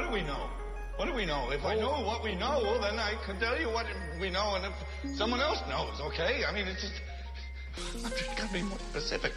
What 0.00 0.06
do 0.06 0.14
we 0.14 0.22
know? 0.22 0.48
What 0.96 1.08
do 1.08 1.12
we 1.12 1.26
know? 1.26 1.50
If 1.50 1.62
I 1.62 1.74
know 1.74 2.02
what 2.02 2.24
we 2.24 2.34
know, 2.34 2.80
then 2.80 2.98
I 2.98 3.16
can 3.26 3.38
tell 3.38 3.60
you 3.60 3.68
what 3.68 3.84
we 4.18 4.30
know, 4.30 4.54
and 4.54 4.64
if 4.64 5.14
someone 5.14 5.40
else 5.40 5.58
knows, 5.68 6.00
okay? 6.00 6.42
I 6.48 6.54
mean, 6.54 6.66
it's 6.66 6.80
just. 6.80 8.06
I've 8.06 8.16
just 8.16 8.34
got 8.34 8.46
to 8.46 8.52
be 8.54 8.62
more 8.62 8.78
specific. 8.78 9.32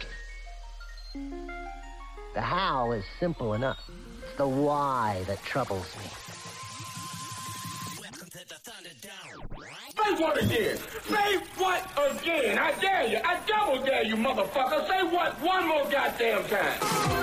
The 2.32 2.40
how 2.40 2.92
is 2.92 3.04
simple 3.20 3.52
enough. 3.52 3.78
It's 4.22 4.38
the 4.38 4.48
why 4.48 5.22
that 5.26 5.42
troubles 5.44 5.94
me. 5.98 6.04
Say 9.92 10.22
what 10.22 10.42
again? 10.42 10.78
Say 11.02 11.36
what 11.58 11.90
again? 12.10 12.58
I 12.58 12.72
dare 12.80 13.06
you. 13.06 13.18
I 13.22 13.38
double 13.46 13.84
dare 13.84 14.04
you, 14.04 14.16
motherfucker. 14.16 14.88
Say 14.88 15.02
what 15.14 15.38
one 15.42 15.68
more 15.68 15.84
goddamn 15.90 16.42
time. 16.48 17.13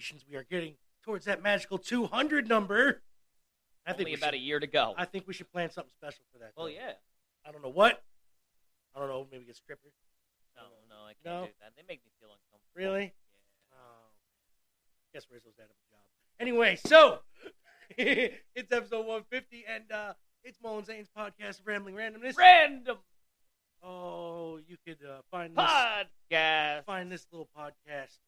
Congratulations. 0.00 0.24
We 0.30 0.36
are 0.36 0.44
getting 0.44 0.74
towards 1.04 1.26
that 1.26 1.42
magical 1.42 1.78
200 1.78 2.48
number. 2.48 3.02
I 3.86 3.92
think 3.92 4.00
Only 4.08 4.12
we 4.12 4.16
about 4.16 4.28
should, 4.28 4.40
a 4.40 4.44
year 4.44 4.60
to 4.60 4.66
go. 4.66 4.94
I 4.96 5.04
think 5.04 5.26
we 5.26 5.34
should 5.34 5.50
plan 5.52 5.70
something 5.70 5.90
special 5.90 6.24
for 6.32 6.38
that. 6.38 6.52
well, 6.56 6.66
though. 6.66 6.72
yeah. 6.72 6.92
I 7.46 7.52
don't 7.52 7.62
know 7.62 7.70
what. 7.70 8.02
I 8.94 9.00
don't 9.00 9.08
know. 9.08 9.26
Maybe 9.30 9.44
get 9.44 9.56
strippers. 9.56 9.92
No, 10.56 10.62
no, 10.88 11.04
I 11.04 11.12
can't 11.22 11.24
No? 11.24 11.46
do 11.46 11.52
that. 11.60 11.72
They 11.76 11.82
make 11.88 12.00
me 12.04 12.12
feel 12.20 12.28
uncomfortable. 12.28 12.74
Really? 12.74 13.02
Yeah. 13.02 13.76
Oh, 13.76 14.10
guess 15.14 15.26
Rizzo's 15.30 15.58
out 15.58 15.64
of 15.64 15.70
a 15.70 15.86
job. 15.90 16.04
Anyway, 16.38 16.76
so 16.76 17.20
it's 17.98 18.72
episode 18.72 19.06
150, 19.06 19.64
and 19.68 19.84
uh, 19.92 20.12
it's 20.44 20.58
Mullen 20.62 20.84
Zane's 20.84 21.08
podcast, 21.16 21.60
Rambling 21.64 21.94
Randomness. 21.94 22.36
Random 22.36 22.96
oh, 23.82 24.58
you 24.68 24.76
could 24.86 24.98
uh, 25.06 25.20
find 25.30 25.56
this 25.56 25.64
podcast. 25.64 26.84
find 26.84 27.10
this 27.10 27.26
little 27.32 27.48
podcast 27.56 28.18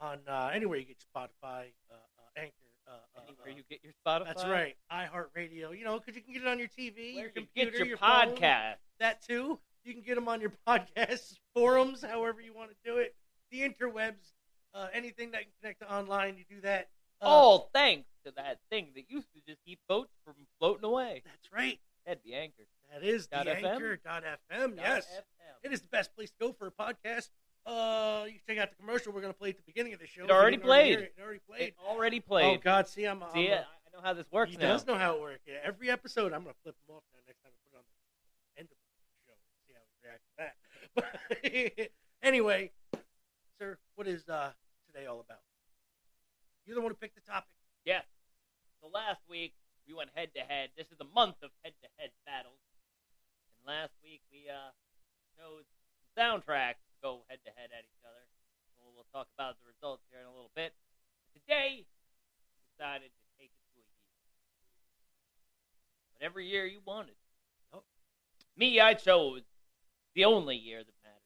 on 0.00 0.18
uh, 0.28 0.50
anywhere 0.52 0.78
you 0.78 0.84
get 0.86 0.96
Spotify, 1.14 1.72
uh, 1.90 1.94
uh, 1.94 2.40
Anchor. 2.40 2.52
Uh, 2.86 2.92
uh, 3.16 3.20
Anywhere 3.28 3.52
uh, 3.52 3.56
you 3.56 3.62
get 3.70 3.80
your 3.84 3.92
Spotify. 4.04 4.26
That's 4.26 4.44
right, 4.44 4.76
iHeartRadio. 4.92 5.78
You 5.78 5.84
know, 5.84 5.98
because 5.98 6.16
you 6.16 6.22
can 6.22 6.32
get 6.32 6.42
it 6.42 6.48
on 6.48 6.58
your 6.58 6.68
TV, 6.68 7.14
Where 7.14 7.24
your 7.24 7.24
you 7.26 7.30
computer, 7.34 7.70
get 7.70 7.78
your, 7.78 7.86
your 7.86 7.96
phone, 7.98 8.36
podcast. 8.36 8.76
that 8.98 9.22
too. 9.26 9.58
You 9.84 9.94
can 9.94 10.02
get 10.02 10.16
them 10.16 10.28
on 10.28 10.40
your 10.40 10.52
podcast 10.68 11.34
forums, 11.54 12.02
however 12.02 12.40
you 12.40 12.52
want 12.54 12.70
to 12.70 12.76
do 12.84 12.98
it. 12.98 13.14
The 13.50 13.60
interwebs, 13.60 14.32
uh, 14.74 14.88
anything 14.92 15.32
that 15.32 15.42
can 15.42 15.50
connect 15.60 15.80
to 15.80 15.92
online, 15.92 16.36
you 16.36 16.44
do 16.48 16.60
that. 16.62 16.88
All 17.22 17.68
thanks 17.74 18.08
to 18.24 18.32
that 18.36 18.58
thing 18.70 18.88
that 18.94 19.04
used 19.10 19.28
to 19.34 19.40
just 19.46 19.58
keep 19.66 19.78
boats 19.88 20.12
from 20.24 20.34
floating 20.58 20.84
away. 20.84 21.22
that's 21.26 21.52
right. 21.52 21.78
That'd 22.06 22.22
be 22.24 22.34
anchored. 22.34 22.66
That 22.92 23.04
is 23.04 23.26
the 23.28 23.36
FM? 23.36 23.64
Anchor 23.64 24.00
FM. 24.04 24.76
Yes, 24.76 25.06
FM. 25.06 25.22
it 25.64 25.72
is 25.72 25.82
the 25.82 25.88
best 25.88 26.14
place 26.16 26.30
to 26.30 26.36
go 26.40 26.52
for 26.52 26.66
a 26.66 26.72
podcast. 26.72 27.28
Uh, 27.66 28.24
you 28.26 28.32
can 28.32 28.40
check 28.48 28.58
out 28.58 28.70
the 28.70 28.76
commercial 28.76 29.12
we're 29.12 29.20
going 29.20 29.32
to 29.32 29.38
play 29.38 29.50
at 29.50 29.56
the 29.56 29.62
beginning 29.66 29.92
of 29.92 30.00
the 30.00 30.06
show. 30.06 30.24
It 30.24 30.30
already 30.30 30.56
played. 30.56 30.98
It, 30.98 31.14
already 31.22 31.40
played. 31.48 31.62
It 31.62 31.74
already 31.86 32.22
Oh. 32.30 32.56
God, 32.62 32.88
see, 32.88 33.04
I'm. 33.04 33.22
I'm 33.22 33.32
See, 33.32 33.48
a- 33.48 33.60
I 33.60 33.64
I 33.64 33.96
know 33.96 34.02
how 34.02 34.14
this 34.14 34.26
works 34.30 34.52
now. 34.52 34.58
he 34.58 34.64
now. 34.66 34.72
does 34.72 34.86
know 34.86 34.94
how 34.96 35.14
it 35.16 35.20
works. 35.20 35.40
Yeah, 35.46 35.54
every 35.64 35.90
episode, 35.90 36.32
I'm 36.32 36.42
going 36.44 36.54
to 36.54 36.60
flip 36.62 36.76
him 36.88 36.94
off 36.94 37.02
now. 37.12 37.18
Next 37.26 37.42
time 37.42 37.52
I 37.52 37.58
put 37.68 37.74
it 37.74 37.78
on 37.78 37.84
the 38.54 38.60
end 38.60 38.68
of 38.70 38.76
the 38.78 38.86
show, 39.26 39.34
see 39.66 39.74
how 39.74 39.82
he 39.84 39.94
reacts 40.06 40.26
to 40.30 40.36
that. 40.38 40.54
But 40.94 41.92
anyway, 42.22 42.70
sir, 43.58 43.78
what 43.96 44.06
is 44.08 44.28
uh, 44.28 44.50
today 44.86 45.06
all 45.06 45.20
about? 45.20 45.42
You're 46.66 46.76
the 46.76 46.80
one 46.82 46.90
who 46.92 46.96
picked 46.96 47.14
the 47.16 47.20
topic. 47.30 47.50
Yeah. 47.84 48.00
So 48.80 48.88
last 48.92 49.20
week 49.28 49.54
we 49.86 49.94
went 49.94 50.10
head 50.14 50.30
to 50.36 50.40
head. 50.42 50.70
This 50.76 50.86
is 50.92 50.98
the 50.98 51.06
month 51.14 51.36
of 51.42 51.50
head 51.64 51.74
to 51.82 51.88
head 51.98 52.10
battles. 52.26 52.58
And 53.58 53.66
last 53.66 53.92
week 54.02 54.22
we 54.32 54.46
uh 54.48 54.70
chose 55.38 55.64
soundtracks 56.16 56.82
go 57.02 57.24
head 57.28 57.40
to 57.44 57.50
head 57.56 57.72
at 57.72 57.84
each 57.84 58.04
other. 58.04 58.24
So 58.76 58.84
we'll 58.94 59.08
talk 59.12 59.28
about 59.36 59.56
the 59.60 59.66
results 59.68 60.04
here 60.10 60.20
in 60.20 60.28
a 60.28 60.34
little 60.34 60.52
bit. 60.54 60.72
But 61.32 61.42
Today 61.42 61.84
we 61.84 62.60
decided 62.76 63.10
to 63.10 63.24
take 63.40 63.52
it 63.52 63.64
to 63.74 63.80
a 63.80 63.88
year. 63.88 64.20
Whatever 66.14 66.40
year 66.40 66.64
you 66.66 66.80
wanted. 66.84 67.16
Nope. 67.72 67.84
Me, 68.56 68.80
I 68.80 68.94
chose 68.94 69.42
the 70.14 70.24
only 70.24 70.56
year 70.56 70.78
that 70.84 70.94
matters. 71.02 71.20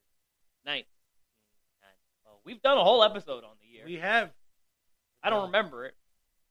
1994. 0.64 2.40
We've 2.44 2.62
done 2.62 2.78
a 2.78 2.84
whole 2.84 3.02
episode 3.02 3.44
on 3.44 3.56
the 3.60 3.68
year. 3.68 3.84
We 3.84 3.96
have. 3.96 4.30
I 5.22 5.30
don't 5.30 5.46
remember 5.46 5.86
it, 5.86 5.94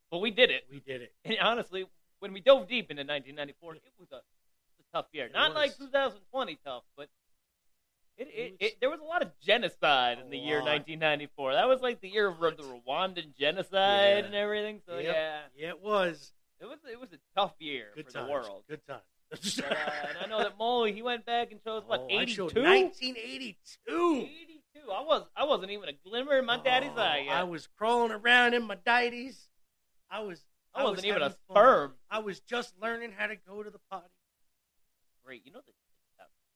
but 0.10 0.20
we 0.20 0.32
did 0.32 0.50
it. 0.50 0.66
We 0.70 0.80
did 0.80 1.02
it. 1.02 1.14
And 1.26 1.38
honestly, 1.40 1.86
when 2.20 2.34
we 2.34 2.40
dove 2.40 2.68
deep 2.68 2.90
into 2.90 3.02
1994, 3.02 3.76
it 3.76 3.82
was 4.00 4.12
a, 4.12 4.16
it 4.18 4.24
was 4.78 4.86
a 4.92 4.98
tough 4.98 5.06
year. 5.14 5.26
It 5.26 5.34
Not 5.34 5.54
like 5.54 5.78
2020 5.78 6.58
tough, 6.66 6.84
but 6.98 7.08
it, 8.18 8.28
It 8.28 8.56
it, 8.60 8.74
there 8.80 8.90
was 8.90 9.00
a 9.00 9.04
lot 9.04 9.22
of 9.22 9.32
genocide 9.40 10.20
in 10.20 10.30
the 10.30 10.38
year 10.38 10.60
lot. 10.60 10.66
1994. 10.70 11.54
That 11.54 11.68
was 11.68 11.82
like 11.82 12.00
the 12.02 12.10
year 12.10 12.28
of 12.28 12.40
the 12.40 12.64
Rwandan 12.88 13.36
genocide 13.36 14.20
Yeah. 14.20 14.26
and 14.26 14.36
everything. 14.36 14.82
So 14.88 14.98
Yep. 14.98 15.04
yeah, 15.16 15.40
Yeah, 15.56 15.70
it 15.70 15.82
was. 15.82 16.32
it 16.60 16.66
was 16.66 16.78
it 16.92 17.00
was 17.00 17.10
a 17.14 17.20
tough 17.36 17.56
year 17.60 17.92
Good 17.96 18.06
for 18.08 18.12
times. 18.12 18.28
the 18.28 18.32
world. 18.32 18.64
Good 18.70 18.82
times. 18.88 19.02
But, 19.58 19.72
uh, 19.72 19.76
and 20.10 20.18
I 20.26 20.28
know 20.28 20.40
that 20.44 20.60
Molly, 20.60 20.94
he 20.94 21.02
went 21.02 21.26
back 21.26 21.52
and 21.52 21.60
chose 21.64 21.84
what 21.88 22.02
Oh, 22.02 22.06
I 22.18 22.26
showed 22.26 22.52
82. 22.56 22.62
1982. 22.62 24.28
82. 24.78 24.92
I 24.92 25.02
was 25.02 25.28
I 25.36 25.46
wasn't 25.46 25.72
even 25.72 25.90
a 25.90 25.94
glimmer 26.08 26.38
in 26.38 26.46
my 26.46 26.58
daddy's 26.58 26.92
Oh, 26.96 27.02
eye 27.02 27.24
yet. 27.26 27.36
I 27.36 27.44
was 27.44 27.68
crawling 27.78 28.12
around 28.12 28.54
in 28.54 28.64
my 28.64 28.76
dighties. 28.76 29.48
I 30.12 30.20
was. 30.22 30.44
I 30.76 30.84
wasn't 30.84 30.98
was 30.98 31.06
even 31.06 31.22
a 31.22 31.30
fun. 31.30 31.38
sperm. 31.50 31.94
I 32.10 32.20
was 32.20 32.40
just 32.42 32.74
learning 32.82 33.12
how 33.16 33.28
to 33.28 33.36
go 33.36 33.62
to 33.64 33.70
the 33.70 33.80
potty. 33.92 34.08
great. 35.26 35.42
You 35.46 35.52
know 35.52 35.62
the 35.66 35.72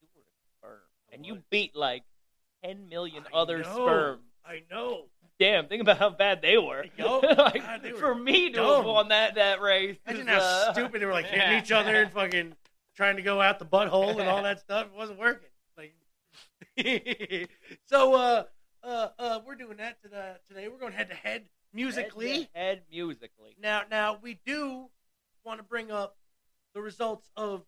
you 0.02 0.08
were 0.16 0.22
a 0.22 0.34
sperm, 0.58 0.82
I 0.82 0.97
and 1.12 1.26
you 1.26 1.42
beat 1.50 1.76
like 1.76 2.04
ten 2.64 2.90
million 2.90 3.24
I 3.34 3.38
other 3.38 3.60
know. 3.60 3.74
sperm. 3.74 4.20
I 4.46 4.64
know. 4.72 5.06
Damn, 5.40 5.68
think 5.68 5.82
about 5.82 6.00
how 6.00 6.10
bad 6.10 6.42
they 6.42 6.58
were. 6.58 6.86
Yo, 6.98 7.20
Like, 7.38 7.62
God, 7.62 7.82
they 7.84 7.94
were 7.94 8.00
for 8.00 8.16
me 8.16 8.50
to 8.50 8.56
dumb. 8.56 8.76
have 8.78 8.86
won 8.86 9.10
that 9.10 9.36
that 9.36 9.62
race, 9.62 9.98
Imagine 10.08 10.28
how 10.28 10.40
uh, 10.40 10.74
stupid 10.74 11.02
they 11.02 11.06
were, 11.06 11.12
like 11.12 11.26
hitting 11.28 11.58
each 11.60 11.72
other 11.72 11.96
and 12.02 12.12
fucking 12.12 12.56
trying 12.96 13.18
to 13.18 13.22
go 13.22 13.40
out 13.40 13.60
the 13.60 13.66
butthole 13.66 14.20
and 14.20 14.28
all 14.28 14.42
that 14.44 14.60
stuff. 14.60 14.88
It 14.88 14.98
wasn't 14.98 15.20
working. 15.20 15.50
Like, 15.78 15.94
so 17.86 18.14
uh, 18.16 18.44
uh, 18.84 19.10
uh, 19.20 19.40
we're 19.46 19.56
doing 19.56 19.78
that 19.78 20.02
to 20.02 20.08
the, 20.10 20.38
today. 20.48 20.68
We're 20.68 20.80
going 20.80 20.94
head 20.94 21.10
to 21.10 21.16
head 21.16 21.44
musically. 21.74 22.32
head, 22.32 22.48
head 22.54 22.82
musically. 22.92 23.56
Now, 23.62 23.84
now 23.92 24.18
we 24.22 24.40
do 24.46 24.88
want 25.44 25.60
to 25.60 25.64
bring 25.64 25.92
up 25.92 26.18
the 26.74 26.82
results 26.82 27.30
of, 27.38 27.64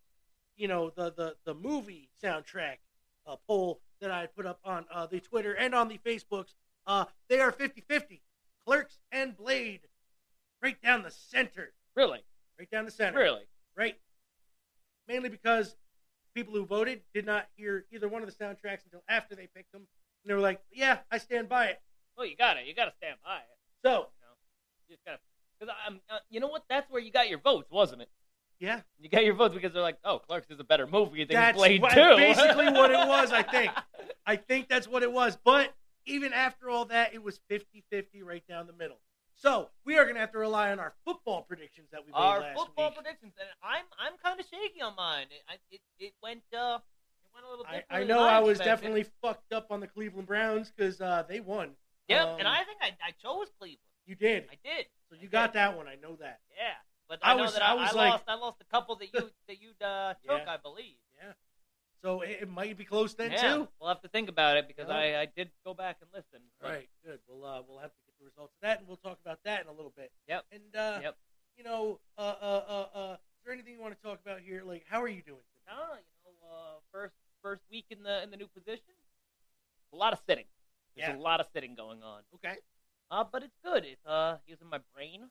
you 0.56 0.66
know, 0.68 0.90
the 0.90 1.12
the 1.12 1.36
the 1.44 1.54
movie 1.54 2.10
soundtrack 2.22 2.78
uh, 3.26 3.36
poll 3.46 3.80
that 4.00 4.10
I 4.10 4.26
put 4.26 4.46
up 4.46 4.60
on 4.64 4.86
uh, 4.92 5.06
the 5.06 5.20
Twitter 5.20 5.52
and 5.54 5.74
on 5.74 5.88
the 5.88 5.98
Facebooks. 5.98 6.54
Uh, 6.86 7.04
they 7.28 7.40
are 7.40 7.52
50-50. 7.52 8.20
Clerks 8.66 8.98
and 9.12 9.36
Blade, 9.36 9.80
right 10.62 10.80
down 10.82 11.02
the 11.02 11.10
center, 11.10 11.72
Really, 11.96 12.20
right 12.58 12.70
down 12.70 12.84
the 12.84 12.90
center, 12.90 13.18
really. 13.18 13.42
right. 13.76 13.96
Mainly 15.08 15.28
because 15.28 15.76
people 16.34 16.54
who 16.54 16.64
voted 16.64 17.02
did 17.12 17.26
not 17.26 17.48
hear 17.56 17.84
either 17.90 18.08
one 18.08 18.22
of 18.22 18.28
the 18.28 18.44
soundtracks 18.44 18.84
until 18.84 19.02
after 19.08 19.34
they 19.34 19.48
picked 19.54 19.72
them, 19.72 19.82
and 20.22 20.30
they 20.30 20.34
were 20.34 20.40
like, 20.40 20.60
"Yeah, 20.70 20.98
I 21.10 21.18
stand 21.18 21.48
by 21.48 21.66
it." 21.66 21.80
Well, 22.16 22.26
you 22.26 22.36
got 22.36 22.54
to 22.54 22.62
You 22.64 22.74
got 22.74 22.84
to 22.84 22.92
stand 22.96 23.16
by 23.24 23.38
it. 23.38 23.58
So, 23.84 23.90
You 23.90 23.96
know, 23.96 24.34
you 24.88 24.94
just 24.94 25.04
gotta. 25.04 25.18
Because 25.58 25.74
I'm. 25.86 26.00
Uh, 26.08 26.18
you 26.28 26.38
know 26.38 26.46
what? 26.46 26.64
That's 26.68 26.88
where 26.90 27.02
you 27.02 27.10
got 27.10 27.28
your 27.28 27.38
votes, 27.40 27.70
wasn't 27.72 28.02
it? 28.02 28.08
Yeah, 28.60 28.80
You 29.00 29.08
got 29.08 29.24
your 29.24 29.34
votes 29.34 29.54
because 29.54 29.72
they're 29.72 29.82
like, 29.82 29.98
oh, 30.04 30.18
Clerks 30.20 30.50
is 30.50 30.60
a 30.60 30.64
better 30.64 30.86
movie 30.86 31.24
than 31.24 31.34
That's 31.34 31.56
Blade 31.56 31.82
what- 31.82 31.92
Two. 31.92 32.16
basically 32.16 32.66
what 32.70 32.90
it 32.90 33.08
was, 33.08 33.32
I 33.32 33.42
think. 33.56 33.72
I 34.26 34.36
think 34.36 34.68
that's 34.68 34.86
what 34.86 35.02
it 35.02 35.10
was. 35.10 35.36
But 35.44 35.74
even 36.06 36.32
after 36.32 36.70
all 36.70 36.84
that, 36.86 37.14
it 37.14 37.22
was 37.22 37.40
50 37.48 37.82
50 37.90 38.22
right 38.22 38.46
down 38.48 38.66
the 38.66 38.72
middle. 38.72 38.98
So 39.36 39.70
we 39.86 39.96
are 39.96 40.04
going 40.04 40.14
to 40.16 40.20
have 40.20 40.32
to 40.32 40.38
rely 40.38 40.70
on 40.70 40.78
our 40.78 40.92
football 41.06 41.42
predictions 41.42 41.88
that 41.92 42.00
we 42.04 42.12
made 42.12 42.18
last 42.18 42.24
Our 42.34 42.40
last 42.40 42.58
football 42.58 42.88
week. 42.90 42.94
predictions, 42.96 43.32
and 43.40 43.48
I'm 43.62 43.84
I'm 43.98 44.12
kind 44.22 44.38
of 44.38 44.44
shaky 44.46 44.82
on 44.82 44.94
mine. 44.96 45.26
It, 45.30 45.60
it, 45.70 45.80
it 45.98 46.12
went 46.22 46.42
uh, 46.52 46.78
it 46.78 47.30
went 47.34 47.46
a 47.46 47.50
little 47.50 47.64
I. 47.66 47.82
I 47.90 48.04
know 48.04 48.20
I 48.20 48.40
was 48.40 48.58
expected. 48.58 48.68
definitely 48.70 49.06
fucked 49.22 49.52
up 49.54 49.68
on 49.70 49.80
the 49.80 49.86
Cleveland 49.86 50.26
Browns 50.26 50.70
because 50.76 51.00
uh, 51.00 51.24
they 51.26 51.40
won. 51.40 51.70
Yep, 52.08 52.26
Um, 52.26 52.38
and 52.40 52.48
I 52.48 52.64
think 52.64 52.78
I, 52.82 52.88
I 53.02 53.12
chose 53.22 53.48
Cleveland. 53.58 53.78
You 54.04 54.14
did. 54.16 54.44
I 54.50 54.56
did. 54.62 54.86
So 55.08 55.16
I 55.18 55.22
you 55.22 55.28
got 55.28 55.52
did. 55.54 55.58
that 55.60 55.76
one. 55.76 55.86
I 55.88 55.94
know 55.94 56.16
that. 56.16 56.40
Yeah, 56.54 56.74
but 57.10 57.18
I 57.22 57.32
I, 57.32 57.36
know 57.36 57.42
was- 57.42 57.52
that 57.54 57.62
I 57.62 57.72
I, 57.72 57.74
was 57.74 57.90
I 57.90 57.96
like- 57.96 58.10
lost. 58.12 58.24
I 58.28 58.34
lost 58.36 58.56
a 58.62 58.64
couple 58.70 58.94
that 58.96 59.12
you 59.12 59.30
that 59.48 59.60
you 59.60 59.70
uh, 59.84 60.14
took, 60.26 60.42
Yeah. 60.46 60.54
I 60.54 60.56
believe. 60.56 60.96
Yeah. 61.18 61.32
So 62.02 62.22
it, 62.22 62.38
it 62.42 62.48
might 62.48 62.78
be 62.78 62.84
close 62.84 63.12
then 63.14 63.32
yeah, 63.32 63.42
too. 63.56 63.68
we'll 63.78 63.88
have 63.90 64.00
to 64.02 64.08
think 64.08 64.28
about 64.30 64.56
it 64.56 64.66
because 64.68 64.86
Yeah. 64.88 64.94
I, 65.18 65.20
I 65.22 65.26
did 65.26 65.50
go 65.66 65.74
back 65.74 65.96
and 66.00 66.08
listen. 66.14 66.40
but- 66.60 66.70
Right. 66.70 66.88
Good. 67.04 67.18
We'll 67.28 67.44
uh, 67.44 67.60
we'll 67.68 67.78
have 67.80 67.90
to 67.90 68.00
get 68.06 68.14
the 68.20 68.24
results 68.24 68.54
of 68.54 68.60
that, 68.62 68.78
and 68.78 68.86
we'll 68.88 68.96
talk 68.98 69.18
about 69.24 69.40
that 69.44 69.62
in 69.62 69.66
a 69.68 69.72
little 69.72 69.92
bit. 69.96 70.12
Yep. 70.28 70.44
And 70.52 70.76
uh, 70.76 71.00
Yep. 71.02 71.16
you 71.58 71.64
know, 71.64 71.98
uh, 72.16 72.20
uh, 72.40 72.44
uh, 72.94 72.98
uh, 72.98 73.12
is 73.14 73.44
there 73.44 73.52
anything 73.52 73.74
you 73.74 73.80
want 73.82 73.94
to 74.00 74.02
talk 74.06 74.20
about 74.24 74.40
here? 74.40 74.62
Like, 74.64 74.84
how 74.88 75.02
are 75.02 75.08
you 75.08 75.22
doing? 75.22 75.44
No, 75.66 75.74
you 75.74 76.00
know, 76.24 76.48
uh, 76.48 76.78
first 76.92 77.14
first 77.42 77.62
week 77.70 77.86
in 77.90 78.02
the 78.04 78.22
in 78.22 78.30
the 78.30 78.36
new 78.36 78.46
position, 78.48 78.94
a 79.92 79.96
lot 79.96 80.12
of 80.12 80.20
sitting. 80.28 80.44
There's 80.96 81.08
Yeah. 81.08 81.16
a 81.16 81.18
lot 81.20 81.40
of 81.40 81.46
sitting 81.52 81.74
going 81.74 82.02
on. 82.02 82.22
Okay. 82.36 82.56
Uh, 83.10 83.24
but 83.24 83.42
it's 83.42 83.56
good. 83.64 83.84
It's 83.84 84.06
uh 84.06 84.38
using 84.46 84.68
my 84.68 84.78
brain, 84.94 85.28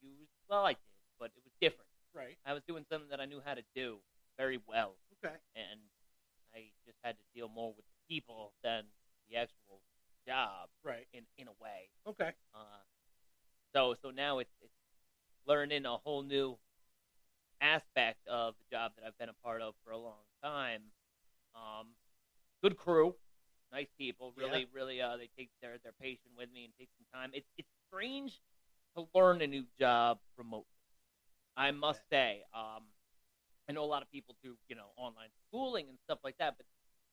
which 0.00 0.08
I 0.08 0.08
didn't 0.08 0.20
use. 0.20 0.28
Well, 0.48 0.64
I 0.64 0.72
did, 0.72 0.78
but 1.18 1.30
it 1.36 1.42
was 1.44 1.52
different. 1.60 1.88
Right. 2.14 2.36
I 2.44 2.52
was 2.54 2.62
doing 2.66 2.84
something 2.90 3.08
that 3.10 3.20
I 3.20 3.26
knew 3.26 3.40
how 3.44 3.54
to 3.54 3.62
do 3.74 3.98
very 4.36 4.58
well, 4.66 4.96
Okay. 5.22 5.36
and 5.54 5.80
I 6.54 6.72
just 6.86 6.98
had 7.04 7.16
to 7.18 7.24
deal 7.34 7.48
more 7.48 7.72
with 7.74 7.84
the 7.86 8.14
people 8.14 8.52
than 8.64 8.84
the 9.28 9.36
actual 9.36 9.80
job 10.26 10.68
Right. 10.82 11.06
in 11.12 11.22
in 11.38 11.46
a 11.48 11.52
way. 11.62 11.90
Okay. 12.06 12.32
Uh, 12.54 12.82
so 13.72 13.94
so 14.02 14.10
now 14.10 14.38
it's 14.38 14.50
it's 14.60 14.72
learning 15.46 15.86
a 15.86 15.96
whole 15.98 16.22
new 16.22 16.58
aspect 17.60 18.26
of 18.26 18.54
the 18.58 18.64
job 18.76 18.92
that 18.96 19.04
I've 19.06 19.16
been 19.18 19.28
a 19.28 19.34
part 19.44 19.62
of 19.62 19.74
for 19.84 19.92
a 19.92 19.98
long 19.98 20.24
time. 20.42 20.82
Um, 21.54 21.88
good 22.62 22.76
crew, 22.76 23.14
nice 23.72 23.88
people, 23.98 24.32
really 24.36 24.60
Yeah. 24.60 24.66
really 24.72 25.00
uh, 25.00 25.16
they 25.16 25.28
take 25.38 25.50
their 25.62 25.78
their 25.78 25.92
patient 25.92 26.34
with 26.36 26.50
me 26.52 26.64
and 26.64 26.72
take 26.78 26.88
some 26.98 27.06
time. 27.12 27.30
It's 27.34 27.48
it's 27.56 27.68
strange 27.86 28.40
to 28.96 29.06
learn 29.14 29.42
a 29.42 29.46
new 29.46 29.64
job 29.78 30.18
remotely. 30.36 30.66
I 31.56 31.70
must 31.70 32.00
say, 32.10 32.42
um, 32.54 32.82
I 33.68 33.72
know 33.72 33.84
a 33.84 33.86
lot 33.90 34.02
of 34.02 34.10
people 34.10 34.34
do 34.42 34.56
you 34.68 34.76
know 34.76 34.90
online 34.96 35.28
schooling 35.48 35.86
and 35.88 35.98
stuff 36.04 36.18
like 36.24 36.36
that, 36.38 36.54
but 36.56 36.66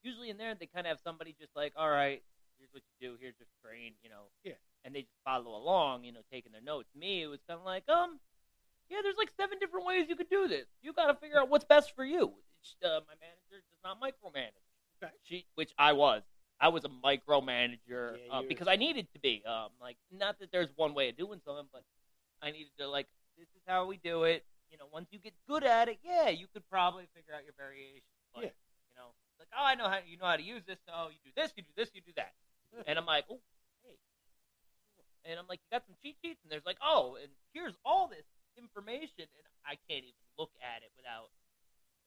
usually 0.04 0.30
in 0.30 0.38
there 0.38 0.56
they 0.56 0.66
kind 0.68 0.88
of 0.88 0.92
have 0.92 1.00
somebody 1.04 1.36
just 1.40 1.56
like, 1.56 1.74
all 1.76 1.90
right, 1.90 2.22
here's 2.58 2.70
what 2.72 2.84
you 3.00 3.08
do, 3.10 3.18
here's 3.20 3.36
your 3.40 3.48
screen, 3.60 3.94
you 4.02 4.10
know, 4.10 4.30
Yeah. 4.44 4.54
and 4.86 4.96
they 4.96 5.02
just 5.02 5.20
follow 5.24 5.56
along, 5.56 6.04
you 6.04 6.12
know, 6.12 6.22
taking 6.32 6.52
their 6.52 6.62
notes. 6.62 6.90
Me, 6.96 7.24
it 7.24 7.28
was 7.28 7.40
kind 7.48 7.60
of 7.60 7.66
like, 7.66 7.88
um, 7.90 8.20
yeah, 8.90 9.00
there's 9.04 9.18
like 9.18 9.30
seven 9.38 9.60
different 9.60 9.86
ways 9.86 10.08
you 10.10 10.16
could 10.16 10.30
do 10.30 10.48
this. 10.48 10.66
You 10.82 10.94
got 10.94 11.08
to 11.08 11.16
figure 11.16 11.40
out 11.40 11.50
what's 11.50 11.66
best 11.66 11.94
for 11.96 12.06
you. 12.06 12.34
Uh, 12.84 13.02
my 13.06 13.14
manager 13.22 13.62
does 13.62 13.80
not 13.84 14.02
micromanage. 14.02 14.64
Okay. 15.04 15.14
She, 15.24 15.46
which 15.56 15.74
I 15.78 15.94
was. 15.94 16.24
I 16.60 16.70
was 16.70 16.84
a 16.86 16.90
micromanager 16.90 18.18
Yeah, 18.18 18.34
uh, 18.34 18.42
because 18.48 18.68
I 18.68 18.76
needed 18.76 19.08
to 19.14 19.20
be. 19.20 19.44
Um, 19.46 19.70
like, 19.82 19.98
not 20.12 20.40
that 20.40 20.52
there's 20.52 20.70
one 20.76 20.94
way 20.94 21.10
of 21.10 21.18
doing 21.18 21.40
something, 21.46 21.68
but 21.72 21.84
I 22.42 22.52
needed 22.52 22.72
to 22.80 22.88
like, 22.90 23.08
this 23.38 23.48
is 23.54 23.62
how 23.68 23.86
we 23.86 23.98
do 23.98 24.24
it. 24.24 24.44
You 24.72 24.78
know, 24.78 24.86
once 24.92 25.08
you 25.12 25.20
get 25.20 25.34
good 25.48 25.64
at 25.64 25.88
it, 25.88 26.00
yeah, 26.04 26.30
you 26.30 26.48
could 26.52 26.68
probably 26.70 27.08
figure 27.16 27.34
out 27.34 27.46
your 27.46 27.54
variations. 27.58 28.04
But, 28.34 28.44
Yeah. 28.44 28.56
You 28.90 28.96
know, 28.98 29.14
like, 29.40 29.50
oh, 29.54 29.64
I 29.64 29.76
know 29.76 29.88
how 29.88 30.02
you 30.02 30.18
know 30.18 30.26
how 30.26 30.36
to 30.36 30.44
use 30.44 30.64
this. 30.66 30.82
So 30.90 31.14
you 31.14 31.22
do 31.24 31.32
this, 31.38 31.54
you 31.56 31.62
do 31.62 31.74
this, 31.78 31.90
you 31.94 32.02
do 32.02 32.12
that. 32.18 32.34
And 32.90 32.98
I'm 32.98 33.06
like, 33.06 33.26
oh, 33.30 33.40
hey. 33.86 33.96
And 35.30 35.40
I'm 35.40 35.46
like, 35.48 35.62
you 35.62 35.70
got 35.72 35.86
some 35.86 35.96
cheat 36.02 36.18
sheets? 36.22 36.42
And 36.44 36.52
there's 36.52 36.66
like, 36.66 36.82
oh, 36.82 37.18
and 37.22 37.30
here's 37.54 37.78
all 37.86 38.10
this 38.10 38.26
information, 38.58 39.30
and 39.30 39.46
I 39.62 39.78
can't 39.88 40.04
even 40.04 40.26
look 40.42 40.52
at 40.60 40.82
it 40.82 40.90
without, 40.98 41.30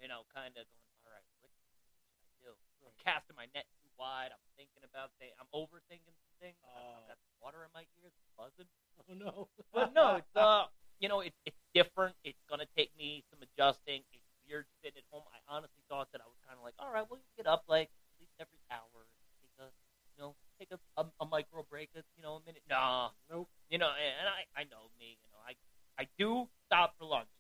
you 0.03 0.11
know, 0.11 0.27
kind 0.35 0.53
of 0.59 0.67
going, 0.67 0.99
all 1.07 1.15
right, 1.15 1.27
what 1.39 1.51
should 1.55 1.71
I 1.71 2.35
do? 2.43 2.51
I'm 2.83 2.99
casting 3.07 3.39
my 3.39 3.47
net 3.55 3.65
wide. 4.01 4.33
I'm 4.33 4.41
thinking 4.57 4.81
about 4.81 5.13
things. 5.21 5.37
I'm 5.37 5.53
overthinking 5.53 6.17
some 6.25 6.35
things. 6.41 6.57
Oh. 6.65 7.05
I've 7.05 7.13
got 7.13 7.19
water 7.45 7.61
in 7.69 7.71
my 7.77 7.85
ears, 8.01 8.17
buzzing. 8.41 8.69
Oh 9.09 9.17
no. 9.17 9.49
But 9.73 9.93
no, 9.97 10.17
it's 10.21 10.37
uh, 10.37 10.69
you 11.01 11.09
know, 11.09 11.21
it's 11.21 11.37
it's 11.49 11.57
different. 11.73 12.13
It's 12.25 12.41
gonna 12.49 12.69
take 12.77 12.93
me 12.97 13.25
some 13.33 13.41
adjusting. 13.41 14.05
It's 14.13 14.29
weird 14.45 14.69
sitting 14.85 15.01
at 15.01 15.09
home. 15.09 15.25
I 15.33 15.41
honestly 15.49 15.81
thought 15.89 16.09
that 16.13 16.21
I 16.21 16.29
was 16.29 16.37
kind 16.45 16.57
of 16.61 16.65
like, 16.65 16.77
all 16.77 16.93
right, 16.93 17.05
well, 17.09 17.17
you 17.17 17.29
get 17.37 17.49
up 17.49 17.65
like 17.65 17.89
at 17.89 18.17
least 18.21 18.37
every 18.37 18.61
hour, 18.69 19.09
take 19.41 19.57
a, 19.57 19.73
you 20.13 20.19
know, 20.21 20.37
take 20.61 20.69
a, 20.69 20.79
a, 21.01 21.09
a 21.25 21.27
micro 21.33 21.65
break, 21.65 21.89
a, 21.97 22.05
you 22.13 22.21
know, 22.21 22.37
a 22.37 22.43
minute. 22.45 22.61
Nah, 22.69 23.09
Nope. 23.33 23.49
you 23.73 23.81
know, 23.81 23.89
and, 23.89 24.13
and 24.21 24.29
I 24.29 24.45
I 24.53 24.63
know 24.69 24.93
me, 25.01 25.17
you 25.25 25.31
know, 25.33 25.41
I 25.49 25.57
I 25.97 26.05
do 26.21 26.45
stop 26.69 26.93
for 27.01 27.09
lunch. 27.09 27.33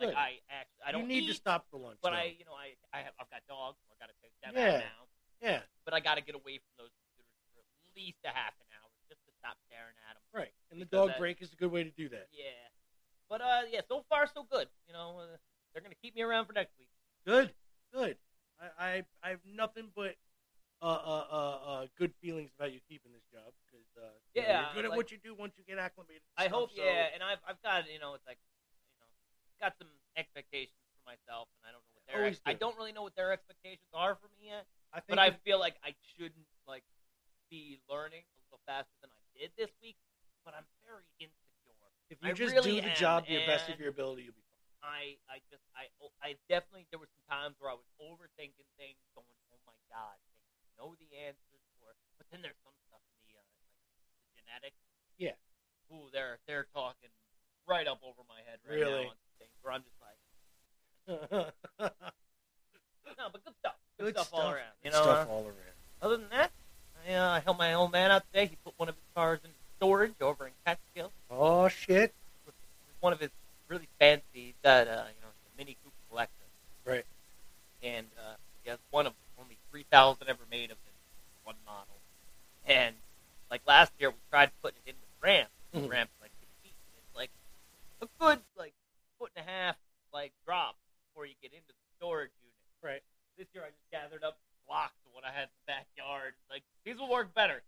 Like 0.00 0.08
Good. 0.08 0.16
I 0.16 0.40
actually 0.48 0.84
I 0.88 0.90
don't 0.96 1.04
you 1.04 1.20
need 1.20 1.24
eat, 1.28 1.36
to 1.36 1.36
stop 1.36 1.68
for 1.68 1.76
lunch. 1.76 1.98
but 2.00 2.16
though. 2.16 2.22
I 2.24 2.32
you 2.32 2.48
know 2.48 2.56
I 2.56 2.80
I 2.96 3.04
have 3.04 3.12
I've 3.20 3.28
got 3.28 3.44
dogs, 3.44 3.76
so 3.84 3.92
I 3.92 3.96
gotta 4.00 4.16
take 4.24 4.32
them 4.40 4.56
Yeah. 4.56 4.88
out 4.88 4.88
now. 4.88 5.02
Yeah. 5.40 5.60
But 5.84 5.94
I 5.94 6.00
gotta 6.00 6.20
get 6.20 6.34
away 6.34 6.58
from 6.58 6.72
those 6.78 6.90
computers 7.06 7.30
for 7.54 7.60
at 7.60 7.96
least 7.96 8.18
a 8.24 8.28
half 8.34 8.54
an 8.60 8.66
hour 8.74 8.90
just 9.08 9.20
to 9.26 9.32
stop 9.38 9.56
staring 9.66 9.94
at 10.10 10.14
them. 10.14 10.24
Right. 10.32 10.52
And 10.70 10.80
the 10.80 10.86
dog 10.86 11.08
that- 11.10 11.18
break 11.18 11.40
is 11.42 11.52
a 11.52 11.56
good 11.56 11.70
way 11.72 11.84
to 11.84 11.90
do 11.90 12.08
that. 12.10 12.28
Yeah. 12.32 12.52
But 13.28 13.40
uh, 13.40 13.62
yeah, 13.70 13.80
so 13.88 14.04
far 14.08 14.26
so 14.26 14.42
good. 14.44 14.68
You 14.86 14.92
know, 14.94 15.18
uh, 15.20 15.36
they're 15.72 15.82
gonna 15.82 15.94
keep 16.00 16.14
me 16.14 16.22
around 16.22 16.46
for 16.46 16.52
next 16.52 16.76
week. 16.78 16.88
Good. 17.24 17.52
Good. 17.92 18.16
I 18.60 18.66
I, 18.78 19.04
I 19.22 19.28
have 19.30 19.44
nothing 19.46 19.90
but 19.94 20.16
uh, 20.80 20.84
uh, 20.86 21.26
uh, 21.30 21.34
uh, 21.34 21.86
good 21.98 22.14
feelings 22.22 22.50
about 22.56 22.72
you 22.72 22.80
keeping 22.88 23.12
this 23.12 23.24
job 23.32 23.52
because 23.66 23.86
uh, 23.98 24.14
you 24.34 24.42
know, 24.42 24.48
Yeah, 24.48 24.60
you're 24.60 24.74
good 24.74 24.84
at 24.86 24.90
like- 24.90 24.96
what 24.96 25.10
you 25.10 25.18
do 25.18 25.34
once 25.34 25.54
you 25.58 25.64
get 25.64 25.78
acclimated. 25.78 26.22
I 26.36 26.46
stuff, 26.46 26.52
hope, 26.54 26.70
so- 26.76 26.82
yeah. 26.82 27.08
And 27.14 27.22
I've 27.22 27.40
I've 27.46 27.60
got 27.62 27.90
you 27.90 27.98
know, 27.98 28.14
it's 28.14 28.26
like, 28.26 28.38
you 28.94 29.00
know, 29.00 29.08
got 29.60 29.76
some 29.78 29.88
expectations 30.16 30.78
for 30.96 31.10
myself, 31.10 31.48
and 31.60 31.68
I 31.68 31.72
don't 31.72 31.82
know 31.84 31.92
what 31.94 32.04
their 32.06 32.24
ex- 32.26 32.40
I 32.46 32.54
don't 32.54 32.76
really 32.78 32.92
know 32.92 33.02
what 33.02 33.14
their 33.16 33.32
expectations 33.32 33.90
are 33.92 34.14
for 34.16 34.28
me 34.38 34.48
yet. 34.54 34.66
I 34.92 35.00
But 35.08 35.18
I 35.18 35.30
feel 35.44 35.58
like 35.58 35.76
I 35.84 35.94
shouldn't 36.16 36.48
like 36.66 36.84
be 37.50 37.80
learning 37.88 38.24
a 38.24 38.40
little 38.48 38.62
faster 38.66 38.92
than 39.00 39.10
I 39.12 39.20
did 39.36 39.50
this 39.56 39.70
week. 39.82 39.96
But 40.44 40.54
I'm 40.56 40.64
very 40.84 41.04
insecure. 41.20 41.76
if 42.08 42.16
you 42.24 42.28
I 42.28 42.32
just 42.32 42.54
really 42.54 42.80
do 42.80 42.82
the 42.82 42.88
am, 42.88 42.96
job 42.96 43.26
to 43.26 43.32
the 43.32 43.44
best 43.44 43.68
of 43.68 43.78
your 43.78 43.90
ability, 43.92 44.24
you'll 44.24 44.38
be 44.38 44.48
fine. 44.80 44.80
I 44.80 45.20
I 45.28 45.36
just 45.52 45.64
I 45.76 45.92
I 46.24 46.40
definitely 46.48 46.88
there 46.88 47.00
were 47.00 47.10
some 47.12 47.24
times 47.28 47.60
where 47.60 47.68
I 47.68 47.76
was 47.76 47.84
overthinking 48.00 48.64
things, 48.80 48.96
going, 49.12 49.28
oh 49.52 49.60
my 49.68 49.76
god, 49.92 50.16
I 50.16 50.64
know 50.80 50.96
the 50.96 51.08
answers 51.20 51.64
for. 51.76 51.92
But 52.16 52.32
then 52.32 52.40
there's 52.40 52.56
some 52.64 52.72
stuff 52.88 53.04
in 53.12 53.20
the 53.28 53.36
uh, 53.36 53.44
like 53.60 53.68
the 54.16 54.24
genetics. 54.40 54.80
Yeah. 55.20 55.36
Ooh, 55.92 56.08
they're 56.12 56.40
they're 56.48 56.68
talking 56.72 57.12
right 57.68 57.84
up 57.86 58.00
over 58.00 58.24
my 58.24 58.40
head 58.48 58.64
right 58.64 58.80
Really? 58.80 59.04
now 59.04 59.12
on 59.12 59.20
things 59.36 59.52
where 59.60 59.76
I'm 59.76 59.84
just 59.84 60.00
like, 60.00 60.16
no, 61.08 61.52
but 63.32 63.40
good 63.44 63.56
stuff, 63.60 63.76
good, 63.98 64.14
stuff, 64.16 64.30
all 64.32 64.50
around. 64.50 64.72
You 64.84 64.90
know. 64.90 65.02
stuff 65.02 65.28
uh, 65.28 65.32
all 65.32 65.44
around. 65.44 65.54
other 66.02 66.16
than 66.16 66.28
that, 66.30 66.50
I, 67.08 67.14
uh, 67.14 67.30
I 67.30 67.40
helped 67.40 67.58
my 67.58 67.74
old 67.74 67.92
man 67.92 68.10
out 68.10 68.24
today. 68.32 68.46
He 68.46 68.56
put 68.64 68.74
one 68.76 68.88
of 68.88 68.94
his 68.94 69.04
cars 69.14 69.40
in 69.44 69.50
storage 69.76 70.14
over 70.20 70.46
in 70.46 70.52
Catskill. 70.66 71.12
Oh 71.30 71.68
shit! 71.68 72.12
one 73.00 73.12
of 73.12 73.20
his 73.20 73.30
really 73.68 73.88
fancy 73.98 74.54
that 74.62 74.88
uh, 74.88 74.90
you 75.08 75.20
know 75.22 75.28
the 75.44 75.56
Mini 75.62 75.76
Cooper 75.84 75.94
collector. 76.10 76.44
Right. 76.84 77.04
And 77.82 78.06
uh, 78.18 78.34
he 78.64 78.70
has 78.70 78.78
one 78.90 79.06
of 79.06 79.12
only 79.40 79.56
three 79.70 79.84
thousand 79.90 80.28
ever 80.28 80.42
made 80.50 80.70
of 80.70 80.78
this 80.84 80.94
one 81.44 81.56
model. 81.64 81.94
And 82.66 82.94
like 83.50 83.62
last 83.66 83.92
year, 83.98 84.10
we 84.10 84.16
tried 84.30 84.50
putting 84.62 84.78
it 84.84 84.90
in 84.90 84.96
with 85.00 85.22
ramp. 85.22 85.48
The 85.72 85.80
Mhm. 85.80 85.90
ramp's 85.90 86.12
like 86.20 86.30
six 86.40 86.50
feet. 86.62 86.74
And 86.94 87.02
it's 87.06 87.16
like 87.16 87.30
a 88.02 88.06
good 88.18 88.40
like 88.56 88.72
foot 89.18 89.30
and 89.36 89.46
a 89.46 89.50
half 89.50 89.76
like 90.12 90.32
drop 90.46 90.74
before 91.08 91.26
you 91.26 91.34
get 91.42 91.52
into 91.52 91.68
the 91.68 91.74
storage 91.98 92.30
unit. 92.42 92.54
Right. 92.82 93.02
This 93.38 93.46
year, 93.54 93.62
I 93.64 93.68
just 93.70 93.88
gathered 93.92 94.24
up 94.24 94.36
blocks 94.66 94.98
of 95.06 95.14
what 95.14 95.24
I 95.24 95.30
had 95.30 95.44
in 95.44 95.54
the 95.64 95.72
backyard. 95.72 96.34
Like 96.50 96.62
these 96.84 96.98
will 96.98 97.08
work 97.08 97.32
better. 97.34 97.62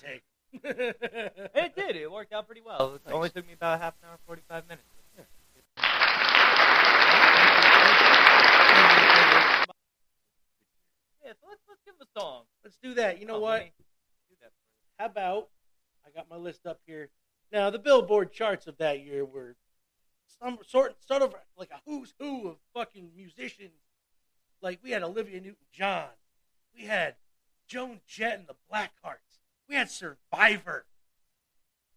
Take. 0.00 0.22
It 0.64 1.74
did. 1.76 1.96
It 1.96 2.10
worked 2.10 2.32
out 2.32 2.46
pretty 2.46 2.62
well. 2.64 2.94
It 2.94 3.02
Nice. 3.04 3.14
only 3.14 3.30
took 3.30 3.46
me 3.46 3.52
about 3.54 3.80
half 3.80 3.94
an 4.02 4.08
hour, 4.08 4.18
forty-five 4.24 4.64
minutes. 4.68 4.86
Yeah, 11.24 11.32
so 11.40 11.46
let's 11.48 11.62
let's 11.68 11.80
give 11.84 11.94
him 11.94 12.02
a 12.14 12.20
song. 12.20 12.42
Let's 12.64 12.76
do 12.82 12.94
that. 12.94 13.20
You 13.20 13.26
know 13.26 13.36
Oh, 13.36 13.40
what? 13.40 13.60
do 14.28 14.36
that. 14.42 14.52
How 14.98 15.06
about 15.06 15.48
I 16.06 16.10
got 16.10 16.30
my 16.30 16.36
list 16.36 16.66
up 16.66 16.80
here. 16.86 17.08
Now 17.52 17.70
the 17.70 17.78
Billboard 17.78 18.32
charts 18.32 18.66
of 18.66 18.76
that 18.78 19.00
year 19.04 19.24
were 19.24 19.56
some 20.40 20.58
sort 20.66 20.96
sort 21.06 21.22
of 21.22 21.34
like 21.56 21.70
a 21.70 21.80
who's 21.84 22.14
who 22.18 22.48
of 22.48 22.56
fucking 22.74 23.10
musicians. 23.16 23.72
Like 24.62 24.80
we 24.82 24.90
had 24.90 25.02
Olivia 25.02 25.40
Newton-John, 25.40 26.08
we 26.74 26.86
had 26.86 27.16
Joan 27.66 28.00
Jett 28.06 28.38
and 28.38 28.48
the 28.48 28.56
Blackhearts, 28.72 29.40
we 29.68 29.74
had 29.74 29.90
Survivor. 29.90 30.86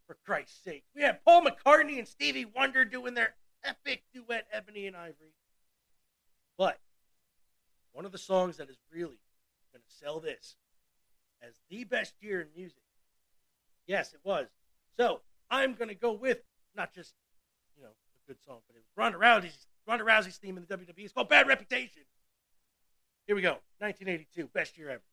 For 0.07 0.17
Christ's 0.25 0.63
sake, 0.63 0.85
we 0.95 1.03
had 1.03 1.23
Paul 1.23 1.45
McCartney 1.45 1.99
and 1.99 2.07
Stevie 2.07 2.43
Wonder 2.43 2.83
doing 2.83 3.13
their 3.13 3.35
epic 3.63 4.05
duet, 4.11 4.47
Ebony 4.51 4.87
and 4.87 4.95
Ivory. 4.95 5.35
But 6.57 6.79
one 7.91 8.05
of 8.05 8.11
the 8.11 8.17
songs 8.17 8.57
that 8.57 8.71
is 8.71 8.79
really 8.91 9.19
going 9.71 9.83
to 9.87 9.95
sell 10.03 10.19
this 10.19 10.55
as 11.41 11.53
the 11.69 11.83
best 11.83 12.15
year 12.21 12.41
in 12.41 12.47
music. 12.55 12.81
Yes, 13.85 14.13
it 14.13 14.21
was. 14.23 14.47
So 14.97 15.21
I'm 15.49 15.73
going 15.73 15.89
to 15.89 15.95
go 15.95 16.11
with 16.11 16.39
not 16.75 16.93
just 16.93 17.13
you 17.77 17.83
know 17.83 17.89
a 17.89 18.27
good 18.27 18.41
song, 18.45 18.59
but 18.67 18.75
it 18.75 18.79
was 18.79 18.89
Ronda 18.95 19.17
Rousey's 19.17 19.67
Ronda 19.87 20.03
Rousey's 20.03 20.37
theme 20.37 20.57
in 20.57 20.65
the 20.67 20.77
WWE. 20.77 20.93
It's 20.97 21.13
called 21.13 21.29
Bad 21.29 21.47
Reputation. 21.47 22.03
Here 23.29 23.35
we 23.35 23.43
go, 23.43 23.59
1982, 23.77 24.47
best 24.47 24.75
year 24.75 24.89
ever. 24.89 25.03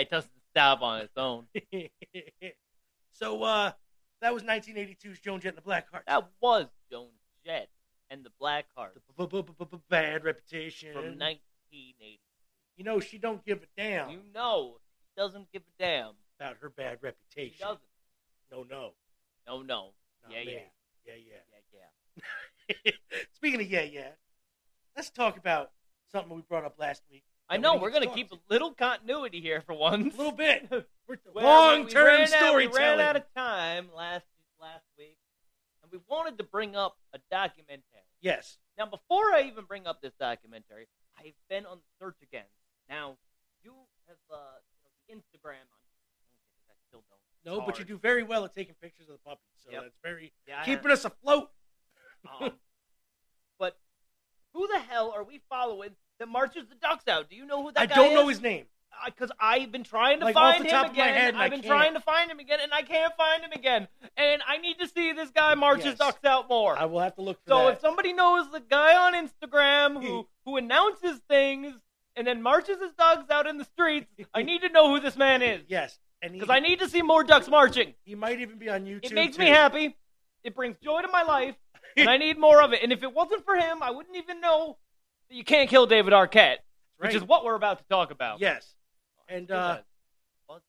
It 0.00 0.10
doesn't 0.10 0.30
stop 0.50 0.82
on 0.82 1.00
its 1.02 1.16
own. 1.16 1.46
so 3.12 3.42
uh, 3.42 3.72
that 4.20 4.32
was 4.34 4.42
1982's 4.42 5.20
Joan 5.20 5.40
Jett 5.40 5.50
and 5.50 5.58
the 5.58 5.62
Black 5.62 5.90
Hearts. 5.90 6.04
That 6.06 6.28
was 6.40 6.66
Joan 6.90 7.08
Jett 7.44 7.68
and 8.10 8.24
the 8.24 8.30
Black 8.38 8.66
Heart 8.76 8.96
Bad 9.90 10.24
reputation. 10.24 10.92
from 10.92 11.02
1980. 11.18 12.20
You 12.76 12.84
know 12.84 13.00
she 13.00 13.18
don't 13.18 13.44
give 13.44 13.58
a 13.62 13.66
damn 13.76 14.10
You 14.10 14.20
know, 14.34 14.76
she 15.00 15.20
doesn't 15.20 15.50
give 15.52 15.62
a 15.62 15.82
damn. 15.82 16.12
about 16.38 16.56
her 16.60 16.70
bad 16.70 16.98
reputation. 17.02 17.58
doesn't. 17.60 17.80
No, 18.52 18.64
no. 18.68 18.92
No, 19.46 19.62
no. 19.62 19.90
Not 20.22 20.32
Yeah, 20.32 20.44
me. 20.44 20.52
yeah. 20.52 20.60
yeah, 21.06 21.14
Yeah, 21.14 21.40
yeah. 21.74 22.74
yeah. 22.84 22.92
Speaking 23.34 23.60
of 23.60 23.66
yeah, 23.70 23.82
yeah, 23.82 24.08
let's 24.96 25.10
talk 25.10 25.36
about 25.38 25.70
something 26.12 26.34
we 26.34 26.42
brought 26.42 26.64
up 26.64 26.78
last 26.78 27.02
week. 27.10 27.24
I 27.50 27.56
know 27.56 27.74
we 27.74 27.80
we're 27.80 27.90
gonna 27.90 28.12
keep 28.14 28.30
a 28.32 28.38
little 28.50 28.72
continuity 28.72 29.40
here 29.40 29.62
for 29.62 29.74
once. 29.74 30.14
A 30.14 30.18
little 30.18 30.32
bit. 30.32 30.68
Well, 31.34 31.44
Long 31.78 31.88
term 31.88 32.26
storytelling. 32.26 32.70
We 32.70 32.76
ran 32.76 33.00
out 33.00 33.16
of 33.16 33.22
time 33.34 33.88
last 33.96 34.26
last 34.60 34.84
week, 34.98 35.16
and 35.82 35.90
we 35.90 35.98
wanted 36.06 36.36
to 36.36 36.44
bring 36.44 36.76
up 36.76 36.98
a 37.14 37.18
documentary. 37.30 38.04
yes. 38.20 38.58
Now, 38.76 38.84
before 38.84 39.32
I 39.32 39.44
even 39.50 39.64
bring 39.64 39.86
up 39.86 40.02
this 40.02 40.12
documentary, 40.20 40.86
I've 41.18 41.32
been 41.48 41.64
on 41.64 41.78
the 41.78 42.04
search 42.04 42.16
again. 42.22 42.44
Now, 42.90 43.16
you 43.64 43.72
have 44.06 44.18
uh, 44.30 44.36
you 44.70 44.76
know, 44.84 44.90
the 45.08 45.14
Instagram 45.14 45.64
on. 45.64 45.80
I 46.68 46.74
still 46.88 47.02
don't. 47.08 47.50
No, 47.54 47.60
It's 47.60 47.66
but 47.66 47.78
you 47.78 47.86
do 47.86 47.96
very 47.96 48.22
well 48.22 48.44
at 48.44 48.54
taking 48.54 48.74
pictures 48.82 49.08
of 49.08 49.14
the 49.14 49.24
puppies. 49.24 49.48
So 49.64 49.70
Yep. 49.72 49.82
that's 49.84 49.98
very 50.02 50.32
Yeah, 50.46 50.62
keeping 50.64 50.90
us 50.90 51.06
afloat. 51.06 51.48
Um, 52.38 52.52
but 53.58 53.78
who 54.52 54.66
the 54.68 54.78
hell 54.80 55.10
are 55.16 55.24
we 55.24 55.40
following 55.48 55.92
that 56.18 56.28
marches 56.28 56.66
the 56.68 56.74
ducks 56.76 57.06
out? 57.08 57.28
Do 57.30 57.36
you 57.36 57.46
know 57.46 57.62
who 57.62 57.72
that 57.72 57.76
guy? 57.76 57.82
I 57.82 57.86
guy 57.86 57.94
don't 57.94 58.14
know 58.14 58.28
is? 58.28 58.36
his 58.36 58.42
name. 58.42 58.66
because 59.06 59.30
I've 59.38 59.70
been 59.70 59.84
trying 59.84 60.18
to 60.20 60.24
Like, 60.26 60.36
off 60.36 60.54
find 60.56 60.64
the 60.64 60.68
him 60.68 60.74
top 60.74 60.90
of 60.90 60.96
my 60.96 61.04
again. 61.04 61.14
head, 61.14 61.28
and 61.34 61.38
I 61.38 61.44
I've 61.44 61.50
been 61.50 61.60
can't. 61.60 61.70
trying 61.70 61.94
to 61.94 62.00
find 62.00 62.30
him 62.30 62.38
again, 62.40 62.58
and 62.62 62.72
I 62.72 62.82
can't 62.82 63.12
find 63.16 63.42
him 63.44 63.52
again. 63.52 63.86
And 64.16 64.42
I 64.46 64.58
need 64.58 64.78
to 64.80 64.88
see 64.88 65.12
this 65.12 65.30
guy 65.30 65.54
march 65.54 65.78
his 65.78 65.86
Yes. 65.86 65.98
ducks 65.98 66.24
out 66.24 66.48
more. 66.48 66.76
I 66.76 66.84
will 66.86 67.00
have 67.00 67.14
to 67.16 67.22
look 67.22 67.38
for 67.44 67.48
so 67.50 67.58
that. 67.66 67.74
if 67.74 67.80
somebody 67.80 68.12
knows 68.12 68.50
the 68.50 68.60
guy 68.60 68.96
on 68.96 69.14
Instagram 69.14 70.02
who 70.04 70.26
who 70.44 70.56
announces 70.56 71.18
things 71.28 71.74
and 72.16 72.26
then 72.26 72.42
marches 72.42 72.80
his 72.80 72.92
dogs 72.94 73.30
out 73.30 73.46
in 73.46 73.58
the 73.58 73.64
streets, 73.64 74.08
I 74.34 74.42
need 74.42 74.62
to 74.62 74.68
know 74.70 74.90
who 74.92 74.98
this 74.98 75.16
man 75.16 75.42
is 75.42 75.62
yes, 75.68 75.98
and 76.20 76.34
he, 76.34 76.40
because 76.40 76.52
I 76.52 76.58
need 76.58 76.80
to 76.80 76.88
see 76.88 77.02
more 77.02 77.22
ducks 77.22 77.48
marching. 77.48 77.94
he 78.04 78.16
might 78.16 78.40
even 78.40 78.58
be 78.58 78.68
on 78.68 78.84
YouTube. 78.84 79.04
It 79.04 79.12
makes 79.12 79.36
too. 79.36 79.42
me 79.44 79.48
happy. 79.48 79.96
It 80.42 80.56
brings 80.56 80.76
joy 80.82 81.02
to 81.02 81.08
my 81.08 81.22
life, 81.22 81.54
and 81.96 82.08
I 82.08 82.16
need 82.16 82.36
more 82.38 82.62
of 82.62 82.72
it. 82.72 82.82
And 82.82 82.92
if 82.92 83.02
it 83.04 83.12
wasn't 83.14 83.44
for 83.44 83.54
him, 83.54 83.82
I 83.82 83.90
wouldn't 83.92 84.16
even 84.16 84.40
know 84.40 84.78
you 85.30 85.44
can't 85.44 85.68
kill 85.68 85.86
David 85.86 86.12
Arquette, 86.12 86.58
which 86.98 87.14
is 87.14 87.22
what 87.22 87.44
we're 87.44 87.54
about 87.54 87.78
to 87.78 87.84
talk 87.90 88.10
about. 88.10 88.40
Yes, 88.40 88.74
and 89.28 89.50
uh, 89.50 89.78
What? 90.46 90.62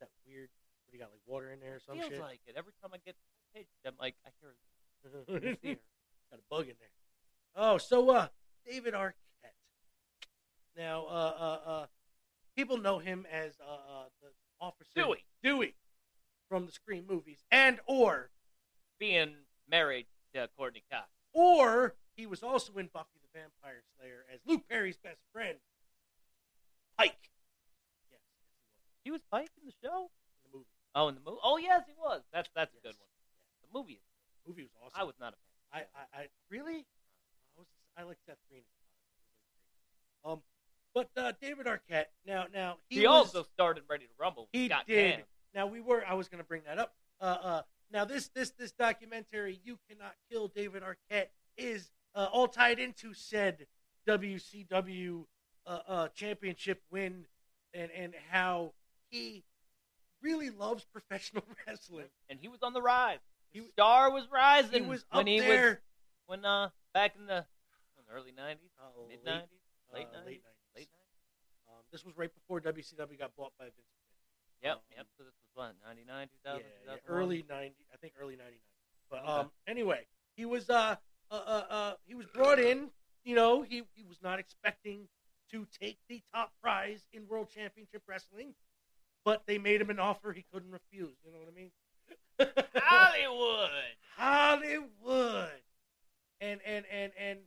that 0.00 0.08
weird. 0.26 0.48
What 0.86 0.92
do 0.92 0.96
you 0.96 1.02
got? 1.02 1.10
Like 1.10 1.20
water 1.26 1.50
in 1.50 1.60
there 1.60 1.76
or 1.76 1.80
some 1.80 1.98
feels 1.98 2.10
shit? 2.12 2.20
like 2.20 2.40
it 2.46 2.54
every 2.56 2.72
time 2.82 2.90
I 2.94 2.98
get 3.04 3.16
page. 3.54 3.66
I'm 3.86 3.94
like, 4.00 4.14
I 4.26 4.30
hear 4.40 4.54
got 6.30 6.38
a 6.40 6.42
bug 6.50 6.62
in 6.68 6.74
there. 6.78 6.88
Oh, 7.56 7.78
so 7.78 8.10
uh, 8.10 8.28
David 8.66 8.94
Arquette. 8.94 9.14
Now, 10.76 11.06
uh, 11.06 11.10
uh, 11.10 11.70
uh, 11.70 11.86
people 12.56 12.78
know 12.78 12.98
him 12.98 13.26
as 13.32 13.54
uh, 13.60 13.72
uh, 13.72 14.04
the 14.22 14.28
officer 14.60 14.90
Dewey. 14.94 15.24
Dewey 15.42 15.74
from 16.48 16.66
the 16.66 16.72
Scream 16.72 17.04
movies, 17.08 17.44
and 17.50 17.78
or 17.86 18.30
being 18.98 19.34
married 19.68 20.06
to 20.34 20.48
Courteney 20.56 20.82
Cox. 20.90 21.08
or 21.32 21.94
he 22.18 22.26
was 22.26 22.42
also 22.42 22.72
in 22.76 22.90
Buffy 22.92 23.16
the 23.22 23.38
Vampire 23.38 23.80
Slayer 23.96 24.26
as 24.34 24.40
Luke 24.44 24.64
Perry's 24.68 24.98
best 24.98 25.20
friend, 25.32 25.56
Pike. 26.98 27.16
Yes, 28.10 28.20
yes, 28.20 28.20
He 29.04 29.10
was 29.10 29.20
He 29.32 29.32
was 29.38 29.42
Pike 29.46 29.50
in 29.60 29.64
the 29.66 29.72
show. 29.82 30.10
in 30.44 30.50
the 30.50 30.56
movie. 30.58 30.68
Oh, 30.94 31.08
in 31.08 31.14
the 31.14 31.20
movie. 31.24 31.38
Oh, 31.42 31.56
yes, 31.56 31.82
he 31.86 31.94
was. 31.98 32.20
That's 32.32 32.50
that's 32.54 32.74
a 32.74 32.80
good 32.82 32.94
one. 32.98 33.08
The 33.62 33.78
movie. 33.78 33.94
is- 33.94 34.02
The 34.44 34.50
movie 34.50 34.62
was 34.64 34.72
awesome. 34.84 35.00
I 35.00 35.04
was 35.04 35.14
not 35.20 35.32
a 35.32 35.36
fan. 35.36 35.42
I, 35.70 35.78
I, 36.18 36.22
I 36.22 36.26
really, 36.50 36.78
I 36.84 37.58
was, 37.58 37.66
I 37.96 38.02
like 38.02 38.18
Seth 38.26 38.38
Green. 38.50 38.62
Um, 40.24 40.40
but 40.94 41.10
uh, 41.16 41.32
David 41.40 41.66
Arquette. 41.66 42.06
Now, 42.26 42.46
now 42.52 42.78
He, 42.88 43.00
he, 43.00 43.06
was, 43.06 43.26
also 43.28 43.42
started 43.54 43.84
Ready 43.88 44.04
to 44.06 44.10
Rumble. 44.18 44.48
he 44.52 44.68
Scott 44.68 44.86
did. 44.86 45.18
Caan. 45.20 45.22
Now 45.54 45.66
we 45.66 45.80
were. 45.80 46.04
I 46.06 46.14
was 46.14 46.28
going 46.28 46.42
to 46.42 46.46
bring 46.48 46.62
that 46.66 46.78
up. 46.78 46.94
Uh, 47.20 47.24
uh, 47.42 47.62
now 47.92 48.04
this 48.04 48.28
this 48.34 48.50
this 48.58 48.72
documentary, 48.72 49.60
"You 49.64 49.78
Cannot 49.88 50.14
Kill 50.30 50.48
David 50.48 50.82
Arquette," 50.82 51.28
is 51.56 51.90
uh, 52.18 52.28
all 52.32 52.48
tied 52.48 52.78
into 52.80 53.14
said 53.14 53.66
WCW 54.08 55.24
uh, 55.66 55.78
uh, 55.86 56.08
championship 56.08 56.82
win, 56.90 57.26
and 57.72 57.90
and 57.92 58.14
how 58.30 58.72
he 59.10 59.44
really 60.20 60.50
loves 60.50 60.84
professional 60.92 61.44
wrestling. 61.66 62.06
and 62.28 62.38
he 62.40 62.48
was 62.48 62.62
on 62.62 62.72
the 62.72 62.82
rise. 62.82 63.18
He- 63.50 63.60
His 63.60 63.68
star 63.70 64.10
was 64.10 64.26
rising. 64.32 64.82
He 64.84 64.88
was 64.90 65.04
when 65.10 65.20
up 65.22 65.28
he 65.28 65.38
there. 65.38 65.68
was 65.68 65.76
when 66.26 66.44
uh 66.44 66.70
back 66.92 67.14
in 67.18 67.26
the, 67.26 67.46
in 67.96 68.04
the 68.06 68.12
early 68.12 68.32
'90s, 68.32 68.56
uh, 68.82 68.90
mid 69.08 69.24
late- 69.24 69.42
'90s, 69.42 69.94
late 69.94 70.06
uh, 70.12 70.18
'90s, 70.18 70.26
late 70.26 70.42
90s. 70.42 70.74
late 70.76 70.88
'90s. 70.90 71.70
Um, 71.70 71.82
this 71.92 72.04
was 72.04 72.16
right 72.16 72.30
before 72.34 72.60
WCW 72.60 73.18
got 73.18 73.36
bought 73.36 73.52
by 73.58 73.66
Vince 73.66 73.76
McMahon. 73.94 74.64
Yep, 74.64 74.72
Um, 74.74 74.80
yep. 74.96 75.06
So 75.16 75.22
this 75.24 75.34
was 75.38 75.48
what 75.54 75.74
'99, 75.86 76.28
2000, 76.44 76.60
yeah, 76.60 76.94
2001? 76.96 77.18
early 77.22 77.44
ninety, 77.48 77.84
I 77.94 77.96
think 77.98 78.14
early 78.20 78.34
ninety 78.36 78.58
nine. 78.58 78.60
But 79.10 79.20
Okay. 79.22 79.40
um, 79.46 79.50
anyway, 79.68 80.06
he 80.36 80.44
was 80.46 80.68
uh, 80.68 80.96
uh, 81.30 81.34
uh, 81.34 81.64
uh, 81.70 81.92
he 82.06 82.14
was 82.14 82.26
brought 82.26 82.58
in. 82.58 82.88
You 83.24 83.34
know, 83.34 83.62
he 83.62 83.82
he 83.94 84.04
was 84.04 84.18
not 84.22 84.38
expecting 84.38 85.08
to 85.50 85.66
take 85.80 85.98
the 86.08 86.22
top 86.34 86.52
prize 86.62 87.06
in 87.12 87.26
World 87.28 87.48
Championship 87.54 88.02
Wrestling, 88.06 88.54
but 89.24 89.42
they 89.46 89.58
made 89.58 89.80
him 89.80 89.90
an 89.90 89.98
offer 89.98 90.32
he 90.32 90.44
couldn't 90.52 90.70
refuse. 90.70 91.16
You 91.24 91.32
know 91.32 91.38
what 91.38 91.48
I 91.48 91.54
mean? 91.54 91.70
Hollywood. 92.74 93.70
Hollywood, 94.16 95.62
and 96.40 96.60
and 96.66 96.84
and 96.90 97.12
and 97.18 97.38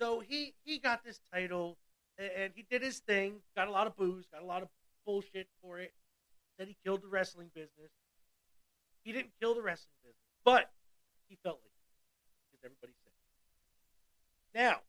so 0.00 0.20
he 0.20 0.54
he 0.64 0.78
got 0.78 1.04
this 1.04 1.20
title, 1.32 1.76
and, 2.18 2.52
he 2.54 2.64
did 2.70 2.82
his 2.82 2.98
thing. 2.98 3.36
Got 3.56 3.68
a 3.68 3.72
lot 3.72 3.86
of 3.86 3.96
booze, 3.96 4.26
got 4.32 4.42
a 4.42 4.46
lot 4.46 4.62
of 4.62 4.68
bullshit 5.06 5.48
for 5.62 5.78
it. 5.78 5.92
Said 6.58 6.68
he 6.68 6.76
killed 6.84 7.02
the 7.02 7.08
wrestling 7.08 7.50
business. 7.54 7.90
He 9.02 9.12
didn't 9.12 9.32
kill 9.40 9.54
the 9.54 9.62
wrestling 9.62 9.96
business, 10.02 10.16
but 10.44 10.70
he 11.28 11.36
felt 11.42 11.60
like 11.62 11.72
because 12.50 12.64
everybody. 12.64 12.99
Now, 14.54 14.80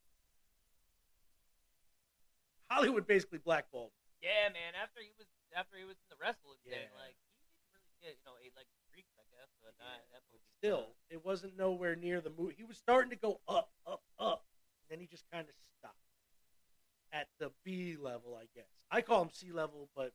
Hollywood 2.69 3.05
basically 3.07 3.39
blackballed. 3.39 3.91
him. 3.91 4.29
Yeah, 4.29 4.49
man. 4.53 4.73
After 4.81 5.01
he 5.01 5.11
was 5.17 5.27
after 5.55 5.75
he 5.77 5.83
was 5.83 5.97
in 5.99 6.07
the 6.09 6.19
wrestling 6.21 6.57
thing, 6.63 6.87
like 6.95 7.17
he 7.19 7.59
didn't 7.59 7.73
really 7.75 7.93
get 7.99 8.15
you 8.21 8.25
know 8.25 8.37
Eight 8.39 8.53
Legged 8.55 8.77
Freaks, 8.93 9.11
I 9.19 9.25
guess. 9.33 9.49
But 9.61 9.73
Yeah. 9.77 9.99
That 10.13 10.23
movie 10.31 10.45
Still, 10.61 10.93
it 11.09 11.25
wasn't 11.25 11.57
nowhere 11.57 11.95
near 11.95 12.21
the 12.21 12.29
movie. 12.29 12.53
He 12.55 12.63
was 12.63 12.77
starting 12.77 13.09
to 13.09 13.17
go 13.17 13.41
up, 13.47 13.71
up, 13.85 14.01
up. 14.19 14.45
and 14.89 14.97
Then 14.97 14.99
he 15.01 15.07
just 15.09 15.25
kind 15.33 15.47
of 15.49 15.55
stopped 15.79 15.97
at 17.11 17.27
the 17.39 17.51
B 17.65 17.97
level, 17.99 18.37
I 18.39 18.45
guess. 18.55 18.69
I 18.91 19.01
call 19.01 19.23
him 19.23 19.29
C 19.33 19.51
level, 19.51 19.89
but 19.95 20.13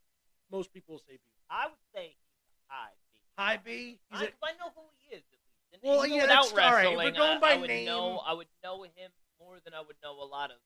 most 0.50 0.72
people 0.72 0.98
say 0.98 1.18
B. 1.18 1.30
I 1.50 1.66
would 1.66 1.82
say 1.94 2.14
he's 2.14 2.46
a 2.70 2.72
high 2.72 2.94
B. 3.10 3.18
High 3.36 3.58
B. 3.58 3.98
He's 4.10 4.20
I, 4.22 4.24
a, 4.24 4.28
I 4.42 4.52
know 4.62 4.70
who 4.74 4.82
he 5.02 5.16
is 5.16 5.22
at 5.32 5.34
least. 5.34 5.42
And 5.74 5.82
Well, 5.82 6.06
yeah, 6.06 6.26
that's- 6.26 6.52
all 6.52 6.56
right, 6.56 6.96
we're 6.96 7.10
going 7.10 7.38
I, 7.38 7.40
by 7.40 7.52
I 7.54 7.66
name- 7.66 7.86
know 7.86 8.22
I 8.24 8.32
would 8.34 8.46
know 8.62 8.84
him 8.84 9.10
more 9.56 9.62
than 9.64 9.74
I 9.74 9.80
would 9.80 9.96
know 10.02 10.22
a 10.22 10.28
lot 10.28 10.50
of. 10.50 10.56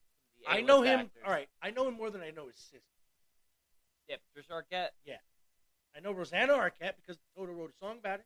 The 0.43 0.51
I 0.51 0.61
know 0.61 0.81
him. 0.81 1.01
actors. 1.01 1.23
All 1.25 1.31
right, 1.31 1.47
I 1.61 1.71
know 1.71 1.87
him 1.87 1.95
more 1.95 2.09
than 2.09 2.21
I 2.21 2.31
know 2.31 2.47
his 2.47 2.55
sister. 2.55 2.81
Yeah, 4.09 4.17
Patricia 4.27 4.51
Arquette. 4.51 4.91
Yeah, 5.05 5.23
I 5.95 6.01
know 6.01 6.11
Rosanna 6.11 6.53
Arquette 6.53 6.99
because 6.99 7.17
Toto 7.35 7.53
wrote 7.53 7.71
a 7.71 7.77
song 7.79 7.97
about 7.99 8.19
it. 8.19 8.25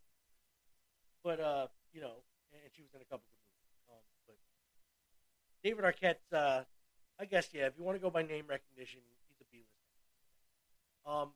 But 1.24 1.40
uh, 1.40 1.68
you 1.94 2.02
know, 2.02 2.24
and 2.52 2.72
she 2.76 2.82
was 2.82 2.94
in 2.96 3.02
a 3.02 3.06
couple 3.06 3.26
of 3.30 3.36
movies. 3.46 3.78
Um, 3.92 4.04
but 4.26 4.38
David 5.64 5.86
Arquette's, 5.86 6.34
uh, 6.34 6.64
I 7.20 7.26
guess, 7.26 7.50
yeah. 7.54 7.68
If 7.68 7.74
you 7.78 7.84
want 7.84 7.98
to 7.98 8.02
go 8.02 8.10
by 8.10 8.24
name 8.24 8.46
recognition, 8.50 9.02
he's 9.30 9.42
a 9.42 9.46
B 9.52 9.60
list. 9.60 11.06
Um, 11.06 11.30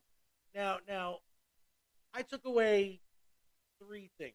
now, 0.54 0.78
now, 0.88 1.18
I 2.12 2.22
took 2.22 2.44
away 2.44 3.00
three 3.78 4.10
things. 4.18 4.34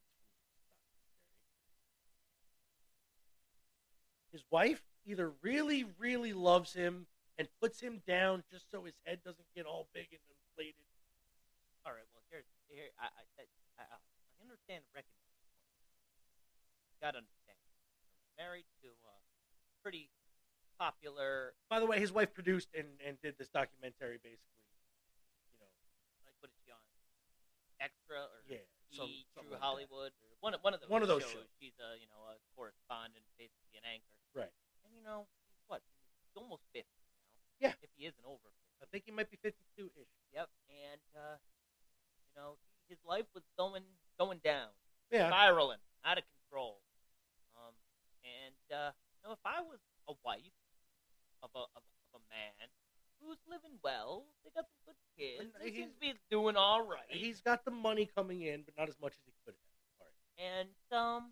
His 4.35 4.43
wife 4.51 4.83
either 5.07 5.31
really, 5.39 5.87
really 5.95 6.35
loves 6.35 6.75
him 6.75 7.07
and 7.39 7.47
puts 7.63 7.79
him 7.79 8.03
down 8.03 8.43
just 8.51 8.67
so 8.67 8.83
his 8.83 8.99
head 9.07 9.23
doesn't 9.23 9.47
get 9.55 9.63
all 9.63 9.87
big 9.95 10.11
and 10.11 10.19
inflated. 10.27 10.83
All 11.87 11.95
right. 11.95 12.03
Well, 12.11 12.27
here's 12.27 12.43
here. 12.67 12.91
I 12.99 13.07
I 13.07 13.23
I, 13.39 13.43
I, 13.79 13.83
I 13.95 13.97
understand 14.43 14.83
recognition. 14.91 15.39
Gotta 16.99 17.23
understand. 17.23 17.63
Married 18.35 18.67
to 18.83 18.91
a 18.91 19.15
pretty 19.79 20.11
popular, 20.75 21.55
By 21.71 21.79
the 21.79 21.87
way, 21.87 22.03
his 22.03 22.11
wife 22.11 22.35
produced 22.35 22.67
and, 22.75 22.99
and 23.07 23.15
did 23.23 23.39
this 23.39 23.47
documentary 23.47 24.19
basically. 24.19 24.67
You 25.55 25.63
know, 25.63 25.71
like 26.27 26.35
what 26.43 26.51
is 26.51 26.59
she 26.67 26.75
on? 26.75 26.83
Extra 27.79 28.19
or 28.19 28.43
yeah. 28.51 28.67
some- 28.91 29.07
E 29.07 29.23
True 29.31 29.47
like 29.47 29.55
that. 29.55 29.63
Hollywood, 29.63 30.11
or 30.11 30.35
one 30.43 30.51
of 30.51 30.59
one 30.59 30.75
of 30.75 30.83
those. 30.83 30.91
One 30.91 31.03
of 31.03 31.07
those 31.07 31.23
shows. 31.23 31.47
shows. 31.47 31.51
She's 31.55 31.79
a 31.79 31.95
you 31.95 32.11
know 32.11 32.19
a 32.27 32.35
correspondent, 32.51 33.23
basically 33.39 33.79
an 33.79 33.87
anchor. 33.87 34.24
Right. 34.35 34.51
And 34.83 34.91
you 34.93 35.01
know, 35.03 35.25
he's 35.49 35.63
what? 35.67 35.81
He's 36.27 36.35
almost 36.35 36.63
fifty 36.75 37.01
now. 37.07 37.71
Yeah. 37.71 37.73
If 37.81 37.89
he 37.95 38.05
isn't 38.05 38.25
over. 38.27 38.43
50. 38.43 38.83
I 38.83 38.85
think 38.91 39.03
he 39.07 39.11
might 39.15 39.31
be 39.31 39.39
52 39.41 39.87
ish. 39.95 40.11
Yep. 40.35 40.49
And 40.67 41.01
uh, 41.15 41.39
you 42.27 42.33
know, 42.35 42.59
his 42.91 42.99
life 43.07 43.25
was 43.33 43.43
going 43.57 43.83
going 44.19 44.39
down, 44.43 44.69
Yeah. 45.11 45.31
spiraling 45.31 45.79
out 46.03 46.17
of 46.19 46.23
control. 46.27 46.83
Um, 47.55 47.73
and 48.27 48.59
uh, 48.75 48.91
you 49.23 49.29
know, 49.29 49.33
if 49.33 49.43
I 49.47 49.61
was 49.63 49.79
a 50.11 50.13
wife 50.23 50.53
of 51.41 51.49
a 51.55 51.63
of, 51.79 51.83
of 52.13 52.19
a 52.19 52.21
man 52.29 52.67
who's 53.23 53.39
living 53.47 53.79
well, 53.83 54.27
they 54.43 54.51
got 54.51 54.67
some 54.67 54.83
good 54.91 54.99
kids, 55.15 55.49
he's- 55.63 55.73
seems 55.75 55.93
to 55.95 55.99
be 55.99 56.13
doing 56.29 56.55
all 56.59 56.83
right. 56.85 57.07
He's 57.09 57.39
got 57.41 57.63
the 57.63 57.71
money 57.71 58.05
coming 58.11 58.41
in, 58.43 58.63
but 58.63 58.75
not 58.77 58.89
as 58.89 58.99
much 59.01 59.13
as 59.15 59.23
he 59.25 59.31
could 59.45 59.55
have. 59.55 59.71
All 59.95 60.03
right. 60.03 60.19
And 60.35 60.75
um, 60.91 61.31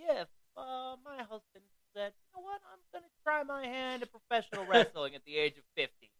yeah, 0.00 0.22
if 0.22 0.28
uh, 0.56 0.96
my 1.04 1.18
husband 1.28 1.64
said, 1.94 2.12
you 2.16 2.40
know 2.40 2.44
what, 2.44 2.60
I'm 2.72 2.80
gonna 2.92 3.12
try 3.22 3.42
my 3.42 3.66
hand 3.66 4.02
at 4.02 4.10
professional 4.10 4.66
wrestling 4.66 5.14
at 5.14 5.24
the 5.24 5.36
age 5.36 5.56
of 5.56 5.64
fifty, 5.76 6.10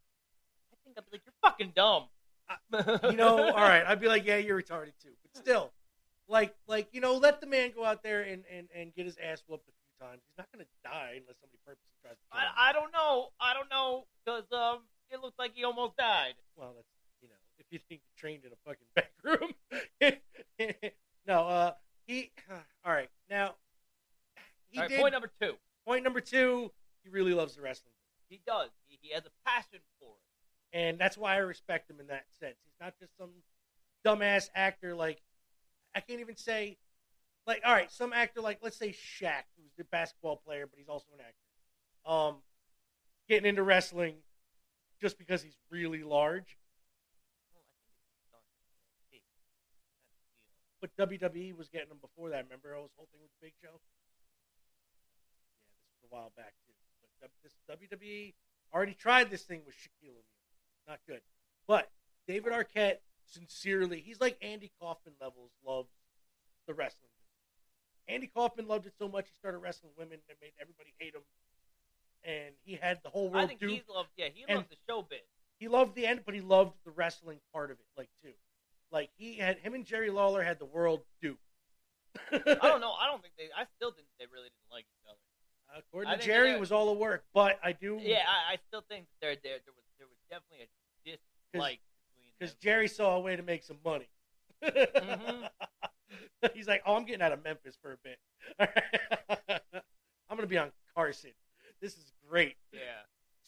I 0.73 0.77
think 0.85 0.97
I'd 0.99 1.05
be 1.11 1.17
like, 1.17 1.23
you're 1.27 1.35
fucking 1.43 1.73
dumb. 1.75 2.09
You 3.11 3.17
know, 3.17 3.49
all 3.49 3.65
right, 3.65 3.85
I'd 3.87 4.01
be 4.01 4.09
like, 4.09 4.27
yeah, 4.27 4.37
you're 4.37 4.61
retarded 4.61 4.93
too. 5.03 5.15
But 5.23 5.41
still, 5.43 5.73
like, 6.29 6.55
like 6.67 6.89
you 6.93 7.01
know, 7.01 7.17
let 7.17 7.41
the 7.41 7.47
man 7.47 7.73
go 7.75 7.85
out 7.85 8.03
there 8.03 8.23
and, 8.23 8.45
and, 8.53 8.69
and 8.75 8.95
get 8.95 9.07
his 9.07 9.17
ass 9.23 9.43
whooped 9.47 9.69
a 9.69 9.73
few 9.73 10.07
times. 10.07 10.21
He's 10.29 10.39
not 10.39 10.49
gonna 10.53 10.69
die 10.85 11.21
unless 11.21 11.37
somebody 11.41 11.59
purposely 11.65 11.97
tries 12.03 12.17
to 12.17 12.25
kill 12.31 12.41
him. 12.41 12.53
I, 12.57 12.71
I 12.71 12.73
don't 12.73 12.93
know. 12.93 13.29
I 13.41 13.55
don't 13.55 13.71
know 13.71 14.05
because 14.25 14.45
um, 14.53 14.81
it 15.11 15.21
looks 15.23 15.39
like 15.39 15.53
he 15.55 15.65
almost 15.65 15.97
died. 15.97 16.35
well, 16.57 16.73
that's 16.77 16.89
you 17.23 17.29
know, 17.29 17.41
if 17.59 17.67
you 17.71 17.79
think 17.89 18.03
he 18.03 18.21
trained 18.21 18.45
in 18.45 18.53
a 18.53 18.61
fucking 18.67 18.89
back 18.97 19.13
room. 19.23 19.53
no, 21.27 21.49
uh, 21.49 21.73
he. 22.07 22.33
All 22.85 22.93
right, 22.93 23.09
now 23.31 23.55
he 24.73 24.81
right, 24.81 24.89
did. 24.89 25.01
point 25.01 25.13
number 25.13 25.31
two. 25.41 25.55
point 25.87 26.03
number 26.05 26.21
two, 26.21 26.73
he 27.05 27.11
really 27.11 27.35
loves 27.35 27.55
the 27.57 27.63
wrestling. 27.63 27.95
He 28.29 28.41
does. 28.47 28.71
He, 28.89 28.99
he 29.01 29.13
has 29.15 29.25
a 29.27 29.31
passion 29.49 29.81
for 30.01 30.15
it. 30.15 30.79
and 30.79 30.99
that's 30.99 31.17
why 31.19 31.35
I 31.35 31.39
respect 31.39 31.91
him 31.91 32.01
in 32.01 32.07
that 32.09 32.25
sense. 32.41 32.57
He's 32.65 32.75
not 32.81 32.95
just 32.99 33.17
some 33.17 33.31
dumbass 34.05 34.49
actor. 34.55 34.95
Like 34.95 35.21
I 35.95 36.01
can't 36.01 36.21
even 36.21 36.37
say, 36.37 36.79
like, 37.47 37.61
all 37.65 37.73
right, 37.73 37.91
some 37.93 38.13
actor 38.13 38.41
like 38.41 38.59
let's 38.63 38.79
say 38.79 38.89
Shaq, 38.91 39.45
who's 39.57 39.79
a 39.79 39.85
basketball 39.85 40.37
player, 40.37 40.67
but 40.67 40.79
he's 40.79 40.89
also 40.89 41.07
an 41.15 41.21
actor. 41.21 42.11
Um, 42.11 42.37
getting 43.29 43.49
into 43.49 43.63
wrestling 43.63 44.17
just 45.01 45.19
because 45.19 45.43
he's 45.43 45.57
really 45.71 46.03
large, 46.03 46.57
Well, 48.33 48.41
I 48.41 49.03
think 49.11 49.23
it's 49.27 49.37
done. 50.99 51.09
but 51.09 51.11
WWE 51.11 51.57
was 51.57 51.69
getting 51.69 51.91
him 51.91 51.99
before 52.01 52.31
that. 52.31 52.45
Remember, 52.45 52.75
I 52.75 52.81
was 52.81 52.91
whole 52.97 53.09
thing 53.13 53.21
with 53.23 53.31
Big 53.43 53.53
Show. 53.63 53.79
Yeah, 55.53 55.63
this 55.69 55.87
was 56.02 56.02
a 56.02 56.02
while 56.13 56.33
back 56.37 56.53
too. 56.67 56.75
But 57.21 57.31
this 57.43 57.53
WWE 57.71 58.35
already 58.75 58.95
tried 58.95 59.31
this 59.31 59.43
thing 59.43 59.63
with 59.65 59.75
Shaquille 59.75 60.11
O'Neal. 60.11 60.25
Not 60.89 61.01
good. 61.09 61.21
But 61.67 61.91
David 62.27 62.53
Arquette, 62.53 62.99
sincerely, 63.27 64.01
he's 64.01 64.21
like 64.21 64.37
Andy 64.43 64.71
Kaufman 64.81 65.15
levels, 65.21 65.51
loves 65.67 65.91
the 66.67 66.75
wrestling. 66.75 67.09
Andy 68.09 68.27
Kaufman 68.27 68.67
loved 68.67 68.87
it 68.87 68.95
so 68.99 69.09
much 69.09 69.27
he 69.29 69.35
started 69.39 69.59
wrestling 69.59 69.93
women 69.97 70.19
and 70.29 70.39
made 70.41 70.53
everybody 70.61 70.93
hate 70.99 71.15
him. 71.15 71.23
And 72.25 72.55
he 72.65 72.75
had 72.75 72.99
the 73.03 73.11
whole 73.11 73.31
world 73.31 73.45
I 73.45 73.47
think 73.47 73.61
do. 73.61 73.69
he's 73.69 73.89
loved. 73.89 74.11
Yeah, 74.17 74.29
he 74.33 74.45
loves 74.53 74.67
the 74.69 74.77
showbiz. 74.89 75.23
He 75.59 75.69
loved 75.69 75.95
the 75.95 76.07
end, 76.07 76.21
but 76.27 76.35
he 76.35 76.41
loved 76.41 76.75
the 76.85 76.91
wrestling 76.91 77.39
part 77.53 77.71
of 77.71 77.79
it, 77.79 77.87
like 77.97 78.09
too. 78.23 78.33
Like 78.91 79.11
he 79.17 79.37
had 79.39 79.59
him 79.59 79.75
and 79.75 79.85
Jerry 79.85 80.11
Lawler 80.11 80.43
had 80.43 80.59
the 80.59 80.67
world 80.67 81.03
duped. 81.21 81.41
I 82.31 82.39
don't 82.39 82.81
know. 82.85 82.93
I 82.93 83.07
don't 83.07 83.23
think 83.23 83.35
they. 83.39 83.49
I 83.57 83.65
still 83.77 83.91
didn't 83.91 84.11
they 84.19 84.27
really 84.27 84.51
didn't 84.51 84.71
like. 84.71 84.85
According 85.77 86.19
to 86.19 86.25
Jerry, 86.25 86.53
it 86.53 86.61
was 86.61 86.73
all 86.73 86.89
a 86.91 86.95
work, 86.95 87.25
but 87.33 87.59
I 87.63 87.73
do 87.73 87.99
Yeah, 88.01 88.25
I, 88.29 88.55
I 88.55 88.59
still 88.69 88.83
think 88.89 89.07
there 89.21 89.35
there 89.43 89.59
there 89.65 89.75
was 89.75 89.85
there 89.99 90.07
was 90.07 90.19
definitely 90.31 90.67
a 90.67 91.11
dislike 91.53 91.81
between 92.15 92.33
because. 92.39 92.55
Jerry 92.57 92.89
saw 92.89 93.17
a 93.17 93.21
way 93.21 93.37
to 93.37 93.43
make 93.43 93.63
some 93.63 93.79
money. 93.85 94.09
Mhm. 94.63 95.49
He's 96.55 96.69
like, 96.69 96.83
"Oh, 96.85 96.95
I'm 96.97 97.05
getting 97.05 97.23
out 97.23 97.33
of 97.33 97.43
Memphis 97.43 97.77
for 97.81 97.93
a 97.93 97.97
bit. 97.97 98.19
I'm 100.29 100.37
gonna 100.37 100.47
be 100.47 100.59
on 100.59 100.71
Carson. 100.95 101.33
This 101.81 101.95
is 101.97 102.13
great." 102.29 102.57
Yeah. 102.73 102.81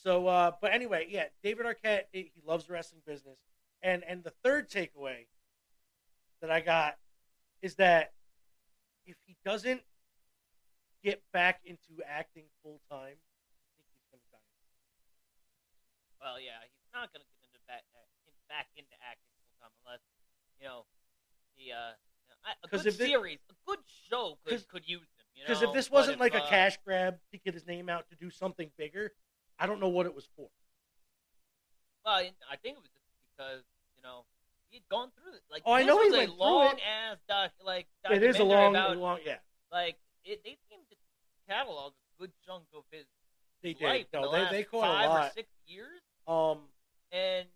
So, 0.03 0.27
uh, 0.27 0.53
but 0.61 0.73
anyway, 0.73 1.07
yeah, 1.11 1.25
David 1.43 1.67
Arquette, 1.67 2.05
he 2.13 2.31
he 2.35 2.43
loves 2.47 2.67
the 2.67 2.73
wrestling 2.73 3.03
business, 3.07 3.39
and 3.83 4.03
and 4.05 4.23
the 4.25 4.33
third 4.43 4.71
takeaway 4.71 5.27
that 6.41 6.51
I 6.51 6.61
got 6.61 6.97
is 7.63 7.75
that 7.77 8.13
if 9.07 9.17
he 9.27 9.37
doesn't 9.45 9.83
get 11.05 11.21
back 11.33 11.61
into 11.64 12.01
acting 12.09 12.45
full 12.64 12.81
time, 12.90 13.21
I 13.21 13.69
think 13.77 13.87
he's 13.93 14.09
gonna 14.11 14.25
die. 14.33 14.57
Well, 16.21 16.40
yeah, 16.40 16.64
he's 16.64 16.88
not 16.97 17.12
gonna 17.12 17.29
get 17.29 17.45
into 17.53 17.61
back 17.69 17.85
uh, 17.93 18.01
back 18.49 18.67
into 18.75 18.97
acting 19.05 19.29
full 19.45 19.53
time 19.61 19.73
unless 19.85 20.01
you 20.59 20.67
know 20.67 20.88
he 21.55 21.71
uh 21.71 21.93
you 22.25 22.35
a 22.64 22.69
good 22.69 22.87
if 22.87 23.01
it- 23.01 23.07
series, 23.07 23.38
a 23.53 23.55
good 23.69 23.81
show 24.09 24.38
could 24.45 24.67
could 24.69 24.88
use 24.88 25.05
him. 25.21 25.27
You 25.37 25.43
Because 25.47 25.62
know? 25.62 25.69
if 25.69 25.75
this 25.75 25.90
wasn't 25.90 26.19
like 26.21 26.35
a 26.35 26.43
uh, 26.43 26.49
cash 26.49 26.79
grab 26.85 27.19
to 27.33 27.38
get 27.38 27.55
his 27.55 27.67
name 27.67 27.88
out 27.88 28.09
to 28.11 28.17
do 28.17 28.31
something 28.31 28.71
bigger, 28.79 29.12
I 29.59 29.67
don't 29.67 29.81
know 29.81 29.88
what 29.88 30.07
it 30.07 30.14
was 30.14 30.27
for. 30.37 30.49
Well, 32.05 32.14
I 32.17 32.57
think 32.62 32.77
it 32.79 32.83
was 32.83 32.90
just 32.93 33.05
because 33.37 33.62
you 33.97 34.03
know 34.03 34.25
he'd 34.71 34.85
gone 34.90 35.11
through 35.17 35.33
this. 35.33 35.43
Like, 35.51 35.62
Oh, 35.67 35.73
I 35.73 35.83
know 35.83 36.01
he 36.03 36.11
was 36.11 36.29
a 36.29 36.33
long 36.33 36.77
ass 36.81 37.19
doc, 37.29 37.53
like 37.64 37.87
It 38.11 38.23
is 38.23 38.38
a 38.38 38.45
long, 38.45 38.75
about, 38.75 38.97
long, 38.97 39.19
yeah. 39.25 39.38
like 39.73 39.97
it. 40.25 40.43
They 40.45 40.59
seem 41.47 41.55
to 41.55 41.59
catalog 41.59 41.93
a 41.93 42.21
good 42.21 42.33
chunk 42.47 42.65
of 42.75 42.85
his 42.91 43.07
They 43.63 43.75
did. 43.75 43.83
life. 43.85 44.07
in 44.13 44.21
No, 44.21 44.31
the 44.31 44.45
they 44.45 44.51
they 44.51 44.65
caught 44.65 44.83
five 44.83 45.07
a 45.07 45.09
lot. 45.13 45.27
or 45.29 45.33
six 45.35 45.49
years, 45.67 46.01
Um, 46.27 46.69
and 47.13 47.47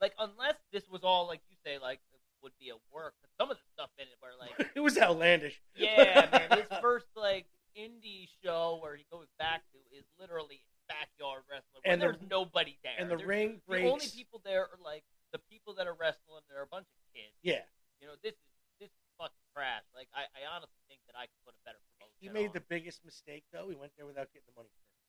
like 0.00 0.14
unless 0.18 0.56
this 0.72 0.88
was 0.88 1.02
all 1.04 1.26
like 1.26 1.40
you 1.48 1.56
say, 1.64 1.78
like 1.78 2.00
it 2.12 2.20
would 2.42 2.52
be 2.58 2.70
a 2.70 2.76
work. 2.92 3.14
But 3.20 3.30
some 3.38 3.50
of 3.50 3.56
the 3.56 3.62
stuff 3.74 3.90
in 3.98 4.06
it 4.06 4.18
were 4.22 4.34
like, 4.38 4.70
it 4.76 4.80
was 4.80 4.98
outlandish. 4.98 5.60
yeah, 5.74 6.28
man, 6.32 6.58
his 6.58 6.78
first 6.80 7.06
like 7.16 7.46
indie 7.76 8.28
show 8.42 8.78
where 8.82 8.96
he 8.96 9.04
goes 9.10 9.26
back 9.38 9.62
to 9.72 9.78
is 9.96 10.04
literally 10.18 10.64
backyard 10.88 11.42
wrestling. 11.50 11.82
Where 11.84 11.92
And 11.92 12.00
the- 12.00 12.06
there's 12.16 12.22
nobody 12.30 12.78
there, 12.82 12.94
and 12.98 13.10
the 13.10 13.16
There's- 13.16 13.28
ring 13.28 13.60
the 13.68 13.90
only 13.90 14.08
people 14.08 14.40
there 14.44 14.62
are 14.70 14.78
like 14.82 15.04
the 15.32 15.38
people 15.50 15.74
that 15.74 15.86
are 15.86 15.94
wrestling. 15.98 16.42
There 16.48 16.58
are 16.58 16.64
a 16.64 16.70
bunch 16.70 16.86
of 16.86 16.98
kids. 17.14 17.34
Yeah, 17.42 17.64
You 18.00 18.06
know, 18.08 18.14
this 18.22 18.32
is 18.34 18.48
this 18.80 18.88
is 18.92 19.02
fucking 19.18 19.46
trash. 19.56 19.82
Like 19.96 20.08
I, 20.14 20.28
I 20.36 20.44
honestly 20.54 20.80
think 20.88 21.00
that 21.08 21.16
I 21.18 21.26
could 21.26 21.40
put 21.44 21.54
a 21.56 21.62
better 21.66 21.80
he 22.26 22.32
made 22.34 22.48
on. 22.50 22.58
the 22.58 22.64
biggest 22.66 23.04
mistake 23.04 23.44
though. 23.52 23.68
He 23.68 23.76
went 23.76 23.92
there 23.96 24.06
without 24.06 24.28
getting 24.32 24.46
the 24.50 24.56
money 24.58 24.68
first. 24.74 25.00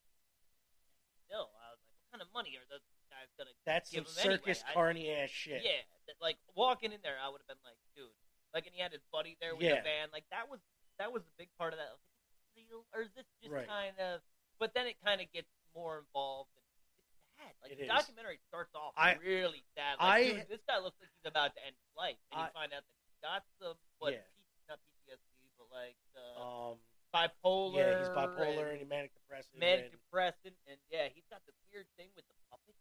Still, 1.28 1.52
I 1.60 1.76
was 1.76 1.80
like, 1.84 1.92
what 2.00 2.08
kind 2.14 2.22
of 2.24 2.30
money 2.34 2.56
are 2.56 2.68
those 2.72 2.86
guys 3.12 3.28
gonna? 3.36 3.52
That's 3.68 3.92
Give 3.92 4.08
some 4.08 4.32
anyway. 4.32 4.38
circus 4.40 4.64
I- 4.68 4.74
carny 4.74 5.12
ass 5.12 5.30
shit. 5.30 5.62
Yeah, 5.64 5.84
that, 6.08 6.16
like 6.22 6.38
walking 6.56 6.92
in 6.96 7.02
there, 7.04 7.20
I 7.20 7.28
would 7.28 7.42
have 7.44 7.50
been 7.52 7.62
like, 7.68 7.80
dude, 7.96 8.08
like, 8.56 8.66
and 8.66 8.74
he 8.74 8.80
had 8.80 8.94
his 8.96 9.04
buddy 9.12 9.36
there 9.44 9.54
with 9.56 9.66
Yeah. 9.68 9.84
the 9.84 9.88
band. 9.88 10.12
Like 10.16 10.24
that 10.32 10.48
was 10.50 10.60
that 11.00 11.12
was 11.12 11.22
a 11.28 11.34
big 11.38 11.50
part 11.60 11.74
of 11.74 11.80
that. 11.80 11.92
I 11.92 11.96
like, 12.00 12.02
is 12.08 12.24
this 12.32 12.66
real 12.72 12.82
or 12.96 13.02
is 13.04 13.12
this 13.14 13.28
just 13.44 13.52
Right. 13.54 13.68
kind 13.68 13.98
of? 14.00 14.22
But 14.58 14.74
then 14.74 14.88
it 14.88 14.98
kind 15.04 15.20
of 15.22 15.28
gets 15.32 15.52
more 15.76 16.00
involved. 16.00 16.50
And 16.58 16.66
it's 16.98 17.22
sad. 17.38 17.54
Like 17.62 17.72
It 17.76 17.78
the 17.78 17.84
is. 17.86 17.94
documentary 17.94 18.40
starts 18.48 18.74
off 18.74 18.94
I- 18.98 19.20
really 19.22 19.62
sad. 19.76 19.98
I- 20.00 20.08
Like, 20.10 20.48
dude, 20.48 20.50
this 20.50 20.64
guy 20.66 20.80
looks 20.80 20.98
like 20.98 21.12
he's 21.14 21.28
about 21.30 21.54
to 21.54 21.62
end 21.62 21.76
his 21.78 21.92
life, 21.94 22.18
and 22.32 22.42
I- 22.42 22.46
you 22.48 22.54
find 22.58 22.74
out 22.74 22.82
that 22.88 22.96
he's 23.06 23.20
got 23.22 23.44
some 23.62 23.78
what 24.00 24.14
Yeah. 24.14 24.24
Not 24.68 24.80
PTSD, 24.90 25.52
but 25.60 25.70
like 25.70 26.00
uh, 26.16 26.72
Um, 26.72 26.80
bipolar. 27.14 27.76
yeah, 27.76 28.00
he's 28.00 28.10
bipolar 28.10 28.72
and, 28.72 28.78
and 28.78 28.80
he 28.80 28.86
manic 28.86 29.12
depressive. 29.14 29.56
manic 29.60 29.86
and- 29.86 29.96
depressant, 29.96 30.56
and 30.68 30.78
yeah, 30.92 31.08
he's 31.14 31.26
got 31.30 31.42
this 31.46 31.56
weird 31.72 31.86
thing 31.98 32.08
with 32.16 32.26
the 32.28 32.36
puppet. 32.50 32.76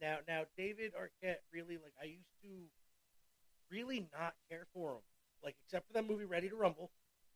Now, 0.00 0.18
now 0.28 0.42
David 0.56 0.92
Arquette 0.94 1.38
really 1.52 1.76
like 1.76 1.94
I 2.00 2.04
used 2.04 2.28
to 2.42 2.48
really 3.70 4.06
not 4.12 4.34
care 4.50 4.66
for 4.74 4.92
him, 4.92 5.02
like 5.42 5.54
except 5.64 5.86
for 5.86 5.94
that 5.94 6.06
movie 6.06 6.24
Ready 6.24 6.48
to 6.48 6.56
Rumble, 6.56 6.90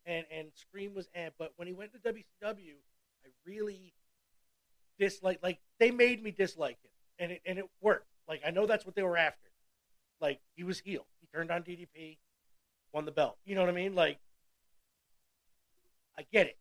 and 0.04 0.26
and 0.30 0.48
Scream 0.54 0.94
was 0.94 1.08
eh. 1.14 1.30
But 1.38 1.52
when 1.56 1.68
he 1.68 1.72
went 1.72 1.92
to 1.92 1.98
WCW, 1.98 2.74
I 3.24 3.28
really 3.46 3.94
disliked. 4.98 5.42
Like 5.42 5.60
they 5.78 5.90
made 5.90 6.22
me 6.22 6.30
dislike 6.30 6.78
him, 6.82 6.90
and 7.18 7.32
it 7.32 7.42
and 7.46 7.58
it 7.58 7.66
worked. 7.80 8.08
Like 8.28 8.42
I 8.46 8.50
know 8.50 8.66
that's 8.66 8.84
what 8.84 8.94
they 8.94 9.02
were 9.02 9.16
after. 9.16 9.50
Like 10.20 10.40
he 10.56 10.64
was 10.64 10.80
heel. 10.80 11.06
He 11.20 11.26
turned 11.32 11.50
on 11.50 11.62
DDP, 11.62 12.18
won 12.92 13.04
the 13.04 13.12
belt. 13.12 13.38
You 13.46 13.54
know 13.54 13.60
what 13.60 13.70
I 13.70 13.74
mean? 13.74 13.94
Like 13.94 14.18
I 16.18 16.26
get 16.32 16.46
it. 16.46 16.58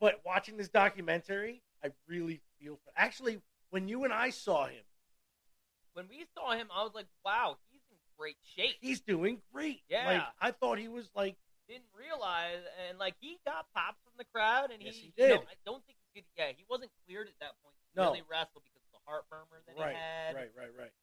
But 0.00 0.20
watching 0.26 0.56
this 0.56 0.68
documentary, 0.68 1.62
I 1.82 1.88
really 2.08 2.40
feel 2.58 2.76
for. 2.84 2.92
Actually, 2.96 3.40
when 3.70 3.88
you 3.88 4.04
and 4.04 4.12
I 4.12 4.30
saw 4.30 4.66
him. 4.66 4.82
When 5.94 6.08
we 6.10 6.26
saw 6.34 6.52
him, 6.52 6.66
I 6.74 6.82
was 6.82 6.92
like, 6.92 7.06
wow, 7.24 7.56
he's 7.70 7.82
in 7.90 7.96
great 8.18 8.36
shape. 8.42 8.74
he's 8.80 9.00
doing 9.00 9.38
great. 9.54 9.80
Yeah. 9.88 10.06
Like 10.06 10.22
I 10.40 10.50
thought 10.50 10.78
he 10.78 10.88
was 10.88 11.08
like 11.14 11.36
didn't 11.68 11.88
realize, 11.96 12.60
and 12.84 12.98
like 12.98 13.14
he 13.20 13.40
got 13.46 13.64
pops 13.72 13.96
from 14.04 14.12
the 14.18 14.28
crowd, 14.28 14.68
and 14.68 14.82
Yes, 14.82 14.94
he, 14.94 15.12
he 15.14 15.22
you 15.22 15.28
know, 15.28 15.40
did. 15.40 15.48
I 15.48 15.56
don't 15.64 15.80
think 15.86 15.96
he 16.02 16.20
could. 16.20 16.26
Yeah, 16.36 16.52
he 16.52 16.64
wasn't 16.68 16.92
cleared 17.06 17.28
at 17.28 17.38
that 17.40 17.56
point 17.64 17.72
to 17.72 17.84
No. 17.96 18.12
really 18.12 18.26
wrestle 18.28 18.60
because 18.60 18.84
of 18.84 18.92
the 18.92 19.02
heart 19.08 19.24
murmur 19.32 19.62
that 19.64 19.78
right, 19.78 19.94
he 19.94 19.96
had 19.96 20.34
right, 20.34 20.52
right, 20.52 20.74
right. 20.76 20.94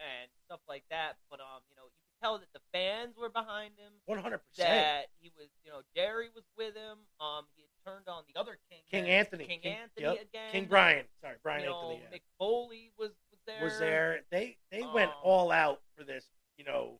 and 0.00 0.26
stuff 0.48 0.60
like 0.66 0.82
that. 0.90 1.20
But 1.30 1.38
um, 1.38 1.62
you 1.70 1.76
know, 1.78 1.86
tell 2.22 2.38
that 2.38 2.52
the 2.52 2.60
fans 2.72 3.16
were 3.16 3.28
behind 3.28 3.74
him. 3.78 3.92
One 4.06 4.18
hundred 4.18 4.38
percent. 4.48 4.68
That 4.70 5.06
he 5.20 5.30
was, 5.36 5.48
you 5.64 5.70
know, 5.70 5.80
Jerry 5.94 6.28
was 6.34 6.44
with 6.56 6.74
him. 6.74 6.98
Um, 7.20 7.44
he 7.54 7.62
had 7.62 7.70
turned 7.90 8.08
on 8.08 8.22
the 8.32 8.38
other 8.38 8.58
king, 8.70 8.80
King 8.90 9.08
Anthony. 9.10 9.44
King, 9.46 9.60
King- 9.60 9.72
Anthony 9.74 10.06
yep. 10.06 10.22
again, 10.28 10.52
King 10.52 10.66
Brian. 10.68 11.04
Sorry, 11.20 11.34
You 11.34 11.40
Brian 11.42 11.64
know, 11.64 11.76
Anthony. 11.92 12.02
yeah. 12.10 12.16
Mick 12.18 12.22
Foley 12.38 12.90
was 12.98 13.10
was 13.30 13.40
there. 13.46 13.62
was 13.64 13.78
there. 13.78 14.20
They 14.30 14.56
they 14.70 14.82
went 14.82 15.10
Um, 15.10 15.16
all 15.22 15.50
out 15.52 15.80
for 15.96 16.04
this. 16.04 16.24
You 16.56 16.64
know, 16.64 16.98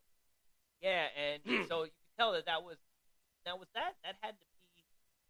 Yeah, 0.81 1.07
and 1.17 1.41
so 1.67 1.83
you 1.83 1.91
can 1.91 2.13
tell 2.17 2.31
that 2.33 2.45
that 2.45 2.63
was 2.63 2.77
now 3.45 3.57
was 3.57 3.67
that 3.75 3.95
that 4.03 4.15
had 4.21 4.31
to 4.39 4.45
be 4.75 4.83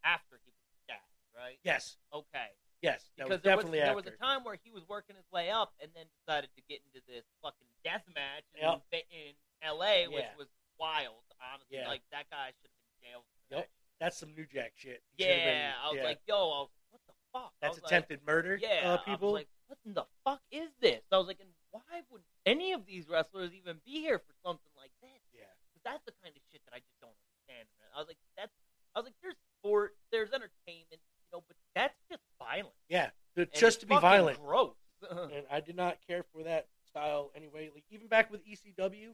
after 0.03 0.39
he 0.45 0.51
was 0.51 0.69
stabbed, 0.85 1.17
right? 1.35 1.57
yes, 1.63 1.97
Okay. 2.13 2.47
yes, 2.81 3.09
that 3.17 3.25
Because 3.25 3.37
was 3.37 3.43
there 3.43 3.55
was, 3.57 3.65
definitely 3.65 3.79
there 3.79 3.95
was 3.95 4.05
a 4.07 4.11
time 4.21 4.43
where 4.43 4.57
he 4.63 4.69
was 4.71 4.83
working 4.87 5.15
his 5.15 5.25
way 5.31 5.49
up 5.49 5.73
and 5.81 5.89
then 5.95 6.05
decided 6.23 6.49
to 6.55 6.61
get 6.69 6.79
into 6.87 7.03
this 7.07 7.25
fucking 7.41 7.67
death 7.83 8.03
match 8.15 8.45
in, 8.55 8.61
Yep. 8.63 8.81
in 9.11 9.33
L.A., 9.79 10.07
which 10.07 10.23
Yeah. 10.23 10.35
was 10.37 10.47
wild. 10.79 11.23
Honestly, 11.41 11.77
Yeah. 11.77 11.87
like 11.87 12.01
that 12.11 12.29
guy 12.29 12.47
should 12.59 12.69
have 12.69 12.83
been 13.01 13.09
jailed. 13.09 13.23
Yep. 13.49 13.59
that. 13.65 13.69
That's 13.99 14.17
some 14.17 14.33
New 14.35 14.45
Jack 14.45 14.73
shit. 14.75 15.03
He 15.17 15.23
Yeah, 15.25 15.35
been- 15.45 15.75
I 15.83 15.87
was 15.89 15.97
yeah. 15.97 16.03
like, 16.03 16.21
yo, 16.27 16.35
I 16.35 16.59
was, 16.61 16.69
what 16.91 17.01
the 17.07 17.13
fuck? 17.33 17.53
That's 17.61 17.75
was 17.75 17.83
like, 17.83 17.91
attempted 17.91 18.25
murder. 18.25 18.55
yeah, 18.61 18.93
uh, 18.93 18.97
I 19.01 19.03
people. 19.11 19.31
was 19.33 19.39
like, 19.41 19.49
what 19.67 19.79
in 19.85 19.93
the 19.93 20.05
fuck 20.23 20.41
is 20.51 20.69
this? 20.79 21.03
I 21.11 21.17
was 21.17 21.27
like, 21.27 21.39
and 21.39 21.49
why 21.71 22.03
would 22.09 22.23
any 22.45 22.71
of 22.73 22.85
these 22.85 23.07
wrestlers 23.07 23.53
even 23.53 23.79
be 23.85 23.99
here 24.01 24.19
for 24.19 24.33
something 24.43 24.71
like 24.77 24.91
this? 25.01 25.21
yeah, 25.33 25.45
Because 25.67 25.83
that's 25.83 26.03
the 26.05 26.13
kind 26.23 26.35
of 26.35 26.41
shit 26.51 26.61
that 26.65 26.73
I 26.75 26.79
just 26.79 26.99
don't 27.01 27.15
understand. 27.27 27.67
Man. 27.79 27.89
I 27.95 27.99
was 27.99 28.07
like, 28.07 28.17
that's. 28.37 28.53
I 28.95 28.99
was 28.99 29.05
like, 29.07 29.15
there's 29.21 29.35
sport, 29.59 29.95
there's 30.11 30.31
entertainment, 30.33 30.89
you 31.01 31.27
know, 31.31 31.43
but 31.47 31.55
that's 31.75 31.95
just 32.09 32.23
violent. 32.39 32.75
yeah. 32.87 33.11
Just 33.53 33.81
to 33.81 33.85
be 33.85 33.95
violent. 33.97 34.37
Gross. 34.39 34.75
and 35.09 35.45
I 35.49 35.61
did 35.61 35.75
not 35.77 35.99
care 36.05 36.23
for 36.33 36.43
that 36.43 36.67
style 36.89 37.31
anyway. 37.35 37.69
Like 37.73 37.85
even 37.89 38.07
back 38.07 38.29
with 38.31 38.41
ECW, 38.45 39.13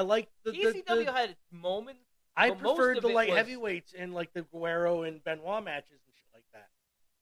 I 0.00 0.02
like 0.02 0.30
the, 0.44 0.52
the, 0.52 0.58
ECW 0.58 1.04
the- 1.04 1.12
had 1.12 1.30
its 1.30 1.40
moments. 1.52 2.00
I 2.34 2.50
preferred 2.52 3.02
the 3.02 3.08
light 3.08 3.28
was- 3.28 3.36
heavyweights 3.36 3.92
and 3.92 4.14
like 4.14 4.32
the 4.32 4.42
Guerrero 4.42 5.02
and 5.02 5.22
Benoit 5.22 5.62
matches 5.62 6.00
and 6.06 6.14
shit 6.16 6.28
like 6.32 6.44
that. 6.54 6.68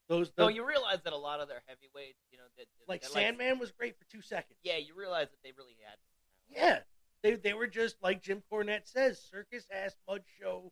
Those, 0.07 0.31
No, 0.39 0.47
you 0.47 0.65
realize 0.65 1.03
that 1.03 1.13
a 1.13 1.17
lot 1.17 1.41
of 1.41 1.49
their 1.49 1.63
heavyweights, 1.67 2.21
you 2.31 2.39
know, 2.39 2.45
that 2.57 2.67
like 2.87 3.05
Sandman 3.05 3.59
was 3.59 3.73
great 3.73 3.99
for 3.99 4.05
two 4.05 4.23
seconds. 4.23 4.61
yeah, 4.63 4.77
you 4.77 4.95
realize 4.95 5.29
that 5.31 5.39
they 5.43 5.53
really 5.59 5.75
had. 5.85 5.97
Yeah, 6.49 6.79
they 7.23 7.35
they 7.35 7.53
were 7.53 7.67
just 7.67 7.97
like 8.01 8.23
Jim 8.23 8.43
Cornette 8.51 8.87
says, 8.87 9.21
circus 9.21 9.67
ass 9.73 9.97
mud 10.09 10.23
show, 10.41 10.71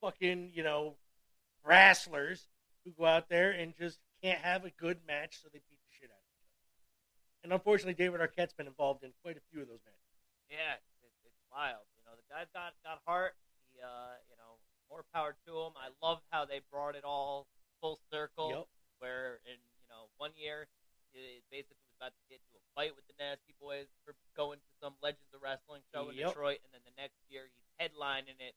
fucking 0.00 0.52
you 0.54 0.62
know, 0.62 0.94
wrestlers 1.64 2.46
who 2.84 2.92
go 2.92 3.04
out 3.04 3.28
there 3.28 3.50
and 3.50 3.74
just 3.76 3.98
can't 4.22 4.38
have 4.40 4.64
a 4.64 4.70
good 4.70 4.98
match, 5.08 5.40
so 5.42 5.48
they 5.52 5.58
beat 5.68 5.80
the 5.82 5.92
shit 5.98 6.08
out 6.10 6.16
of 6.22 6.28
each 6.30 6.46
other. 6.46 7.44
And 7.44 7.52
unfortunately, 7.52 7.94
David 7.94 8.20
Arquette's 8.20 8.54
been 8.54 8.68
involved 8.68 9.02
in 9.02 9.10
quite 9.22 9.36
a 9.36 9.40
few 9.50 9.60
of 9.60 9.66
those 9.68 9.80
matches. 9.84 9.98
Yeah, 10.50 10.76
wild. 11.52 11.84
You 11.96 12.02
know, 12.06 12.14
the 12.16 12.26
guy's 12.30 12.50
got 12.54 12.74
got 12.84 13.00
heart. 13.06 13.34
He, 13.72 13.80
uh, 13.80 14.16
you 14.30 14.36
know, 14.38 14.58
more 14.88 15.04
power 15.12 15.36
to 15.46 15.52
him. 15.68 15.72
I 15.76 15.92
love 16.04 16.20
how 16.30 16.44
they 16.44 16.60
brought 16.70 16.96
it 16.96 17.04
all 17.04 17.46
full 17.80 17.98
circle. 18.10 18.50
Yep. 18.50 18.66
Where 18.98 19.38
in 19.46 19.58
you 19.58 19.86
know 19.88 20.10
one 20.18 20.32
year, 20.34 20.66
he 21.14 21.42
basically 21.50 21.78
was 21.86 21.94
about 22.00 22.12
to 22.16 22.22
get 22.28 22.42
into 22.42 22.58
a 22.58 22.64
fight 22.74 22.92
with 22.96 23.06
the 23.06 23.14
Nasty 23.18 23.54
Boys 23.60 23.86
for 24.04 24.14
going 24.36 24.58
to 24.58 24.70
some 24.82 24.94
Legends 25.02 25.30
of 25.34 25.40
Wrestling 25.42 25.82
show 25.94 26.10
in 26.10 26.16
Yep. 26.18 26.34
Detroit, 26.34 26.58
and 26.66 26.70
then 26.74 26.82
the 26.84 26.94
next 27.00 27.18
year 27.30 27.46
he's 27.50 27.68
headlining 27.78 28.38
it, 28.42 28.54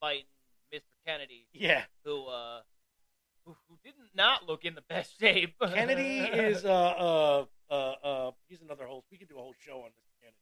fighting 0.00 0.28
Mr. 0.72 0.96
Kennedy, 1.04 1.44
Yeah, 1.52 1.84
who 2.04 2.24
uh, 2.26 2.62
who, 3.44 3.56
who 3.68 3.76
didn't 3.84 4.08
not 4.14 4.48
look 4.48 4.64
in 4.64 4.74
the 4.74 4.86
best 4.88 5.12
shape. 5.20 5.54
Kennedy 5.60 6.20
is 6.24 6.64
uh 6.64 6.72
uh 6.72 7.44
uh 7.68 7.74
uh 8.02 8.30
he's 8.48 8.62
another 8.62 8.86
whole. 8.86 9.04
We 9.10 9.18
could 9.18 9.28
do 9.28 9.36
a 9.36 9.42
whole 9.42 9.54
show 9.60 9.84
on 9.84 9.90
this 9.92 10.08
Kennedy. 10.24 10.40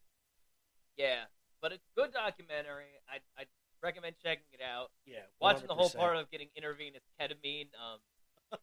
yeah, 0.95 1.27
but 1.61 1.71
it's 1.71 1.85
a 1.95 2.01
good 2.01 2.11
documentary. 2.11 2.89
I 3.07 3.19
I 3.39 3.45
recommend 3.81 4.15
checking 4.23 4.45
it 4.53 4.61
out. 4.61 4.89
Yeah, 5.05 5.19
Watching 5.39 5.67
the 5.67 5.75
whole 5.75 5.89
part 5.89 6.17
of 6.17 6.29
getting 6.31 6.49
intravenous 6.55 7.01
ketamine 7.19 7.69
um, 7.79 7.99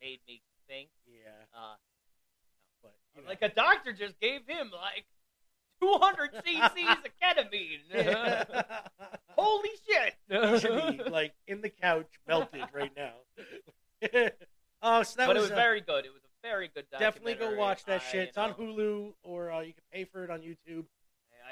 made 0.00 0.20
me 0.28 0.42
think. 0.68 0.88
Yeah, 1.06 1.30
Uh, 1.54 1.74
but 2.82 2.94
you 3.16 3.22
know. 3.22 3.28
like 3.28 3.42
a 3.42 3.48
doctor 3.48 3.92
just 3.92 4.18
gave 4.20 4.46
him 4.46 4.70
like 4.72 5.04
200 5.80 6.32
cc's 6.46 6.98
of 7.04 7.12
ketamine. 7.20 8.64
Holy 9.36 9.70
shit! 9.86 10.14
He 10.28 10.58
should 10.58 10.98
be 10.98 11.10
like 11.10 11.32
in 11.46 11.60
the 11.60 11.70
couch, 11.70 12.08
melted 12.28 12.62
right 12.72 12.92
now. 12.96 13.14
oh, 14.82 15.02
so 15.02 15.16
that 15.16 15.26
but 15.26 15.36
was, 15.36 15.36
it 15.36 15.40
was 15.40 15.50
uh, 15.50 15.54
very 15.54 15.80
good. 15.80 16.04
It 16.04 16.12
was 16.12 16.22
a 16.22 16.46
very 16.46 16.68
good 16.74 16.84
definitely 16.98 17.34
go 17.34 17.54
watch 17.56 17.84
that 17.86 18.02
I, 18.02 18.10
shit. 18.10 18.28
It's 18.28 18.36
you 18.36 18.42
on 18.42 18.54
Hulu, 18.54 19.12
or 19.22 19.50
uh, 19.50 19.60
you 19.60 19.72
can 19.72 19.82
pay 19.92 20.04
for 20.04 20.24
it 20.24 20.30
on 20.30 20.40
YouTube. 20.40 20.84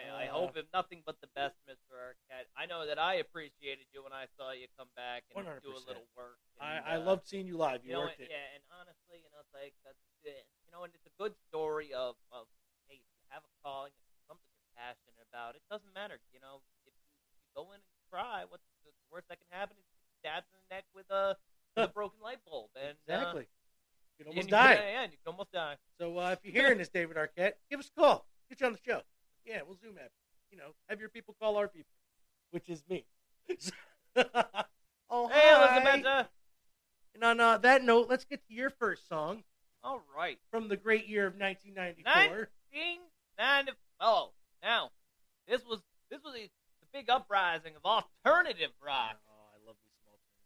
I, 0.08 0.24
I 0.24 0.28
Uh, 0.28 0.32
hope 0.32 0.56
if 0.56 0.66
nothing 0.72 1.02
but 1.04 1.20
the 1.20 1.28
best, 1.36 1.56
Mr. 1.68 1.92
Arquette. 1.98 2.48
I 2.56 2.64
know 2.66 2.86
that 2.86 2.98
I 2.98 3.20
appreciated 3.20 3.86
you 3.92 4.02
when 4.04 4.12
I 4.12 4.26
saw 4.38 4.52
you 4.52 4.66
come 4.78 4.88
back 4.96 5.24
and 5.34 5.44
do 5.60 5.72
a 5.76 5.82
little 5.84 6.06
work. 6.16 6.38
I, 6.60 6.76
and, 6.80 6.84
I 6.86 6.94
uh, 6.96 7.04
loved 7.04 7.26
seeing 7.28 7.46
you 7.46 7.56
live. 7.56 7.84
You, 7.84 7.92
you 7.92 7.94
know, 7.96 8.08
worked 8.08 8.20
and- 8.20 8.28
it. 8.28 8.32
yeah, 8.32 8.54
and 8.56 8.62
honestly, 8.72 9.20
you 9.20 9.28
know, 9.34 9.40
it's 9.44 9.52
like 9.52 9.74
that's 9.84 10.00
it. 10.24 10.46
You 10.64 10.70
know, 10.72 10.84
and 10.84 10.92
it's 10.94 11.06
a 11.06 11.14
good 11.20 11.34
story 11.48 11.92
of, 11.92 12.14
of 12.32 12.46
hey, 12.88 13.02
if 13.02 13.10
you 13.18 13.26
have 13.34 13.42
a 13.44 13.52
calling, 13.64 13.92
if 13.92 14.16
something 14.30 14.46
you're 14.56 14.72
passionate 14.78 15.18
about, 15.28 15.56
it 15.58 15.64
doesn't 15.68 15.90
matter. 15.92 16.16
You 16.32 16.40
know, 16.40 16.62
if 16.86 16.92
you, 16.92 16.92
if 16.94 17.34
you 17.42 17.48
go 17.52 17.74
in 17.74 17.82
and 17.82 17.98
cry, 18.08 18.46
what's 18.48 18.64
the 18.86 18.92
worst 19.10 19.26
that 19.28 19.36
can 19.42 19.50
happen 19.50 19.74
is 19.76 19.84
you 19.90 19.98
stabbed 20.22 20.46
in 20.52 20.56
the 20.62 20.66
neck 20.70 20.86
with 20.94 21.10
a, 21.10 21.34
with 21.74 21.90
a 21.90 21.92
broken 21.98 22.20
light 22.22 22.38
bulb, 22.46 22.70
and 22.78 22.94
Exactly. 23.04 23.48
You 23.48 23.50
uh, 23.50 24.16
can 24.22 24.26
almost 24.30 24.48
you- 24.48 24.52
die. 24.54 24.74
Yeah, 24.78 24.90
yeah, 24.94 25.04
you 25.10 25.18
can 25.18 25.28
almost 25.34 25.52
die. 25.52 25.76
So 25.98 26.16
uh, 26.18 26.36
if 26.36 26.40
you're 26.46 26.54
hearing 26.54 26.78
this, 26.78 26.88
David 26.88 27.16
Arquette, 27.18 27.58
give 27.68 27.80
us 27.80 27.90
a 27.90 27.94
call. 27.98 28.26
Get 28.48 28.60
you 28.60 28.66
on 28.66 28.72
the 28.78 28.82
show. 28.86 29.02
Yeah, 29.46 29.60
we'll 29.66 29.76
zoom 29.76 29.96
at 29.98 30.10
you. 30.50 30.52
You 30.52 30.58
know, 30.58 30.70
have 30.88 31.00
your 31.00 31.08
people 31.08 31.34
call 31.40 31.56
our 31.56 31.68
people, 31.68 31.92
which 32.50 32.68
is 32.68 32.82
me. 32.88 33.04
oh, 34.16 35.28
Hey, 35.28 35.48
hi. 35.48 35.80
Elizabeth. 35.80 36.26
And 37.14 37.24
on 37.24 37.40
uh, 37.40 37.58
that 37.58 37.84
note, 37.84 38.08
let's 38.08 38.24
get 38.24 38.46
to 38.48 38.54
your 38.54 38.70
first 38.70 39.08
song 39.08 39.42
All 39.82 40.00
right. 40.16 40.38
from 40.50 40.68
the 40.68 40.76
great 40.76 41.06
year 41.08 41.26
of 41.26 41.34
1994. 41.34 42.48
1990. 42.72 43.72
Oh, 44.00 44.30
now 44.62 44.90
this 45.48 45.64
was 45.66 45.80
this 46.10 46.22
was 46.24 46.34
a, 46.34 46.42
the 46.80 46.86
big 46.92 47.10
uprising 47.10 47.72
of 47.76 47.84
alternative 47.84 48.70
rock. 48.84 49.18
Oh, 49.28 49.50
I 49.54 49.66
love 49.66 49.76
some 49.82 49.92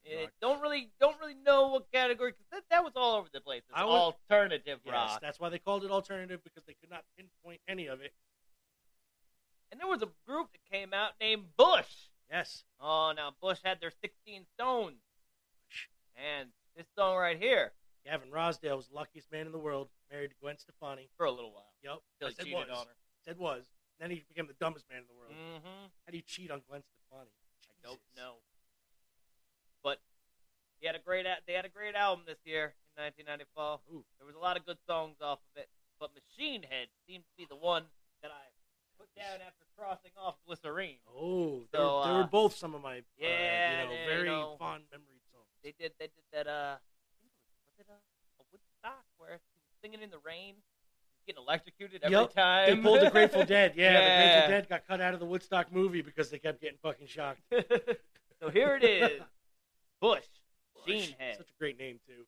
alternative 0.05 0.31
rock. 0.33 0.41
don't 0.41 0.61
really 0.61 0.91
don't 1.01 1.21
really 1.21 1.37
know 1.45 1.69
what 1.69 1.91
category 1.93 2.33
because 2.33 2.47
that, 2.51 2.63
that 2.71 2.83
was 2.85 2.93
all 2.97 3.17
over 3.17 3.29
the 3.33 3.41
place. 3.41 3.63
Would- 3.71 3.81
alternative 3.81 4.81
Yes, 4.85 4.93
rock, 4.93 5.21
that's 5.21 5.39
why 5.39 5.49
they 5.51 5.59
called 5.59 5.85
it 5.85 5.91
alternative 5.91 6.41
because 6.43 6.65
they 6.67 6.75
could 6.81 6.91
not 6.91 7.05
pinpoint 7.17 7.61
any 7.69 7.87
of 7.87 8.01
it. 8.01 8.13
And 9.75 9.81
there 9.81 9.91
was 9.91 10.03
a 10.03 10.11
group 10.25 10.53
that 10.53 10.63
came 10.71 10.95
out 10.95 11.19
named 11.21 11.57
Bush. 11.59 12.07
Yes. 12.31 12.63
Oh, 12.79 13.11
now 13.11 13.35
Bush 13.43 13.59
had 13.65 13.81
their 13.81 13.91
16 13.91 14.47
Stones, 14.55 15.03
and 16.15 16.51
this 16.77 16.87
song 16.97 17.17
right 17.17 17.37
here 17.37 17.73
Gavin 18.07 18.31
Rossdale 18.31 18.77
was 18.77 18.87
the 18.87 18.95
luckiest 18.95 19.33
man 19.33 19.47
in 19.47 19.53
the 19.53 19.59
world, 19.59 19.89
married 20.13 20.31
to 20.31 20.37
Gwen 20.41 20.59
Stefani. 20.59 21.09
for 21.17 21.27
a 21.27 21.31
little 21.33 21.51
while 21.51 21.75
Yep. 21.83 21.99
till 22.21 22.29
he 22.29 22.35
said 22.35 22.45
cheated 22.45 22.69
was. 22.69 22.79
on 22.79 22.87
her. 22.87 22.95
Said 23.25 23.37
was. 23.37 23.67
Then 23.99 24.13
he 24.13 24.23
became 24.29 24.47
the 24.47 24.55
dumbest 24.55 24.89
man 24.89 25.01
in 25.01 25.07
the 25.09 25.19
world. 25.19 25.35
Mm-hmm. 25.35 25.87
How 26.07 26.11
do 26.13 26.17
you 26.17 26.23
cheat 26.23 26.53
on 26.53 26.63
Gwen 26.69 26.85
Stefani? 26.85 27.35
I 27.67 27.75
don't 27.83 28.01
know, 28.15 28.37
but 29.83 29.99
he 30.79 30.87
had 30.87 30.95
a 30.95 31.01
great 31.01 31.27
they 31.49 31.55
had 31.55 31.65
a 31.65 31.69
great 31.69 31.97
album 31.97 32.27
this 32.29 32.39
year 32.45 32.77
in 32.97 33.03
1994. 33.03 33.81
Ooh. 33.91 34.05
There 34.19 34.27
was 34.27 34.37
a 34.37 34.39
lot 34.39 34.57
of 34.57 34.65
good 34.65 34.79
songs 34.87 35.17
off 35.21 35.41
of 35.51 35.61
it, 35.61 35.69
but 35.99 36.13
Machine 36.15 36.63
Head 36.63 36.87
seemed 37.09 37.25
to 37.25 37.35
be 37.37 37.45
the 37.45 37.57
one 37.57 37.87
that 38.23 38.31
I 38.31 38.54
put 38.99 39.09
down 39.17 39.41
after 39.47 39.65
crossing 39.77 40.13
off 40.17 40.37
Glycerine. 40.47 40.99
Oh, 41.09 41.61
they, 41.73 41.79
So, 41.79 41.99
were, 41.99 42.05
they 42.05 42.11
uh, 42.11 42.17
were 42.19 42.25
both 42.31 42.57
some 42.57 42.75
of 42.75 42.83
my 42.83 43.03
yeah, 43.19 43.29
uh, 43.29 43.71
you 43.71 43.77
know, 43.89 43.91
they- 43.91 44.05
very 44.07 44.29
you 44.29 44.35
know, 44.35 44.57
fond 44.59 44.85
memory 44.91 45.21
songs. 45.33 45.47
They 45.63 45.75
did 45.79 45.93
they 45.99 46.07
did 46.07 46.25
that 46.33 46.47
uh 46.47 46.77
I 46.77 47.21
think 47.23 47.33
it 47.33 47.39
was, 47.39 47.79
it 47.79 47.87
a, 47.89 48.43
a 48.43 48.45
Woodstock 48.53 49.05
where 49.19 49.31
he 49.53 49.59
was 49.59 49.73
singing 49.83 50.03
in 50.03 50.11
the 50.11 50.19
rain, 50.25 50.57
getting 51.27 51.43
electrocuted 51.43 52.03
every 52.05 52.17
Yep, 52.19 52.35
time. 52.35 52.67
They 52.67 52.77
pulled 52.83 53.01
the 53.01 53.11
Grateful 53.11 53.45
Dead. 53.57 53.73
Yeah, 53.77 54.01
the 54.01 54.17
Grateful 54.17 54.49
Dead 54.49 54.69
got 54.69 54.87
cut 54.87 55.01
out 55.01 55.15
of 55.15 55.21
the 55.21 55.27
Woodstock 55.27 55.73
movie 55.73 56.03
because 56.03 56.31
they 56.31 56.39
kept 56.39 56.61
getting 56.61 56.79
fucking 56.83 57.07
shocked. 57.07 57.41
so 58.41 58.51
here 58.51 58.77
it 58.77 58.85
is, 58.85 59.23
Bush, 60.01 60.25
Machine 60.87 61.15
Head. 61.19 61.37
Such 61.39 61.49
a 61.49 61.59
great 61.59 61.79
name 61.79 61.99
too. 62.07 62.25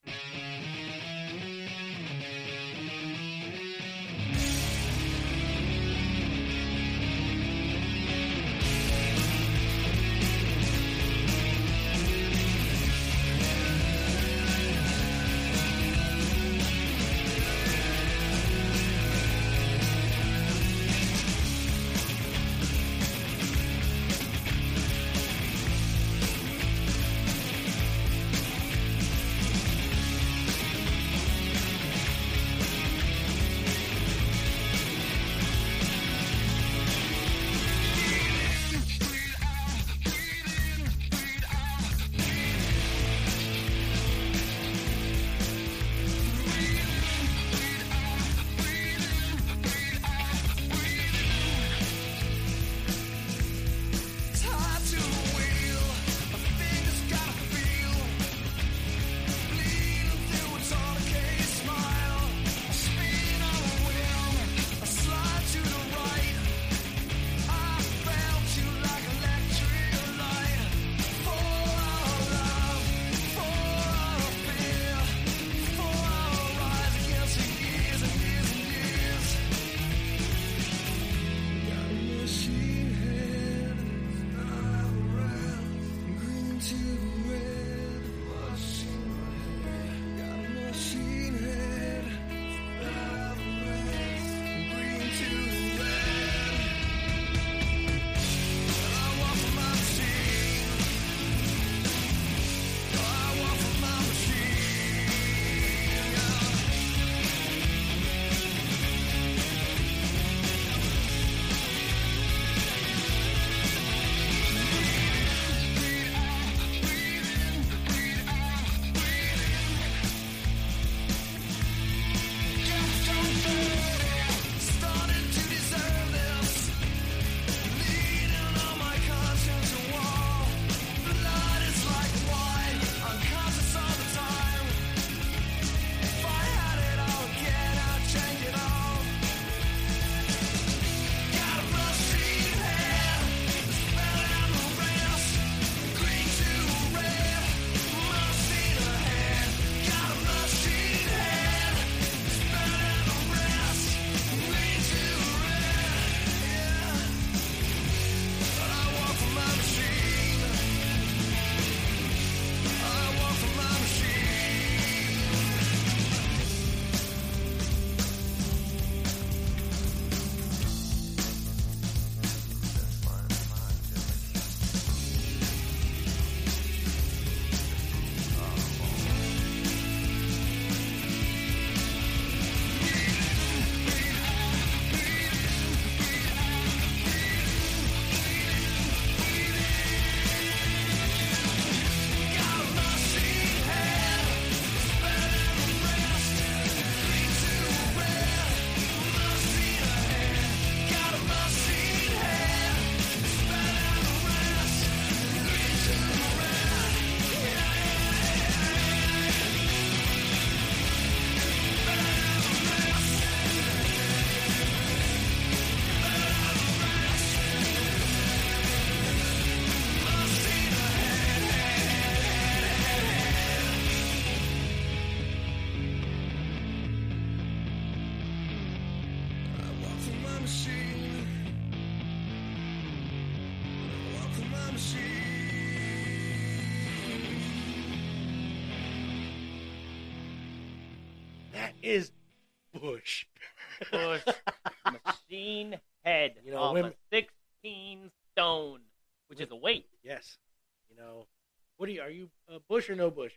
Bush 252.69 252.91
or 252.91 252.95
no 252.97 253.11
Bush? 253.11 253.33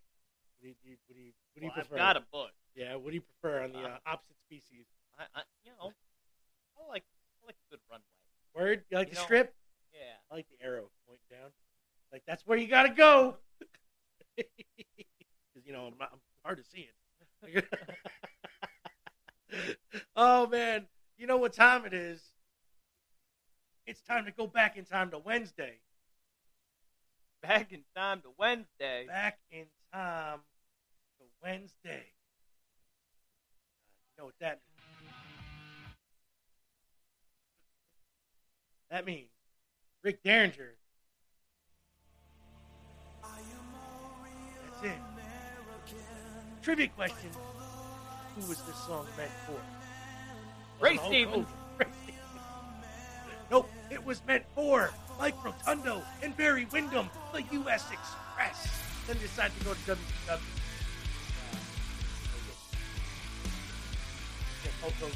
What 0.59 0.63
do 0.63 0.67
you, 0.69 0.75
what 0.75 0.83
do 0.83 0.89
you, 0.89 0.97
what 1.07 1.15
do 1.15 1.21
you, 1.21 1.31
what 1.53 1.59
do 1.61 1.65
you 1.65 1.71
Well, 1.75 1.85
I've 1.85 1.97
got 1.97 2.17
a 2.17 2.23
bush. 2.31 2.51
Yeah, 2.75 2.95
what 2.95 3.09
do 3.09 3.15
you 3.15 3.21
prefer 3.21 3.63
on 3.63 3.71
the 3.71 3.79
uh, 3.79 3.87
Uh, 3.87 3.97
opposite 4.05 4.37
species? 4.45 4.85
I, 5.17 5.23
I, 5.35 5.41
you 5.63 5.71
know, 5.79 5.93
I 6.77 6.87
like, 6.89 7.03
I 7.43 7.45
like 7.47 7.55
a 7.55 7.69
good 7.71 7.79
runway. 7.89 8.05
Word? 8.55 8.83
You 8.89 8.97
like 8.97 9.07
You 9.09 9.13
the 9.15 9.19
know- 9.19 9.25
strip? 9.25 9.55
Yeah. 9.93 9.99
I 10.31 10.35
like 10.35 10.47
the 10.49 10.63
arrow 10.65 10.89
pointing 11.07 11.25
down. 11.29 11.49
Like 12.11 12.23
that's 12.27 12.45
where 12.47 12.57
you 12.57 12.67
gotta 12.67 12.89
go. 12.93 13.37
Because 14.37 15.65
you 15.65 15.73
know 15.73 15.87
I'm, 15.87 15.97
not, 15.99 16.09
I'm 16.13 16.19
hard 16.45 16.57
to 16.59 16.63
see 16.63 16.87
it. 17.43 17.65
oh 20.15 20.47
man, 20.47 20.85
you 21.17 21.27
know 21.27 21.37
what 21.37 21.51
time 21.53 21.85
it 21.85 21.93
is? 21.93 22.21
It's 23.85 24.01
time 24.01 24.25
to 24.25 24.31
go 24.31 24.47
back 24.47 24.77
in 24.77 24.85
time 24.85 25.09
to 25.11 25.17
Wednesday. 25.17 25.79
Back 27.41 27.71
in 27.71 27.83
time 27.95 28.21
to 28.21 28.29
Wednesday. 28.37 29.05
Back 29.07 29.39
in 29.51 29.65
time 29.93 30.39
to 31.19 31.25
Wednesday. 31.41 32.03
You 34.17 34.17
know 34.17 34.25
what 34.25 34.35
that 34.41 34.59
means? 34.67 35.13
That 38.91 39.05
means 39.05 39.29
Rick 40.03 40.23
Derringer. 40.23 40.75
That's 44.81 44.83
it. 44.83 45.93
Trivia 46.61 46.87
question. 46.89 47.29
Who 48.35 48.47
was 48.47 48.61
this 48.63 48.75
song 48.85 49.07
meant 49.17 49.31
for? 49.45 49.59
Ray 50.83 50.97
Stevens. 50.97 51.47
Ray 51.77 51.87
Stevens. 52.03 52.15
Nope, 53.51 53.67
it 53.89 54.05
was 54.05 54.21
meant 54.27 54.45
for 54.53 54.91
Mike 55.19 55.43
Rotundo 55.43 56.01
and 56.23 56.35
Barry 56.37 56.65
Windham, 56.71 57.09
the 57.33 57.43
U.S. 57.51 57.91
Express. 57.91 58.69
Then 59.05 59.17
decided 59.17 59.51
to 59.59 59.65
go 59.65 59.73
to 59.73 59.79
WCW. 59.79 60.39
Hulk 64.79 64.93
Hogan. 64.93 65.15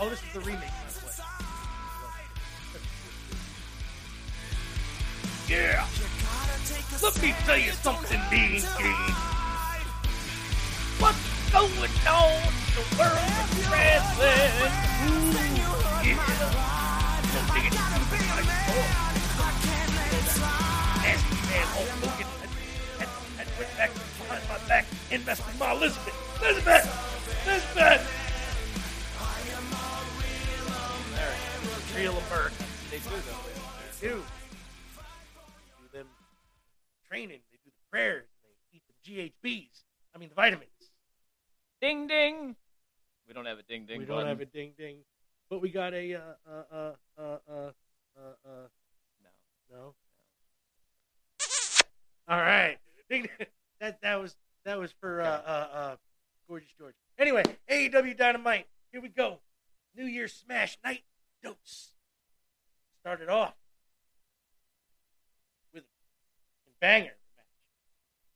Oh, 0.00 0.08
this 0.10 0.20
is 0.22 0.32
the 0.34 0.40
remake. 0.40 0.68
Yeah! 5.48 5.86
Let 7.02 7.22
me 7.22 7.34
tell 7.46 7.56
you 7.56 7.72
something, 7.72 8.20
Mean 8.32 8.60
Gene. 8.78 9.14
What's 10.98 11.52
going 11.52 11.90
on 12.10 12.42
in 12.42 12.74
the 12.74 12.82
world 12.98 13.14
of 13.14 13.70
wrestling? 13.70 14.72
Ooh, 15.06 16.08
yeah. 16.08 16.87
Don't 17.38 17.54
dig 17.54 17.66
it 17.66 17.72
too 17.72 17.78
much 17.78 18.50
more. 18.66 18.90
Nasty 21.06 21.38
man 21.46 21.66
Hulk 21.70 21.86
Hogan 22.02 22.26
had, 22.42 22.50
had, 22.98 23.10
had 23.38 23.48
went 23.54 23.70
back 23.78 23.90
behind 23.94 24.42
my 24.48 24.58
back 24.66 24.86
and 25.12 25.24
messed 25.24 25.46
with 25.46 25.58
my 25.60 25.70
Elizabeth. 25.70 26.18
Elizabeth! 26.42 26.82
Elizabeth! 27.46 28.02
Real 31.94 32.16
America. 32.26 32.64
They 32.90 32.98
do 32.98 33.10
though. 33.10 33.46
They 34.00 34.08
do. 34.08 34.14
They 34.98 35.78
do 35.78 35.86
them 35.96 36.08
training. 37.08 37.40
They 37.52 37.58
do 37.62 37.70
the 37.70 37.86
prayers. 37.92 38.26
They 38.42 38.78
eat 38.78 38.82
the 38.88 38.94
GHBs. 39.06 39.84
I 40.12 40.18
mean 40.18 40.28
the 40.28 40.34
vitamins. 40.34 40.70
Ding 41.80 42.08
ding. 42.08 42.56
We 43.28 43.34
don't 43.34 43.46
have 43.46 43.60
a 43.60 43.62
ding 43.62 43.86
ding. 43.86 44.00
we 44.00 44.06
don't 44.06 44.16
button. 44.16 44.28
have 44.28 44.40
a 44.40 44.44
ding 44.44 44.72
ding, 44.76 44.96
but 45.50 45.60
we 45.60 45.70
got 45.70 45.94
a 45.94 46.14
uh 46.14 46.20
uh 46.46 46.62
uh 46.72 46.94
uh 47.18 47.22
uh 47.48 47.60
uh. 48.16 48.20
uh 48.44 48.68
No. 49.70 49.76
no. 49.76 49.94
All 52.28 52.40
right. 52.40 52.78
That 53.80 54.00
that 54.02 54.20
was 54.20 54.34
that 54.64 54.76
was 54.76 54.92
for 55.00 55.20
uh 55.20 55.24
uh 55.24 55.68
uh 55.72 55.96
gorgeous 56.48 56.72
George. 56.76 56.94
Anyway, 57.16 57.44
AEW 57.70 58.16
Dynamite. 58.16 58.66
Here 58.90 59.00
we 59.00 59.08
go. 59.08 59.38
New 59.96 60.04
Year's 60.04 60.32
Smash 60.32 60.78
Night 60.84 61.02
Dose. 61.44 61.92
Started 63.00 63.28
off 63.28 63.54
with 65.72 65.84
a 65.84 66.70
banger 66.80 67.14
match. 67.36 67.46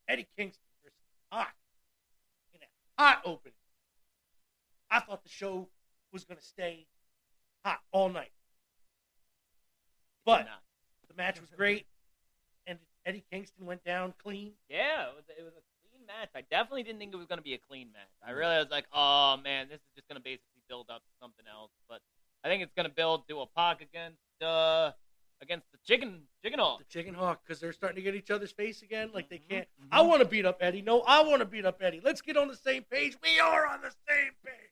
Eddie 0.09 0.29
Kingston 0.37 0.63
versus 0.85 0.99
Hot 1.33 1.49
in 2.55 2.61
a 2.63 3.03
hot 3.03 3.23
opening. 3.25 3.55
I 4.91 5.01
thought 5.01 5.25
the 5.25 5.29
show 5.29 5.69
was 6.13 6.25
going 6.25 6.39
to 6.39 6.45
stay 6.45 6.87
hot 7.65 7.81
all 7.93 8.09
night. 8.09 8.33
But 10.25 10.47
the 11.09 11.15
match 11.15 11.41
was 11.41 11.51
great, 11.57 11.87
and 12.67 12.79
Eddie 13.05 13.25
Kingston 13.31 13.67
went 13.67 13.85
down 13.85 14.15
clean. 14.23 14.53
Yeah, 14.69 15.09
it 15.09 15.15
was, 15.17 15.25
it 15.37 15.43
was 15.43 15.53
a 15.55 15.65
clean 15.91 16.07
match. 16.07 16.31
I 16.35 16.43
definitely 16.43 16.85
didn't 16.85 17.01
think 17.01 17.13
it 17.13 17.17
was 17.17 17.27
going 17.27 17.39
to 17.39 17.43
be 17.45 17.55
a 17.55 17.59
clean 17.59 17.89
match. 17.93 18.09
I 18.27 18.31
really 18.31 18.57
was 18.57 18.71
like, 18.71 18.87
oh 18.93 19.37
man, 19.43 19.69
this 19.69 19.79
is 19.81 19.89
just 19.97 20.09
going 20.09 20.17
to 20.17 20.23
basically 20.23 20.63
build 20.69 20.87
up 20.91 21.03
to 21.03 21.11
something 21.21 21.45
else. 21.53 21.71
But 21.89 22.01
I 22.45 22.49
think 22.49 22.63
it's 22.63 22.73
going 22.75 22.89
to 22.89 22.95
build 22.95 23.27
to 23.29 23.41
a 23.41 23.47
Pac 23.47 23.81
against 23.83 24.19
uh 24.41 24.93
against 25.41 25.67
the 25.73 25.79
chicken 25.85 26.21
chicken 26.45 26.61
hawk. 26.61 26.79
The 26.79 26.85
Chicken 26.85 27.15
Hawk, 27.15 27.41
because 27.45 27.59
they're 27.59 27.73
starting 27.73 27.97
to 27.97 28.03
get 28.03 28.15
each 28.15 28.31
other's 28.31 28.53
face 28.53 28.83
again. 28.83 29.11
Like 29.13 29.29
they 29.29 29.39
Mhm, 29.39 29.49
can't. 29.51 29.69
mhm. 29.83 29.89
I 29.91 30.03
want 30.03 30.23
to 30.23 30.29
beat 30.29 30.47
up 30.47 30.59
Eddie. 30.61 30.83
No, 30.83 31.01
I 31.01 31.23
want 31.25 31.41
to 31.41 31.47
beat 31.47 31.67
up 31.67 31.83
Eddie. 31.83 32.01
Let's 32.03 32.23
get 32.23 32.37
on 32.37 32.47
the 32.47 32.57
same 32.57 32.85
page. 32.85 33.17
We 33.25 33.41
are 33.41 33.67
on 33.67 33.81
the 33.83 33.91
same 34.09 34.33
page. 34.45 34.71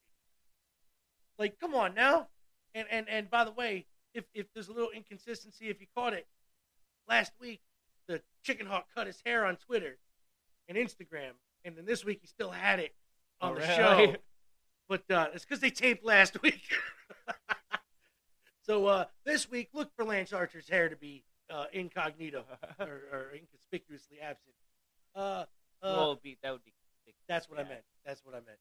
Like, 1.38 1.58
come 1.58 1.74
on 1.74 1.94
now. 1.94 2.28
And 2.74 2.86
and 2.90 3.08
and 3.08 3.30
by 3.30 3.44
the 3.44 3.50
way, 3.52 3.86
if 4.14 4.24
if 4.34 4.46
there's 4.54 4.68
a 4.68 4.72
little 4.72 4.90
inconsistency, 4.90 5.68
if 5.68 5.80
you 5.80 5.86
caught 5.96 6.12
it 6.12 6.26
last 7.08 7.32
week, 7.40 7.60
the 8.08 8.22
Chicken 8.42 8.66
Hawk 8.66 8.86
cut 8.94 9.06
his 9.06 9.20
hair 9.24 9.44
on 9.44 9.56
Twitter 9.56 9.98
and 10.68 10.78
Instagram, 10.78 11.32
and 11.64 11.76
then 11.76 11.84
this 11.84 12.04
week 12.04 12.18
he 12.20 12.26
still 12.26 12.50
had 12.50 12.78
it 12.78 12.94
on 13.40 13.52
Oh, 13.52 13.54
the 13.54 13.60
really? 13.60 13.74
show. 13.76 14.16
But 14.88 15.08
uh, 15.08 15.28
it's 15.32 15.44
because 15.44 15.60
they 15.60 15.70
taped 15.70 16.04
last 16.04 16.42
week. 16.42 16.62
so 18.66 18.86
uh, 18.86 19.04
this 19.24 19.48
week, 19.48 19.68
look 19.72 19.94
for 19.94 20.04
Lance 20.04 20.32
Archer's 20.32 20.68
hair 20.68 20.88
to 20.88 20.96
be 20.96 21.22
uh, 21.48 21.66
incognito 21.72 22.44
or, 22.80 23.00
or 23.12 23.30
inconspicuously 23.32 24.18
absent. 24.20 24.54
Uh, 25.14 25.18
uh, 25.18 25.44
well, 25.82 26.20
be, 26.20 26.38
that 26.42 26.50
would 26.50 26.64
be. 26.64 26.72
that's 27.28 27.48
what 27.48 27.60
I 27.60 27.62
meant. 27.62 27.82
That's 28.04 28.24
what 28.24 28.34
I 28.34 28.38
meant. 28.38 28.58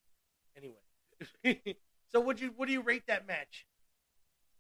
Anyway, 0.56 1.76
so 2.12 2.20
would 2.22 2.40
you 2.40 2.54
what 2.56 2.68
do 2.68 2.74
you 2.74 2.82
rate 2.82 3.04
that 3.08 3.28
match? 3.28 3.66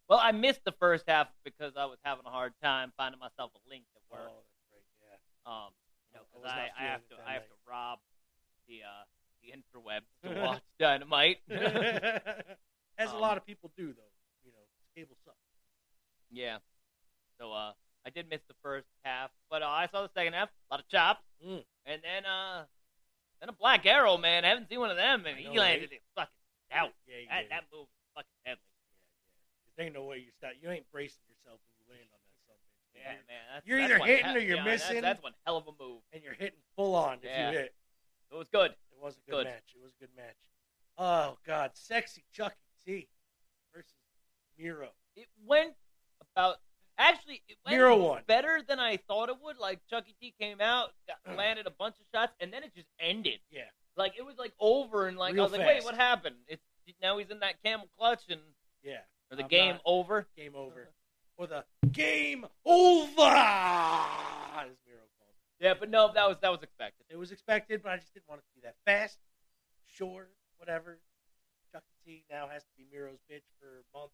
Well, 0.09 0.19
I 0.21 0.31
missed 0.31 0.61
the 0.65 0.71
first 0.73 1.03
half 1.07 1.27
because 1.45 1.73
I 1.77 1.85
was 1.85 1.97
having 2.03 2.25
a 2.25 2.29
hard 2.31 2.53
time 2.63 2.91
finding 2.97 3.19
myself 3.19 3.51
a 3.55 3.69
link 3.69 3.83
that 3.93 4.01
worked. 4.11 4.31
Oh, 4.33 4.41
that's 4.73 4.89
right. 5.05 5.21
Um, 5.45 5.69
you 6.11 6.17
know, 6.17 6.25
because 6.33 6.45
not 6.45 6.57
I, 6.57 6.69
I 6.77 6.83
have 6.89 7.07
to 7.09 7.15
I 7.27 7.33
have 7.33 7.41
night. 7.43 7.49
to 7.49 7.69
rob 7.69 7.99
the 8.67 8.79
uh 8.83 9.05
the 9.43 9.53
interwebs 9.53 10.09
to 10.35 10.41
watch 10.41 10.61
Dynamite. 10.79 11.37
Yeah. 11.47 12.19
As 12.97 13.11
a 13.11 13.15
Um, 13.15 13.21
lot 13.21 13.37
of 13.37 13.45
people 13.45 13.71
do, 13.77 13.93
though. 13.93 14.11
You 14.43 14.51
know, 14.51 14.65
cable 14.95 15.15
sucks. 15.23 15.37
yeah. 16.31 16.57
So 17.39 17.53
uh, 17.53 17.71
I 18.05 18.09
did 18.09 18.29
miss 18.29 18.41
the 18.49 18.55
first 18.61 18.87
half, 19.05 19.29
but 19.49 19.61
uh, 19.61 19.67
I 19.67 19.87
saw 19.91 20.01
the 20.01 20.09
second 20.13 20.33
half. 20.33 20.49
A 20.69 20.73
lot 20.73 20.79
of 20.81 20.87
chops, 20.89 21.21
Mm. 21.45 21.63
and 21.85 22.01
then 22.03 22.25
uh, 22.25 22.65
then 23.39 23.47
a 23.47 23.53
Black 23.53 23.85
Arrow 23.85 24.17
man. 24.17 24.43
I 24.43 24.49
haven't 24.49 24.67
seen 24.69 24.79
one 24.79 24.89
of 24.89 24.97
them, 24.97 25.25
and 25.25 25.37
I 25.37 25.41
he 25.41 25.57
landed 25.57 25.89
right? 25.91 26.01
fucking 26.15 26.33
out. 26.73 26.89
Yeah, 27.07 27.15
yeah, 27.23 27.29
That 27.29 27.43
yeah. 27.43 27.49
that 27.55 27.63
move 27.71 27.87
was 27.87 28.09
fucking 28.15 28.39
deadly. 28.43 28.68
There 29.79 29.85
ain't 29.85 29.95
no 29.95 30.03
way 30.03 30.17
you 30.17 30.31
stop. 30.37 30.51
You 30.61 30.69
ain't 30.71 30.83
bracing 30.91 31.23
yourself 31.31 31.61
when 31.63 31.71
you 31.79 31.85
land 31.95 32.09
on 32.11 32.19
that 32.19 32.35
something. 32.43 32.67
Yeah, 32.99 33.15
man. 33.31 33.45
That's, 33.53 33.65
You're 33.65 33.79
that's 33.79 33.93
either 33.95 34.03
hitting 34.05 34.25
hell- 34.25 34.35
or 34.35 34.39
you're 34.39 34.57
yeah, 34.57 34.63
missing. 34.65 35.01
That's, 35.01 35.23
one 35.23 35.31
hell 35.45 35.55
of 35.55 35.67
a 35.67 35.71
move. 35.81 36.01
and 36.11 36.21
you're 36.21 36.33
hitting 36.33 36.59
full 36.75 36.95
on 36.95 37.19
if 37.19 37.23
Yeah. 37.23 37.51
you 37.51 37.57
hit. 37.59 37.73
It 38.29 38.35
was 38.35 38.49
good. 38.49 38.71
It 38.71 38.99
was 39.01 39.15
a 39.15 39.31
good, 39.31 39.37
Good. 39.37 39.45
match. 39.45 39.63
It 39.73 39.81
was 39.81 39.93
a 39.95 39.99
good 40.01 40.09
match. 40.17 40.35
Oh 40.97 41.37
God, 41.47 41.71
sexy 41.75 42.25
Chucky 42.33 42.57
T 42.85 43.07
versus 43.73 43.93
Miro. 44.57 44.89
It 45.15 45.27
went 45.47 45.75
about. 46.35 46.57
Actually, 46.97 47.41
it 47.47 47.55
went 47.65 47.77
Miro 47.77 47.95
won. 47.95 48.21
better 48.27 48.61
than 48.67 48.77
I 48.81 48.97
thought 48.97 49.29
it 49.29 49.37
would. 49.41 49.57
Like 49.59 49.79
Chucky 49.89 50.13
T 50.19 50.33
came 50.37 50.59
out, 50.59 50.89
got, 51.07 51.37
landed 51.37 51.67
a 51.67 51.71
bunch 51.71 51.95
of 52.01 52.05
shots, 52.13 52.33
and 52.41 52.51
then 52.51 52.63
it 52.63 52.75
just 52.75 52.89
ended. 52.99 53.39
Yeah, 53.49 53.61
Like 53.95 54.15
it 54.17 54.25
was 54.25 54.35
like 54.37 54.51
over, 54.59 55.07
and 55.07 55.17
like 55.17 55.35
Real 55.35 55.43
I 55.43 55.45
was 55.45 55.53
like, 55.57 55.65
wait, 55.65 55.85
what 55.85 55.95
happened? 55.95 56.35
It's 56.49 56.61
now 57.01 57.17
he's 57.17 57.29
in 57.29 57.39
that 57.39 57.63
camel 57.63 57.87
clutch, 57.97 58.23
and 58.29 58.41
yeah. 58.83 58.97
Or 59.31 59.37
the 59.37 59.43
I'm 59.43 59.49
game 59.49 59.73
not- 59.73 59.81
over. 59.85 60.27
Game 60.35 60.55
over. 60.55 60.89
Or 61.37 61.47
the 61.47 61.63
game 61.91 62.45
over. 62.65 63.31
As 63.35 64.75
Miro 64.85 65.05
calls 65.17 65.35
it. 65.59 65.63
Yeah, 65.63 65.73
but 65.79 65.89
no, 65.89 66.11
that 66.13 66.27
was 66.27 66.37
that 66.41 66.51
was 66.51 66.63
expected. 66.63 67.05
It 67.09 67.17
was 67.17 67.31
expected, 67.31 67.81
but 67.83 67.91
I 67.93 67.97
just 67.97 68.13
didn't 68.13 68.27
want 68.27 68.39
it 68.41 68.45
to 68.49 68.55
be 68.55 68.61
that 68.61 68.75
fast. 68.85 69.17
Sure, 69.87 70.27
whatever. 70.57 70.99
Chuck 71.71 71.83
T 72.05 72.23
now 72.29 72.47
has 72.51 72.63
to 72.63 72.69
be 72.77 72.85
Miro's 72.91 73.19
bitch 73.31 73.43
for 73.59 73.67
a 73.67 73.97
month. 73.97 74.11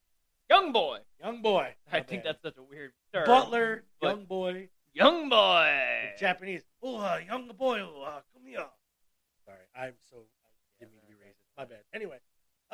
Young 0.49 0.71
boy. 0.71 0.99
Young 1.23 1.41
boy. 1.41 1.73
I 1.91 1.97
Not 1.99 2.07
think 2.07 2.23
bad. 2.23 2.33
that's 2.33 2.41
such 2.43 2.57
a 2.57 2.63
weird 2.63 2.91
term. 3.13 3.25
Butler, 3.25 3.83
but- 3.99 4.07
young 4.09 4.25
boy, 4.25 4.69
Young 4.93 5.29
boy. 5.29 5.67
in 6.13 6.19
Japanese. 6.19 6.61
Oh, 6.83 6.97
uh, 6.97 7.19
young 7.25 7.47
boy, 7.57 7.79
uh, 7.81 8.21
come 8.33 8.45
here. 8.45 8.65
Sorry, 9.45 9.57
I'm 9.75 9.93
so 10.09 10.17
I 10.17 10.79
didn't 10.79 10.93
mean 10.93 11.01
to 11.01 11.07
be 11.07 11.13
racist. 11.13 11.57
My 11.57 11.65
bad. 11.65 11.79
Anyway, 11.93 12.17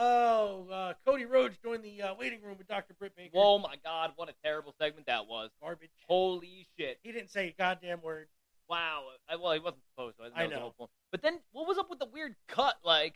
oh, 0.05 0.67
uh, 0.71 0.93
Cody 1.05 1.25
Rhodes 1.25 1.57
joined 1.63 1.83
the 1.83 2.01
uh, 2.01 2.13
waiting 2.19 2.41
room 2.43 2.57
with 2.57 2.67
Dr. 2.67 2.93
Britt 2.93 3.15
Baker. 3.15 3.31
Oh 3.35 3.59
my 3.59 3.75
God! 3.83 4.11
What 4.15 4.29
a 4.29 4.33
terrible 4.43 4.73
segment 4.79 5.07
that 5.07 5.27
was. 5.27 5.49
garbage. 5.61 5.89
Holy 6.07 6.67
shit! 6.77 6.99
He 7.03 7.11
didn't 7.11 7.29
say 7.29 7.47
a 7.49 7.51
goddamn 7.57 8.01
word. 8.01 8.27
Wow. 8.69 9.03
I, 9.29 9.35
well, 9.35 9.51
he 9.53 9.59
wasn't 9.59 9.83
supposed 9.93 10.17
to. 10.17 10.23
I 10.35 10.45
the 10.47 10.53
know. 10.55 10.59
whole 10.61 10.71
point. 10.71 10.91
But 11.11 11.21
then, 11.21 11.39
what 11.51 11.67
was 11.67 11.77
up 11.77 11.89
with 11.89 11.99
the 11.99 12.05
weird 12.05 12.35
cut? 12.47 12.75
Like, 12.85 13.15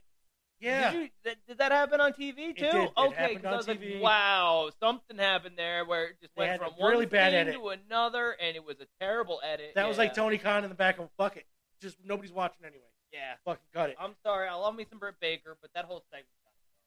Yeah, 0.59 0.91
Did, 0.91 1.01
you, 1.01 1.09
that, 1.23 1.35
did 1.47 1.57
that 1.59 1.71
happen 1.71 2.01
on 2.01 2.11
TV 2.11 2.49
It 2.49 2.57
too? 2.57 2.63
did. 2.65 2.75
It 2.75 2.91
okay, 2.97 3.35
'cause 3.35 3.45
I 3.45 3.51
on 3.51 3.57
was 3.57 3.67
like, 3.69 3.79
TV. 3.81 4.01
wow, 4.01 4.69
something 4.81 5.17
happened 5.17 5.55
there 5.57 5.85
where 5.85 6.07
it 6.07 6.17
just 6.21 6.35
They 6.35 6.41
went 6.47 6.61
from 6.61 6.73
one 6.73 6.91
really 6.91 7.05
bad 7.05 7.33
edit. 7.33 7.53
to 7.55 7.69
another, 7.69 8.31
and 8.41 8.55
it 8.57 8.65
was 8.65 8.75
a 8.81 8.87
terrible 8.99 9.39
edit. 9.43 9.71
that 9.75 9.87
was 9.87 9.97
like 9.97 10.13
Tony 10.13 10.37
Khan 10.37 10.63
in 10.63 10.69
the 10.69 10.75
back 10.75 10.99
of 10.99 11.09
fuck 11.17 11.37
it. 11.37 11.45
Just 11.81 11.97
nobody's 12.03 12.33
watching 12.33 12.65
anyway. 12.65 12.83
Yeah, 13.13 13.35
Fucking 13.45 13.63
cut 13.73 13.91
it. 13.91 13.95
I'm 13.97 14.15
sorry. 14.23 14.49
I 14.49 14.55
love 14.55 14.75
me 14.75 14.85
some 14.89 14.99
Britt 14.99 15.15
Baker, 15.21 15.55
but 15.61 15.71
that 15.73 15.85
whole 15.85 16.03
segment. 16.09 16.27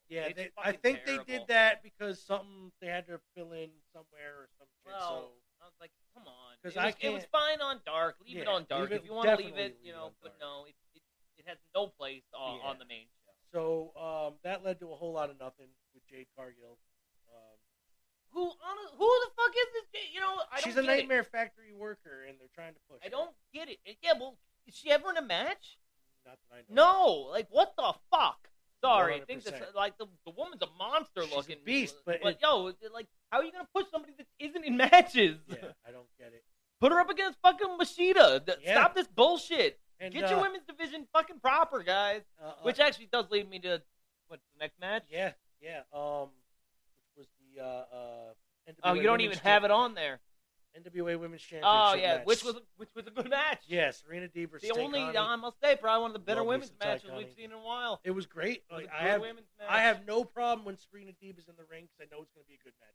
Yeah, 0.09 0.29
they, 0.35 0.51
I 0.57 0.73
think 0.73 1.01
they 1.05 1.19
did 1.27 1.43
that 1.49 1.83
because 1.83 2.21
something 2.23 2.73
they 2.81 2.87
had 2.89 3.07
to 3.09 3.21
fill 3.37 3.53
in 3.53 3.69
somewhere 3.93 4.35
or 4.41 4.49
something. 4.59 4.81
Well, 4.87 5.01
so 5.01 5.15
I 5.61 5.65
was 5.69 5.77
like, 5.81 5.91
come 6.15 6.25
on. 6.27 6.57
'Cause 6.63 6.73
it 6.77 6.83
was, 6.83 6.95
I 6.95 7.07
it 7.07 7.13
was 7.13 7.25
fine 7.31 7.61
on 7.61 7.81
dark. 7.85 8.17
Leave 8.27 8.39
it 8.39 8.49
on 8.49 8.65
dark 8.69 8.91
leave 8.91 9.01
if 9.01 9.05
you 9.05 9.13
want 9.13 9.29
to 9.29 9.37
leave 9.37 9.57
it. 9.59 9.79
You 9.83 9.93
know, 9.93 10.05
on 10.07 10.11
but 10.23 10.35
no, 10.41 10.65
it, 10.67 10.75
it 10.95 11.03
it 11.39 11.45
has 11.47 11.59
no 11.75 11.87
place 11.89 12.25
on, 12.35 12.57
Yeah. 12.59 12.69
on 12.71 12.79
the 12.79 12.87
main 12.87 13.07
show. 13.23 13.33
so 13.53 13.93
um, 14.01 14.35
that 14.45 14.65
led 14.65 14.81
to 14.81 14.91
a 14.93 14.97
whole 14.97 15.13
lot 15.13 15.29
of 15.31 15.39
nothing 15.39 15.69
with 15.95 16.07
Jade 16.09 16.27
Cargill. 16.35 16.79
Um, 17.29 17.59
Who 18.33 18.43
on 18.49 18.77
who 18.97 19.07
the 19.07 19.31
fuck 19.37 19.53
is 19.53 19.69
this? 19.93 20.09
You 20.15 20.21
know, 20.21 20.41
I 20.51 20.61
she's 20.61 20.77
a 20.77 20.83
get 20.83 20.85
it. 20.85 20.97
nightmare 20.97 21.25
factory 21.25 21.73
worker, 21.75 22.25
and 22.27 22.39
they're 22.41 22.49
trying 22.55 22.73
to 22.73 22.81
push. 22.91 23.01
I 23.03 23.07
her. 23.07 23.11
don't 23.11 23.35
get 23.53 23.69
it. 23.69 23.79
Yeah, 24.03 24.13
well, 24.19 24.39
is 24.67 24.75
she 24.75 24.91
ever 24.91 25.11
in 25.11 25.17
a 25.19 25.23
match? 25.23 25.77
Not 26.27 26.39
that 26.51 26.57
I 26.57 26.75
know. 26.75 26.83
No, 26.83 27.31
like 27.31 27.49
what 27.51 27.75
the 27.77 27.93
fuck? 28.11 28.49
Sorry, 28.83 29.21
things 29.27 29.45
100%. 29.45 29.51
that 29.51 29.75
like 29.75 29.99
the, 29.99 30.07
the 30.25 30.31
woman's 30.31 30.63
a 30.63 30.69
monster 30.79 31.23
She's 31.23 31.33
a 31.33 31.37
looking 31.37 31.57
beast, 31.65 31.97
but 32.07 32.21
it- 32.23 32.39
yo, 32.43 32.73
like 32.93 33.07
how 33.31 33.39
are 33.39 33.45
you 33.45 33.53
gonna 33.53 33.67
push 33.75 33.87
somebody 33.91 34.15
that 34.19 34.27
isn't 34.39 34.65
in 34.65 34.77
matches? 34.77 35.39
Yeah, 35.49 35.57
I 35.87 35.91
don't 35.91 36.07
get 36.19 36.29
it. 36.29 36.45
Put 36.81 36.93
her 36.93 37.01
up 37.01 37.11
against 37.11 37.39
fucking 37.43 37.77
Machida. 37.81 38.47
Yeah. 38.63 38.75
Stop 38.75 38.95
this 38.95 39.09
bullshit. 39.09 39.81
And, 40.01 40.15
Get 40.15 40.31
your 40.31 40.39
uh, 40.39 40.43
women's 40.43 40.63
division 40.65 41.09
fucking 41.13 41.41
proper, 41.41 41.83
guys. 41.83 42.23
uh, 42.41 42.47
uh, 42.47 42.53
Which 42.63 42.79
actually 42.79 43.09
does 43.11 43.29
lead 43.33 43.51
me 43.51 43.59
to 43.61 43.83
what's 44.29 44.45
the 44.55 44.61
next 44.61 44.79
match? 44.81 45.03
yeah, 45.11 45.33
yeah. 45.61 45.81
Um, 45.93 46.29
which 47.17 47.17
was 47.17 47.27
the 47.57 47.61
uh, 47.61 47.67
uh, 47.67 48.33
NWA 48.69 48.75
Oh, 48.85 48.93
you 48.95 49.03
don't 49.03 49.23
even 49.23 49.39
have 49.39 49.65
it 49.65 49.73
on 49.73 49.95
there. 49.95 50.21
NWA 50.85 51.19
Women's 51.19 51.43
oh, 51.47 51.51
Championship. 51.51 51.63
Oh 51.65 51.95
yeah, 51.95 52.17
match. 52.19 52.27
which 52.27 52.45
was 52.45 52.57
a, 52.57 52.61
which 52.77 52.89
was 52.95 53.07
a 53.07 53.11
good 53.11 53.31
match. 53.31 53.63
Yes, 53.67 54.03
Serena 54.05 54.29
Deeb 54.29 54.51
versus 54.51 54.69
the 54.69 54.81
only 54.81 54.99
Tay 55.01 55.05
Conti. 55.07 55.19
I 55.19 55.37
must 55.37 55.61
say 55.63 55.77
probably 55.77 56.03
one 56.03 56.11
of 56.11 56.15
the 56.15 56.19
better 56.21 56.41
Love 56.41 56.47
me 56.47 56.51
women's 56.51 56.71
Tay 56.71 56.89
matches 56.89 57.05
we've 57.05 57.27
Conti. 57.27 57.35
seen 57.37 57.45
in 57.47 57.53
a 57.53 57.61
while. 57.63 58.01
It 58.05 58.11
was 58.13 58.27
great. 58.27 58.63
It 58.71 58.75
was 58.75 58.83
Like, 58.85 58.93
I 58.93 59.05
have 59.09 59.21
women's 59.21 59.49
match. 59.59 59.69
I 59.71 59.81
have 59.83 60.07
no 60.07 60.25
problem 60.25 60.65
when 60.65 60.77
Serena 60.79 61.13
Deeb 61.23 61.39
is 61.39 61.49
in 61.49 61.55
the 61.57 61.65
ring 61.71 61.85
because 61.89 62.01
I 62.11 62.15
know 62.15 62.23
it's 62.23 62.33
going 62.33 62.45
to 62.45 62.49
be 62.49 62.55
a 62.61 62.65
good 62.65 62.75
match 62.81 62.95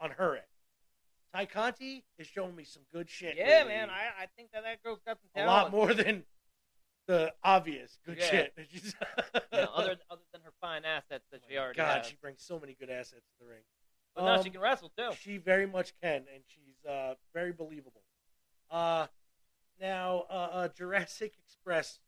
on 0.00 0.10
her 0.16 0.34
end. 0.36 0.44
Tay 1.34 1.46
Conti 1.46 2.04
is 2.18 2.26
showing 2.26 2.54
me 2.54 2.64
some 2.64 2.82
good 2.92 3.08
shit. 3.08 3.36
Yeah, 3.38 3.58
lately. 3.58 3.68
man, 3.72 3.88
I, 3.90 4.24
I 4.24 4.26
think 4.36 4.50
that 4.52 4.64
that 4.64 4.82
girl's 4.82 5.00
got 5.06 5.18
some 5.18 5.30
a 5.34 5.46
talent. 5.46 5.64
lot 5.64 5.72
more 5.72 5.94
than 5.94 6.24
the 7.06 7.32
obvious 7.42 7.98
good 8.04 8.18
Yeah. 8.18 8.26
shit. 8.30 8.52
that 8.56 8.66
she's- 8.70 8.94
You 9.52 9.58
know, 9.60 9.70
other 9.74 9.96
other 10.10 10.22
than 10.32 10.42
her 10.42 10.52
fine 10.60 10.84
assets 10.84 11.24
that 11.32 11.40
she 11.48 11.56
oh 11.56 11.62
already 11.62 11.78
God, 11.78 11.98
has. 11.98 12.06
she 12.06 12.16
brings 12.20 12.42
so 12.42 12.58
many 12.60 12.74
good 12.78 12.90
assets 12.90 13.22
to 13.26 13.38
the 13.40 13.46
ring. 13.46 13.62
But 14.14 14.24
now 14.24 14.34
Um, 14.34 14.42
she 14.44 14.50
can 14.50 14.60
wrestle 14.60 14.90
too. 14.96 15.10
She 15.20 15.38
very 15.38 15.66
much 15.66 15.92
can, 16.02 16.26
and 16.32 16.42
she's 16.46 16.84
uh, 16.84 17.14
very 17.32 17.52
believable. 17.52 18.02
Uh, 18.70 19.06
now, 19.80 20.26
uh, 20.30 20.48
uh, 20.52 20.68
Jurassic 20.68 21.34
Express 21.44 22.00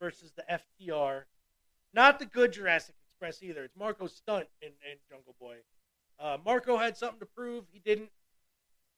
versus 0.00 0.32
the 0.32 0.44
FTR. 0.50 1.24
Not 1.92 2.18
the 2.18 2.26
good 2.26 2.52
Jurassic 2.52 2.96
Express 3.06 3.42
either. 3.42 3.64
It's 3.64 3.76
Marco 3.76 4.06
Stunt 4.06 4.48
in, 4.60 4.68
in 4.68 4.98
Jungle 5.08 5.34
Boy. 5.40 5.58
Uh, 6.18 6.38
Marco 6.44 6.76
had 6.76 6.96
something 6.96 7.20
to 7.20 7.26
prove. 7.26 7.64
He 7.70 7.78
didn't. 7.78 8.10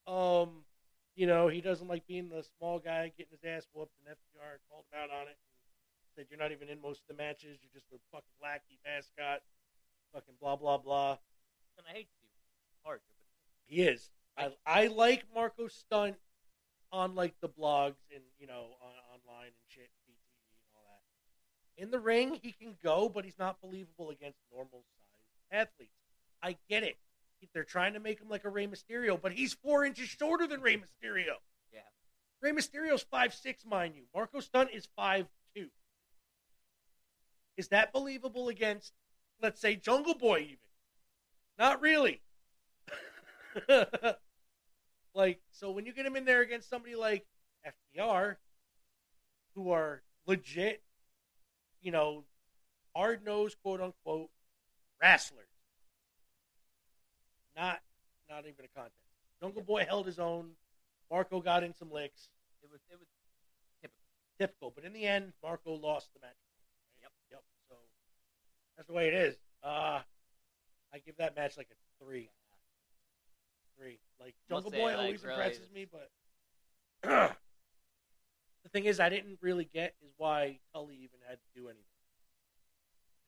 Um, 0.07 0.65
you 1.15 1.27
know, 1.27 1.49
he 1.49 1.61
doesn't 1.61 1.89
like 1.89 2.07
being 2.07 2.29
the 2.29 2.45
small 2.59 2.79
guy 2.79 3.13
getting 3.17 3.33
his 3.33 3.45
ass 3.45 3.67
whooped, 3.73 3.93
and 3.99 4.15
FTR 4.15 4.59
called 4.69 4.85
him 4.93 5.01
out 5.01 5.11
on 5.11 5.29
it. 5.29 5.37
And 5.37 6.09
said, 6.15 6.27
You're 6.31 6.39
not 6.39 6.53
even 6.53 6.69
in 6.69 6.81
most 6.81 7.03
of 7.03 7.09
the 7.17 7.23
matches. 7.23 7.59
You're 7.63 7.73
just 7.73 7.93
a 7.93 7.99
fucking 8.13 8.37
lackey 8.43 8.79
mascot. 8.85 9.41
Fucking 10.13 10.35
blah, 10.41 10.57
blah, 10.57 10.79
blah. 10.79 11.17
And 11.79 11.87
I 11.89 11.93
hate 11.93 12.09
but 12.87 13.01
He 13.67 13.83
is. 13.83 14.11
I, 14.39 14.53
I 14.65 14.87
like 14.87 15.25
Marco 15.35 15.69
Stunt 15.69 16.17
on 16.93 17.15
like 17.15 17.35
the 17.41 17.49
blogs 17.49 17.97
and 18.15 18.23
you 18.39 18.47
know 18.47 18.77
on, 18.81 18.93
online 19.15 19.47
and 19.47 19.67
shit, 19.69 19.91
BTE 20.09 20.13
and 20.13 20.77
all 20.77 20.85
that. 20.87 21.83
In 21.83 21.91
the 21.91 21.99
ring, 21.99 22.39
he 22.43 22.53
can 22.53 22.77
go, 22.83 23.09
but 23.09 23.25
he's 23.25 23.39
not 23.39 23.61
believable 23.61 24.11
against 24.11 24.39
normal 24.53 24.85
size 25.11 25.61
athletes. 25.61 25.93
I 26.43 26.57
get 26.69 26.83
it. 26.83 26.97
They're 27.55 27.65
trying 27.65 27.95
to 27.95 28.01
make 28.01 28.21
him 28.21 28.29
like 28.29 28.45
a 28.45 28.49
Rey 28.49 28.67
Mysterio, 28.67 29.21
but 29.21 29.33
he's 29.33 29.55
four 29.55 29.85
inches 29.85 30.09
shorter 30.09 30.47
than 30.47 30.61
Rey 30.61 30.77
Mysterio. 30.77 31.37
Yeah. 31.73 31.81
Rey 32.41 32.53
Mysterio's 32.53 33.03
five 33.03 33.35
six, 33.35 33.65
mind 33.65 33.95
you. 33.95 34.03
Marco 34.15 34.41
Stunt 34.41 34.71
is 34.73 34.89
five 34.97 35.27
two. 35.55 35.69
Is 37.57 37.69
that 37.69 37.93
believable 37.93 38.49
against, 38.49 38.93
let's 39.41 39.61
say, 39.61 39.77
Jungle 39.77 40.15
Boy? 40.15 40.41
Even 40.41 40.59
not 41.59 41.81
really. 41.81 42.21
like, 45.15 45.41
so 45.51 45.71
when 45.71 45.87
you 45.87 45.93
get 45.93 46.07
him 46.07 46.17
in 46.17 46.25
there 46.25 46.43
against 46.43 46.69
somebody 46.69 46.95
like 46.95 47.27
FTR, 47.67 48.37
who 49.55 49.71
are 49.71 50.03
legit, 50.27 50.83
you 51.81 51.91
know, 51.91 52.25
hard 52.95 53.25
nosed, 53.25 53.57
quote 53.63 53.81
unquote, 53.81 54.31
wrestlers, 55.01 55.49
not 57.57 57.81
not 58.29 58.41
even 58.41 58.65
a 58.65 58.79
contest. 58.79 58.95
Jungle 59.41 59.63
Boy 59.63 59.85
held 59.89 60.07
his 60.07 60.19
own. 60.19 60.51
Marco 61.11 61.41
got 61.41 61.63
in 61.63 61.73
some 61.75 61.91
licks. 61.91 62.29
it 62.63 62.71
was 62.71 62.81
it 62.91 62.99
was 62.99 63.07
Typical, 64.39 64.71
but 64.75 64.85
in 64.85 64.93
the 64.93 65.05
end, 65.05 65.33
Marco 65.43 65.75
lost 65.75 66.11
the 66.13 66.21
match. 66.21 66.37
Yep, 67.01 67.11
yep. 67.31 67.43
So 67.71 67.75
that's 68.77 68.87
the 68.87 68.93
way 68.93 69.09
it 69.09 69.15
is. 69.15 69.37
Uh, 69.63 70.01
I 70.93 70.99
give 71.07 71.17
that 71.17 71.35
match 71.35 71.57
like 71.57 71.69
a 71.71 72.05
three. 72.05 72.29
Three. 73.79 73.99
Like 74.21 74.35
Jungle 74.49 74.71
Boy 74.71 74.93
like, 74.93 74.99
always 74.99 75.23
really, 75.23 75.35
impresses 75.35 75.71
me, 75.73 75.87
but 75.91 76.11
the 78.63 78.69
thing 78.71 78.87
is, 78.87 79.01
I 79.01 79.09
didn't 79.09 79.39
really 79.43 79.69
get 79.73 79.95
is 80.03 80.13
why 80.17 80.59
Tully 80.73 80.97
even 80.97 81.21
had 81.29 81.39
to 81.39 81.49
do 81.55 81.69
anything. 81.69 81.85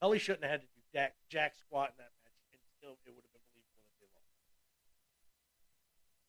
Tully 0.00 0.18
shouldn't 0.18 0.44
have 0.44 0.52
had 0.52 0.60
to 0.62 0.66
do 0.66 0.80
jack, 0.92 1.14
jack 1.28 1.54
squat 1.54 1.90
in 1.90 1.96
that 1.98 2.12
match, 2.24 2.32
and 2.52 2.60
still 2.78 2.96
it 3.04 3.12
would 3.14 3.24
have 3.24 3.32
been 3.32 3.44
believable 3.52 3.84
if 3.84 4.00
they 4.00 4.08
lost. 4.14 4.32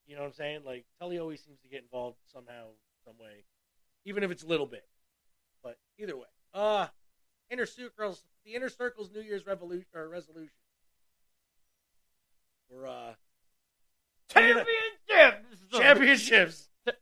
You 0.05 0.15
know 0.15 0.21
what 0.21 0.27
I'm 0.27 0.33
saying? 0.33 0.61
Like 0.65 0.85
Tully 0.99 1.19
always 1.19 1.41
seems 1.41 1.59
to 1.61 1.69
get 1.69 1.83
involved 1.83 2.17
somehow, 2.31 2.75
some 3.05 3.15
way, 3.19 3.45
even 4.05 4.23
if 4.23 4.31
it's 4.31 4.43
a 4.43 4.47
little 4.47 4.67
bit. 4.67 4.85
But 5.63 5.77
either 5.97 6.17
way, 6.17 6.27
uh, 6.53 6.87
inner 7.49 7.65
circles, 7.65 8.23
the 8.45 8.55
inner 8.55 8.69
circle's 8.69 9.11
New 9.13 9.21
Year's 9.21 9.45
revolution 9.45 9.89
or 9.95 10.09
resolution. 10.09 10.51
For 12.69 12.85
uh, 12.85 13.13
championships. 14.29 15.59
championships. 15.73 16.69
know, 16.85 16.93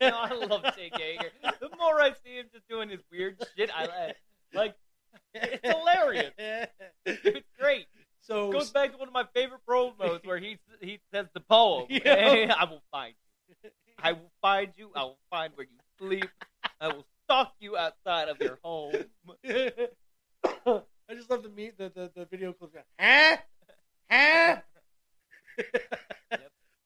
I 0.00 0.34
love 0.34 0.64
Jake 0.76 0.96
Hager. 0.96 1.30
The 1.60 1.70
more 1.78 2.00
I 2.00 2.12
see 2.24 2.36
him 2.36 2.46
just 2.52 2.68
doing 2.68 2.88
his 2.88 3.00
weird 3.10 3.36
shit, 3.56 3.70
I 3.74 3.86
like. 3.86 4.16
Like 4.54 4.74
it's 5.34 5.60
hilarious. 5.66 6.32
It's 7.04 7.48
great. 7.58 7.86
so 8.20 8.52
Goes 8.52 8.70
back 8.70 8.92
to 8.92 8.98
one 8.98 9.08
of 9.08 9.14
my 9.14 9.24
favorite 9.34 9.60
promos 9.68 10.24
where 10.24 10.38
he 10.38 10.58
he 10.80 11.00
says 11.12 11.26
the 11.34 11.40
poem. 11.40 11.86
Yeah. 11.90 12.54
I 12.58 12.64
will 12.64 12.82
find 12.90 13.14
you. 13.48 13.70
I 13.98 14.12
will 14.12 14.30
find 14.40 14.72
you. 14.76 14.90
I 14.94 15.02
will 15.02 15.18
find 15.30 15.52
where 15.56 15.66
you 15.66 15.78
sleep. 15.98 16.30
I 16.80 16.88
will 16.88 17.06
stalk 17.24 17.54
you 17.58 17.76
outside 17.76 18.28
of 18.28 18.40
your 18.40 18.58
home. 18.62 18.94
I 19.46 21.14
just 21.14 21.30
love 21.30 21.42
the 21.42 21.48
meet 21.48 21.76
the, 21.76 21.90
the, 21.94 22.10
the 22.14 22.24
video 22.26 22.52
clip. 22.52 22.72
Huh? 22.98 23.36
Huh? 24.10 24.56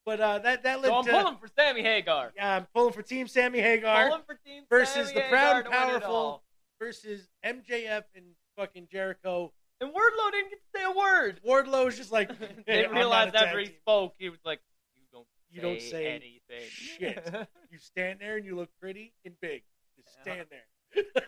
But 0.09 0.19
uh, 0.21 0.39
that 0.39 0.63
that 0.63 0.81
led 0.81 0.87
So 0.87 0.95
I'm 0.95 1.05
to 1.05 1.11
pulling 1.11 1.37
for 1.37 1.47
Sammy 1.55 1.83
Hagar. 1.83 2.31
yeah, 2.35 2.55
I'm 2.55 2.65
pulling 2.73 2.93
for 2.93 3.03
Team 3.03 3.27
Sammy 3.27 3.59
Hagar 3.59 4.07
Pulling 4.07 4.23
for 4.25 4.33
Team 4.43 4.63
versus 4.67 5.09
Sammy 5.09 5.13
the 5.13 5.21
Hagar 5.21 5.29
proud 5.29 5.55
and 5.57 5.65
to 5.65 5.69
win 5.69 5.79
it 5.97 6.01
powerful 6.01 6.43
versus 6.79 7.29
MJF 7.45 8.03
and 8.15 8.25
fucking 8.57 8.87
Jericho. 8.91 9.53
And 9.79 9.91
Wardlow 9.91 10.31
didn't 10.31 10.49
get 10.49 10.59
to 10.61 10.79
say 10.79 10.83
a 10.83 10.89
word. 10.91 11.39
Wardlow 11.47 11.87
is 11.89 11.95
just 11.95 12.11
like 12.11 12.31
they 12.65 12.73
"Hey, 12.85 12.87
realized 12.87 13.35
a 13.35 13.39
after 13.39 13.59
he 13.59 13.67
team." 13.67 13.75
spoke, 13.81 14.15
he 14.17 14.29
was 14.29 14.39
like, 14.43 14.61
"You 14.95 15.03
don't, 15.13 15.27
You 15.51 15.61
don't 15.61 15.79
say 15.79 16.07
anything." 16.07 16.67
shit. 16.71 17.23
You 17.71 17.77
stand 17.77 18.17
there 18.19 18.37
and 18.37 18.45
you 18.47 18.55
look 18.55 18.69
pretty 18.81 19.13
and 19.25 19.39
big. 19.39 19.61
Just 19.95 20.19
stand 20.23 20.47
there. 20.49 21.03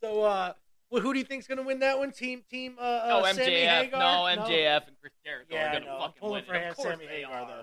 so 0.00 0.22
uh 0.22 0.52
Well, 0.90 1.02
who 1.02 1.12
do 1.12 1.18
you 1.18 1.24
think's 1.24 1.46
gonna 1.46 1.62
win 1.62 1.80
that 1.80 1.98
one? 1.98 2.12
Team 2.12 2.42
Team 2.50 2.76
uh, 2.78 2.82
uh 2.82 3.20
Oh, 3.24 3.32
Sammy 3.32 3.52
MJF. 3.52 3.68
Hagar? 3.84 4.00
No, 4.00 4.42
MJF 4.42 4.86
and 4.88 4.96
Chris 5.00 5.12
Jericho 5.24 5.48
Yeah, 5.54 5.66
are 5.66 5.68
I 5.68 5.72
gonna 5.74 5.84
know. 5.84 5.92
I'm 5.94 6.00
fucking 6.00 6.20
pulling 6.20 6.34
win. 6.34 6.44
for 6.44 6.54
it. 6.54 6.68
Of 6.70 6.76
course 6.76 6.88
Sammy 6.88 7.06
Hagar 7.06 7.46
though. 7.46 7.62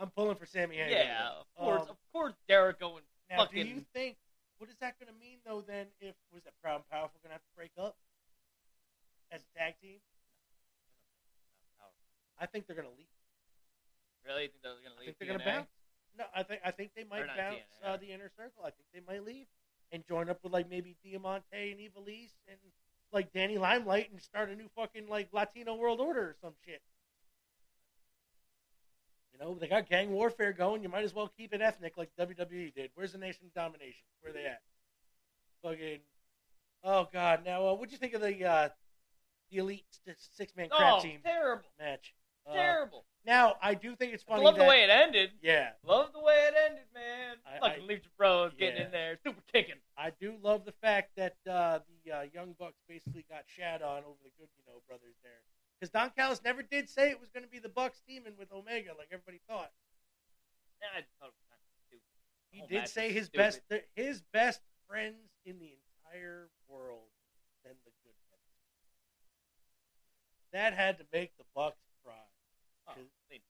I'm 0.00 0.10
pulling 0.10 0.36
for 0.36 0.46
Sammy 0.46 0.76
Hagar. 0.76 0.90
Yeah, 0.90 1.30
of 1.40 1.46
course, 1.56 1.82
Um, 1.82 1.88
of 1.90 1.96
course, 2.12 2.34
Jericho 2.48 2.96
and 2.96 3.06
Now, 3.30 3.36
fucking. 3.38 3.62
do 3.64 3.68
you 3.70 3.80
think 3.92 4.16
what 4.58 4.68
is 4.70 4.76
that 4.80 4.98
going 4.98 5.12
to 5.12 5.18
mean 5.18 5.38
though? 5.46 5.60
Then, 5.60 5.86
if 6.00 6.14
was 6.32 6.42
that 6.44 6.54
Proud 6.62 6.76
and 6.76 6.88
Powerful 6.90 7.20
going 7.22 7.30
to 7.30 7.34
have 7.34 7.42
to 7.46 7.54
break 7.54 7.70
up 7.78 7.96
as 9.30 9.42
a 9.42 9.58
tag 9.58 9.74
team? 9.80 9.98
I 12.40 12.46
think 12.46 12.66
they're 12.66 12.76
going 12.76 12.88
to 12.88 12.94
leave. 12.94 13.10
Really 14.26 14.42
you 14.42 14.48
think 14.48 14.62
they're 14.62 14.72
gonna 14.82 14.94
I 14.94 15.00
leave? 15.00 15.06
think 15.06 15.18
they're 15.18 15.28
going 15.28 15.40
to 15.40 15.44
bounce. 15.46 15.68
No, 16.18 16.24
I 16.34 16.42
think 16.42 16.60
I 16.64 16.70
think 16.70 16.90
they 16.94 17.04
might 17.04 17.26
bounce 17.36 17.62
uh, 17.84 17.96
the 17.96 18.10
inner 18.10 18.30
circle. 18.36 18.62
I 18.66 18.70
think 18.70 18.86
they 18.92 19.00
might 19.06 19.24
leave 19.24 19.46
and 19.92 20.06
join 20.06 20.28
up 20.28 20.38
with 20.42 20.52
like 20.52 20.68
maybe 20.70 20.96
Diamante 21.02 21.44
and 21.52 21.80
Ivelisse 21.80 22.34
and 22.48 22.58
like 23.12 23.32
Danny 23.32 23.58
Limelight 23.58 24.10
and 24.10 24.20
start 24.20 24.50
a 24.50 24.54
new 24.54 24.68
fucking 24.76 25.08
like 25.08 25.28
Latino 25.32 25.74
World 25.74 26.00
Order 26.00 26.20
or 26.20 26.36
some 26.40 26.52
shit. 26.64 26.82
You 29.32 29.38
know, 29.38 29.54
they 29.54 29.68
got 29.68 29.88
gang 29.88 30.10
warfare 30.10 30.52
going. 30.52 30.82
You 30.82 30.88
might 30.88 31.04
as 31.04 31.14
well 31.14 31.30
keep 31.36 31.52
it 31.54 31.60
ethnic 31.60 31.96
like 31.96 32.10
WWE 32.18 32.74
did. 32.74 32.90
Where's 32.94 33.12
the 33.12 33.18
Nation 33.18 33.46
of 33.46 33.54
Domination? 33.54 34.04
Where 34.20 34.32
they 34.32 34.46
at? 34.46 34.60
Fucking. 35.62 36.00
Oh 36.84 37.08
God! 37.12 37.44
Now, 37.44 37.68
uh, 37.68 37.74
what'd 37.74 37.92
you 37.92 37.98
think 37.98 38.14
of 38.14 38.20
the 38.20 38.44
uh, 38.44 38.68
the 39.50 39.58
elite 39.58 39.84
six 40.36 40.54
man 40.56 40.68
crap 40.68 40.94
Oh, 40.94 41.00
team 41.00 41.20
terrible, 41.24 41.64
match? 41.78 42.14
Uh, 42.48 42.54
terrible. 42.54 43.04
Now, 43.26 43.56
I 43.60 43.74
do 43.74 43.94
think 43.94 44.14
it's 44.14 44.22
funny. 44.22 44.40
I 44.40 44.44
love 44.44 44.56
that, 44.56 44.62
the 44.62 44.68
way 44.68 44.82
it 44.82 44.90
ended. 44.90 45.30
Yeah, 45.42 45.70
Love 45.84 46.12
the 46.12 46.20
way 46.20 46.48
it 46.48 46.54
ended, 46.66 46.84
man. 46.94 47.36
I- 47.44 47.58
Fucking 47.60 47.84
Lucha 47.84 48.08
Bros 48.16 48.52
getting 48.58 48.86
in 48.86 48.90
there, 48.90 49.18
super 49.22 49.42
kicking. 49.52 49.74
I 49.98 50.12
do 50.18 50.34
love 50.42 50.64
the 50.64 50.72
fact 50.80 51.10
that 51.16 51.36
uh, 51.48 51.80
the 52.04 52.12
uh, 52.12 52.22
Young 52.32 52.54
Bucks 52.58 52.80
basically 52.88 53.26
got 53.28 53.42
shat 53.46 53.82
on 53.82 53.98
over 53.98 54.16
the 54.24 54.30
Good 54.38 54.48
You 54.56 54.62
Know 54.66 54.80
brothers 54.88 55.16
there. 55.22 55.42
Because 55.78 55.90
Don 55.90 56.10
Callis 56.16 56.40
never 56.42 56.62
did 56.62 56.88
say 56.88 57.10
it 57.10 57.20
was 57.20 57.28
going 57.30 57.44
to 57.44 57.50
be 57.50 57.58
the 57.58 57.68
Bucks 57.68 58.00
teaming 58.08 58.32
with 58.38 58.50
Omega 58.50 58.92
like 58.98 59.08
everybody 59.12 59.40
thought. 59.48 59.70
Nah, 60.80 60.88
I 60.96 61.02
thought 61.20 61.28
it 61.28 61.38
was 61.38 61.60
stupid. 61.86 62.14
He 62.50 62.62
did 62.66 62.88
say 62.88 63.12
his 63.12 63.26
stupid. 63.26 63.60
best 63.68 63.82
his 63.94 64.22
best 64.32 64.60
friends 64.88 65.30
in 65.44 65.58
the 65.58 65.76
entire 65.76 66.48
world 66.68 67.12
than 67.64 67.74
the 67.84 67.92
Good 68.02 68.16
Brothers. 68.30 68.58
That 70.52 70.72
had 70.72 70.98
to 70.98 71.04
make 71.12 71.36
the 71.36 71.44
Bucks. 71.54 71.76
Oh, 72.88 72.92
they- 73.30 73.40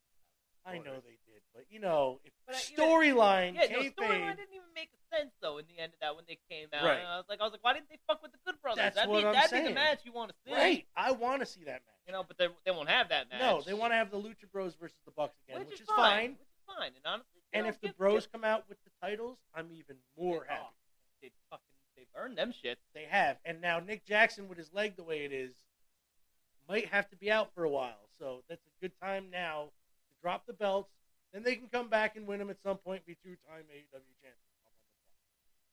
I 0.67 0.77
know 0.79 1.01
they 1.01 1.17
did, 1.25 1.41
but 1.55 1.65
you 1.71 1.81
know, 1.81 2.21
uh, 2.47 2.53
storyline, 2.53 3.55
Yeah, 3.55 3.73
no, 3.73 3.79
storyline 3.81 4.37
didn't 4.37 4.53
even 4.53 4.69
make 4.75 4.91
sense 5.11 5.33
though 5.41 5.57
in 5.57 5.65
the 5.67 5.79
end 5.81 5.95
of 5.95 6.01
that 6.01 6.15
when 6.15 6.25
they 6.29 6.39
came 6.51 6.69
out. 6.75 6.85
Right. 6.85 7.01
I 7.01 7.17
was 7.17 7.25
like, 7.27 7.41
I 7.41 7.45
was 7.45 7.53
like, 7.53 7.65
why 7.65 7.73
didn't 7.73 7.89
they 7.89 7.99
fuck 8.07 8.23
with 8.23 8.33
the 8.33 8.39
Good 8.45 8.61
Brothers? 8.61 8.77
That's 8.83 8.97
that'd 8.97 9.09
what 9.11 9.21
be, 9.23 9.27
I'm 9.29 9.33
that'd 9.33 9.63
be 9.63 9.69
the 9.69 9.75
match 9.75 10.01
you 10.05 10.13
want 10.13 10.31
to 10.31 10.37
see. 10.45 10.53
right? 10.53 10.87
I 10.95 11.13
want 11.13 11.41
to 11.41 11.47
see 11.47 11.61
that 11.65 11.81
match. 11.87 12.03
You 12.07 12.13
know, 12.13 12.23
but 12.23 12.37
they, 12.37 12.49
they 12.67 12.71
won't 12.71 12.91
have 12.91 13.09
that 13.09 13.31
match. 13.31 13.41
No, 13.41 13.63
they 13.65 13.73
want 13.73 13.93
to 13.93 13.97
have 13.97 14.11
the 14.11 14.19
Lucha 14.19 14.51
Bros 14.53 14.75
versus 14.75 14.99
the 15.07 15.13
Bucks 15.13 15.39
again, 15.49 15.61
which, 15.61 15.69
which, 15.69 15.81
is, 15.81 15.89
is 15.89 15.95
fine. 15.95 16.33
Which 16.33 16.41
is 16.41 16.77
fine. 16.77 16.87
And 16.97 17.05
honestly, 17.07 17.41
And 17.55 17.67
if 17.67 17.81
the 17.81 17.89
Bros 17.97 18.27
come 18.27 18.45
out 18.45 18.65
with 18.69 18.77
the 18.85 18.91
titles, 19.01 19.39
I'm 19.55 19.69
even 19.73 19.97
more 20.19 20.45
happy. 20.47 20.61
they 21.23 21.31
fucking 21.49 21.65
they've 21.97 22.07
earned 22.15 22.37
them 22.37 22.53
shit. 22.53 22.79
They 22.95 23.05
have, 23.09 23.39
and 23.47 23.63
now 23.63 23.79
Nick 23.81 24.05
Jackson 24.05 24.49
with 24.49 24.59
his 24.59 24.73
leg 24.75 24.97
the 24.97 25.03
way 25.05 25.25
it 25.25 25.33
is 25.33 25.53
might 26.69 26.87
have 26.89 27.09
to 27.09 27.17
be 27.17 27.31
out 27.31 27.55
for 27.55 27.65
a 27.65 27.71
while. 27.71 28.08
So 28.19 28.43
that's 28.49 28.65
a 28.67 28.75
good 28.81 28.93
time 29.03 29.27
now 29.31 29.71
to 30.09 30.13
drop 30.23 30.47
the 30.47 30.53
belts. 30.53 30.91
Then 31.33 31.43
they 31.43 31.57
can 31.57 31.69
come 31.69 31.89
back 31.89 32.17
and 32.17 32.27
win 32.27 32.39
them 32.39 32.51
at 32.51 32.61
some 32.63 32.79
point, 32.79 33.05
be 33.07 33.17
two-time 33.23 33.65
AEW 33.71 34.15
champions. 34.23 34.49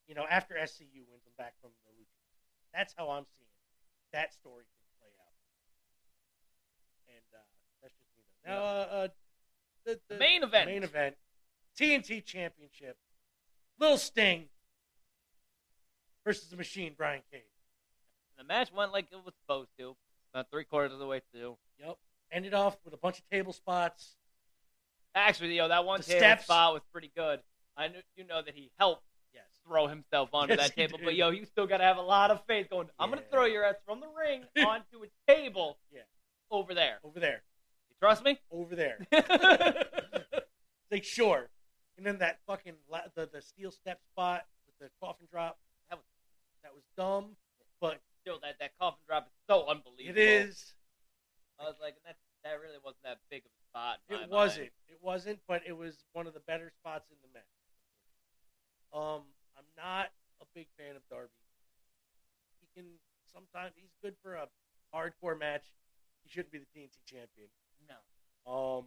You 0.08 0.14
know, 0.14 0.26
after 0.30 0.54
SCU 0.56 1.02
wins 1.10 1.24
them 1.24 1.34
back 1.38 1.54
from 1.62 1.72
the 1.86 1.92
Lucha. 1.92 2.22
That's 2.74 2.94
how 2.96 3.10
I'm 3.10 3.26
seeing 3.38 3.50
it. 3.50 4.18
that 4.18 4.34
story 4.34 4.64
can 4.64 4.86
play 5.00 5.10
out. 5.18 5.34
And 7.08 7.26
uh, 7.34 7.46
that's 7.82 7.96
just 7.96 8.12
me. 8.18 8.24
Though. 8.44 8.52
Now, 8.52 8.64
uh, 8.64 8.88
uh, 8.92 9.08
the, 9.86 10.00
the 10.10 10.20
Main 10.20 10.44
event. 10.44 10.70
Main 10.70 10.84
event. 10.84 11.16
TNT 11.80 12.24
Championship. 12.24 12.98
Little 13.80 13.98
Sting 13.98 14.46
versus 16.24 16.50
the 16.50 16.58
Machine, 16.58 16.94
Brian 16.96 17.22
Cage. 17.32 17.42
The 18.38 18.44
match 18.44 18.72
went 18.72 18.92
like 18.92 19.08
it 19.12 19.24
was 19.24 19.34
supposed 19.42 19.70
to. 19.80 19.96
About 20.34 20.52
three 20.52 20.66
quarters 20.66 20.92
of 20.92 21.00
the 21.00 21.08
way 21.08 21.22
through. 21.32 21.58
Yep. 21.80 21.98
Ended 22.36 22.54
off 22.54 22.78
with 22.84 22.94
a 22.94 22.98
bunch 22.98 23.18
of 23.20 23.30
table 23.30 23.54
spots. 23.54 24.16
Actually, 25.16 25.56
yo, 25.56 25.70
that 25.70 25.86
one 25.86 26.02
The 26.02 26.06
table 26.08 26.20
steps. 26.20 26.44
spot 26.44 26.74
was 26.74 26.82
pretty 26.92 27.10
good. 27.16 27.40
I 27.78 27.88
knew 27.88 28.02
you 28.18 28.26
know 28.26 28.42
that 28.42 28.54
he 28.54 28.72
helped 28.78 29.04
Yes. 29.34 29.44
throw 29.66 29.88
himself 29.88 30.30
onto 30.34 30.54
Yes, 30.54 30.68
that 30.70 30.76
table, 30.76 30.98
did. 30.98 31.06
but 31.06 31.16
yo, 31.16 31.30
you 31.30 31.46
still 31.46 31.66
gotta 31.66 31.86
have 31.86 31.96
a 31.98 32.02
lot 32.02 32.32
of 32.32 32.46
faith. 32.46 32.70
Going, 32.70 32.90
I'm 33.00 33.10
gonna 33.10 33.22
throw 33.32 33.46
your 33.46 33.64
ass 33.64 33.76
from 33.86 34.02
the 34.02 34.08
ring 34.10 34.44
onto 34.68 35.04
a 35.04 35.08
table. 35.32 35.78
Yeah. 35.92 36.02
Over 36.52 36.74
there. 36.74 37.00
Over 37.06 37.20
there. 37.22 37.42
You 37.90 37.96
trust 38.02 38.24
me? 38.26 38.38
Over 38.52 38.76
there. 38.76 39.00
like, 40.92 41.04
sure. 41.06 41.50
And 41.98 42.06
then 42.06 42.18
that 42.20 42.40
fucking, 42.46 42.74
la- 42.92 43.08
the, 43.16 43.30
the 43.32 43.42
steel 43.42 43.72
step 43.72 44.02
spot 44.12 44.46
with 44.68 44.78
the 44.80 44.90
coffin 45.02 45.28
drop. 45.32 45.58
That 45.90 45.98
was- 45.98 46.06
that 46.64 46.74
was 46.74 46.84
dumb, 46.98 47.38
but 47.80 48.02
Still, 48.22 48.40
that 48.42 48.58
that 48.60 48.72
coffin 48.80 49.00
drop 49.08 49.28
is 49.28 49.34
so 49.48 49.68
unbelievable. 49.70 50.18
it 50.18 50.18
is. 50.18 50.74
I 51.60 51.64
was 51.66 51.76
like, 51.80 51.96
that 52.04 52.16
that 52.46 52.62
really 52.62 52.78
wasn't 52.86 53.02
that 53.04 53.18
big 53.34 53.42
of 53.42 53.52
a 53.52 53.62
spot. 53.74 53.98
It 54.08 54.30
wasn't. 54.30 54.70
It 54.88 55.02
wasn't, 55.02 55.40
but 55.50 55.66
it 55.68 55.74
was 55.74 56.06
one 56.14 56.28
of 56.30 56.34
the 56.38 56.46
better 56.46 56.70
spots 56.70 57.10
in 57.10 57.18
the 57.26 57.32
match. 57.34 57.58
Um, 58.94 59.26
I'm 59.58 59.66
not 59.76 60.14
a 60.40 60.46
big 60.54 60.68
fan 60.78 60.96
of 60.96 61.02
Darby. 61.10 61.34
He 62.62 62.70
can 62.78 62.86
sometimes 63.34 63.74
he's 63.76 63.92
good 64.02 64.14
for 64.22 64.36
a 64.36 64.48
hardcore 64.94 65.38
match. 65.38 65.66
He 66.24 66.30
shouldn't 66.30 66.52
be 66.54 66.60
the 66.62 66.70
TNT 66.72 66.94
champion. 67.06 67.50
No, 67.90 67.98
Um, 68.50 68.86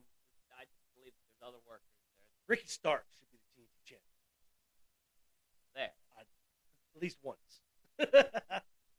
I 0.55 0.65
just 0.65 0.87
believe 0.95 1.13
that 1.13 1.23
there's 1.27 1.43
other 1.51 1.61
workers 1.69 1.91
there. 2.03 2.15
Ricky 2.47 2.67
Stark 2.67 3.05
should 3.19 3.29
be 3.31 3.39
the 3.39 3.51
TNT 3.63 3.75
champion 3.85 4.15
There. 5.75 5.95
at 6.19 7.03
least 7.03 7.19
once. 7.23 7.61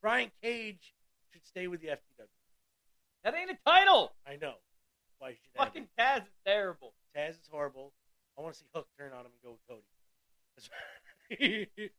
Brian 0.01 0.31
Cage 0.43 0.93
should 1.31 1.45
stay 1.45 1.67
with 1.67 1.81
the 1.81 1.87
FTW. 1.87 2.27
That 3.23 3.35
ain't 3.35 3.51
a 3.51 3.57
title. 3.65 4.13
I 4.25 4.37
know. 4.37 4.53
Why 5.19 5.31
should 5.31 5.39
Fucking 5.57 5.87
Taz 5.99 6.19
is 6.19 6.33
terrible. 6.45 6.93
Taz 7.15 7.31
is 7.31 7.49
horrible. 7.51 7.91
I 8.37 8.41
want 8.41 8.53
to 8.53 8.59
see 8.59 8.65
Hook 8.73 8.87
turn 8.97 9.11
on 9.11 9.25
him 9.25 9.31
and 9.33 9.41
go 9.43 9.51
with 9.51 9.67
Cody. 9.67 9.83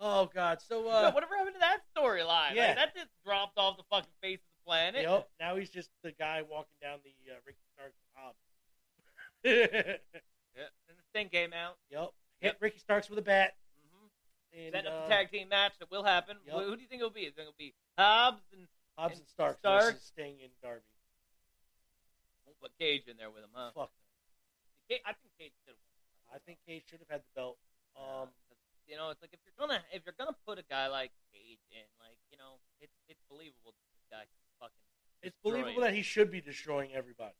oh 0.00 0.28
God! 0.34 0.58
So 0.66 0.88
uh, 0.88 1.12
whatever 1.12 1.36
happened 1.36 1.56
to 1.56 1.60
that 1.60 1.80
storyline? 1.96 2.54
yeah. 2.54 2.68
Like, 2.68 2.76
that 2.76 2.94
just 2.94 3.10
dropped 3.24 3.58
off 3.58 3.76
the 3.76 3.82
fucking 3.90 4.10
face 4.22 4.38
of 4.38 4.64
the 4.64 4.64
planet. 4.66 5.02
Yep. 5.02 5.28
Now 5.38 5.56
he's 5.56 5.70
just 5.70 5.90
the 6.02 6.12
guy 6.12 6.42
walking 6.42 6.72
down 6.82 6.98
the 7.04 7.32
uh, 7.32 7.36
Ricky 7.46 7.58
Starks 7.74 7.96
hob. 8.14 8.34
Yeah. 10.56 10.66
And 10.88 10.98
the 10.98 11.18
thing 11.18 11.28
came 11.28 11.52
out. 11.52 11.76
yep. 11.90 12.10
Hit 12.40 12.48
Yep. 12.48 12.56
Ricky 12.60 12.78
Starks 12.80 13.08
with 13.08 13.18
a 13.20 13.22
bat. 13.22 13.54
Mm-hmm. 13.78 14.58
And, 14.66 14.72
Setting 14.74 14.90
up 14.92 15.04
uh, 15.04 15.08
the 15.08 15.14
tag 15.14 15.30
team 15.30 15.48
match 15.48 15.72
that 15.78 15.90
will 15.90 16.02
happen. 16.02 16.36
Yep. 16.44 16.54
Who, 16.56 16.62
who 16.70 16.76
do 16.76 16.82
you 16.82 16.88
think 16.88 17.00
it'll 17.00 17.10
be? 17.10 17.20
Is 17.22 17.34
it 17.38 17.44
to 17.44 17.52
be 17.56 17.72
Hobbs 17.96 18.42
and 18.52 18.66
Hobbs 18.96 19.18
and 19.18 19.22
and 19.22 19.28
Starks, 19.28 19.58
Starks. 19.58 19.84
versus 19.84 20.02
Sting 20.02 20.36
and 20.42 20.52
Darby. 20.62 20.84
we'll 22.46 22.56
put 22.60 22.72
Cage 22.78 23.06
in 23.08 23.16
there 23.16 23.30
with 23.30 23.44
him, 23.44 23.54
huh? 23.54 23.70
Fuck. 23.74 23.92
I 24.90 25.14
think 25.14 25.30
Cage 25.38 25.54
should. 25.64 25.78
I 26.34 26.38
think 26.46 26.58
Cage 26.66 26.82
should 26.90 26.98
have 26.98 27.10
had 27.10 27.22
the 27.22 27.32
belt. 27.34 27.58
Um, 27.94 28.28
you 28.86 28.96
know, 28.96 29.10
it's 29.10 29.22
like 29.22 29.30
if 29.32 29.38
you're 29.46 29.54
gonna 29.58 29.80
if 29.94 30.02
you're 30.04 30.18
gonna 30.18 30.36
put 30.46 30.58
a 30.58 30.66
guy 30.66 30.88
like 30.88 31.10
Cage 31.32 31.62
in, 31.70 31.86
like 32.02 32.18
you 32.30 32.38
know, 32.38 32.58
it's 32.80 32.94
it's 33.08 33.22
believable 33.30 33.70
that 33.70 33.86
this 33.94 34.02
guy 34.10 34.26
can 34.26 34.42
fucking. 34.58 34.82
it's 35.22 35.38
believable 35.42 35.82
that 35.82 35.94
he 35.94 36.02
should 36.02 36.30
be 36.30 36.40
destroying 36.40 36.90
everybody. 36.92 37.38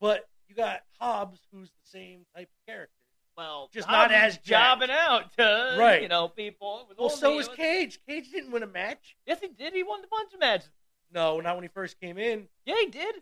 But 0.00 0.28
you 0.48 0.54
got 0.54 0.82
Hobbs, 1.00 1.40
who's 1.50 1.70
the 1.70 1.88
same 1.88 2.26
type 2.34 2.48
of 2.52 2.60
character. 2.66 2.95
Well, 3.36 3.68
just 3.72 3.88
not 3.88 4.10
as 4.12 4.38
jobbing 4.38 4.90
out 4.90 5.32
to 5.36 5.76
Right. 5.78 6.02
you 6.02 6.08
know 6.08 6.28
people. 6.28 6.88
Well, 6.98 7.10
so 7.10 7.36
was 7.36 7.48
Cage. 7.48 8.00
Cage 8.08 8.30
didn't 8.30 8.50
win 8.52 8.62
a 8.62 8.66
match. 8.66 9.16
Yes, 9.26 9.40
he 9.40 9.48
did. 9.48 9.72
He 9.74 9.82
won 9.82 10.00
a 10.02 10.06
bunch 10.08 10.32
of 10.34 10.40
matches. 10.40 10.70
No, 11.12 11.40
not 11.40 11.54
when 11.56 11.62
he 11.62 11.68
first 11.68 12.00
came 12.00 12.18
in. 12.18 12.48
Yeah, 12.64 12.74
he 12.80 12.86
did. 12.86 13.14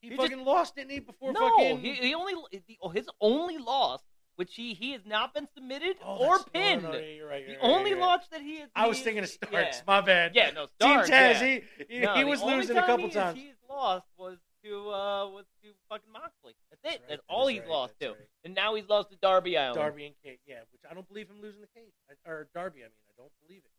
He, 0.00 0.08
He 0.10 0.16
fucking 0.16 0.44
lost, 0.44 0.76
didn't 0.76 0.90
he? 0.90 0.98
Before 1.00 1.32
no, 1.32 1.50
fucking. 1.50 1.78
he, 1.80 1.92
he 1.94 2.14
only 2.14 2.34
the, 2.52 2.78
oh, 2.82 2.88
his 2.88 3.06
only 3.20 3.58
loss, 3.58 4.00
which 4.36 4.54
he 4.54 4.72
he 4.74 4.92
has 4.92 5.02
not 5.04 5.34
been 5.34 5.46
submitted 5.54 5.96
Oh, 6.04 6.16
or 6.26 6.38
pinned. 6.52 6.82
no, 6.82 6.92
no, 6.92 6.98
you're 6.98 7.28
right, 7.28 7.44
the 7.44 7.52
you're 7.52 7.60
right, 7.60 7.68
only 7.70 7.92
right. 7.92 8.00
loss 8.00 8.26
that 8.32 8.40
he 8.40 8.60
has. 8.60 8.70
I 8.74 8.88
was 8.88 9.00
thinking 9.00 9.22
of 9.22 9.28
Starks. 9.30 9.52
Yeah. 9.52 9.82
My 9.86 10.00
bad. 10.00 10.32
Yeah, 10.34 10.50
no, 10.52 10.62
Team 10.80 11.04
Starks. 11.04 11.10
Taz, 11.10 11.40
yeah. 11.40 11.58
he, 11.88 11.94
he, 11.96 12.00
No, 12.00 12.14
he 12.14 12.24
was 12.24 12.42
losing 12.42 12.76
a 12.78 12.82
couple 12.86 13.10
times. 13.10 13.38
He's 13.38 13.52
lost 13.68 14.06
was 14.16 14.38
to 14.64 14.90
uh 14.90 15.28
was 15.28 15.44
to 15.62 15.68
fucking 15.90 16.10
Moxley. 16.12 16.54
That's 16.82 16.96
it. 16.96 17.00
That's 17.00 17.00
right, 17.00 17.08
That's 17.08 17.22
all 17.28 17.46
he's 17.46 17.60
right, 17.60 17.68
lost 17.68 17.94
to. 18.00 18.08
right. 18.08 18.16
And 18.44 18.54
now 18.54 18.74
he's 18.74 18.88
lost 18.88 19.10
to 19.10 19.16
Darby 19.16 19.54
Allin. 19.56 19.74
Darby 19.74 20.06
and 20.06 20.14
Cage, 20.24 20.40
yeah, 20.46 20.60
which 20.72 20.82
I 20.90 20.94
don't 20.94 21.06
believe 21.08 21.28
him 21.28 21.40
losing 21.42 21.60
the 21.60 21.68
cage 21.74 21.92
I- 22.08 22.30
or 22.30 22.48
Darby. 22.54 22.80
I 22.80 22.84
mean, 22.84 22.92
I 23.08 23.12
don't 23.20 23.32
believe 23.46 23.62
it. 23.64 23.70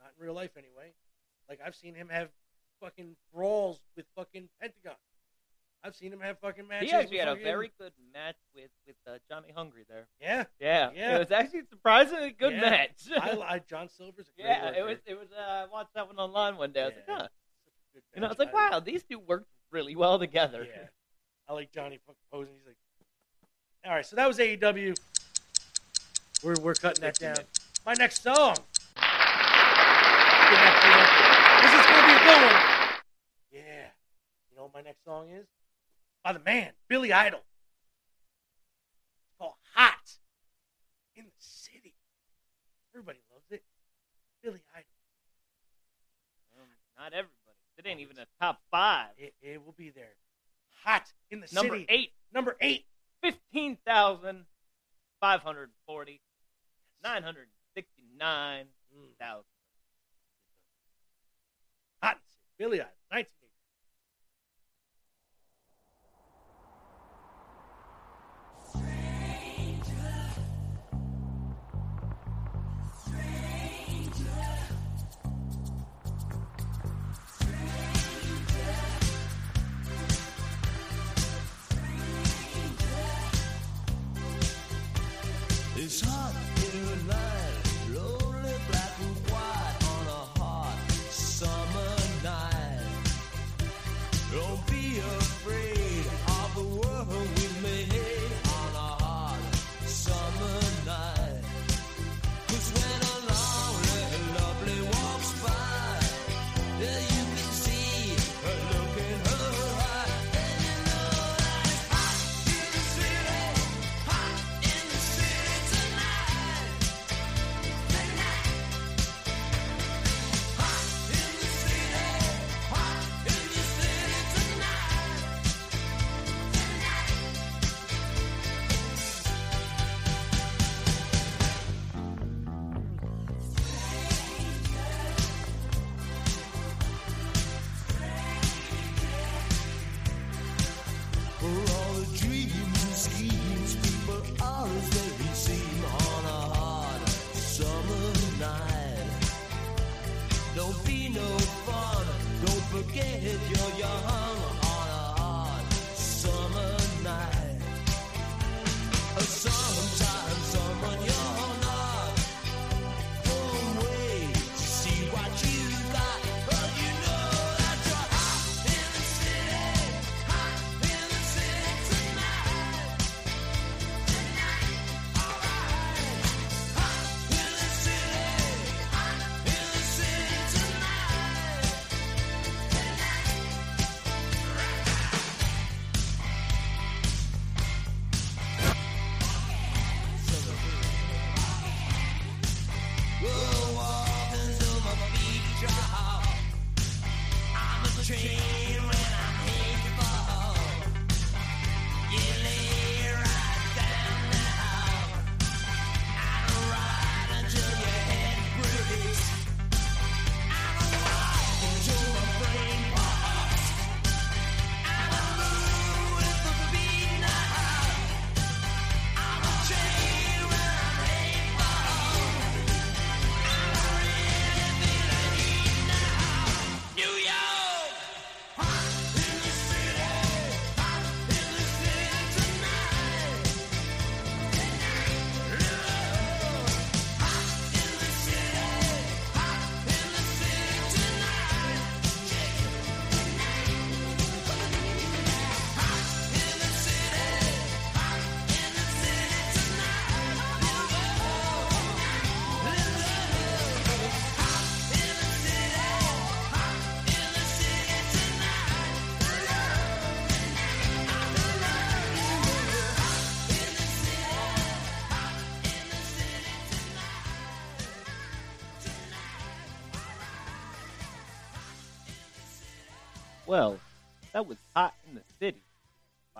Not 0.00 0.12
in 0.18 0.24
real 0.24 0.34
life, 0.34 0.50
anyway. 0.56 0.92
Like 1.48 1.60
I've 1.64 1.74
seen 1.74 1.94
him 1.94 2.08
have 2.08 2.28
fucking 2.80 3.16
brawls 3.32 3.80
with 3.96 4.06
fucking 4.16 4.48
Pentagon. 4.60 4.96
I've 5.84 5.94
seen 5.94 6.10
him 6.12 6.20
have 6.20 6.38
fucking 6.38 6.66
matches. 6.66 6.90
He 6.90 6.96
actually 6.96 7.18
had 7.18 7.28
a 7.28 7.34
very 7.36 7.70
good 7.78 7.92
match 8.14 8.36
with 8.54 8.70
with 8.86 8.96
uh, 9.06 9.18
Johnny 9.28 9.52
Hungrie 9.54 9.84
there. 9.88 10.06
yeah. 10.20 10.44
Yeah, 10.58 10.90
Yeah. 10.94 11.16
It 11.16 11.18
was 11.18 11.30
actually 11.30 11.60
a 11.60 11.66
surprisingly 11.66 12.30
good 12.30 12.54
Yeah. 12.54 12.60
match. 12.60 13.02
I, 13.16 13.38
I 13.56 13.58
John 13.58 13.88
Silver's 13.90 14.26
a 14.28 14.40
great 14.40 14.48
yeah, 14.48 14.64
worker. 14.64 14.78
it 14.78 14.82
was. 14.82 14.98
It 15.06 15.14
was. 15.18 15.28
Uh, 15.30 15.42
I 15.42 15.66
watched 15.70 15.92
that 15.94 16.06
one 16.06 16.16
online 16.16 16.56
one 16.56 16.72
day. 16.72 16.82
I 16.82 16.86
was 16.86 16.94
like, 16.96 17.04
huh. 17.18 17.28
Know, 18.16 18.22
match. 18.22 18.30
it's 18.32 18.40
like, 18.40 18.52
wow, 18.54 18.80
these 18.80 19.04
two 19.04 19.18
worked 19.18 19.46
really 19.70 19.94
well 19.94 20.18
together. 20.18 20.66
Yeah. 20.68 20.86
I 21.48 21.52
like 21.52 21.72
Johnny 21.72 21.98
posing. 22.32 22.54
He's 22.56 22.66
like, 22.66 22.76
all 23.84 23.92
right, 23.92 24.06
so 24.06 24.16
that 24.16 24.26
was 24.26 24.38
AEW. 24.38 24.96
We're, 26.42 26.54
we're 26.60 26.74
cutting 26.74 27.02
that 27.02 27.18
down. 27.18 27.36
My 27.84 27.94
next 27.94 28.22
song. 28.22 28.56
This 31.62 31.72
is 31.72 31.86
going 31.86 32.00
to 32.00 32.06
be 32.06 32.12
a 32.12 32.24
good 32.24 32.42
one. 32.42 32.62
Yeah. 33.52 33.88
You 34.50 34.56
know 34.56 34.64
what 34.64 34.74
my 34.74 34.80
next 34.80 35.04
song 35.04 35.28
is? 35.28 35.46
By 36.22 36.32
the 36.32 36.38
man, 36.38 36.72
Billy 36.88 37.12
Idol. 37.12 37.40
It's 37.40 39.38
called 39.38 39.54
Hot 39.74 40.16
in 41.14 41.24
the 41.24 41.30
City. 41.38 41.94
Everybody 42.94 43.18
loves 43.32 43.50
it. 43.50 43.62
Billy 44.42 44.60
Idol. 44.74 44.88
Um, 46.58 46.68
not 46.98 47.12
everybody. 47.12 47.30
It 47.76 47.86
ain't 47.86 48.00
even 48.00 48.18
a 48.18 48.26
top 48.40 48.60
five. 48.70 49.08
It, 49.18 49.34
it 49.42 49.64
will 49.64 49.74
be 49.76 49.90
there 49.90 50.14
hot 50.84 51.12
in 51.30 51.40
the 51.40 51.48
Number 51.52 51.74
city. 51.74 51.86
eight. 51.88 52.12
Number 52.32 52.56
eight. 52.60 52.86
15,540. 53.22 56.20
969,000. 57.02 59.44
Hot. 62.02 62.18
Billy 62.58 62.80
Idol. 62.80 62.92
19. 63.12 63.26
It's 85.84 86.00
hot 86.00 86.32
in 86.72 86.86
the 86.86 87.12
night, 87.12 87.43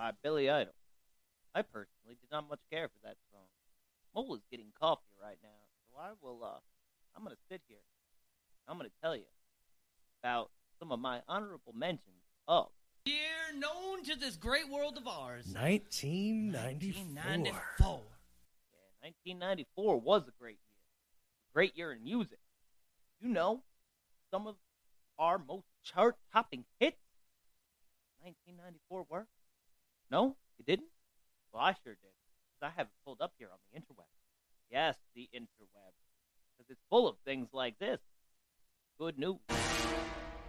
by 0.05 0.11
Billy 0.21 0.51
Idol. 0.51 0.73
I 1.55 1.63
personally 1.63 2.15
did 2.21 2.29
not 2.31 2.47
much 2.47 2.59
care 2.71 2.87
for 2.87 2.99
that 3.03 3.15
song. 3.31 3.47
Mole 4.13 4.35
is 4.35 4.41
getting 4.51 4.67
coffee 4.79 5.01
right 5.19 5.37
now, 5.41 5.49
so 5.89 5.99
I 5.99 6.09
will, 6.21 6.43
uh, 6.43 6.59
I'm 7.15 7.23
going 7.23 7.35
to 7.35 7.41
sit 7.49 7.61
here. 7.67 7.79
I'm 8.67 8.77
going 8.77 8.87
to 8.87 8.95
tell 9.01 9.15
you 9.15 9.25
about 10.21 10.51
some 10.77 10.91
of 10.91 10.99
my 10.99 11.21
honorable 11.27 11.73
mentions 11.75 12.21
of 12.47 12.67
Year 13.05 13.15
known 13.57 14.03
to 14.03 14.15
this 14.15 14.35
great 14.35 14.69
world 14.69 14.97
of 14.97 15.07
ours. 15.07 15.45
1994. 15.47 17.01
1994. 17.01 18.01
Yeah, 18.69 19.09
1994 19.09 19.99
was 20.01 20.21
a 20.27 20.33
great 20.39 20.59
year. 20.61 20.77
A 21.49 21.53
Great 21.53 21.77
year 21.77 21.91
in 21.91 22.03
music. 22.03 22.39
You 23.21 23.29
know, 23.29 23.63
some 24.29 24.45
of 24.45 24.55
our 25.17 25.39
most 25.39 25.65
chart 25.83 26.15
topping 26.31 26.65
hits. 26.79 26.97
1994 28.21 29.05
work? 29.09 29.27
No, 30.11 30.35
you 30.57 30.65
didn't. 30.65 30.89
Well, 31.51 31.63
I 31.63 31.75
sure 31.83 31.93
did, 31.93 32.11
because 32.59 32.73
I 32.73 32.77
have 32.77 32.87
it 32.87 32.93
pulled 33.05 33.21
up 33.21 33.33
here 33.37 33.49
on 33.51 33.57
the 33.71 33.79
interweb. 33.79 34.05
Yes, 34.71 34.95
the 35.15 35.29
interweb, 35.33 35.93
because 36.57 36.69
it's 36.69 36.81
full 36.89 37.07
of 37.07 37.17
things 37.25 37.49
like 37.53 37.79
this. 37.79 37.99
Good 38.97 39.17
news. 39.17 39.39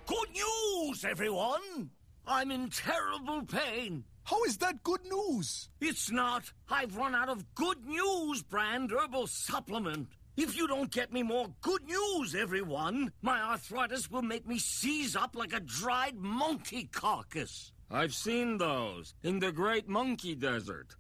Good 0.07 0.29
news, 0.33 1.05
everyone! 1.05 1.91
I'm 2.27 2.51
in 2.51 2.71
terrible 2.71 3.43
pain. 3.43 4.05
How 4.25 4.43
is 4.45 4.59
that 4.59 4.83
good 4.83 5.05
news? 5.05 5.69
It's 5.81 6.11
not. 6.11 6.53
I've 6.69 6.97
run 6.97 7.15
out 7.15 7.29
of 7.29 7.55
good 7.55 7.87
news 7.87 8.43
brand 8.43 8.91
herbal 8.91 9.29
supplement. 9.29 10.09
If 10.37 10.57
you 10.57 10.67
don't 10.67 10.91
get 10.91 11.13
me 11.13 11.23
more 11.23 11.47
good 11.61 11.85
news, 11.85 12.35
everyone, 12.35 13.13
my 13.23 13.41
arthritis 13.41 14.11
will 14.11 14.23
make 14.23 14.47
me 14.47 14.59
seize 14.59 15.17
up 15.17 15.37
like 15.37 15.53
a 15.53 15.61
dried 15.61 16.17
monkey 16.17 16.89
carcass. 16.93 17.73
I've 17.91 18.15
seen 18.15 18.59
those 18.59 19.15
in 19.23 19.39
the 19.39 19.53
Great 19.53 19.89
Monkey 19.89 20.35
Desert. 20.35 20.97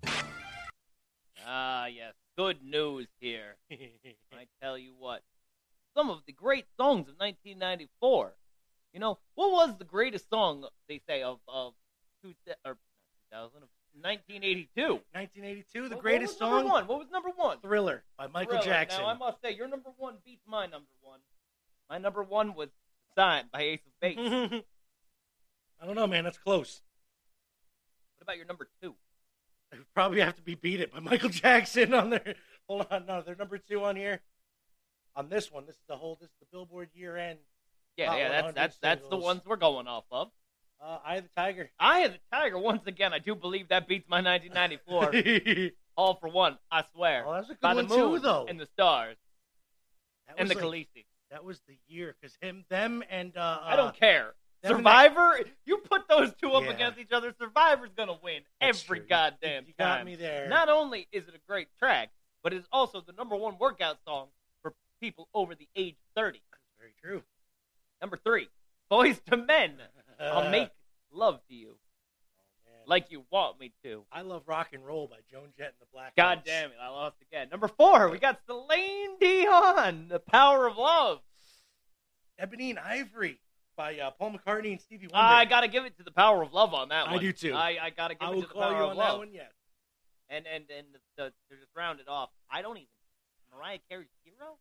Ah, 1.47 1.87
yes, 1.87 2.15
good 2.37 2.63
news 2.63 3.07
here. 3.21 3.57
I 3.73 4.47
tell 4.63 4.79
you 4.79 4.95
what, 4.99 5.23
some 5.97 6.11
of 6.11 6.21
the 6.27 6.33
great 6.33 6.65
songs 6.77 7.09
of 7.09 7.15
1994. 7.19 8.35
You 8.93 9.01
know, 9.01 9.19
what 9.35 9.53
was 9.53 9.77
the 9.79 9.85
greatest 9.85 10.31
song 10.31 10.67
they 10.89 11.01
say 11.09 11.23
of 11.23 11.39
of 11.49 11.75
two, 12.23 12.35
or 12.65 12.77
2000 13.33 13.63
of 13.63 13.69
1982? 14.01 14.81
1982, 15.13 15.89
the 15.89 15.95
What- 15.97 16.03
greatest 16.03 16.41
what 16.41 16.51
was 16.51 16.51
number 16.51 16.63
song, 16.69 16.73
one? 16.73 16.87
What 16.87 16.99
was 17.01 17.09
number 17.11 17.31
one? 17.35 17.61
Thriller 17.61 18.05
by 18.17 18.27
Michael 18.29 18.53
Thriller. 18.59 18.65
Jackson. 18.65 19.03
Now 19.03 19.09
I 19.09 19.15
must 19.15 19.41
say, 19.43 19.53
your 19.53 19.69
number 19.69 19.91
one 19.99 20.17
beats 20.25 20.43
my 20.47 20.67
number 20.67 20.89
one. 21.03 21.21
My 21.91 21.99
number 21.99 22.23
one 22.23 22.55
was 22.55 22.69
"Signed" 23.17 23.51
by 23.53 23.63
Ace 23.63 23.81
of 23.87 24.01
Base. 24.01 24.63
I 25.81 25.87
don't 25.87 25.95
know, 25.95 26.07
man. 26.07 26.25
That's 26.25 26.39
close. 26.39 26.83
What 28.19 28.23
about 28.25 28.37
your 28.37 28.47
number 28.47 28.69
two? 28.83 28.95
Would 29.73 29.93
probably 29.95 30.21
have 30.21 30.37
to 30.37 30.43
be 30.43 30.55
beat 30.55 30.81
it 30.81 30.93
by 30.93 31.01
Michael 31.01 31.29
Jackson 31.31 31.93
on 31.95 32.11
their. 32.11 32.35
Hold 32.69 32.87
on, 32.91 33.07
no, 33.07 33.23
they're 33.23 33.37
number 33.37 33.59
two 33.59 33.85
on 33.85 33.97
here. 33.97 34.21
On 35.15 35.29
this 35.29 35.51
one, 35.53 35.67
this 35.67 35.77
is 35.77 35.83
the 35.89 35.97
whole. 35.97 36.17
This 36.21 36.29
is 36.31 36.35
the 36.41 36.47
Billboard 36.53 36.89
year 36.95 37.17
end. 37.17 37.39
Yeah, 37.97 38.09
Hot 38.09 38.19
yeah, 38.19 38.29
that's 38.29 38.45
100 38.45 38.55
that's 38.57 38.79
that's 38.79 39.09
the 39.09 39.17
ones 39.17 39.43
we're 39.47 39.57
going 39.57 39.87
off 39.87 40.05
of. 40.11 40.31
Uh, 40.83 40.99
Eye 41.05 41.17
of 41.17 41.25
the 41.25 41.31
Tiger. 41.35 41.71
I 41.81 42.01
am 42.01 42.13
the 42.13 42.19
Tiger 42.31 42.59
once 42.59 42.87
again. 42.87 43.15
I 43.15 43.19
do 43.19 43.35
believe 43.35 43.69
that 43.69 43.89
beats 43.89 44.07
my 44.09 44.21
1994. 44.21 45.71
All 45.97 46.15
for 46.17 46.29
one, 46.29 46.59
I 46.71 46.85
swear. 46.95 47.25
Oh, 47.27 47.33
that's 47.33 47.47
a 47.47 47.53
good 47.53 47.61
by 47.63 47.75
one 47.75 47.89
the 47.89 47.97
moon 47.97 48.15
too, 48.17 48.19
though. 48.21 48.45
and 48.47 48.61
the 48.61 48.67
stars 48.67 49.17
That 50.29 50.37
and 50.39 50.51
the 50.51 50.55
like- 50.55 50.65
Khaleesi. 50.65 51.07
That 51.31 51.43
was 51.45 51.61
the 51.67 51.77
year 51.89 52.15
because 52.21 52.37
him, 52.41 52.65
them, 52.69 53.03
and 53.11 53.37
uh, 53.37 53.59
I 53.63 53.75
don't 53.75 53.97
care. 53.97 54.35
Survivor, 54.69 55.41
you 55.65 55.79
put 55.79 56.09
those 56.09 56.33
two 56.35 56.53
up 56.53 56.65
Yeah. 56.65 56.71
against 56.71 56.99
each 56.99 57.13
other. 57.13 57.35
Survivor's 57.39 57.91
gonna 57.97 58.19
win 58.23 58.43
That's 58.61 58.83
every 58.85 58.99
true. 58.99 59.05
You- 59.05 59.09
goddamn 59.09 59.65
you 59.67 59.75
got 59.79 59.97
time. 59.99 60.07
me 60.07 60.15
there. 60.17 60.49
Not 60.49 60.69
only 60.69 61.09
is 61.13 61.29
it 61.29 61.35
a 61.35 61.39
great 61.47 61.69
track, 61.79 62.11
but 62.43 62.53
it's 62.53 62.69
also 62.73 63.01
the 63.01 63.13
number 63.13 63.37
one 63.37 63.59
workout 63.59 63.99
song 64.05 64.29
for 64.63 64.75
people 65.01 65.29
over 65.35 65.55
the 65.55 65.69
age 65.77 65.95
of 65.95 66.15
30. 66.23 66.43
Very 66.79 66.93
true. 67.03 67.23
Number 68.01 68.17
three, 68.17 68.49
Boyz 68.91 69.21
II 69.33 69.43
Men. 69.45 69.81
I'll 70.21 70.51
make 70.51 70.71
love 71.11 71.41
to 71.49 71.55
you 71.55 71.79
oh, 71.79 72.71
man. 72.71 72.83
like 72.87 73.11
you 73.11 73.25
want 73.31 73.59
me 73.59 73.73
to. 73.85 74.05
I 74.13 74.23
love 74.23 74.43
rock 74.47 74.73
and 74.73 74.85
roll 74.85 75.07
by 75.07 75.19
Joan 75.31 75.53
Jett 75.57 75.69
and 75.69 75.81
the 75.81 75.87
Black. 75.93 76.15
God 76.17 76.43
damn 76.45 76.71
it, 76.71 76.77
I 76.81 76.89
lost 76.89 77.17
again. 77.23 77.49
Number 77.51 77.69
four, 77.69 78.09
we 78.11 78.19
got 78.19 78.41
Celine 78.47 79.19
Dion, 79.19 80.09
The 80.09 80.21
Power 80.21 80.67
of 80.67 80.77
Love. 80.77 81.21
Ebony 82.39 82.71
and 82.71 82.79
Ivory 82.79 83.41
by 83.77 83.99
uh, 83.99 84.11
Paul 84.13 84.33
McCartney 84.33 84.73
and 84.73 84.81
Stevie 84.81 85.09
Wonder. 85.13 85.19
I 85.19 85.45
gotta 85.45 85.69
give 85.69 85.85
it 85.85 85.97
to 85.99 86.03
The 86.03 86.11
Power 86.11 86.43
of 86.43 86.53
Love 86.53 86.75
on 86.75 86.89
that 86.89 87.07
one. 87.07 87.17
I 87.17 87.19
do 87.19 87.33
too. 87.33 87.55
I, 87.55 87.79
I 87.81 87.91
gotta 87.91 88.15
give 88.15 88.29
I 88.29 88.33
it 88.33 88.41
to 88.43 88.49
The 88.49 88.55
Power 88.55 88.83
of 88.83 88.91
on 88.91 88.97
Love. 88.97 89.13
that 89.13 89.19
one. 89.19 89.29
Yes. 89.33 89.53
And 90.29 90.47
and 90.47 90.65
and 90.77 90.87
the, 90.93 90.99
the, 91.17 91.25
to 91.51 91.61
just 91.61 91.71
round 91.77 92.01
it 92.01 92.09
off, 92.09 92.31
I 92.51 92.63
don't 92.63 92.77
even 92.77 92.89
Mariah 93.55 93.79
Carey's 93.89 94.09
Hero. 94.25 94.59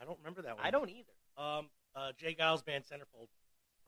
I 0.00 0.04
don't 0.04 0.18
remember 0.18 0.42
that 0.42 0.56
one. 0.56 0.64
I 0.64 0.70
don't 0.70 0.88
either. 0.88 1.12
Um, 1.36 1.68
uh, 1.94 2.12
J. 2.18 2.34
Geils 2.34 2.64
band 2.64 2.84
Centerfold. 2.84 3.28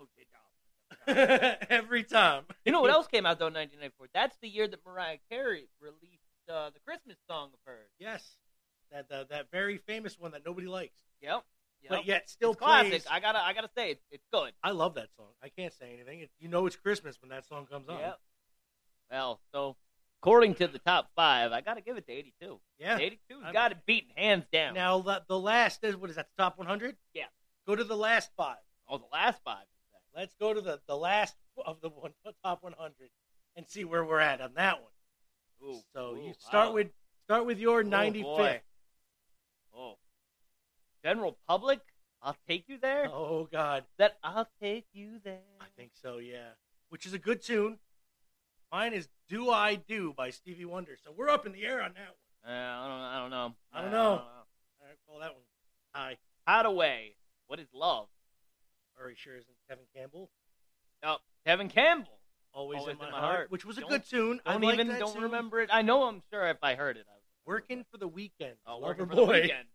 Oh, 0.01 0.07
J. 0.17 0.25
Geils. 0.25 1.57
Every 1.71 2.05
time. 2.05 2.45
You 2.65 2.73
know 2.73 2.81
what 2.81 2.91
else 2.91 3.07
came 3.07 3.27
out 3.27 3.39
though 3.39 3.49
in 3.49 3.55
1994? 3.55 4.09
That's 4.13 4.37
the 4.43 4.49
year 4.49 4.69
that 4.69 4.81
Mariah 4.87 5.19
Carey 5.31 5.69
released 5.81 6.23
uh, 6.49 6.71
the 6.71 6.81
Christmas 6.85 7.17
song 7.29 7.51
of 7.53 7.61
hers. 7.65 7.91
Yes. 7.99 8.37
That 8.93 9.07
uh, 9.11 9.25
that 9.31 9.51
very 9.51 9.79
famous 9.79 10.19
one 10.19 10.33
that 10.33 10.43
nobody 10.45 10.67
likes, 10.67 10.95
Yep. 11.23 11.43
Yep. 11.85 11.91
but 11.91 12.07
yet 12.07 12.29
still 12.29 12.51
It's 12.53 12.59
classic. 12.61 12.91
plays. 12.91 13.07
I 13.11 13.21
gotta 13.21 13.39
I 13.39 13.53
gotta 13.53 13.71
say 13.77 13.91
it's 13.93 14.03
it's 14.11 14.25
good. 14.33 14.53
I 14.63 14.73
love 14.73 14.95
that 14.95 15.09
song. 15.17 15.29
I 15.43 15.49
can't 15.49 15.73
say 15.73 15.93
anything. 15.95 16.21
It, 16.21 16.31
you 16.41 16.49
know 16.49 16.67
it's 16.67 16.77
Christmas 16.77 17.17
when 17.23 17.29
that 17.31 17.47
song 17.47 17.67
comes 17.71 17.89
on. 17.89 17.99
Yep. 18.01 18.19
Well, 19.11 19.41
so 19.53 19.77
according 20.23 20.55
to 20.57 20.67
the 20.67 20.79
top 20.79 21.11
five, 21.15 21.53
I 21.53 21.61
gotta 21.61 21.81
give 21.83 21.97
it 21.97 22.07
to 22.07 22.13
82. 22.13 22.59
Yeah. 22.79 22.99
82's 22.99 23.19
I'm- 23.45 23.53
got 23.53 23.73
it 23.73 23.79
beaten 23.87 24.11
hands 24.17 24.45
down. 24.53 24.75
Now 24.75 24.99
the, 25.01 25.23
the 25.29 25.39
last 25.39 25.85
is 25.85 25.97
what 25.97 26.11
is 26.11 26.17
that? 26.17 26.29
The 26.37 26.43
top 26.43 26.59
100? 26.59 26.97
Yeah. 27.13 27.25
Go 27.67 27.77
to 27.77 27.85
the 27.85 27.97
last 27.97 28.31
five. 28.37 28.57
oh, 28.89 28.99
the 28.99 29.05
last 29.13 29.41
five. 29.45 29.65
Let's 30.17 30.35
go 30.41 30.55
to 30.55 30.61
the, 30.61 30.81
the 30.87 30.97
last 30.97 31.35
of 31.67 31.81
the 31.81 31.89
one, 31.89 32.13
top 32.45 32.63
100 32.63 32.93
and 33.57 33.67
see 33.69 33.85
where 33.85 34.05
we're 34.05 34.21
at 34.21 34.41
on 34.41 34.55
that 34.55 34.81
one. 34.81 34.91
Ooh, 35.71 35.81
So 35.95 36.15
ooh, 36.17 36.27
you 36.27 36.35
start 36.39 36.69
wow. 36.69 36.75
with 36.75 36.89
start 37.25 37.47
with 37.47 37.59
your 37.59 37.81
Oh, 37.81 37.85
95th. 37.85 38.61
Oh. 39.77 39.95
General 41.05 41.37
Public, 41.47 41.81
I'll 42.23 42.37
take 42.49 42.65
you 42.69 42.79
there. 42.79 43.09
Oh 43.13 43.47
God, 43.53 43.85
That 43.99 44.17
I'll 44.25 44.49
take 44.61 44.87
you 44.93 45.19
there. 45.23 45.41
I 45.61 45.67
think 45.77 45.91
so. 46.01 46.19
Yeah, 46.19 46.51
which 46.89 47.05
is 47.07 47.13
a 47.13 47.19
good 47.19 47.43
tune. 47.43 47.79
Mine 48.73 48.93
is 48.95 49.09
"Do 49.29 49.51
I 49.51 49.75
Do" 49.77 50.15
by 50.17 50.31
Stevie 50.31 50.65
Wonder. 50.65 50.97
So 51.05 51.13
we're 51.17 51.29
up 51.29 51.47
in 51.47 51.53
the 51.53 51.65
air 51.65 51.83
on 51.83 51.93
that 51.95 52.17
one. 52.45 52.55
Uh, 52.55 52.57
I 52.57 52.89
don't. 52.89 53.01
I 53.01 53.19
don't 53.21 53.31
know. 53.31 53.55
I 53.73 53.81
don't 53.83 53.89
Uh, 53.89 53.93
know. 53.93 54.11
All 54.11 54.87
right, 54.87 54.97
call 55.07 55.19
that 55.21 55.35
one 55.35 55.43
high. 55.95 56.17
Hadaway. 56.49 57.15
What 57.47 57.61
is 57.61 57.69
love? 57.75 58.09
Very 58.99 59.15
sure 59.17 59.37
isn't 59.37 59.55
Tevin 59.71 59.87
Campbell. 59.95 60.31
Oh, 61.03 61.19
Tevin 61.47 61.69
Campbell. 61.71 62.19
Always, 62.55 62.81
Always 62.81 62.95
in, 62.95 62.99
my 63.11 63.11
heart, 63.11 63.51
which 63.51 63.65
was 63.65 63.77
a 63.77 63.81
Don't- 63.83 63.91
good 63.91 64.05
tune. 64.07 64.41
I 64.47 64.53
Don't 64.55 64.65
even 64.65 64.89
don't 64.99 65.13
tune. 65.15 65.25
remember 65.25 65.61
it. 65.61 65.69
I 65.73 65.83
know. 65.83 66.05
I'm 66.05 66.23
sure 66.33 66.47
if 66.49 66.59
I 66.63 66.75
heard 66.77 66.97
it. 66.97 67.05
I 67.09 67.13
would. 67.15 67.21
Working 67.53 67.85
for 67.91 67.99
the 67.99 68.07
weekend. 68.09 68.57
Oh, 68.67 68.79
working 68.81 69.07
for 69.07 69.15
boy. 69.15 69.27
the 69.27 69.33
weekend. 69.43 69.69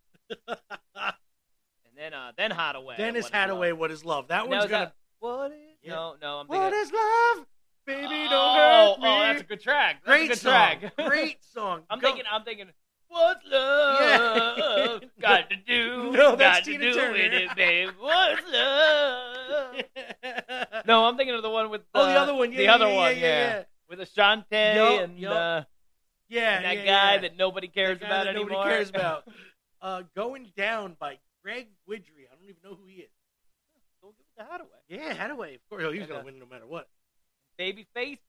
And 0.48 1.96
then 1.98 2.14
uh, 2.14 2.32
then 2.38 2.52
Hadaway. 2.52 2.98
Dennis 2.98 3.30
Hadaway, 3.30 3.74
"What 3.74 3.92
Is 3.92 4.06
Love." 4.06 4.28
That 4.30 4.48
one's 4.48 4.66
gonna. 4.66 4.86
that- 4.86 4.96
What 5.20 5.52
is? 5.52 5.58
Yeah. 5.84 5.94
No, 5.96 6.16
no. 6.22 6.38
I'm 6.40 6.48
thinking. 6.48 6.62
What 6.64 6.74
is 6.74 6.92
love, 6.92 7.46
baby? 7.86 8.28
oh, 8.30 8.30
Don't 8.30 8.56
hurt 8.56 9.00
me. 9.02 9.08
Oh, 9.10 9.20
that's 9.22 9.42
a 9.42 9.44
good 9.46 9.62
track. 9.62 10.02
That's 10.06 10.18
Great 10.18 10.30
good 10.30 10.38
song. 10.38 10.52
track. 10.80 10.96
Great 11.10 11.44
song. 11.44 11.82
I'm 11.90 12.00
Go- 12.00 12.08
thinking. 12.08 12.26
I'm 12.32 12.44
thinking. 12.44 12.68
What's 13.12 13.44
love 13.48 15.02
Yeah. 15.02 15.08
got 15.20 15.50
to 15.50 15.56
do? 15.56 16.12
No, 16.16 16.36
that's 16.36 16.60
got 16.60 16.66
to 16.66 16.72
Tina 16.72 16.84
do 16.84 16.94
Turner. 16.94 17.12
with 17.14 17.34
it, 17.34 17.56
babe. 17.56 17.90
What's 18.00 18.42
love? 18.52 19.76
no, 20.86 21.06
I'm 21.06 21.18
thinking 21.18 21.34
of 21.36 21.42
the 21.42 21.50
one 21.50 21.72
with 21.72 21.82
Oh, 21.96 22.06
the 22.06 22.12
other 22.20 22.36
one. 22.36 22.52
Yeah, 22.52 22.58
the 22.58 22.64
yeah, 22.66 22.76
other 22.76 22.90
one, 22.94 23.18
yeah, 23.18 23.64
with 23.90 24.00
Ashanti 24.00 24.46
Yup, 24.56 25.02
and, 25.02 25.18
yup. 25.18 25.32
uh, 25.34 25.64
Yeah, 26.30 26.58
and 26.58 26.66
that 26.66 26.86
guy 26.86 27.18
that 27.18 27.36
nobody 27.36 27.68
cares 27.68 27.98
about 27.98 28.26
that 28.26 28.28
anymore. 28.28 28.50
Nobody 28.52 28.70
cares 28.70 28.90
about. 28.92 29.28
Uh, 29.82 30.04
Going 30.16 30.52
Down 30.58 30.96
by 31.00 31.18
Greg 31.44 31.68
Guidry. 31.88 32.28
I 32.32 32.36
don't 32.36 32.44
even 32.44 32.56
know 32.64 32.76
who 32.76 32.86
he 32.88 32.96
is. 33.02 33.10
Go 34.02 34.14
give 34.18 34.26
it 34.36 34.40
to 34.42 34.46
Hadaway. 34.48 34.80
Yeah, 34.88 35.14
Hadaway. 35.14 35.56
Of 35.56 35.70
course, 35.70 35.84
oh, 35.86 35.92
he's 35.92 36.02
And, 36.02 36.10
gonna 36.10 36.22
uh, 36.22 36.26
win 36.26 36.40
no 36.40 36.46
matter 36.46 36.68
what. 36.68 36.88
Babyface 37.60 38.20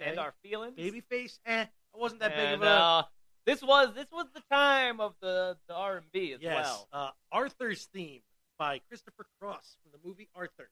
Okay. 0.00 0.10
and 0.10 0.18
our 0.18 0.34
feelings. 0.42 0.76
Babyface. 0.78 1.38
Eh, 1.46 1.64
I 1.64 1.98
wasn't 1.98 2.20
that 2.20 2.36
big 2.36 2.52
of 2.52 2.62
a. 2.62 2.66
uh, 2.66 3.02
this 3.46 3.62
was 3.62 3.94
this 3.94 4.10
was 4.12 4.26
the 4.34 4.42
time 4.50 5.00
of 5.00 5.14
the 5.20 5.56
the 5.68 5.74
R 5.74 5.96
and 5.98 6.12
B 6.12 6.32
as 6.34 6.42
yes. 6.42 6.54
well. 6.54 6.88
Uh, 6.92 7.10
Arthur's 7.32 7.84
theme 7.86 8.20
by 8.58 8.80
Christopher 8.88 9.24
Cross 9.40 9.76
from 9.82 9.92
the 9.98 10.06
movie 10.06 10.28
Arthur, 10.34 10.68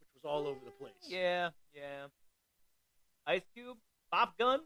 which 0.00 0.08
was 0.14 0.24
all 0.24 0.46
over 0.46 0.58
the 0.64 0.70
place. 0.72 0.92
Yeah, 1.06 1.50
yeah. 1.74 2.08
Ice 3.26 3.42
Cube, 3.54 3.78
Bop 4.12 4.36
Gun, 4.38 4.60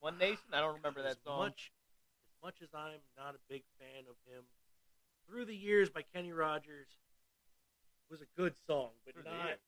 One 0.00 0.16
Nation. 0.18 0.38
I 0.52 0.60
don't 0.60 0.76
remember 0.76 1.02
that 1.02 1.16
song. 1.24 1.40
Much, 1.40 1.72
much 2.42 2.56
as 2.62 2.68
I'm 2.74 3.00
not 3.16 3.34
a 3.34 3.42
big 3.48 3.62
fan 3.78 4.04
of 4.10 4.16
him, 4.26 4.42
Through 5.26 5.46
the 5.46 5.56
Years 5.56 5.88
by 5.90 6.02
Kenny 6.14 6.32
Rogers 6.32 6.88
was 8.10 8.20
a 8.20 8.26
good 8.36 8.54
song, 8.66 8.90
but 9.04 9.14
Through 9.14 9.24
not. 9.24 9.58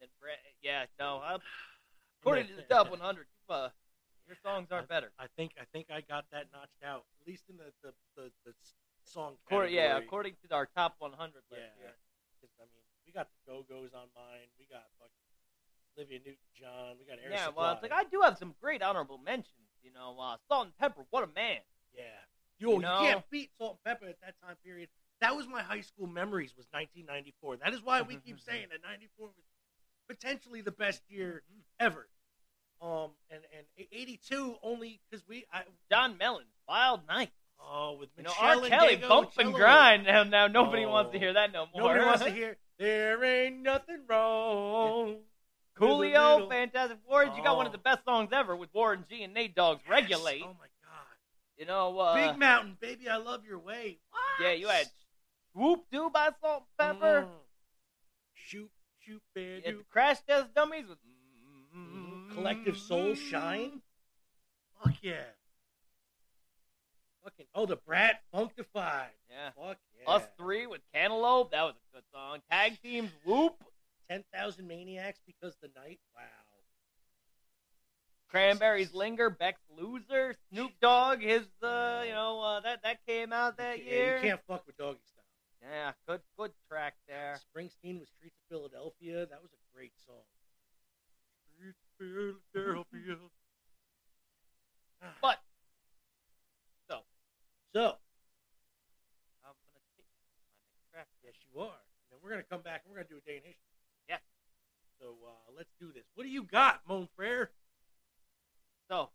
And 0.00 0.10
Brett, 0.20 0.38
yeah, 0.62 0.86
no. 0.98 1.18
I, 1.22 1.36
according 2.20 2.46
to 2.48 2.56
the 2.56 2.62
top 2.62 2.90
100, 2.94 3.26
uh, 3.48 3.68
your 4.26 4.36
songs 4.42 4.68
aren't 4.70 4.88
better. 4.88 5.12
I 5.18 5.26
think 5.36 5.52
I 5.60 5.64
think 5.72 5.86
I 5.90 6.00
got 6.00 6.24
that 6.32 6.46
notched 6.52 6.82
out, 6.84 7.04
at 7.20 7.26
least 7.26 7.44
in 7.50 7.56
the 7.56 7.70
the, 7.82 7.92
the, 8.16 8.30
the 8.46 8.52
song. 9.04 9.34
According, 9.46 9.74
yeah, 9.74 9.98
according 9.98 10.34
to 10.48 10.54
our 10.54 10.66
top 10.66 10.96
100 10.98 11.14
list. 11.50 11.62
Yeah. 11.62 11.66
here. 11.78 11.94
'Cause, 12.40 12.50
I 12.58 12.64
mean, 12.74 12.82
we 13.06 13.12
got 13.12 13.28
the 13.30 13.38
Go 13.52 13.62
Go's 13.68 13.94
on 13.94 14.08
mine. 14.16 14.48
We 14.58 14.66
got 14.66 14.82
fucking 14.98 15.30
Olivia 15.96 16.18
Newton-John. 16.18 16.96
We 16.98 17.06
got 17.06 17.22
Air 17.22 17.30
Yeah, 17.30 17.46
Supply. 17.46 17.62
well, 17.62 17.72
it's 17.74 17.82
like 17.82 17.92
I 17.92 18.02
do 18.04 18.22
have 18.22 18.36
some 18.38 18.54
great 18.60 18.82
honorable 18.82 19.18
mentions. 19.18 19.70
You 19.82 19.92
know, 19.92 20.16
uh, 20.20 20.36
Salt-N-Pepa. 20.48 21.04
What 21.10 21.24
a 21.24 21.28
man. 21.34 21.58
yeah, 21.96 22.02
you, 22.58 22.70
you 22.70 22.74
you 22.76 22.80
can't 22.82 23.28
beat 23.30 23.50
Salt 23.58 23.78
and 23.84 23.84
Pepper 23.84 24.08
at 24.08 24.20
that 24.20 24.34
time 24.44 24.56
period. 24.64 24.88
that 25.20 25.36
was 25.36 25.46
my 25.48 25.62
high 25.62 25.80
school 25.80 26.06
memories. 26.06 26.54
Was 26.56 26.66
1994. 26.72 27.56
That 27.58 27.74
is 27.74 27.82
why 27.82 28.02
we 28.02 28.16
keep 28.16 28.38
saying 28.48 28.66
that 28.70 28.80
94 28.88 29.26
was 29.28 29.34
potentially 30.08 30.60
the 30.60 30.70
best 30.72 31.02
year 31.08 31.42
Mm-hmm. 31.50 31.60
ever. 31.86 32.06
Um, 32.80 33.10
and 33.30 33.40
and 33.56 33.86
82 33.92 34.56
only 34.62 35.00
because 35.08 35.22
we 35.28 35.44
I 35.52 35.62
John 35.90 36.18
Mellon, 36.18 36.46
Wild 36.68 37.06
Night. 37.06 37.30
oh 37.60 37.96
with 37.98 38.08
You 38.16 38.24
know, 38.24 38.30
Michelle 38.30 38.58
R. 38.58 38.64
and 38.64 38.72
Kelly, 38.72 38.96
bump 38.96 39.30
and 39.38 39.46
Cello. 39.50 39.56
grind. 39.58 40.04
Now, 40.04 40.24
now 40.24 40.46
nobody 40.48 40.84
Oh. 40.84 40.90
wants 40.90 41.12
to 41.12 41.18
hear 41.20 41.32
that 41.34 41.52
no 41.52 41.66
more. 41.72 41.82
Nobody 41.94 42.04
wants 42.04 42.24
to 42.24 42.30
hear. 42.30 42.56
There 42.78 43.22
ain't 43.24 43.60
nothing 43.62 44.00
wrong. 44.08 45.18
Coolio, 45.78 46.48
Fantastic 46.48 46.98
Four. 47.08 47.24
You 47.24 47.42
got 47.42 47.56
one 47.56 47.66
of 47.66 47.70
Oh. 47.72 47.76
the 47.76 47.78
best 47.82 48.04
songs 48.04 48.30
ever 48.32 48.54
with 48.54 48.72
Warren 48.74 49.04
G 49.08 49.22
and 49.22 49.32
Nate 49.34 49.54
Dogg's 49.54 49.86
Regulate. 49.88 50.42
Oh 50.44 50.56
my 50.58 50.66
god. 50.84 51.16
You 51.56 51.66
know, 51.66 51.98
uh, 51.98 52.14
Big 52.14 52.38
Mountain, 52.38 52.76
baby, 52.80 53.08
I 53.08 53.16
love 53.16 53.44
your 53.44 53.58
way. 53.58 53.98
yeah, 54.40 54.52
you 54.52 54.68
had 54.68 54.86
Whoop 55.54 55.84
Doo 55.90 56.10
by 56.10 56.30
Salt 56.40 56.64
and 56.78 56.98
Pepper. 57.00 57.22
Mm. 57.22 57.30
Shoot, 58.34 58.70
shoot, 59.00 59.22
do. 59.34 59.84
Crash 59.90 60.18
Test 60.26 60.54
Dummies 60.54 60.86
with 60.88 60.98
Mm-hmm. 61.74 62.34
Collective 62.34 62.76
Soul 62.76 63.14
Shine. 63.14 63.80
Fuck 64.82 64.94
yeah. 65.00 65.22
Fucking 67.24 67.46
oh, 67.54 67.66
the 67.66 67.76
Brat 67.76 68.20
Funkdafied. 68.34 69.06
Yeah. 69.30 69.50
Fuck 69.56 69.78
yeah. 70.02 70.10
Us 70.12 70.22
Three 70.36 70.66
with 70.66 70.80
Cantaloop. 70.94 71.52
That 71.52 71.62
was 71.62 71.74
a 71.76 71.96
good 71.96 72.04
song. 72.12 72.40
Tag 72.50 72.80
Teams 72.82 73.10
Whoop. 73.24 73.54
Ten 74.10 74.24
thousand 74.34 74.66
maniacs 74.66 75.20
because 75.26 75.56
the 75.62 75.68
night. 75.76 76.00
Wow. 76.14 76.22
Cranberries 78.28 78.94
Linger. 78.94 79.28
Beck's 79.30 79.60
Loser. 79.76 80.34
Snoop 80.50 80.72
Dogg. 80.80 81.20
His, 81.20 81.46
uh, 81.62 82.02
you 82.06 82.12
know, 82.12 82.40
uh, 82.40 82.60
that 82.60 82.82
that 82.82 83.04
came 83.06 83.32
out 83.32 83.58
that 83.58 83.84
Yeah, 83.84 83.90
year. 83.92 84.16
you 84.16 84.22
can't 84.22 84.40
fuck 84.46 84.66
with 84.66 84.76
Doggy 84.78 85.00
Style. 85.04 85.22
Yeah, 85.70 85.92
good 86.08 86.20
good 86.36 86.52
track 86.68 86.94
there. 87.06 87.38
Springsteen 87.54 88.00
was 88.00 88.08
Streets 88.08 88.36
of 88.40 88.48
Philadelphia. 88.48 89.26
That 89.26 89.42
was 89.42 89.52
a 89.52 89.76
great 89.76 89.92
song. 90.06 90.24
Streets 91.54 91.78
of 92.00 92.36
Philadelphia. 92.52 93.18
But 95.20 95.38
so 96.88 97.02
So, 97.74 97.98
I'm 99.44 99.54
gonna 99.54 99.84
take 99.96 100.06
my 100.14 100.24
next 100.66 100.82
track. 100.90 101.08
yes, 101.22 101.34
you 101.52 101.60
are. 101.60 101.66
And 101.74 102.08
then 102.10 102.18
we're 102.22 102.30
gonna 102.30 102.42
come 102.44 102.62
back 102.62 102.82
and 102.84 102.90
we're 102.90 103.02
gonna 103.02 103.08
do 103.10 103.18
a 103.18 103.20
day 103.28 103.36
in 103.36 103.42
history. 103.44 103.71
So 105.02 105.18
uh, 105.26 105.50
let's 105.58 105.68
do 105.80 105.90
this. 105.92 106.04
What 106.14 106.22
do 106.22 106.30
you 106.30 106.44
got, 106.44 106.80
Mon 106.88 107.08
Frere? 107.16 107.50
So, 108.88 109.10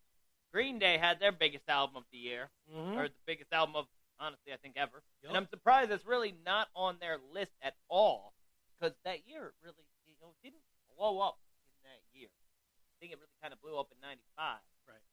Green 0.52 0.80
Day 0.80 0.98
had 0.98 1.20
their 1.22 1.32
biggest 1.32 1.64
album 1.70 1.96
of 1.96 2.04
the 2.12 2.18
year, 2.18 2.50
Mm-hmm. 2.68 3.00
or 3.00 3.08
the 3.08 3.24
biggest 3.26 3.54
album 3.54 3.76
of 3.78 3.86
honestly 4.20 4.52
I 4.52 4.58
think 4.60 4.76
ever. 4.76 5.00
Yup. 5.24 5.30
And 5.32 5.38
I'm 5.38 5.48
surprised 5.48 5.90
it's 5.92 6.06
really 6.06 6.36
not 6.46 6.68
on 6.76 6.98
their 7.00 7.18
list 7.34 7.54
at 7.64 7.76
all 7.88 8.34
because 8.76 8.92
that 9.06 9.24
year 9.26 9.48
it 9.48 9.56
really 9.64 9.88
you 10.04 10.16
know 10.20 10.36
didn't 10.44 10.60
blow 10.98 11.24
up 11.24 11.40
in 11.72 11.88
that 11.88 12.04
year. 12.12 12.28
I 12.28 12.94
think 13.00 13.14
it 13.14 13.20
really 13.24 13.40
kind 13.42 13.54
of 13.56 13.62
blew 13.64 13.80
up 13.80 13.88
in 13.96 14.02
'95. 14.04 14.60
Right. 14.84 15.08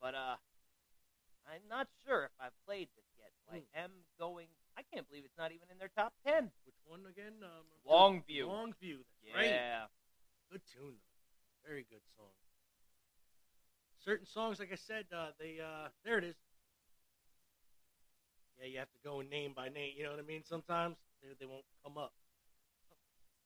But 0.00 0.14
uh, 0.16 0.36
I'm 1.44 1.68
not 1.68 1.88
sure 2.08 2.24
if 2.24 2.34
I've 2.40 2.56
played 2.64 2.88
this 2.96 3.04
yet. 3.20 3.28
Hmm. 3.50 3.60
I 3.60 3.84
am 3.84 3.90
going. 4.18 4.48
I 4.76 4.82
can't 4.92 5.06
believe 5.08 5.24
it's 5.24 5.36
not 5.38 5.52
even 5.52 5.68
in 5.70 5.78
their 5.78 5.90
top 5.96 6.12
ten. 6.26 6.50
Which 6.64 6.76
one 6.86 7.00
again? 7.10 7.34
Um, 7.42 7.64
Longview. 7.88 8.46
Longview. 8.48 9.04
That's 9.24 9.36
right. 9.36 9.46
Yeah. 9.50 9.84
Good 10.50 10.62
tune, 10.72 10.94
though. 10.96 11.68
Very 11.68 11.84
good 11.90 12.00
song. 12.16 12.32
Certain 14.04 14.26
songs, 14.26 14.58
like 14.58 14.72
I 14.72 14.76
said, 14.76 15.06
uh, 15.14 15.28
they 15.38 15.58
uh, 15.60 15.88
there 16.04 16.18
it 16.18 16.24
is. 16.24 16.34
Yeah, 18.60 18.66
you 18.66 18.78
have 18.78 18.90
to 18.92 18.98
go 19.04 19.20
name 19.20 19.52
by 19.54 19.68
name. 19.68 19.92
You 19.96 20.04
know 20.04 20.10
what 20.10 20.18
I 20.18 20.26
mean? 20.26 20.42
Sometimes 20.44 20.96
they, 21.22 21.28
they 21.38 21.46
won't 21.46 21.64
come 21.84 21.98
up. 21.98 22.12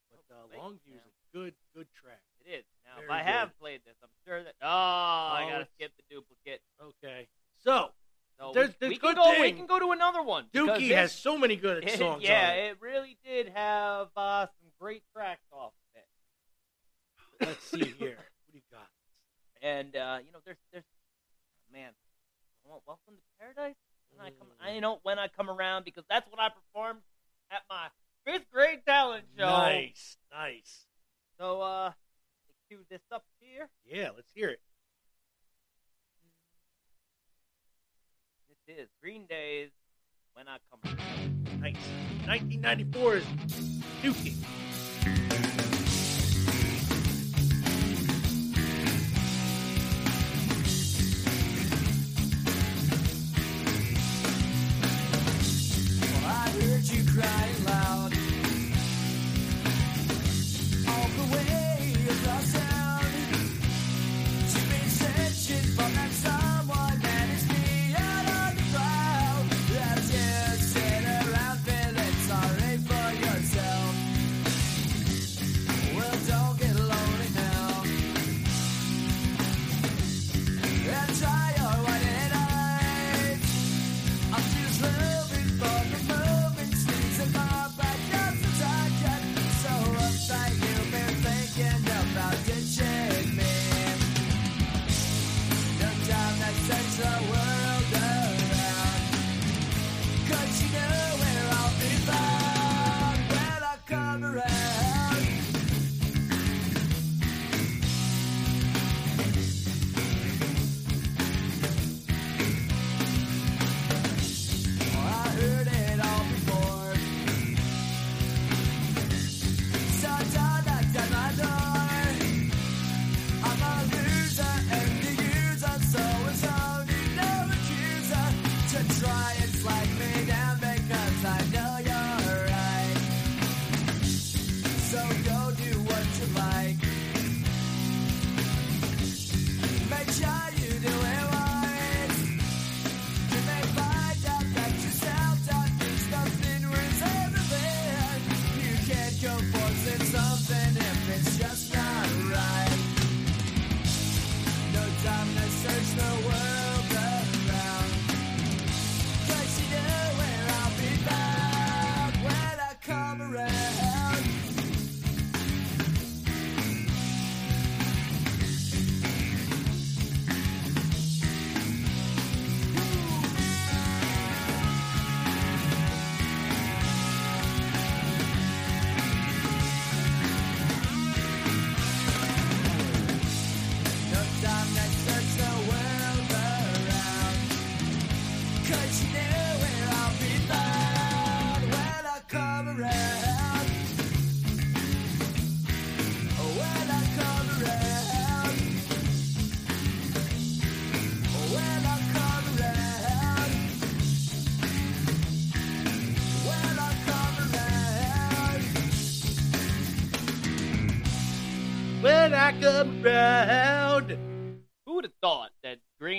But 0.09 0.23
uh, 0.33 0.47
Wait, 0.49 0.59
Longview's 0.59 1.03
now. 1.05 1.11
a 1.11 1.37
good 1.37 1.53
good 1.75 1.87
track. 1.93 2.21
It 2.45 2.51
is. 2.59 2.65
Now, 2.85 3.01
if 3.01 3.07
Very 3.07 3.19
I 3.19 3.23
have 3.23 3.57
played 3.59 3.81
this, 3.85 3.95
I'm 4.01 4.09
sure 4.25 4.43
that. 4.43 4.53
Oh, 4.61 4.67
I 4.67 5.43
Oh, 5.43 5.49
gotta 5.49 5.61
it's- 5.61 5.73
skip 5.75 5.91
the 5.97 6.03
duplicate. 6.15 6.61
Okay, 6.81 7.27
so 7.63 7.91
So 8.39 8.51
There's- 8.53 8.75
there's 8.79 8.89
we 8.91 8.97
can 8.97 9.09
good 9.09 9.15
go. 9.17 9.41
We 9.41 9.51
can 9.51 9.65
go 9.65 9.79
to 9.79 9.91
another 9.91 10.21
one. 10.21 10.45
Dookie 10.53 10.93
has 10.93 11.11
so 11.11 11.37
many 11.37 11.55
good 11.55 11.83
it- 11.87 11.97
songs. 11.97 12.21
yeah, 12.23 12.51
it. 12.51 12.71
it 12.71 12.77
really 12.81 13.17
did 13.25 13.49
have 13.49 14.09
uh, 14.15 14.45
some 14.45 14.69
great 14.79 15.03
tracks 15.15 15.41
off 15.51 15.73
of 15.73 16.01
it. 16.01 17.45
Let's 17.47 17.63
see 17.65 17.83
here. 17.97 18.17
What 18.17 18.51
do 18.51 18.57
you 18.57 18.61
got? 18.71 18.87
And 19.61 19.95
uh, 19.95 20.19
you 20.25 20.31
know, 20.31 20.39
there's 20.45 20.57
there's 20.71 20.83
man, 21.73 21.91
welcome 22.63 23.15
to 23.15 23.21
paradise. 23.39 23.75
When 24.15 24.25
I 24.25 24.29
come, 24.29 24.47
Mm. 24.47 24.67
I 24.67 24.73
you 24.75 24.81
know 24.81 24.99
when 25.03 25.17
I 25.19 25.27
come 25.29 25.49
around 25.49 25.83
because 25.85 26.03
that's 26.09 26.29
what 26.31 26.39
I 26.39 26.49
performed 26.49 27.01
at 27.51 27.61
my 27.69 27.87
fifth 28.25 28.49
grade 28.51 28.81
talent 28.85 29.25
show. 29.37 29.45
Nice, 29.45 30.17
nice. 30.31 30.85
So 31.39 31.61
uh, 31.61 31.91
cue 32.69 32.85
this 32.89 33.01
up 33.11 33.23
here. 33.39 33.67
Yeah, 33.85 34.09
let's 34.15 34.29
hear 34.35 34.49
it. 34.49 34.59
Is 38.67 38.89
Green 39.01 39.25
Day's 39.29 39.69
When 40.33 40.47
I 40.47 40.57
Come. 40.69 40.81
Nice. 41.59 41.75
1994 42.25 43.15
is 43.15 43.23
Dookie. 44.03 44.66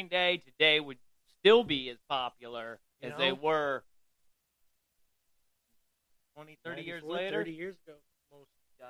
Green 0.09 0.21
Day 0.21 0.37
today 0.45 0.81
would 0.81 0.99
still 1.39 1.65
be 1.65 1.89
as 1.91 1.97
popular 2.09 2.79
You 3.01 3.11
as 3.11 3.19
they 3.19 3.33
were 3.33 3.83
20, 6.35 6.59
30 6.65 6.83
years 6.83 7.03
later? 7.03 7.39
30 7.41 7.51
years 7.53 7.77
ago. 7.87 7.97
Almost. 8.31 8.51
uh, 8.83 8.87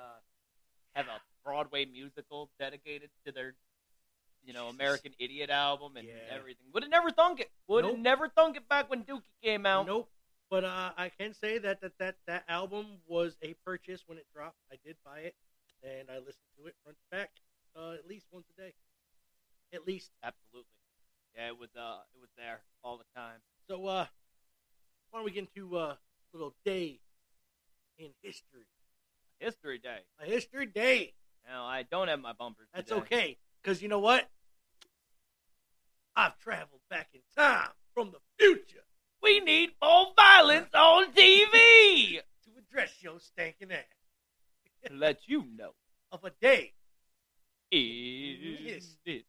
have 0.95 1.07
a 1.07 1.19
Broadway 1.43 1.85
musical 1.85 2.49
dedicated 2.59 3.09
to 3.25 3.31
their, 3.31 3.53
you 4.43 4.53
know, 4.53 4.67
American 4.67 5.13
Idiot 5.19 5.49
album 5.49 5.97
and 5.97 6.07
Yeah. 6.07 6.13
everything. 6.29 6.65
Would 6.73 6.83
have 6.83 6.89
never 6.89 7.11
thunk 7.11 7.39
it. 7.39 7.51
Would 7.67 7.85
have 7.85 7.93
Nope. 7.93 8.01
never 8.03 8.29
thunk 8.29 8.55
it 8.57 8.67
back 8.67 8.89
when 8.89 9.03
Dookie 9.05 9.23
came 9.41 9.65
out. 9.65 9.85
Nope. 9.85 10.09
But 10.49 10.63
uh, 10.63 10.93
I 10.97 11.09
can 11.09 11.33
say 11.33 11.57
that, 11.59 11.79
that 11.81 11.97
that 11.99 12.17
that 12.25 12.43
album 12.47 13.01
was 13.05 13.37
a 13.43 13.53
purchase 13.65 14.03
when 14.07 14.17
it 14.17 14.25
dropped. 14.33 14.57
I 14.71 14.77
did 14.83 14.97
buy 15.05 15.19
it, 15.19 15.35
and 15.83 16.09
I 16.09 16.17
listened 16.17 16.49
to 16.57 16.65
it 16.65 16.75
front 16.83 16.97
to 16.97 17.17
back 17.17 17.29
uh, 17.75 17.93
at 17.93 18.07
least 18.07 18.25
once 18.31 18.47
a 18.57 18.61
day. 18.61 18.73
At 19.73 19.85
least. 19.85 20.11
Absolutely. 20.23 20.78
Yeah, 21.35 21.47
it 21.47 21.59
was. 21.59 21.69
Uh, 21.75 21.99
it 22.15 22.19
was 22.19 22.29
there 22.37 22.61
all 22.83 22.97
the 22.97 23.05
time. 23.15 23.39
So 23.69 23.85
uh, 23.85 24.05
why 25.09 25.19
don't 25.19 25.25
we 25.25 25.31
get 25.31 25.47
into 25.55 25.77
uh, 25.77 25.95
a 25.95 25.97
little 26.33 26.55
day 26.65 26.99
in 27.97 28.09
history? 28.21 28.65
History 29.39 29.77
Day. 29.77 29.99
A 30.19 30.25
history 30.25 30.65
day. 30.65 31.13
Now 31.47 31.65
I 31.65 31.83
don't 31.83 32.07
have 32.07 32.19
my 32.19 32.33
bumpers. 32.33 32.67
That's 32.73 32.89
today. 32.89 33.01
okay, 33.01 33.37
because 33.61 33.81
you 33.81 33.87
know 33.87 33.99
what? 33.99 34.29
I've 36.15 36.37
traveled 36.39 36.81
back 36.89 37.09
in 37.13 37.21
time 37.37 37.69
from 37.93 38.11
the 38.11 38.19
future 38.37 38.83
We 39.23 39.39
need 39.39 39.71
more 39.81 40.07
violence 40.17 40.69
on 40.73 41.13
TV. 41.13 41.51
to 42.43 42.49
address 42.57 43.01
your 43.01 43.19
stinking 43.19 43.71
ass 43.71 43.85
let 44.91 45.27
you 45.27 45.45
know 45.57 45.71
of 46.11 46.23
a 46.23 46.31
day. 46.41 46.73
is 47.71 48.59
Yes. 48.63 48.97
history. 49.05 49.25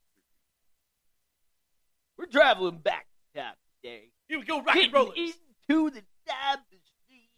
We're 2.20 2.26
traveling 2.26 2.76
back 2.76 3.06
in 3.34 3.40
time 3.40 3.54
today. 3.82 4.10
Here 4.28 4.38
we 4.38 4.44
go, 4.44 4.60
rock 4.60 4.76
and 4.76 4.92
rollers. 4.92 5.16
into 5.16 5.88
the 5.88 6.02
time 6.28 6.58
machine. 6.68 7.30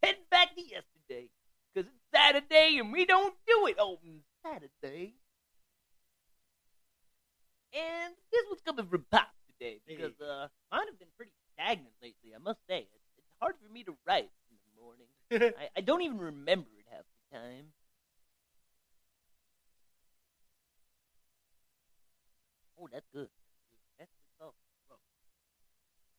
Heading 0.00 0.22
back 0.30 0.54
to 0.54 0.60
yesterday. 0.62 1.28
Because 1.74 1.90
it's 1.90 2.04
Saturday 2.14 2.78
and 2.78 2.92
we 2.92 3.04
don't 3.04 3.34
do 3.48 3.66
it 3.66 3.80
on 3.80 3.96
Saturday. 4.44 5.14
And 7.74 8.14
this 8.30 8.42
one's 8.48 8.60
coming 8.64 8.86
from 8.86 9.04
Pop 9.10 9.26
today. 9.48 9.80
Because 9.84 10.14
uh, 10.20 10.46
mine 10.70 10.86
have 10.86 11.00
been 11.00 11.08
pretty 11.16 11.32
stagnant 11.54 11.90
lately, 12.00 12.30
I 12.32 12.38
must 12.38 12.60
say. 12.70 12.86
It's, 12.94 13.10
it's 13.18 13.26
hard 13.40 13.56
for 13.60 13.72
me 13.72 13.82
to 13.82 13.96
write 14.06 14.30
in 14.52 14.56
the 14.62 15.40
morning. 15.40 15.52
I, 15.58 15.78
I 15.78 15.80
don't 15.80 16.02
even 16.02 16.18
remember 16.18 16.68
it 16.78 16.86
half 16.92 17.02
the 17.32 17.38
time. 17.38 17.64
Oh, 22.80 22.88
that's 22.92 23.06
good. 23.12 23.26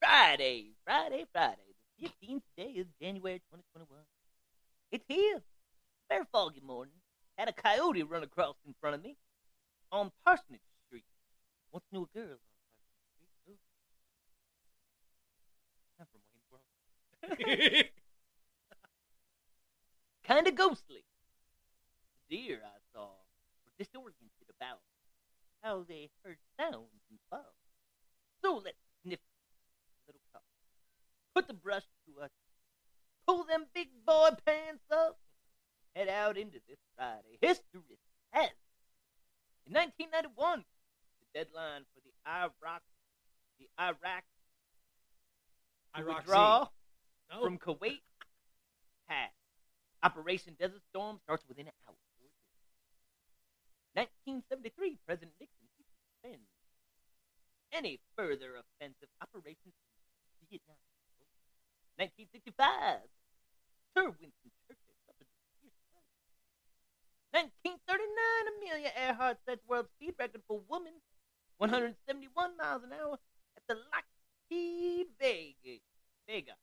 Friday, 0.08 0.72
Friday, 0.86 1.26
Friday. 1.34 1.76
The 2.00 2.08
15th 2.08 2.42
day 2.56 2.80
of 2.80 2.88
January 3.02 3.42
2021. 3.52 4.00
It's 4.90 5.04
here. 5.10 5.42
Very 6.08 6.24
foggy 6.32 6.62
morning. 6.66 6.94
Had 7.38 7.50
a 7.50 7.52
coyote 7.52 8.04
run 8.04 8.24
across 8.24 8.56
in 8.66 8.74
front 8.80 8.96
of 8.96 9.04
me 9.04 9.18
on 9.92 10.12
Parsonage 10.24 10.62
Street. 10.88 11.04
Once 11.74 11.84
knew 11.92 12.04
a 12.04 12.18
girl 12.18 12.40
on 12.40 12.88
Parsonage 12.96 13.36
Street. 13.44 13.60
Ooh. 13.60 13.60
I'm 16.00 16.08
from 16.08 16.22
Wayne's 16.32 16.48
World. 17.52 17.86
kind 20.26 20.48
of 20.48 20.56
ghostly. 20.56 21.04
The 22.30 22.38
deer 22.38 22.62
I 22.64 22.80
saw 22.94 23.10
were 23.66 23.74
disoriented 23.78 24.48
about 24.56 24.80
how 25.62 25.84
they 25.84 26.12
heard 26.24 26.38
sounds 26.58 27.04
and 27.10 27.20
fog. 27.30 27.44
So 28.42 28.62
let's 28.64 28.78
sniff 29.04 29.20
a 30.08 30.12
little 30.12 30.22
cup. 30.32 30.44
Put 31.38 31.48
the 31.48 31.54
brush 31.54 31.84
to 32.08 32.24
us. 32.24 32.32
Pull 33.28 33.44
them 33.44 33.68
big 33.76 33.90
boy 34.08 34.30
pants 34.44 34.82
up. 34.92 35.20
Head 35.96 36.10
out 36.10 36.36
into 36.36 36.58
this 36.68 36.80
Friday. 36.96 37.38
History 37.40 38.00
has. 38.32 38.50
In 39.68 39.74
1991, 39.74 40.66
the 41.22 41.28
deadline 41.38 41.84
for 41.94 42.02
the 42.02 42.10
Iraq, 42.28 42.82
the 43.60 43.70
Iraq 43.80 44.26
Iraq 45.96 46.18
withdraw 46.18 46.68
No. 47.30 47.44
from 47.44 47.60
Kuwait 47.60 48.02
passed. 49.08 49.38
Operation 50.02 50.56
Desert 50.60 50.82
Storm 50.90 51.20
starts 51.24 51.44
within 51.48 51.68
an 51.68 51.74
hour. 51.88 51.94
1973, 53.94 54.98
President 55.06 55.34
Nixon 55.40 55.70
suspends 55.78 56.50
any 57.72 58.00
further 58.18 58.58
offensive 58.58 59.10
operations 59.22 59.78
in 60.42 60.48
Vietnam. 60.50 60.78
1965, 61.98 63.02
Sir 63.94 64.06
Winston 64.06 64.54
Churchill 64.70 64.98
suffered 65.10 65.26
a 65.26 65.38
stroke. 65.58 65.74
1939, 67.34 68.54
Amelia 68.54 68.94
Earhart 68.94 69.38
sets 69.46 69.66
world 69.68 69.90
speed 69.98 70.14
record 70.18 70.46
for 70.48 70.62
woman, 70.70 70.94
171 71.58 72.58
miles 72.58 72.84
an 72.86 72.94
hour 72.94 73.18
at 73.58 73.66
the 73.68 73.76
Lockheed 73.90 75.08
Vega. 75.18 75.82
Vega. 76.30 76.54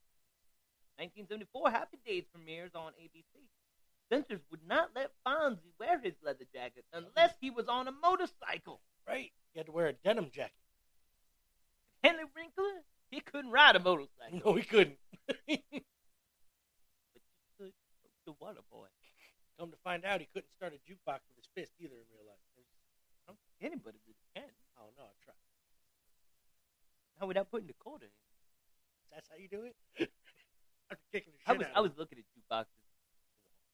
1974, 0.97 1.71
Happy 1.71 1.99
Days 2.05 2.23
premieres 2.31 2.71
on 2.73 2.95
ABC. 2.95 3.43
Censors 4.07 4.39
would 4.51 4.63
not 4.65 4.91
let 4.95 5.11
Fonzie 5.27 5.75
wear 5.79 5.99
his 5.99 6.13
leather 6.23 6.45
jacket 6.53 6.85
unless 6.93 7.33
he 7.41 7.49
was 7.51 7.67
on 7.67 7.87
a 7.87 7.91
motorcycle. 7.91 8.79
Right. 9.07 9.31
He 9.51 9.59
had 9.59 9.65
to 9.65 9.71
wear 9.71 9.87
a 9.87 9.93
denim 9.93 10.29
jacket. 10.31 10.53
Henry 12.03 12.25
Winkler, 12.35 12.83
he 13.11 13.19
couldn't 13.21 13.51
ride 13.51 13.75
a 13.75 13.79
motorcycle. 13.79 14.41
No, 14.45 14.55
he 14.55 14.63
couldn't. 14.63 14.97
But 15.27 15.37
he 15.47 15.57
could 17.57 17.71
the 18.25 18.33
water 18.41 18.61
boy. 18.71 18.87
Come 19.59 19.71
to 19.71 19.77
find 19.83 20.03
out, 20.03 20.19
he 20.19 20.27
couldn't 20.33 20.51
start 20.51 20.73
a 20.73 20.79
jukebox 20.83 21.23
with 21.29 21.37
his 21.37 21.47
fist 21.55 21.71
either 21.79 21.95
in 21.95 22.03
real 22.11 22.25
life. 22.27 22.41
I 22.57 23.31
don't 23.31 23.39
think 23.39 23.71
anybody 23.71 23.97
really 24.05 24.25
can. 24.35 24.51
Oh 24.77 24.91
no, 24.97 25.03
I 25.05 25.15
tried. 25.23 25.39
Not 27.19 27.27
without 27.29 27.49
putting 27.49 27.67
the 27.67 27.77
quarter 27.79 28.05
in. 28.05 28.11
That's 29.13 29.29
how 29.29 29.37
you 29.37 29.47
do 29.47 29.63
it. 29.63 29.75
I'm 30.91 30.97
kicking 31.13 31.33
the 31.33 31.39
I 31.49 31.55
was 31.55 31.65
out 31.67 31.71
I 31.75 31.79
was 31.79 31.91
looking 31.97 32.19
at 32.19 32.25
jukeboxes 32.35 32.67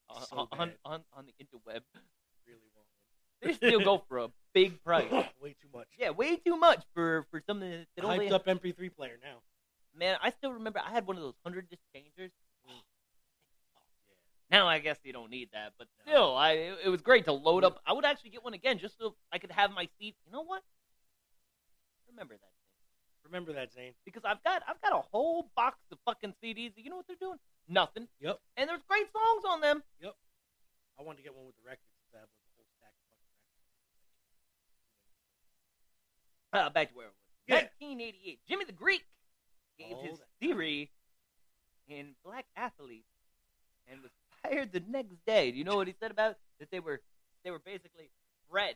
on, 0.09 0.21
So 0.27 0.35
on, 0.37 0.47
on, 0.59 0.71
on, 0.85 0.99
on 1.17 1.25
the 1.25 1.33
interweb. 1.41 1.81
really 2.45 2.69
They 3.41 3.53
still 3.53 3.79
go 3.79 4.03
for 4.07 4.19
a 4.19 4.27
big 4.53 4.83
price. 4.83 5.11
Way 5.41 5.55
too 5.61 5.69
much. 5.73 5.87
Yeah, 5.97 6.11
way 6.11 6.35
too 6.35 6.57
much 6.57 6.83
for, 6.93 7.25
for 7.31 7.41
something 7.47 7.69
that 7.69 7.87
that 7.95 8.05
only 8.05 8.29
Hyped 8.29 8.33
up 8.33 8.45
MP3 8.45 8.95
player 8.95 9.17
now. 9.21 9.37
Man, 9.97 10.17
I 10.21 10.31
still 10.31 10.53
remember 10.53 10.79
I 10.79 10.91
had 10.91 11.07
one 11.07 11.17
of 11.17 11.23
those 11.23 11.33
hundred 11.43 11.69
disc 11.69 11.81
changers. 11.93 12.31
Mm. 12.67 12.81
Now 14.51 14.67
I 14.67 14.79
guess 14.79 14.97
you 15.03 15.13
don't 15.13 15.31
need 15.31 15.49
that, 15.53 15.73
but 15.79 15.87
still, 16.03 16.35
I 16.35 16.75
it, 16.83 16.89
was 16.89 17.01
great 17.01 17.25
to 17.25 17.31
load 17.31 17.63
up. 17.63 17.81
I 17.87 17.93
would 17.93 18.05
actually 18.05 18.31
get 18.31 18.43
one 18.43 18.53
again 18.53 18.77
just 18.79 18.97
so 18.99 19.15
I 19.31 19.39
could 19.39 19.51
have 19.51 19.71
my 19.71 19.87
seat. 19.97 20.15
You 20.25 20.31
know 20.31 20.43
what? 20.43 20.61
Remember 22.09 22.33
that 22.33 22.39
thing 22.41 23.23
Remember 23.25 23.53
that, 23.53 23.71
Zane? 23.73 23.93
because 24.05 24.23
I've 24.25 24.43
got 24.43 24.61
I've 24.67 24.81
got 24.81 24.91
a 24.91 25.01
whole 25.11 25.49
box 25.55 25.77
of 25.91 25.97
fucking 26.05 26.33
CDs. 26.43 26.73
You 26.75 26.89
know 26.89 26.97
what 26.97 27.07
they're 27.07 27.15
doing? 27.19 27.39
Nothing. 27.67 28.09
Yep. 28.19 28.39
And 28.57 28.69
there's 28.69 28.83
great 28.87 29.07
songs 29.11 29.43
on 29.47 29.61
them. 29.61 29.83
Yep. 30.01 30.13
I 30.99 31.03
wanted 31.03 31.17
to 31.17 31.23
get 31.23 31.33
one 31.33 31.45
with 31.45 31.55
the 31.55 31.63
records 31.65 31.87
have 32.13 32.27
like 32.27 32.43
a 32.43 32.51
whole 32.55 32.67
stack 32.75 32.91
of 32.91 33.03
fucking 33.07 33.31
records. 33.31 33.71
Uh, 36.53 36.69
back 36.69 36.89
to 36.89 36.95
where 36.95 37.05
it 37.07 37.09
was. 37.09 37.15
Yeah. 37.47 37.55
1988. 37.79 38.39
Jimmy 38.47 38.65
the 38.65 38.71
Greek 38.71 39.03
gave 39.79 39.93
Oh, 39.97 40.03
his 40.03 40.19
theory 40.39 40.91
in 41.87 42.15
Black 42.23 42.45
Athletes 42.55 43.07
and 43.89 44.01
was 44.01 44.11
fired 44.43 44.71
the 44.71 44.81
next 44.87 45.15
day. 45.25 45.51
Do 45.51 45.57
you 45.57 45.63
know 45.63 45.75
what 45.75 45.87
he 45.87 45.95
said 45.99 46.11
about 46.11 46.37
that 46.59 46.69
they 46.71 46.79
were 46.79 47.01
they 47.43 47.51
were 47.51 47.59
basically 47.59 48.09
bred 48.49 48.75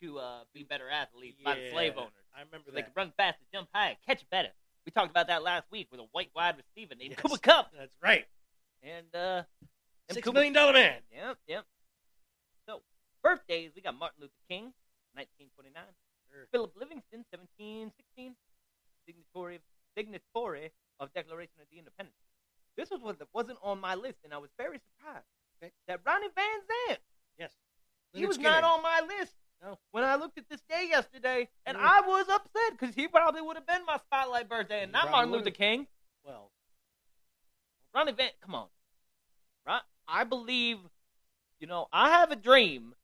to 0.00 0.18
uh, 0.18 0.40
be 0.52 0.62
better 0.64 0.88
athletes 0.90 1.38
by 1.44 1.54
the 1.54 1.70
slave 1.70 1.94
owners. 1.96 2.10
I 2.36 2.40
remember 2.40 2.70
So 2.70 2.74
they 2.74 2.82
could 2.82 2.96
run 2.96 3.12
faster, 3.16 3.40
jump 3.52 3.68
higher, 3.72 3.94
catch 4.06 4.28
better. 4.30 4.50
We 4.84 4.90
talked 4.92 5.10
about 5.10 5.28
that 5.28 5.42
last 5.42 5.64
week 5.70 5.88
with 5.90 6.00
a 6.00 6.04
white 6.12 6.30
wide 6.34 6.56
receiver 6.56 6.94
named 6.94 7.12
Yes. 7.12 7.20
Cooper 7.20 7.38
Kupp. 7.38 7.72
That's 7.76 7.94
right. 8.02 8.26
And 8.82 9.06
uh, 9.14 9.42
Six 10.10 10.24
Cooper- 10.24 10.34
million 10.34 10.52
dollar 10.52 10.72
man. 10.74 10.96
Yep, 11.14 11.38
yep. 11.48 11.64
So, 12.68 12.82
birthdays, 13.22 13.70
we 13.74 13.82
got 13.82 13.98
Martin 13.98 14.20
Luther 14.20 14.32
King, 14.48 14.72
1929. 15.14 15.82
Sure. 16.34 16.46
Philip 16.50 16.72
Livingston, 16.76 17.24
1716. 17.30 18.34
Signatory, 19.06 19.60
signatory 19.96 20.72
of 20.98 21.12
Declaration 21.12 21.54
of 21.60 21.68
the 21.70 21.78
Independence. 21.78 22.16
This 22.76 22.90
was 22.90 23.00
one 23.00 23.16
that 23.18 23.28
wasn't 23.32 23.58
on 23.62 23.80
my 23.80 23.94
list, 23.94 24.18
and 24.24 24.32
I 24.34 24.38
was 24.38 24.50
very 24.58 24.78
surprised 24.80 25.26
Okay. 25.62 25.70
that 25.86 26.00
Ronnie 26.04 26.28
Van 26.34 26.60
Zant, 26.66 26.98
Yes. 27.38 27.54
he 28.12 28.26
was 28.26 28.34
Skinner. 28.36 28.48
not 28.60 28.64
on 28.64 28.82
my 28.82 29.00
list. 29.00 29.36
No. 29.62 29.78
When 29.92 30.02
I 30.04 30.16
looked 30.16 30.36
at 30.38 30.48
this 30.48 30.60
day 30.62 30.88
yesterday, 30.88 31.48
and 31.66 31.76
Mm. 31.76 31.82
I 31.82 32.00
was 32.00 32.28
upset 32.28 32.72
because 32.72 32.94
he 32.94 33.06
probably 33.08 33.40
would 33.42 33.56
have 33.56 33.66
been 33.66 33.84
my 33.84 33.98
spotlight 33.98 34.48
birthday, 34.48 34.82
and 34.82 34.90
He 34.90 34.92
not 34.92 35.10
Martin 35.10 35.30
Luther. 35.32 35.50
King. 35.52 35.86
Well, 36.24 36.50
Ronnie 37.94 38.12
Van, 38.12 38.32
come 38.40 38.54
on. 38.54 38.68
Right? 39.66 39.82
I 40.08 40.24
believe, 40.24 40.78
you 41.60 41.66
know, 41.66 41.88
I 41.92 42.10
have 42.10 42.30
a 42.32 42.36
dream 42.36 42.94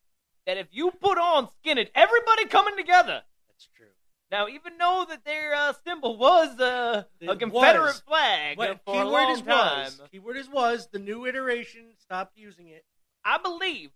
that 0.46 0.56
if 0.56 0.68
you 0.70 0.90
put 0.90 1.18
on 1.18 1.48
Skynyrd, 1.64 1.88
everybody 1.94 2.46
coming 2.46 2.76
together. 2.76 3.22
That's 3.48 3.68
true. 3.76 3.86
Now, 4.30 4.46
even 4.48 4.78
though 4.78 5.06
that 5.08 5.24
their 5.24 5.54
uh, 5.54 5.72
symbol 5.84 6.16
was 6.16 6.58
uh, 6.60 7.04
a 7.26 7.36
Confederate 7.36 7.82
was. 7.82 8.02
flag 8.06 8.58
What, 8.58 8.80
for 8.84 8.94
a 8.94 9.04
keyword 9.04 9.12
long 9.12 9.32
is 9.32 9.42
time, 9.42 9.92
was. 9.98 10.00
Keyword 10.12 10.36
is 10.36 10.48
was. 10.48 10.88
The 10.92 10.98
new 11.00 11.26
iteration 11.26 11.86
stopped 11.98 12.36
using 12.36 12.68
it. 12.68 12.84
I 13.24 13.38
believe 13.38 13.90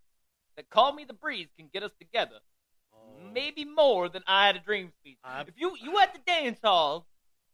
that 0.57 0.68
"Call 0.70 0.92
Me 0.92 1.05
the 1.05 1.14
Breeze" 1.14 1.49
can 1.57 1.68
get 1.72 1.82
us 1.82 1.92
together. 1.99 2.40
Maybe 3.32 3.64
more 3.64 4.09
than 4.09 4.22
"I 4.26 4.47
Had 4.47 4.57
a 4.57 4.61
Dream" 4.61 4.92
speech. 5.01 5.18
I- 5.24 5.42
if 5.42 5.55
you 5.57 5.76
you 5.80 5.99
at 5.99 6.12
the 6.14 6.20
dance 6.26 6.59
hall 6.62 7.07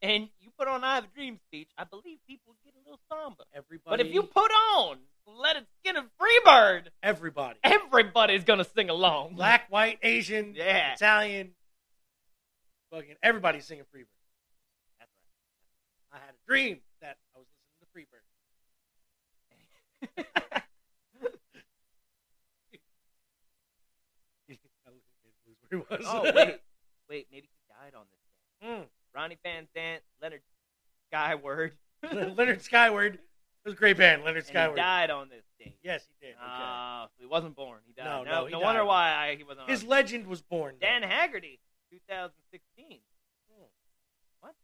and 0.02 0.28
you 0.40 0.50
put 0.58 0.66
on 0.68 0.82
"I 0.82 0.96
Have 0.96 1.04
a 1.04 1.14
Dream" 1.14 1.38
speech, 1.48 1.68
I 1.76 1.84
believe 1.84 2.18
people 2.26 2.54
would 2.54 2.64
get 2.64 2.74
a 2.74 2.82
little 2.84 3.00
somber. 3.10 3.44
Everybody. 3.54 3.90
But 3.90 4.00
if 4.06 4.12
you 4.12 4.22
put 4.22 4.50
on 4.74 4.98
"Let 5.26 5.56
It 5.56 5.66
Skin 5.80 5.96
a 5.96 6.02
Freebird," 6.20 6.88
everybody, 7.02 7.58
everybody's 7.62 8.44
gonna 8.44 8.64
sing 8.64 8.90
along. 8.90 9.34
black, 9.34 9.70
white, 9.70 9.98
Asian, 10.02 10.54
Yeah. 10.54 10.94
Italian, 10.94 11.54
fucking 12.90 13.16
everybody's 13.22 13.66
singing 13.66 13.84
Freebird. 13.84 14.06
That's 14.98 15.10
right. 16.12 16.20
I 16.20 16.24
had 16.26 16.34
a 16.34 16.46
dream 16.46 16.80
that 17.00 17.16
I 17.34 17.38
was 17.38 17.46
listening 17.48 18.06
to 18.06 18.16
Freebird. 18.16 18.24
I 24.86 24.90
lose 24.90 25.56
where 25.68 25.68
he 25.70 25.76
was. 25.76 26.04
Oh 26.06 26.22
wait, 26.34 26.60
wait, 27.08 27.26
maybe 27.30 27.48
he 27.48 27.72
died 27.74 27.94
on 27.94 28.04
this 28.10 28.20
day. 28.62 28.68
Mm. 28.68 28.86
Ronnie 29.14 29.38
Van 29.44 29.66
Zant, 29.76 30.00
Lynyrd 30.22 30.40
Skynyrd. 31.12 31.72
Lynyrd 32.04 32.68
Skynyrd. 32.68 33.18
It 33.64 33.68
was 33.68 33.74
a 33.74 33.76
great 33.76 33.98
band, 33.98 34.22
Lynyrd 34.22 34.36
And 34.36 34.44
Skynyrd. 34.46 34.70
he 34.70 34.76
died 34.76 35.10
on 35.10 35.28
this 35.28 35.44
day. 35.58 35.76
Yes, 35.82 36.06
he 36.08 36.26
did. 36.26 36.32
Okay. 36.34 36.40
Ah, 36.42 37.08
so 37.12 37.20
he 37.20 37.26
wasn't 37.26 37.54
born. 37.54 37.80
He 37.86 37.92
died. 37.92 38.04
No, 38.04 38.22
no, 38.24 38.44
no, 38.44 38.58
no 38.58 38.60
wonder 38.60 38.84
why 38.84 39.12
I, 39.12 39.36
he 39.36 39.44
wasn't. 39.44 39.68
His 39.68 39.82
on. 39.82 39.88
legend 39.90 40.26
was 40.26 40.40
born. 40.40 40.76
though. 40.80 40.86
Dan 40.86 41.02
Haggerty, 41.02 41.60
2016. 41.90 43.00
Hmm. 43.52 43.64
What? 44.40 44.54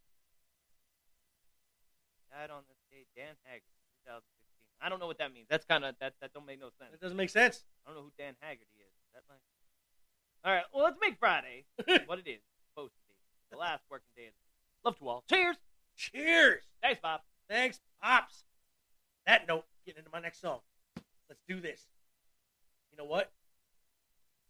Died 2.32 2.50
on 2.50 2.62
this 2.68 2.78
day. 2.90 3.04
Dan 3.14 3.36
Haggerty, 3.44 3.68
2016. 4.06 4.24
I 4.80 4.88
don't 4.88 4.98
know 5.00 5.06
what 5.06 5.18
that 5.18 5.32
means. 5.32 5.46
That's 5.50 5.64
kind 5.64 5.84
of 5.84 5.94
that. 6.00 6.14
That 6.20 6.32
don't 6.32 6.46
make 6.46 6.60
no 6.60 6.68
sense. 6.78 6.92
That 6.92 7.00
doesn't 7.00 7.16
make 7.16 7.30
sense. 7.30 7.64
I 7.84 7.90
don't 7.90 7.96
know 7.98 8.04
who 8.04 8.12
Dan 8.18 8.34
Haggerty 8.40 8.76
is. 8.80 8.92
Is 8.92 9.12
that 9.14 9.22
like? 9.28 9.40
All 10.44 10.52
right. 10.52 10.64
Well, 10.72 10.84
let's 10.84 10.98
make 11.00 11.18
Friday 11.18 11.64
what 12.06 12.18
it 12.18 12.28
is 12.28 12.40
supposed 12.72 12.92
to 12.94 13.00
be. 13.08 13.14
The 13.52 13.58
last 13.58 13.82
working 13.90 14.08
day 14.16 14.26
of 14.28 14.32
the. 14.32 14.88
Love 14.88 14.98
to 14.98 15.08
all. 15.08 15.24
Cheers. 15.28 15.56
Cheers. 15.96 16.62
Thanks, 16.82 17.00
Bob. 17.02 17.20
Thanks, 17.48 17.80
Pops. 18.02 18.44
That 19.26 19.48
note, 19.48 19.64
getting 19.84 19.98
into 19.98 20.10
my 20.12 20.20
next 20.20 20.40
song. 20.40 20.60
Let's 21.28 21.42
do 21.48 21.60
this. 21.60 21.82
You 22.92 22.98
know 22.98 23.04
what? 23.04 23.30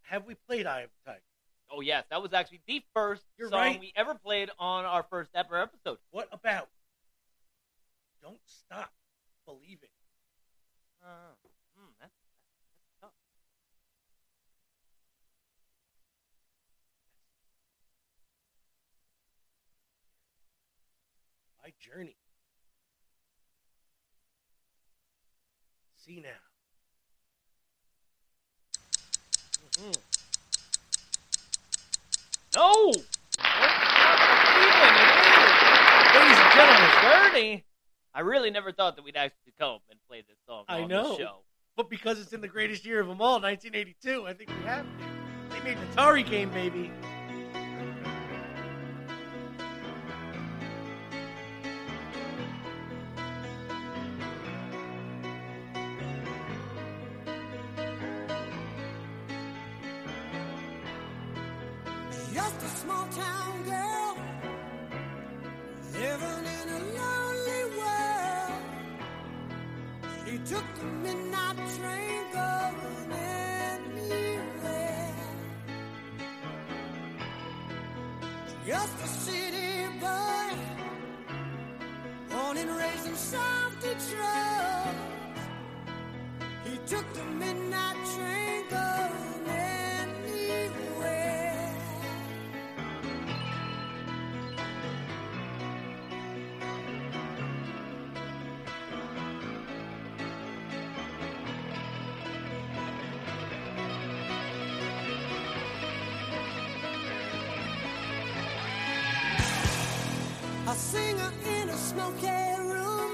Have 0.02 0.26
we 0.26 0.34
played 0.34 0.66
Eye 0.66 0.82
of 0.82 0.90
the 1.04 1.10
Tiger? 1.12 1.22
Oh 1.70 1.80
yes, 1.80 2.04
that 2.10 2.22
was 2.22 2.32
actually 2.32 2.60
the 2.66 2.82
first 2.94 3.24
You're 3.38 3.48
song 3.48 3.58
right. 3.58 3.80
we 3.80 3.92
ever 3.96 4.14
played 4.14 4.50
on 4.58 4.84
our 4.84 5.02
first 5.02 5.30
ever 5.34 5.60
episode. 5.60 5.98
What 6.10 6.28
about 6.30 6.68
Don't 8.22 8.38
Stop 8.44 8.92
Believing? 9.46 9.88
Uh, 11.02 11.34
hmm, 11.76 11.90
that's, 12.00 12.12
that's 13.00 13.00
tough. 13.00 13.10
My 21.64 21.72
Journey. 21.80 22.16
See 26.06 26.20
now. 26.20 26.28
Mhm. 29.76 29.96
No. 32.54 32.92
Ladies 36.14 36.38
and 36.38 36.52
gentlemen, 36.54 36.90
Journey. 37.02 37.64
I 38.14 38.20
really 38.20 38.50
never 38.50 38.72
thought 38.72 38.96
that 38.96 39.02
we'd 39.02 39.16
actually 39.16 39.52
come 39.58 39.80
and 39.90 39.98
play 40.08 40.22
this 40.26 40.38
song 40.46 40.64
I 40.68 40.82
on 40.82 40.88
know. 40.88 41.10
the 41.16 41.16
show. 41.18 41.42
but 41.76 41.90
because 41.90 42.18
it's 42.18 42.32
in 42.32 42.40
the 42.40 42.48
greatest 42.48 42.86
year 42.86 43.00
of 43.00 43.08
them 43.08 43.20
all, 43.20 43.40
1982, 43.40 44.26
I 44.26 44.32
think 44.32 44.48
we 44.50 44.64
have 44.64 44.86
to. 44.86 45.54
They 45.54 45.60
made 45.60 45.76
the 45.78 45.86
Atari 45.94 46.24
game, 46.28 46.50
baby. 46.50 46.90
Singer 110.96 111.32
in 111.56 111.68
a 111.68 111.78
smoky 111.90 112.42
room. 112.72 113.12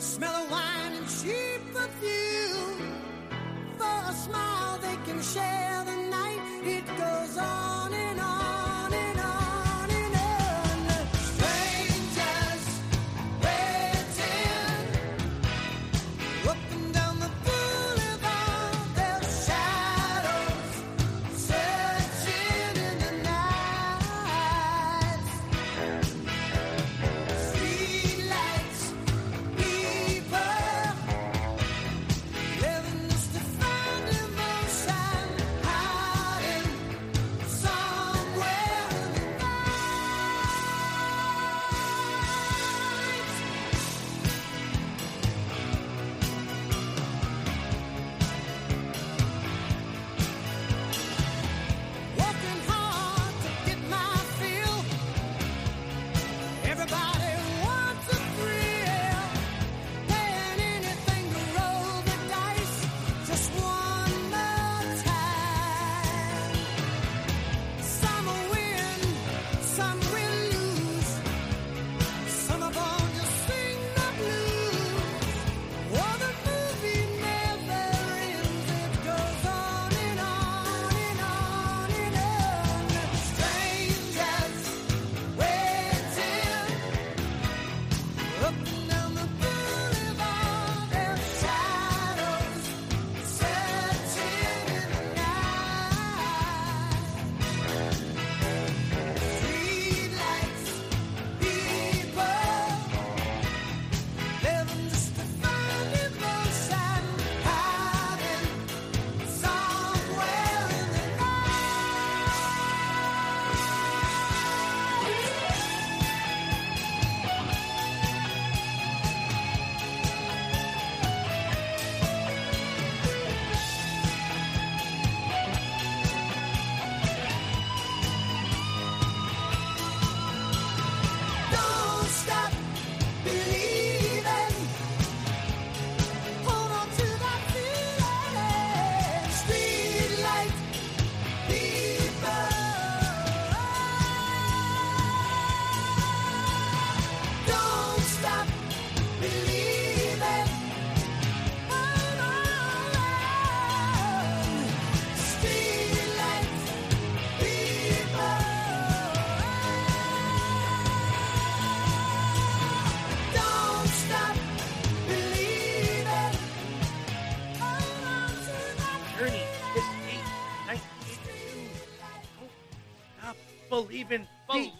smell 0.00 0.36
of 0.42 0.50
wine 0.50 0.92
and 0.98 1.08
cheap 1.18 1.60
perfume. 1.76 2.80
For 3.78 3.98
a 4.12 4.14
smile 4.24 4.74
they 4.86 4.96
can 5.06 5.20
share 5.34 5.78
the 5.90 5.96
night. 6.16 6.42
It 6.76 6.86
goes 7.02 7.34
on 7.38 7.57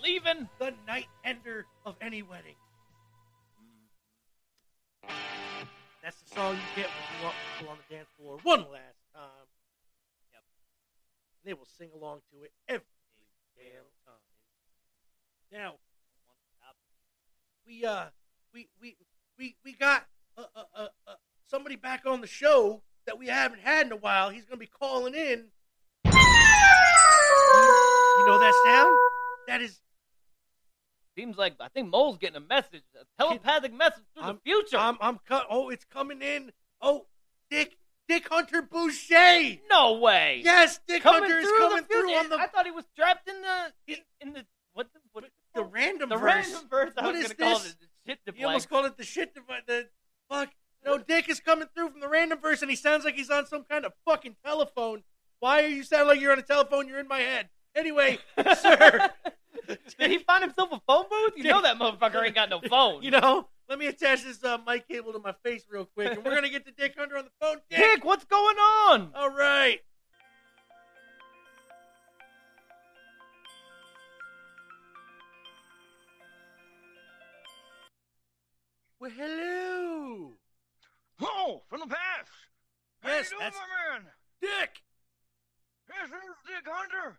Believing. 0.08 0.48
the 0.58 0.72
night 0.86 1.06
ender 1.22 1.66
of 1.84 1.94
any 2.00 2.22
wedding. 2.22 2.54
That's 6.02 6.16
the 6.22 6.34
song 6.34 6.54
you 6.54 6.82
get 6.82 6.86
when 6.86 7.04
you 7.18 7.24
want 7.24 7.36
people 7.58 7.72
on 7.72 7.78
the 7.86 7.94
dance 7.94 8.08
floor 8.18 8.38
one 8.42 8.60
last 8.60 8.96
time. 9.14 9.46
Yep. 10.32 10.42
They 11.44 11.52
will 11.52 11.68
sing 11.78 11.90
along 11.94 12.20
to 12.32 12.42
it 12.44 12.52
every 12.66 12.86
damn 13.54 13.84
time. 14.06 14.14
Now, 15.52 15.74
we 17.66 17.84
uh, 17.84 18.06
we 18.54 18.68
we 18.80 18.96
we 19.38 19.56
we 19.62 19.74
got 19.74 20.06
uh, 20.38 20.44
uh, 20.56 20.62
uh, 20.74 20.88
uh, 21.06 21.14
somebody 21.50 21.76
back 21.76 22.06
on 22.06 22.22
the 22.22 22.26
show 22.26 22.80
that 23.06 23.18
we 23.18 23.26
haven't 23.26 23.60
had 23.60 23.84
in 23.84 23.92
a 23.92 23.96
while. 23.96 24.30
He's 24.30 24.46
going 24.46 24.58
to 24.58 24.64
be 24.64 24.70
calling 24.72 25.14
in. 25.14 25.48
You 26.06 26.12
know 28.26 28.38
that 28.38 28.54
sound? 28.64 28.96
That 29.48 29.60
is 29.60 29.80
Seems 31.18 31.36
like 31.36 31.54
I 31.58 31.66
think 31.68 31.90
Mole's 31.90 32.16
getting 32.18 32.36
a 32.36 32.40
message, 32.40 32.82
a 32.94 33.04
telepathic 33.22 33.72
message 33.74 34.04
through 34.14 34.22
I'm- 34.24 34.40
the 34.44 34.50
future. 34.50 34.76
I'm 34.78 34.96
I'm 35.00 35.18
cut. 35.26 35.46
Oh, 35.50 35.68
it's 35.68 35.84
coming 35.84 36.22
in. 36.22 36.52
Oh, 36.80 37.06
Dick 37.50 37.76
Dick 38.08 38.28
Hunter 38.28 38.62
Boucher. 38.62 39.58
no 39.68 39.94
way. 39.98 40.42
Yes, 40.44 40.78
Dick 40.86 41.02
coming 41.02 41.22
Hunter 41.22 41.38
is 41.40 41.48
coming 41.58 41.76
the 41.82 41.82
through 41.88 42.14
on 42.14 42.28
the 42.28 42.36
I 42.36 42.46
thought 42.46 42.66
he 42.66 42.70
was 42.70 42.84
trapped 42.96 43.28
in 43.28 43.34
the 43.42 43.72
in, 43.94 43.98
in 44.20 44.32
the 44.34 44.46
what 44.74 44.86
the 44.92 45.00
what 45.12 45.24
the 45.54 45.64
random 45.64 46.08
the 46.10 46.16
verse. 46.16 46.46
random 46.52 46.68
verse. 46.70 46.92
I 46.96 47.04
What 47.06 47.14
was 47.14 47.24
is 47.24 47.32
gonna 47.32 47.50
call 47.50 47.58
this? 47.58 47.72
it 47.72 47.76
the 47.80 47.86
shit 48.32 48.38
You 48.38 48.46
almost 48.46 48.68
called 48.70 48.86
it 48.86 48.96
the 48.96 49.04
shit 49.04 49.34
device. 49.34 49.62
The 49.66 49.88
fuck. 50.30 50.50
No, 50.86 50.98
Dick 50.98 51.28
is 51.28 51.40
coming 51.40 51.66
through 51.74 51.90
from 51.90 52.00
the 52.00 52.08
random 52.08 52.38
verse, 52.40 52.62
and 52.62 52.70
he 52.70 52.76
sounds 52.76 53.04
like 53.04 53.16
he's 53.16 53.28
on 53.30 53.44
some 53.46 53.64
kind 53.64 53.84
of 53.84 53.92
fucking 54.06 54.36
telephone. 54.44 55.02
Why 55.40 55.64
are 55.64 55.68
you 55.68 55.82
sound 55.82 56.06
like 56.06 56.20
you're 56.20 56.30
on 56.30 56.38
a 56.38 56.42
telephone? 56.42 56.86
You're 56.86 57.00
in 57.00 57.08
my 57.08 57.18
head. 57.18 57.48
Anyway, 57.74 58.18
sir. 58.60 59.10
Did 59.98 60.10
he 60.10 60.18
find 60.18 60.42
himself 60.42 60.70
a 60.72 60.80
phone 60.86 61.04
booth? 61.10 61.32
You 61.36 61.44
know 61.44 61.62
that 61.62 61.78
motherfucker 61.78 62.24
ain't 62.24 62.34
got 62.34 62.48
no 62.50 62.60
phone. 62.60 63.02
You 63.08 63.10
know, 63.12 63.48
let 63.68 63.78
me 63.78 63.86
attach 63.86 64.22
this 64.24 64.42
uh, 64.42 64.58
mic 64.66 64.88
cable 64.88 65.12
to 65.12 65.18
my 65.18 65.34
face 65.44 65.64
real 65.70 65.84
quick, 65.84 66.12
and 66.12 66.24
we're 66.24 66.34
gonna 66.34 66.48
get 66.48 66.64
to 66.66 66.72
Dick 66.72 66.94
Hunter 66.98 67.18
on 67.18 67.24
the 67.24 67.30
phone. 67.40 67.56
Dick. 67.70 67.78
Dick, 67.78 68.04
what's 68.04 68.24
going 68.24 68.56
on? 68.56 69.10
All 69.14 69.30
right. 69.30 69.80
Well, 79.00 79.10
hello. 79.10 80.32
Oh, 81.22 81.62
from 81.68 81.80
the 81.80 81.86
past. 81.86 82.30
How 83.00 83.10
Yes, 83.10 83.30
you 83.30 83.38
doing, 83.38 83.50
that's- 83.50 83.62
my 83.92 83.98
man? 83.98 84.10
Dick. 84.40 84.82
This 85.86 86.10
is 86.10 86.36
Dick 86.46 86.66
Hunter. 86.66 87.18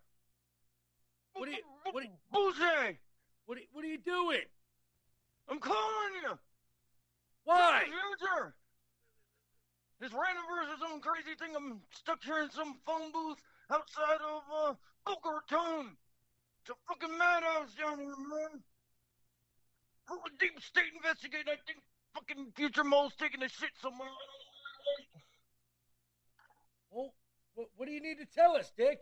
What 1.33 1.47
are 1.47 1.51
you? 1.51 1.63
What? 1.91 2.03
Are, 2.03 2.09
Bullseye. 2.31 2.93
what? 3.45 3.57
Are, 3.57 3.61
what 3.71 3.85
are 3.85 3.87
you 3.87 3.97
doing? 3.97 4.45
I'm 5.49 5.59
calling 5.59 6.13
you. 6.23 6.37
Why? 7.43 7.83
Future. 7.85 8.53
This 9.99 10.13
random 10.13 10.43
verse 10.47 10.71
is 10.73 10.79
some 10.79 11.01
crazy 11.01 11.35
thing. 11.35 11.55
I'm 11.55 11.81
stuck 11.91 12.23
here 12.23 12.43
in 12.43 12.49
some 12.51 12.75
phone 12.85 13.11
booth 13.11 13.41
outside 13.69 14.21
of 14.23 14.43
uh, 14.47 14.73
Boca 15.05 15.41
Raton. 15.41 15.97
It's 16.61 16.69
a 16.71 16.77
fucking 16.87 17.17
madhouse 17.17 17.73
down 17.75 17.99
here, 17.99 18.15
man. 18.15 18.63
We're 20.09 20.17
a 20.17 20.37
deep 20.39 20.61
state 20.61 20.93
investigating. 20.95 21.47
I 21.51 21.57
think 21.67 21.83
fucking 22.13 22.53
future 22.55 22.83
mole's 22.83 23.13
taking 23.19 23.43
a 23.43 23.49
shit 23.49 23.71
somewhere. 23.81 24.09
Well, 26.91 27.13
what, 27.55 27.67
what 27.75 27.87
do 27.87 27.91
you 27.93 28.01
need 28.01 28.17
to 28.19 28.25
tell 28.25 28.55
us, 28.55 28.71
Dick? 28.75 28.99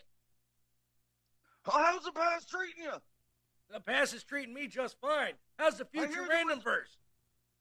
How's 1.71 2.03
the 2.03 2.11
past 2.11 2.49
treating 2.49 2.83
you? 2.83 2.93
The 3.71 3.79
past 3.79 4.13
is 4.13 4.23
treating 4.23 4.53
me 4.53 4.67
just 4.67 4.99
fine. 5.01 5.33
How's 5.57 5.77
the 5.77 5.85
future 5.85 6.25
random 6.29 6.61
verse? 6.61 6.97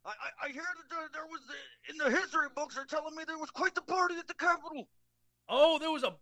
I, 0.04 0.10
I, 0.10 0.46
I 0.46 0.52
hear 0.52 0.62
that 0.62 0.88
there, 0.88 1.08
there 1.12 1.26
was 1.26 1.40
the, 1.48 1.92
in 1.92 1.98
the 1.98 2.16
history 2.16 2.46
books. 2.54 2.76
They're 2.76 2.84
telling 2.84 3.16
me 3.16 3.24
there 3.26 3.38
was 3.38 3.50
quite 3.50 3.74
the 3.74 3.82
party 3.82 4.14
at 4.18 4.28
the 4.28 4.34
Capitol. 4.34 4.88
Oh, 5.48 5.78
there 5.78 5.90
was 5.90 6.04
a 6.04 6.14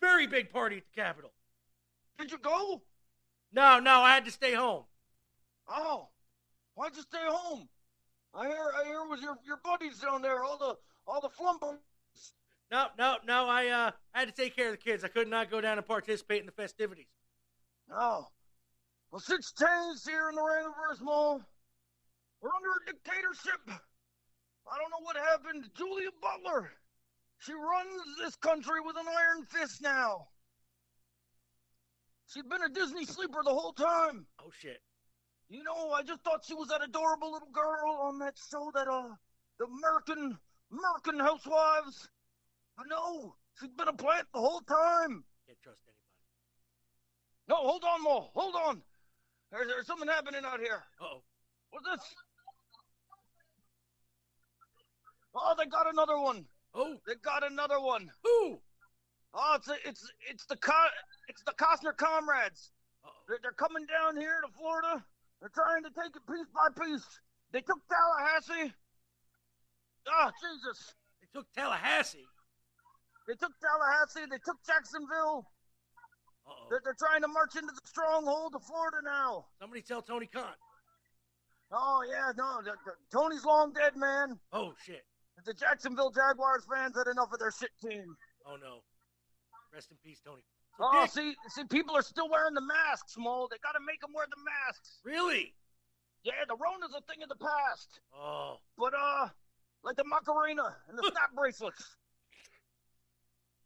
very 0.00 0.26
big 0.26 0.50
party 0.50 0.76
at 0.78 0.82
the 0.94 1.00
Capitol. 1.00 1.32
Did 2.18 2.30
you 2.30 2.38
go? 2.38 2.82
No, 3.52 3.78
no, 3.80 4.00
I 4.00 4.14
had 4.14 4.24
to 4.26 4.30
stay 4.30 4.54
home. 4.54 4.84
Oh, 5.68 6.08
why'd 6.74 6.96
you 6.96 7.02
stay 7.02 7.18
home? 7.26 7.68
I 8.34 8.48
hear 8.48 8.72
I 8.78 8.84
hear 8.84 9.00
it 9.00 9.08
was 9.08 9.22
your 9.22 9.38
your 9.46 9.58
buddies 9.64 9.98
down 10.00 10.20
there, 10.20 10.44
all 10.44 10.58
the 10.58 10.76
all 11.06 11.20
the 11.20 11.30
flumper. 11.30 11.78
No, 12.70 12.86
no, 12.98 13.16
no. 13.26 13.48
I 13.48 13.68
uh, 13.68 13.90
I 14.14 14.18
had 14.20 14.28
to 14.28 14.34
take 14.34 14.56
care 14.56 14.66
of 14.66 14.72
the 14.72 14.82
kids. 14.82 15.04
I 15.04 15.08
could 15.08 15.28
not 15.28 15.50
go 15.50 15.60
down 15.60 15.78
and 15.78 15.86
participate 15.86 16.40
in 16.40 16.46
the 16.46 16.52
festivities. 16.52 17.06
Oh, 17.92 18.26
well, 19.10 19.20
shit's 19.20 19.52
changed 19.52 20.08
here 20.08 20.28
in 20.28 20.34
the 20.34 20.42
Random 20.42 21.04
Mall. 21.04 21.40
We're 22.40 22.50
under 22.54 22.70
a 22.70 22.86
dictatorship. 22.86 23.60
I 23.68 24.78
don't 24.78 24.90
know 24.90 25.02
what 25.02 25.16
happened. 25.16 25.64
to 25.64 25.70
Julia 25.70 26.10
Butler, 26.20 26.72
she 27.38 27.52
runs 27.52 28.02
this 28.18 28.34
country 28.36 28.80
with 28.84 28.96
an 28.96 29.06
iron 29.06 29.46
fist 29.46 29.80
now. 29.80 30.28
She'd 32.28 32.48
been 32.48 32.62
a 32.62 32.68
Disney 32.68 33.04
sleeper 33.04 33.42
the 33.44 33.54
whole 33.54 33.72
time. 33.72 34.26
Oh 34.40 34.50
shit. 34.50 34.82
You 35.48 35.62
know, 35.62 35.92
I 35.92 36.02
just 36.02 36.22
thought 36.22 36.44
she 36.44 36.54
was 36.54 36.68
that 36.68 36.82
adorable 36.82 37.32
little 37.32 37.50
girl 37.52 38.00
on 38.02 38.18
that 38.18 38.34
show 38.50 38.72
that, 38.74 38.88
uh, 38.88 39.14
the 39.60 39.66
American, 39.66 40.36
American 40.72 41.20
Housewives. 41.20 42.08
No, 42.84 43.34
she's 43.58 43.70
been 43.70 43.88
a 43.88 43.92
plant 43.92 44.26
the 44.34 44.40
whole 44.40 44.60
time. 44.60 45.24
Can't 45.46 45.58
trust 45.62 45.80
anybody. 45.86 46.04
No, 47.48 47.56
hold 47.56 47.84
on, 47.84 48.02
Mo. 48.02 48.30
Hold 48.34 48.54
on. 48.54 48.82
There's, 49.50 49.68
there's 49.68 49.86
something 49.86 50.08
happening 50.08 50.42
out 50.44 50.60
here. 50.60 50.82
Uh-oh. 51.00 51.22
What's 51.70 51.86
this? 51.86 52.14
Oh, 55.34 55.54
they 55.58 55.66
got 55.66 55.86
another 55.90 56.18
one. 56.18 56.44
Oh, 56.74 56.96
They 57.06 57.14
got 57.22 57.50
another 57.50 57.80
one. 57.80 58.10
who? 58.22 58.58
Oh, 59.34 59.54
it's 59.56 59.68
a, 59.68 59.76
it's 59.86 60.02
it's 60.30 60.46
the 60.46 60.56
Co- 60.56 60.94
it's 61.28 61.42
the 61.44 61.52
Costner 61.52 61.94
comrades. 61.96 62.70
They're, 63.28 63.38
they're 63.42 63.52
coming 63.52 63.84
down 63.86 64.16
here 64.16 64.40
to 64.46 64.52
Florida. 64.56 65.04
They're 65.40 65.52
trying 65.54 65.82
to 65.84 65.90
take 65.90 66.16
it 66.16 66.22
piece 66.26 66.46
by 66.54 66.68
piece. 66.84 67.04
They 67.52 67.60
took 67.60 67.78
Tallahassee. 67.88 68.72
Oh, 70.08 70.30
Jesus. 70.40 70.94
They 71.20 71.28
took 71.38 71.46
Tallahassee. 71.54 72.24
They 73.26 73.34
took 73.34 73.52
Tallahassee. 73.60 74.26
They 74.30 74.38
took 74.44 74.56
Jacksonville. 74.66 75.46
They're, 76.70 76.80
they're 76.84 76.94
trying 76.98 77.22
to 77.22 77.28
march 77.28 77.56
into 77.56 77.72
the 77.74 77.80
stronghold 77.88 78.54
of 78.54 78.62
Florida 78.62 78.98
now. 79.04 79.46
Somebody 79.60 79.82
tell 79.82 80.00
Tony 80.02 80.26
Khan. 80.26 80.54
Oh, 81.72 82.04
yeah, 82.08 82.30
no. 82.36 82.62
the- 82.62 82.78
the- 82.84 82.94
Tony's 83.10 83.44
long 83.44 83.72
dead, 83.72 83.96
man. 83.96 84.38
Oh 84.52 84.72
shit. 84.84 85.02
The 85.44 85.52
Jacksonville 85.54 86.10
Jaguars 86.10 86.64
fans 86.70 86.96
had 86.96 87.10
enough 87.10 87.32
of 87.32 87.38
their 87.40 87.50
shit 87.50 87.70
team. 87.82 88.16
Oh 88.46 88.54
no. 88.56 88.78
Rest 89.74 89.90
in 89.90 89.96
peace, 90.04 90.20
Tony. 90.24 90.42
So, 90.78 90.84
Oh, 90.86 91.02
Dick, 91.02 91.10
see, 91.10 91.34
see, 91.48 91.64
people 91.64 91.96
are 91.96 92.02
still 92.02 92.28
wearing 92.30 92.54
the 92.54 92.60
masks, 92.64 93.14
Mo. 93.18 93.48
They 93.50 93.56
got 93.58 93.72
to 93.72 93.80
make 93.84 94.00
them 94.00 94.10
wear 94.14 94.26
the 94.30 94.42
masks. 94.44 95.00
really? 95.04 95.52
Yeah, 96.22 96.32
the 96.48 96.54
Rona's 96.56 96.94
a 96.96 97.00
thing 97.10 97.22
of 97.22 97.28
the 97.28 97.36
past. 97.36 98.00
Oh, 98.14 98.56
But, 98.78 98.92
uh, 98.94 99.28
like 99.82 99.96
the 99.96 100.04
Macarena 100.04 100.76
and 100.88 100.98
the 100.98 101.02
snap 101.10 101.34
bracelets. 101.34 101.96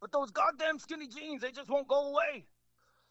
But 0.00 0.12
those 0.12 0.30
goddamn 0.30 0.78
skinny 0.78 1.06
jeans, 1.08 1.42
they 1.42 1.50
just 1.50 1.68
won't 1.68 1.86
go 1.88 2.08
away. 2.08 2.46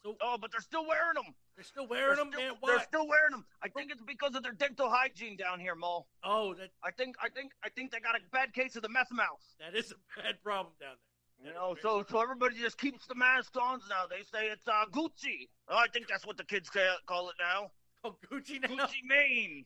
so 0.03 0.15
Oh, 0.21 0.37
but 0.41 0.51
they're 0.51 0.61
still 0.61 0.87
wearing 0.87 1.13
them. 1.15 1.35
they're 1.55 1.63
still 1.63 1.87
wearing 1.87 2.15
they're 2.15 2.25
them, 2.25 2.31
still, 2.33 2.41
man. 2.53 2.55
They're 2.65 2.79
still 2.79 3.07
wearing 3.07 3.31
them. 3.31 3.45
I 3.61 3.67
think 3.69 3.91
it's 3.91 4.01
because 4.01 4.33
of 4.35 4.41
their 4.43 4.53
dental 4.53 4.89
hygiene 4.89 5.37
down 5.37 5.59
here, 5.59 5.75
Mo. 5.75 6.07
Oh, 6.23 6.53
that 6.55 6.69
I 6.83 6.91
think, 6.91 7.15
I 7.21 7.29
think, 7.29 7.51
I 7.63 7.69
think 7.69 7.91
they 7.91 7.99
got 7.99 8.15
a 8.15 8.19
bad 8.31 8.53
case 8.53 8.75
of 8.75 8.81
the 8.81 8.89
meth 8.89 9.11
mouth. 9.11 9.43
that 9.59 9.75
is 9.77 9.91
a 9.91 10.21
bad 10.21 10.41
problem 10.43 10.73
down 10.79 10.95
there. 11.43 11.51
You 11.51 11.53
know, 11.53 11.73
so 11.81 12.03
so 12.09 12.19
everybody 12.21 12.55
just 12.59 12.77
keeps 12.77 13.05
the 13.07 13.15
masks 13.15 13.55
on 13.55 13.79
now. 13.89 14.03
They 14.09 14.23
say 14.23 14.47
it's 14.47 14.67
uh, 14.67 14.83
Gucci. 14.91 15.47
Oh, 15.69 15.77
I 15.77 15.87
think 15.93 16.07
that's 16.09 16.25
what 16.25 16.35
the 16.35 16.43
kids 16.43 16.69
ca- 16.69 16.97
call 17.05 17.29
it 17.29 17.35
now. 17.39 17.71
Oh, 18.03 18.15
Gucci 18.31 18.61
now. 18.61 18.69
Gucci 18.85 19.03
Mane. 19.05 19.65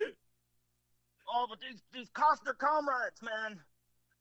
oh, 1.28 1.46
but 1.48 1.60
these 1.60 1.82
these 1.92 2.10
Costner 2.10 2.56
comrades, 2.58 3.22
man, 3.22 3.60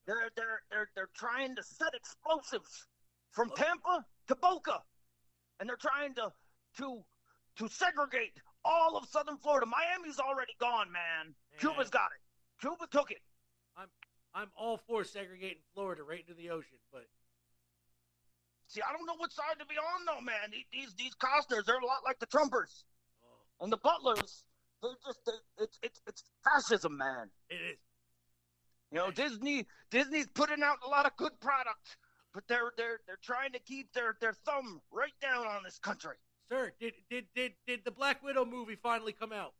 they're 0.10 0.30
they're 0.36 0.62
they're 0.72 0.90
they're 0.96 1.14
trying 1.16 1.56
to 1.56 1.62
set 1.62 1.94
explosives 1.94 2.88
from 3.32 3.52
Tampa 3.56 4.04
to 4.28 4.36
Boca, 4.36 4.82
and 5.60 5.70
they're 5.70 5.78
trying 5.78 6.16
to 6.16 6.34
to 6.78 7.04
to 7.58 7.70
segregate 7.70 8.42
all 8.66 8.98
of 8.98 9.08
Southern 9.08 9.38
Florida. 9.38 9.68
Miami's 9.68 10.20
already 10.20 10.54
gone, 10.60 10.92
man. 10.92 11.36
Cuba's 11.60 11.92
got 11.92 12.10
it. 12.10 12.22
Cuba 12.60 12.88
took 12.90 13.12
it. 13.12 13.22
I'm 13.78 13.88
I'm 14.34 14.50
all 14.58 14.82
for 14.88 15.04
segregating 15.04 15.62
Florida 15.76 16.02
right 16.02 16.26
into 16.28 16.34
the 16.34 16.50
ocean, 16.50 16.80
but 16.92 17.06
See, 18.70 18.82
I 18.88 18.94
don't 18.94 19.08
know 19.08 19.18
what 19.18 19.32
side 19.32 19.58
to 19.58 19.66
be 19.66 19.76
on 19.78 20.06
though, 20.06 20.22
man. 20.22 20.52
These 20.52 20.66
these, 20.72 20.94
these 20.94 21.16
Costners, 21.16 21.66
they're 21.66 21.80
a 21.80 21.86
lot 21.86 22.02
like 22.06 22.20
the 22.20 22.28
Trumpers 22.28 22.86
oh, 23.26 23.64
and 23.64 23.72
the 23.72 23.78
Butlers. 23.78 24.46
They're 24.82 24.92
just 25.06 25.26
they, 25.26 25.64
it's 25.64 25.80
it's 25.82 26.02
it's 26.08 26.24
fascism, 26.44 26.98
man. 26.98 27.30
it 27.50 27.56
is. 27.74 27.80
You 28.92 28.98
know, 28.98 29.12
Disney 29.12 29.68
Disney's 29.92 30.28
putting 30.34 30.64
out 30.64 30.78
a 30.86 30.90
lot 30.90 31.06
of 31.06 31.16
good 31.16 31.40
product, 31.40 31.98
but 32.34 32.44
they're 32.48 32.72
they're 32.78 33.00
they're 33.06 33.20
trying 33.24 33.52
to 33.54 33.60
keep 33.60 33.94
their 33.94 34.16
their 34.20 34.34
thumb 34.34 34.82
right 34.92 35.14
down 35.22 35.46
on 35.46 35.64
this 35.64 35.78
country. 35.80 36.16
Sir, 36.50 36.72
did 36.80 36.94
did 37.10 37.26
did 37.36 37.52
did 37.68 37.82
the 37.86 37.92
Black 37.92 38.24
Widow 38.24 38.46
movie 38.46 38.76
finally 38.76 39.14
come 39.14 39.32
out? 39.32 39.54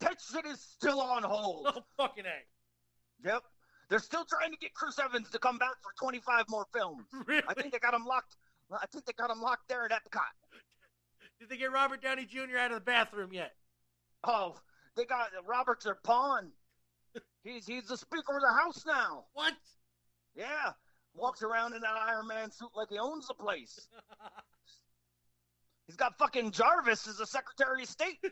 That 0.00 0.18
shit 0.20 0.44
is 0.46 0.60
still 0.60 1.00
on 1.00 1.22
hold. 1.22 1.68
Oh 1.68 1.84
fucking 1.96 2.24
a! 2.26 3.28
Yep. 3.28 3.42
They're 3.88 3.98
still 3.98 4.24
trying 4.24 4.50
to 4.50 4.56
get 4.58 4.74
Chris 4.74 4.98
Evans 4.98 5.30
to 5.30 5.38
come 5.38 5.58
back 5.58 5.74
for 5.82 5.92
25 6.00 6.46
more 6.48 6.66
films. 6.72 7.04
Really? 7.26 7.42
I 7.46 7.54
think 7.54 7.72
they 7.72 7.78
got 7.78 7.94
him 7.94 8.06
locked. 8.06 8.36
I 8.72 8.86
think 8.86 9.04
they 9.04 9.12
got 9.12 9.30
him 9.30 9.40
locked 9.40 9.68
there 9.68 9.84
at 9.84 9.92
Epcot. 9.92 10.20
Did 11.38 11.48
they 11.48 11.56
get 11.56 11.70
Robert 11.70 12.02
Downey 12.02 12.24
Jr. 12.24 12.58
out 12.58 12.70
of 12.72 12.76
the 12.76 12.84
bathroom 12.84 13.32
yet? 13.32 13.52
Oh, 14.24 14.56
they 14.96 15.04
got 15.04 15.28
Robert's 15.46 15.84
their 15.84 15.94
pawn. 15.94 16.50
He's 17.44 17.66
he's 17.66 17.86
the 17.86 17.96
Speaker 17.96 18.36
of 18.36 18.42
the 18.42 18.52
House 18.52 18.84
now. 18.86 19.26
What? 19.34 19.54
Yeah, 20.34 20.72
walks 21.14 21.42
around 21.42 21.74
in 21.74 21.82
that 21.82 21.94
Iron 21.94 22.26
Man 22.26 22.50
suit 22.50 22.70
like 22.74 22.88
he 22.90 22.98
owns 22.98 23.28
the 23.28 23.34
place. 23.34 23.86
He's 25.86 25.96
got 25.96 26.16
fucking 26.18 26.52
Jarvis 26.52 27.06
as 27.06 27.18
the 27.18 27.26
Secretary 27.26 27.82
of 27.82 27.88
State. 27.90 28.18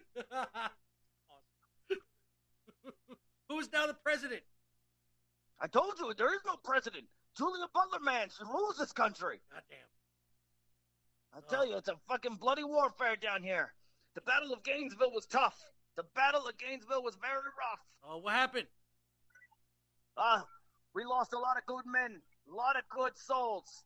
Who's 3.50 3.70
now 3.70 3.86
the 3.86 3.92
president? 3.92 4.40
I 5.60 5.66
told 5.66 5.92
you 6.00 6.14
there 6.16 6.34
is 6.34 6.40
no 6.46 6.56
president. 6.64 7.04
Julia 7.36 7.66
Butler, 7.74 8.00
man, 8.00 8.28
she 8.30 8.42
rules 8.44 8.78
this 8.78 8.92
country. 8.92 9.38
Goddamn. 9.50 9.78
I 11.34 11.40
tell 11.50 11.66
you, 11.66 11.76
it's 11.76 11.88
a 11.88 11.96
fucking 12.08 12.36
bloody 12.36 12.64
warfare 12.64 13.16
down 13.16 13.42
here. 13.42 13.74
The 14.14 14.22
Battle 14.22 14.52
of 14.52 14.62
Gainesville 14.64 15.12
was 15.12 15.26
tough. 15.26 15.58
The 15.96 16.04
Battle 16.14 16.46
of 16.46 16.56
Gainesville 16.56 17.02
was 17.02 17.16
very 17.16 17.34
rough. 17.36 17.80
Oh, 18.02 18.18
what 18.18 18.32
happened? 18.32 18.66
Uh, 20.16 20.42
we 20.94 21.04
lost 21.04 21.32
a 21.32 21.38
lot 21.38 21.56
of 21.56 21.64
good 21.66 21.84
men, 21.86 22.20
a 22.50 22.54
lot 22.54 22.76
of 22.76 22.82
good 22.90 23.16
souls. 23.16 23.84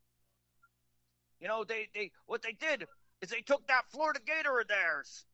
You 1.40 1.48
know, 1.48 1.64
they, 1.64 1.88
they 1.94 2.10
what 2.26 2.42
they 2.42 2.52
did 2.52 2.86
is 3.22 3.30
they 3.30 3.40
took 3.42 3.66
that 3.68 3.84
Florida 3.90 4.20
Gator 4.26 4.58
of 4.60 4.68
theirs 4.68 5.24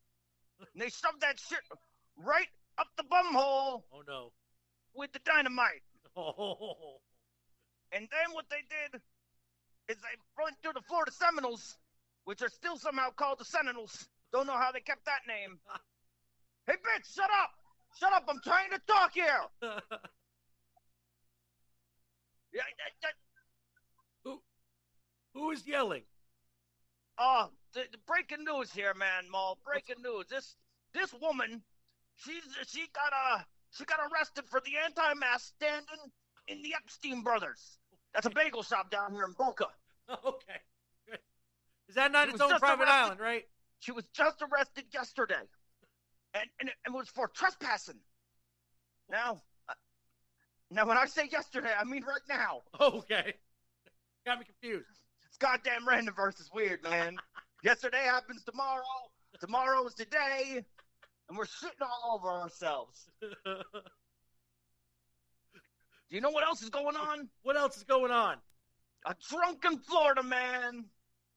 and 0.73 0.82
they 0.82 0.89
shoved 0.89 1.20
that 1.20 1.39
shit 1.39 1.60
right 2.16 2.48
up 2.78 2.89
the 2.97 3.05
bum 3.05 3.32
hole 3.35 3.85
Oh 3.93 4.02
no. 4.06 4.32
with 4.94 5.12
the 5.12 5.20
dynamite. 5.24 5.82
Oh. 6.14 7.01
And 7.90 8.06
then 8.10 8.35
what 8.35 8.44
they 8.51 8.60
did 8.69 9.01
is 9.89 9.97
they 9.97 10.43
went 10.43 10.56
to 10.62 10.73
the 10.74 10.82
Florida 10.86 11.10
Seminoles, 11.10 11.78
which 12.24 12.43
are 12.43 12.48
still 12.51 12.77
somehow 12.77 13.09
called 13.16 13.39
the 13.39 13.44
Sentinels. 13.47 14.09
Don't 14.32 14.47
know 14.47 14.56
how 14.59 14.73
they 14.73 14.81
kept 14.81 15.06
that 15.06 15.20
name. 15.27 15.59
hey, 16.66 16.74
bitch, 16.74 17.14
shut 17.14 17.31
up! 17.43 17.51
Shut 17.98 18.12
up! 18.12 18.24
I'm 18.28 18.40
trying 18.44 18.70
to 18.73 18.81
talk 18.86 19.12
here. 19.14 19.40
Yeah, 22.53 22.62
that, 22.79 22.93
that, 23.03 23.15
who 24.24 24.41
who 25.35 25.51
is 25.51 25.66
yelling? 25.66 26.03
Oh, 27.19 27.51
the, 27.74 27.85
the 27.91 27.99
breaking 28.07 28.45
news 28.45 28.73
here, 28.73 28.95
man, 28.95 29.31
Maul. 29.31 29.59
Breaking 29.65 30.03
news. 30.03 30.27
This 30.29 30.57
this 30.95 31.12
woman, 31.20 31.62
she's 32.16 32.43
she 32.69 32.87
got 32.95 33.12
uh 33.12 33.43
she 33.70 33.85
got 33.85 34.01
arrested 34.12 34.45
for 34.51 34.61
the 34.61 34.73
anti-mask 34.85 35.55
standing 35.57 36.12
in 36.49 36.62
the 36.62 36.74
Epstein 36.74 37.23
brothers. 37.23 37.79
That's 38.15 38.27
a 38.27 38.31
bagel 38.31 38.62
shop 38.62 38.91
down 38.91 39.12
here 39.12 39.24
in 39.24 39.33
Boca. 39.33 39.66
okay. 40.11 40.61
Is 41.89 41.95
that 41.95 42.12
not 42.12 42.29
He 42.29 42.33
its 42.33 42.41
own 42.41 42.59
private 42.59 42.85
arrested. 42.85 42.95
island, 43.05 43.20
right? 43.20 43.45
She 43.81 43.93
was 43.93 44.05
just 44.15 44.43
arrested 44.43 44.85
yesterday, 44.93 45.43
and 46.35 46.45
and 46.61 46.69
it, 46.69 46.74
it 46.87 46.93
was 46.93 47.09
for 47.09 47.29
trespassing. 47.29 48.01
Now, 49.11 49.43
now 50.74 50.86
when 50.86 50.97
I 50.97 51.07
say 51.07 51.28
yesterday, 51.31 51.73
I 51.78 51.85
mean 51.85 52.05
right 52.05 52.20
now. 52.28 52.62
Okay. 52.81 53.35
Got 54.24 54.39
me 54.39 54.44
confused. 54.44 54.86
This 55.28 55.36
goddamn 55.39 55.86
randomverse 55.86 56.40
is 56.40 56.51
weird, 56.55 56.82
man. 56.82 57.16
Yesterday 57.65 58.05
happens 58.05 58.44
tomorrow. 58.44 58.82
Tomorrow 59.40 59.85
is 59.86 59.94
today, 59.94 60.65
and 61.28 61.36
we're 61.36 61.44
shitting 61.44 61.82
all 61.82 62.15
over 62.16 62.28
ourselves. 62.28 63.09
Do 63.20 63.28
you 66.11 66.20
know 66.20 66.31
what 66.31 66.44
else 66.44 66.62
is 66.62 66.69
going 66.69 66.97
on? 66.97 67.28
what 67.43 67.57
else 67.57 67.77
is 67.77 67.85
going 67.85 68.12
on? 68.12 68.36
A 69.07 69.15
drunken 69.28 69.78
Florida 69.78 70.23
man 70.23 70.85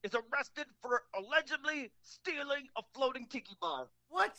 is 0.04 0.14
arrested 0.14 0.66
for 0.82 1.04
allegedly 1.18 1.92
stealing 2.04 2.68
a 2.78 2.82
floating 2.94 3.26
tiki 3.26 3.56
bar. 3.60 3.88
What? 4.10 4.38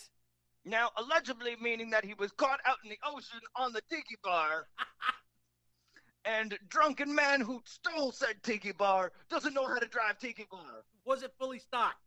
Now, 0.67 0.91
allegedly 0.97 1.55
meaning 1.61 1.91
that 1.91 2.05
he 2.05 2.15
was 2.15 2.33
caught 2.33 2.59
out 2.67 2.79
in 2.83 2.91
the 2.91 2.99
ocean 3.07 3.39
on 3.55 3.73
the 3.73 3.81
tiki 3.89 4.17
bar. 4.23 4.67
and 6.25 6.59
drunken 6.69 7.15
man 7.15 7.41
who 7.41 7.63
stole 7.65 8.11
said 8.11 8.43
tiki 8.43 8.73
bar 8.73 9.13
doesn't 9.31 9.55
know 9.55 9.67
how 9.69 9.79
to 9.79 9.87
drive 9.87 10.19
tiki 10.19 10.45
bar. 10.51 10.85
Was 11.05 11.23
it 11.23 11.33
fully 11.39 11.61
stocked? 11.61 12.03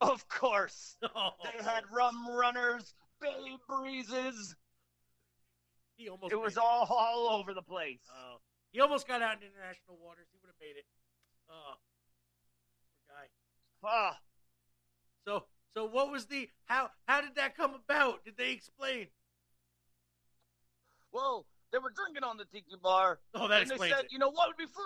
Of 0.00 0.26
course. 0.28 0.96
Oh, 1.14 1.30
They 1.44 1.62
had 1.62 1.84
rum 1.92 2.26
runners, 2.28 2.94
bay 3.20 3.56
breezes. 3.68 4.56
he 5.96 6.08
almost 6.08 6.32
It 6.32 6.40
was 6.40 6.56
made 6.56 6.62
all 6.62 6.86
all 6.90 7.28
over 7.38 7.52
the 7.52 7.62
place. 7.62 8.00
Oh, 8.10 8.36
he 8.72 8.80
almost 8.80 9.06
got 9.06 9.20
out 9.20 9.36
in 9.36 9.48
international 9.48 9.98
waters. 10.02 10.26
He 10.32 10.38
would 10.42 10.48
have 10.48 10.60
made 10.60 10.78
it. 10.78 10.84
Oh, 11.50 11.74
poor 13.06 13.16
guy. 13.16 13.28
Ah, 13.84 14.18
So, 15.26 15.44
so 15.76 15.84
what 15.84 16.10
was 16.10 16.24
the 16.24 16.48
how? 16.64 16.88
How 17.06 17.20
did 17.20 17.34
that 17.36 17.54
come 17.54 17.74
about? 17.74 18.24
Did 18.24 18.38
they 18.38 18.52
explain? 18.52 19.08
well, 21.12 21.46
they 21.72 21.78
were 21.78 21.90
drinking 21.90 22.24
on 22.24 22.36
the 22.36 22.44
tiki 22.46 22.76
bar. 22.82 23.20
Oh, 23.34 23.48
that 23.48 23.62
and 23.62 23.70
they 23.70 23.76
said, 23.76 24.04
it. 24.04 24.12
you 24.12 24.18
know 24.18 24.30
what 24.30 24.48
would 24.48 24.56
be 24.56 24.64
fun? 24.66 24.84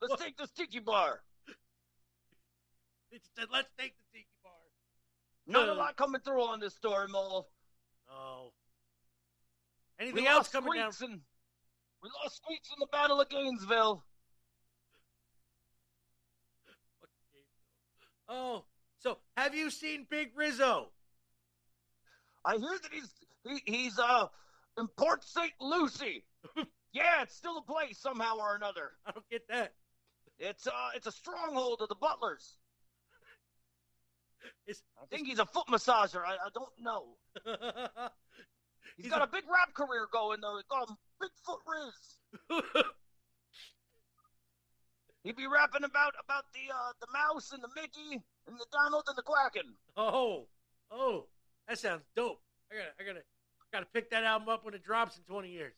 Let's 0.00 0.10
What? 0.10 0.20
take 0.20 0.36
this 0.36 0.50
tiki 0.50 0.78
bar. 0.78 1.22
They 3.10 3.18
just 3.18 3.34
said, 3.36 3.46
"Let's 3.52 3.70
take 3.78 3.94
the 3.96 4.18
tiki 4.18 4.28
bar." 4.42 4.52
Not 5.46 5.68
a 5.68 5.74
lot 5.74 5.96
coming 5.96 6.20
through 6.20 6.42
on 6.42 6.60
this 6.60 6.74
story, 6.74 7.08
Mole. 7.08 7.48
Oh. 8.08 8.52
We 9.98 10.06
Anything 10.06 10.26
else 10.26 10.48
coming 10.48 10.74
down? 10.74 10.92
In, 11.02 11.20
we 12.02 12.10
lost 12.22 12.36
Squeaks 12.36 12.68
in 12.68 12.76
the 12.78 12.86
Battle 12.92 13.20
of 13.20 13.28
Gainesville. 13.28 14.04
Oh, 18.28 18.64
so 19.06 19.18
have 19.36 19.54
you 19.54 19.70
seen 19.70 20.04
Big 20.10 20.30
Rizzo? 20.34 20.88
I 22.44 22.56
hear 22.56 22.76
that 22.82 22.90
he's 22.92 23.08
he, 23.44 23.62
he's 23.64 24.00
uh 24.00 24.26
in 24.76 24.88
Port 24.96 25.22
St. 25.22 25.52
Lucie. 25.60 26.24
yeah, 26.92 27.22
it's 27.22 27.36
still 27.36 27.58
a 27.58 27.62
place 27.62 28.00
somehow 28.00 28.36
or 28.38 28.56
another. 28.56 28.90
I 29.06 29.12
don't 29.12 29.28
get 29.30 29.46
that. 29.48 29.74
It's 30.40 30.66
uh 30.66 30.90
it's 30.96 31.06
a 31.06 31.12
stronghold 31.12 31.82
of 31.82 31.88
the 31.88 31.94
Butlers. 31.94 32.56
Is 34.66 34.82
I 35.00 35.06
think 35.06 35.28
he's 35.28 35.38
a 35.38 35.46
foot 35.46 35.68
massager. 35.68 36.24
I, 36.26 36.32
I 36.32 36.48
don't 36.52 36.72
know. 36.80 37.16
He's 38.96 39.06
he's 39.06 39.12
got 39.12 39.20
a- 39.20 39.24
a, 39.24 39.26
big 39.26 39.44
rap 39.52 39.74
career 39.74 40.06
going 40.10 40.40
though. 40.40 40.56
They 40.56 40.62
call 40.70 40.86
him 40.86 40.96
Bigfoot 41.20 41.58
Riz. 41.68 42.84
He'd 45.22 45.36
be 45.36 45.46
rapping 45.46 45.84
about 45.84 46.14
about 46.24 46.44
the 46.54 46.72
uh 46.72 46.92
the 47.00 47.08
mouse 47.12 47.52
and 47.52 47.62
the 47.62 47.68
Mickey 47.76 48.22
and 48.46 48.56
the 48.58 48.66
Donald 48.72 49.04
and 49.08 49.16
the 49.16 49.22
Quacken. 49.22 49.74
oh, 49.96 50.46
oh, 50.90 51.26
that 51.68 51.78
sounds 51.78 52.02
dope. 52.14 52.40
I 52.70 52.74
gotta, 52.76 52.90
I 53.00 53.04
gotta, 53.04 53.24
gotta 53.72 53.86
pick 53.92 54.10
that 54.10 54.24
album 54.24 54.48
up 54.48 54.64
when 54.64 54.74
it 54.74 54.82
drops 54.82 55.16
in 55.16 55.22
20 55.24 55.50
years. 55.50 55.74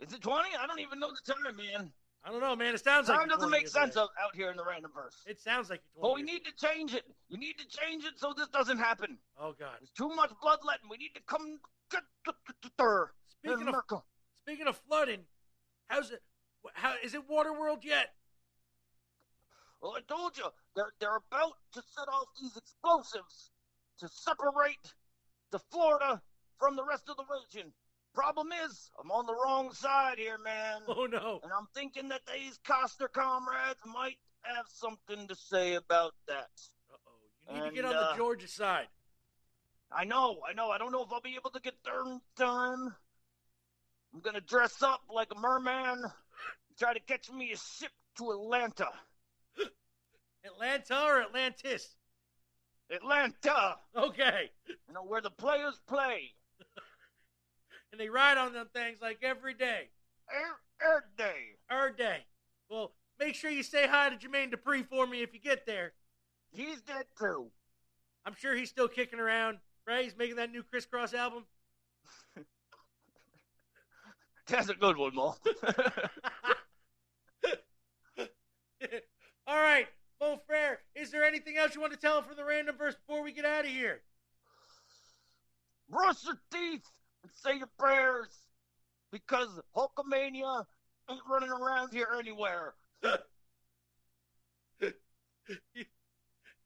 Is 0.00 0.12
it 0.12 0.20
twenty? 0.22 0.50
I 0.60 0.66
don't 0.66 0.80
even 0.80 0.98
know 0.98 1.08
the 1.08 1.32
time, 1.32 1.56
man. 1.56 1.92
I 2.24 2.30
don't 2.30 2.40
know, 2.40 2.56
man. 2.56 2.74
It 2.74 2.82
sounds 2.82 3.08
like 3.08 3.18
Time 3.18 3.28
doesn't 3.28 3.50
make 3.50 3.68
sense 3.68 3.96
out, 3.96 4.10
here 4.34 4.50
in 4.50 4.56
the 4.56 4.64
random 4.64 4.90
verse. 4.94 5.14
It 5.26 5.40
sounds 5.40 5.68
like 5.68 5.82
you're 5.94 6.02
20. 6.02 6.14
But 6.14 6.16
we 6.16 6.22
need 6.22 6.44
to 6.44 6.66
change 6.66 6.94
it. 6.94 7.04
You 7.28 7.38
need 7.38 7.58
to 7.58 7.66
change 7.68 8.04
it 8.04 8.14
so 8.16 8.32
this 8.36 8.48
doesn't 8.48 8.78
happen. 8.78 9.18
Oh 9.38 9.54
God. 9.58 9.76
There's 9.80 9.90
too 9.90 10.08
much 10.08 10.30
bloodletting. 10.42 10.88
We 10.90 10.96
need 10.96 11.14
to 11.14 11.22
come. 11.26 11.58
Speaking 13.28 13.68
of 13.68 14.02
speaking 14.46 14.66
of 14.66 14.80
flooding, 14.88 15.20
how's 15.88 16.10
it? 16.10 16.22
How 16.72 16.94
is 17.04 17.14
it 17.14 17.28
Waterworld 17.28 17.84
yet? 17.84 18.14
Well, 19.84 19.92
I 19.98 20.00
told 20.08 20.38
you 20.38 20.44
they're 20.74 20.94
they're 20.98 21.20
about 21.30 21.52
to 21.74 21.82
set 21.94 22.08
off 22.08 22.28
these 22.40 22.56
explosives 22.56 23.50
to 23.98 24.08
separate 24.08 24.94
the 25.52 25.58
Florida 25.70 26.22
from 26.58 26.74
the 26.74 26.82
rest 26.82 27.10
of 27.10 27.18
the 27.18 27.24
region. 27.28 27.70
Problem 28.14 28.48
is, 28.64 28.90
I'm 28.98 29.10
on 29.10 29.26
the 29.26 29.34
wrong 29.34 29.74
side 29.74 30.16
here, 30.16 30.38
man. 30.38 30.80
Oh 30.88 31.04
no. 31.04 31.40
And 31.42 31.52
I'm 31.52 31.66
thinking 31.74 32.08
that 32.08 32.22
these 32.32 32.58
Costner 32.66 33.12
comrades 33.12 33.80
might 33.84 34.16
have 34.44 34.64
something 34.68 35.28
to 35.28 35.34
say 35.34 35.74
about 35.74 36.14
that. 36.28 36.48
Uh 36.90 36.96
oh. 37.06 37.54
You 37.54 37.62
need 37.64 37.68
to 37.68 37.74
get 37.74 37.84
on 37.84 37.94
uh, 37.94 38.12
the 38.12 38.16
Georgia 38.16 38.48
side. 38.48 38.86
I 39.92 40.04
know, 40.04 40.38
I 40.48 40.54
know. 40.54 40.70
I 40.70 40.78
don't 40.78 40.92
know 40.92 41.02
if 41.02 41.12
I'll 41.12 41.20
be 41.20 41.36
able 41.36 41.50
to 41.50 41.60
get 41.60 41.74
there 41.84 42.00
in 42.06 42.22
time. 42.38 42.94
I'm 44.14 44.20
gonna 44.22 44.40
dress 44.40 44.82
up 44.82 45.02
like 45.14 45.28
a 45.30 45.38
merman, 45.38 46.04
try 46.78 46.94
to 46.94 47.00
catch 47.00 47.30
me 47.30 47.52
a 47.52 47.58
ship 47.58 47.92
to 48.16 48.30
Atlanta. 48.30 48.88
Atlanta 50.44 51.02
or 51.04 51.22
Atlantis? 51.22 51.94
Atlanta, 52.90 53.76
Okay. 53.96 54.50
you 54.68 54.94
know 54.94 55.04
where 55.04 55.20
the 55.22 55.30
players 55.30 55.80
play 55.86 56.34
And 57.92 58.00
they 58.00 58.08
ride 58.08 58.36
on 58.38 58.52
them 58.52 58.68
things 58.74 58.98
like 59.00 59.18
every 59.22 59.54
day. 59.54 59.88
E- 60.30 60.84
every 60.84 61.02
day. 61.16 61.56
Our 61.70 61.90
day. 61.90 62.24
Well, 62.68 62.92
make 63.20 63.34
sure 63.36 63.50
you 63.50 63.62
say 63.62 63.86
hi 63.86 64.10
to 64.10 64.16
Jermaine 64.16 64.52
Dupri 64.52 64.84
for 64.86 65.06
me 65.06 65.22
if 65.22 65.32
you 65.32 65.40
get 65.40 65.64
there. 65.64 65.92
He's 66.52 66.82
dead 66.82 67.04
too. 67.18 67.50
I'm 68.26 68.34
sure 68.36 68.54
he's 68.56 68.70
still 68.70 68.88
kicking 68.88 69.20
around, 69.20 69.58
right? 69.86 70.02
He's 70.04 70.16
making 70.16 70.36
that 70.36 70.50
new 70.50 70.62
Kris 70.62 70.86
Kross 70.86 71.14
album. 71.14 71.44
That's 74.48 74.68
a 74.68 74.74
good 74.74 74.96
one, 74.96 75.14
Mo. 75.14 75.36
All 79.46 79.56
right, 79.60 79.86
Mo 80.20 80.38
Frere, 80.46 80.78
is 80.94 81.10
there 81.10 81.24
anything 81.24 81.56
else 81.56 81.74
you 81.74 81.80
want 81.80 81.92
to 81.92 81.98
tell 81.98 82.18
him 82.18 82.24
from 82.24 82.36
the 82.36 82.44
random 82.44 82.76
verse 82.76 82.94
before 83.06 83.22
we 83.22 83.32
get 83.32 83.44
out 83.44 83.64
of 83.64 83.70
here? 83.70 84.02
Brush 85.88 86.24
your 86.24 86.38
teeth 86.50 86.84
and 87.22 87.32
say 87.34 87.58
your 87.58 87.68
prayers 87.78 88.28
because 89.12 89.48
Hulkamania 89.76 90.64
ain't 91.10 91.20
running 91.28 91.50
around 91.50 91.92
here 91.92 92.08
anywhere. 92.18 92.74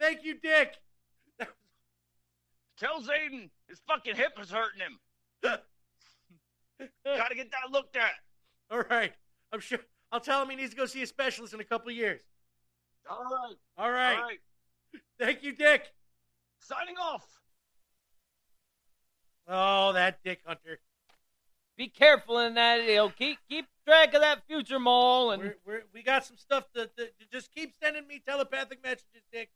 Thank 0.01 0.25
you, 0.25 0.39
Dick. 0.41 0.77
Tell 2.79 3.01
Zayden 3.01 3.51
his 3.69 3.81
fucking 3.89 4.15
hip 4.15 4.39
is 4.41 4.51
hurting 4.51 4.81
him. 4.81 4.99
Gotta 7.05 7.35
get 7.35 7.51
that 7.51 7.73
looked 7.73 7.97
at. 7.97 8.13
All 8.71 8.83
right, 8.89 9.13
I'm 9.53 9.61
sure. 9.61 9.81
I'll 10.13 10.21
tell 10.21 10.41
him 10.43 10.51
he 10.51 10.57
needs 10.57 10.71
to 10.71 10.77
go 10.77 10.87
see 10.87 11.03
a 11.03 11.07
specialist 11.07 11.55
in 11.55 11.61
a 11.61 11.65
couple 11.65 11.91
of 11.91 11.97
years. 11.97 12.21
All 13.11 13.25
right. 13.25 13.57
All 13.77 13.91
right. 13.91 14.17
All 14.17 14.23
right. 14.23 14.39
Thank 15.19 15.43
you, 15.43 15.53
Dick. 15.53 15.93
Signing 16.61 16.97
off. 17.01 17.27
Oh, 19.47 19.93
that 19.95 20.23
Dick 20.23 20.41
Hunter. 20.45 20.79
Be 21.77 21.89
careful 21.89 22.39
in 22.41 22.55
that. 22.55 22.85
You 22.85 22.97
know, 22.97 23.09
keep 23.09 23.39
keep 23.49 23.67
track 23.87 24.13
of 24.15 24.21
that 24.21 24.47
future 24.47 24.79
mole 24.79 25.31
and 25.31 25.43
We're, 25.43 25.57
we're, 25.65 25.83
we 25.95 26.03
got 26.03 26.27
some 26.27 26.37
stuff 26.37 26.65
to, 26.75 26.87
to, 26.87 27.07
to 27.07 27.25
just 27.33 27.53
keep 27.55 27.73
sending 27.83 28.07
me 28.07 28.21
telepathic 28.27 28.83
messages, 28.83 29.23
Dick, 29.33 29.51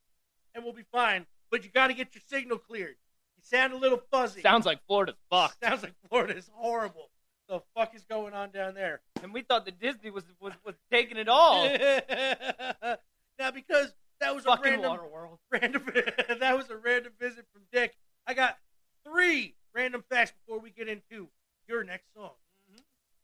and 0.55 0.65
we'll 0.65 0.73
be 0.73 0.85
fine. 0.91 1.27
But 1.51 1.65
you 1.65 1.71
got 1.71 1.89
to 1.89 1.95
get 1.95 2.15
your 2.15 2.23
signal 2.27 2.59
cleared. 2.59 2.97
You 3.37 3.43
sound 3.43 3.73
a 3.75 3.77
little 3.77 4.01
fuzzy. 4.11 4.41
sounds 4.41 4.65
like 4.65 4.79
Florida's 4.87 5.17
fucked. 5.31 5.63
Sounds 5.65 5.83
like 5.83 5.95
Florida's 6.09 6.51
horrible. 6.55 7.11
The 7.49 7.61
fuck 7.77 7.95
is 7.95 8.05
going 8.05 8.33
on 8.33 8.51
down 8.51 8.75
there? 8.75 9.01
And 9.23 9.35
we 9.35 9.43
thought 9.43 9.67
that 9.67 9.79
Disney 9.79 10.11
was 10.11 10.25
was, 10.41 10.55
was 10.65 10.77
taking 10.91 11.19
it 11.19 11.29
all. 11.29 11.69
now, 13.39 13.51
because 13.51 13.95
that 14.21 14.35
was 14.35 14.47
a 14.47 14.59
random, 14.63 14.99
random, 15.51 15.83
that 16.41 16.57
was 16.57 16.71
a 16.71 16.77
random 16.77 17.13
visit 17.19 17.47
from 17.53 17.63
Dick. 17.73 17.97
I 18.27 18.35
got 18.35 18.59
three 19.05 19.55
random 19.75 20.05
facts 20.09 20.33
before 20.33 20.61
we 20.61 20.71
get 20.71 20.89
into 20.89 21.29
your 21.67 21.85
next 21.85 22.07
song. 22.15 22.33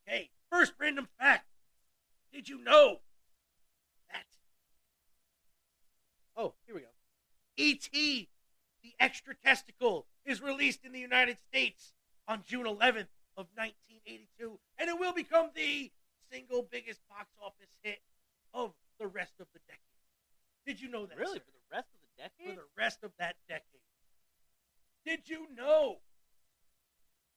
Okay, 0.06 0.30
first 0.50 0.72
random 0.78 1.08
fact. 1.18 1.46
Did 2.32 2.48
you 2.48 2.62
know 2.62 3.00
that? 4.10 4.24
Oh, 6.36 6.54
here 6.66 6.74
we 6.74 6.80
go. 6.80 6.86
E.T. 7.56 8.28
the 8.82 8.92
extra 9.00 9.34
testicle 9.34 10.06
is 10.24 10.40
released 10.40 10.84
in 10.84 10.92
the 10.92 11.00
United 11.00 11.38
States 11.48 11.92
on 12.26 12.42
June 12.46 12.64
11th 12.64 13.08
of 13.36 13.46
1982, 13.54 14.58
and 14.78 14.88
it 14.88 14.98
will 14.98 15.12
become 15.12 15.50
the 15.54 15.90
single 16.30 16.62
biggest 16.62 17.00
box 17.08 17.28
office 17.42 17.70
hit 17.82 18.00
of 18.54 18.72
the 19.00 19.06
rest 19.06 19.34
of 19.40 19.46
the 19.52 19.60
decade. 19.66 19.87
Did 20.68 20.82
you 20.82 20.90
know 20.90 21.06
that? 21.06 21.16
Really, 21.16 21.38
sir? 21.38 21.44
for 21.46 21.52
the 21.56 21.76
rest 21.76 21.88
of 21.94 22.00
the 22.04 22.22
decade? 22.22 22.54
for 22.54 22.60
the 22.60 22.68
rest 22.76 22.98
of 23.02 23.10
that 23.18 23.36
decade. 23.48 23.80
Did 25.06 25.20
you 25.24 25.46
know 25.56 25.96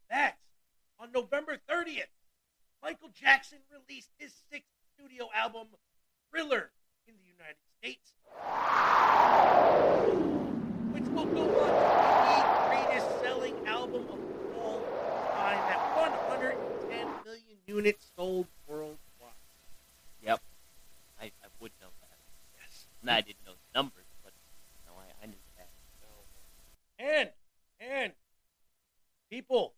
that 0.09 0.35
on 0.99 1.13
November 1.13 1.55
30th, 1.69 2.11
Michael 2.83 3.07
Jackson 3.15 3.59
released 3.71 4.09
his 4.17 4.33
sixth 4.51 4.67
studio 4.93 5.29
album, 5.33 5.67
Thriller, 6.29 6.71
in 7.07 7.13
the 7.15 7.23
United 7.23 7.55
States? 7.79 8.11
Which 10.91 11.07
will 11.15 11.31
go 11.31 11.47
on 11.55 11.71
to 11.71 11.87
be 12.27 12.35
the 12.43 12.59
greatest 12.67 13.07
selling 13.21 13.55
album 13.65 14.03
of 14.11 14.19
all 14.59 14.81
time 15.35 15.63
at 15.71 15.79
110 15.95 17.07
million 17.23 17.57
units 17.65 18.11
sold 18.13 18.47
worldwide. 18.67 18.99
Yep. 20.21 20.41
I, 21.21 21.25
I 21.25 21.47
would 21.61 21.71
know 21.79 21.87
that. 22.01 22.17
Yes. 22.59 22.87
And 23.01 23.09
I 23.09 23.21
didn't 23.21 23.43
know 23.45 23.53
the 23.53 23.79
numbers, 23.79 24.05
but 24.23 24.33
no, 24.85 24.93
I, 24.93 25.23
I 25.23 25.27
knew 25.27 25.35
that. 25.57 25.69
And 26.99 27.29
and 27.79 28.13
people, 29.31 29.73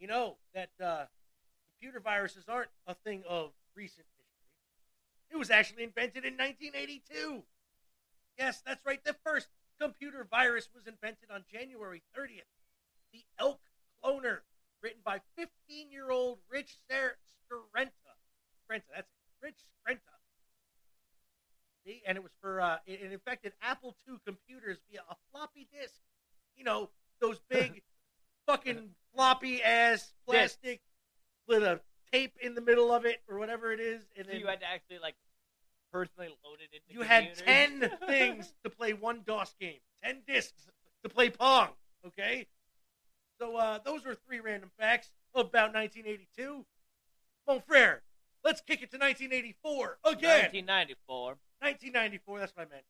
you 0.00 0.08
know 0.08 0.36
that 0.54 0.70
uh, 0.82 1.04
computer 1.68 2.00
viruses 2.00 2.44
aren't 2.48 2.70
a 2.86 2.94
thing 2.94 3.22
of 3.28 3.52
recent 3.76 4.06
history. 4.18 5.30
It 5.30 5.36
was 5.36 5.50
actually 5.50 5.84
invented 5.84 6.24
in 6.24 6.34
1982. 6.34 7.44
Yes, 8.36 8.62
that's 8.66 8.84
right. 8.84 9.02
The 9.04 9.14
first 9.24 9.48
computer 9.80 10.26
virus 10.28 10.68
was 10.74 10.86
invented 10.86 11.30
on 11.32 11.44
January 11.50 12.02
30th. 12.18 12.50
The 13.12 13.24
Elk 13.38 13.60
Cloner, 14.04 14.38
written 14.82 15.00
by 15.04 15.20
15-year-old 15.38 16.38
Rich 16.50 16.78
Ser-. 16.90 17.16
Skrenta, 17.50 17.90
that's 18.68 18.84
it. 18.96 19.06
Rich 19.42 19.64
Skrenta. 19.70 20.19
See, 21.86 22.02
and 22.06 22.16
it 22.16 22.22
was 22.22 22.32
for 22.40 22.60
uh, 22.60 22.76
it, 22.86 23.00
it 23.02 23.12
infected 23.12 23.52
Apple 23.62 23.96
II 24.08 24.16
computers 24.26 24.78
via 24.90 25.00
a 25.08 25.16
floppy 25.30 25.66
disk. 25.72 25.94
You 26.56 26.64
know, 26.64 26.90
those 27.20 27.40
big 27.50 27.82
fucking 28.46 28.90
floppy 29.14 29.62
ass 29.62 30.12
plastic 30.26 30.80
with 31.48 31.62
a 31.62 31.80
tape 32.12 32.36
in 32.42 32.54
the 32.54 32.60
middle 32.60 32.92
of 32.92 33.04
it 33.04 33.22
or 33.28 33.38
whatever 33.38 33.72
it 33.72 33.80
is, 33.80 34.02
and 34.16 34.26
So 34.26 34.32
then 34.32 34.40
you 34.40 34.46
had 34.46 34.60
to 34.60 34.66
actually 34.66 34.98
like 34.98 35.14
personally 35.92 36.28
load 36.44 36.58
it 36.60 36.68
into 36.74 36.92
you 36.92 37.02
had 37.02 37.34
ten 37.34 37.90
things 38.06 38.52
to 38.62 38.70
play 38.70 38.92
one 38.92 39.22
DOS 39.26 39.54
game, 39.60 39.78
ten 40.04 40.18
discs 40.26 40.68
to 41.02 41.08
play 41.08 41.30
Pong. 41.30 41.70
Okay, 42.06 42.46
so 43.40 43.56
uh, 43.56 43.78
those 43.84 44.04
were 44.04 44.14
three 44.14 44.40
random 44.40 44.70
facts 44.78 45.10
about 45.34 45.72
1982. 45.74 46.64
Mon 47.46 47.60
frere, 47.60 48.02
let's 48.44 48.60
kick 48.60 48.82
it 48.82 48.90
to 48.90 48.98
1984 48.98 49.98
again. 50.04 50.50
1994. 50.52 51.36
1994. 51.60 52.38
That's 52.40 52.56
what 52.56 52.66
I 52.66 52.70
meant. 52.70 52.84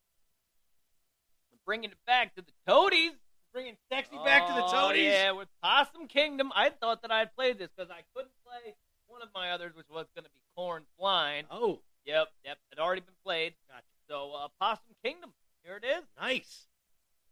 We're 1.53 1.59
bringing 1.67 1.91
it 1.91 1.99
back 2.07 2.35
to 2.37 2.43
the 2.43 2.53
Toadies. 2.67 3.13
Bringing 3.53 3.77
sexy 3.93 4.17
back 4.25 4.47
to 4.47 4.53
the 4.55 4.65
Oh, 4.65 4.71
Toadies. 4.89 5.13
Yeah, 5.13 5.33
with 5.33 5.49
Possum 5.63 6.07
Kingdom. 6.07 6.53
I 6.55 6.71
thought 6.71 7.03
that 7.03 7.11
I'd 7.11 7.35
play 7.35 7.53
this 7.53 7.69
because 7.77 7.91
I 7.91 8.03
couldn't 8.15 8.31
play 8.47 8.75
one 9.09 9.23
of 9.23 9.29
my 9.35 9.51
others, 9.51 9.73
which 9.75 9.89
was 9.91 10.07
going 10.15 10.25
to 10.25 10.31
be 10.31 10.41
Corn 10.57 10.85
Flying. 10.99 11.45
Oh, 11.51 11.81
Yep, 12.07 12.29
yep, 12.45 12.57
it 12.73 12.79
already 12.79 13.03
been 13.03 13.15
played. 13.25 13.53
Gotcha. 13.69 13.85
So, 14.09 14.33
uh, 14.33 14.49
Possum 14.61 14.95
Kingdom. 15.05 15.33
Here 15.65 15.77
it 15.77 15.85
is. 15.85 16.03
nice. 16.19 16.67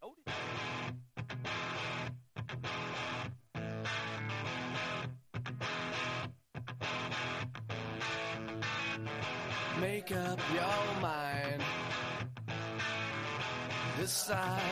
Toadies. 0.03 0.35
Make 10.09 10.21
up 10.21 10.41
your 10.55 11.03
mind. 11.03 11.63
Decide 13.99 14.63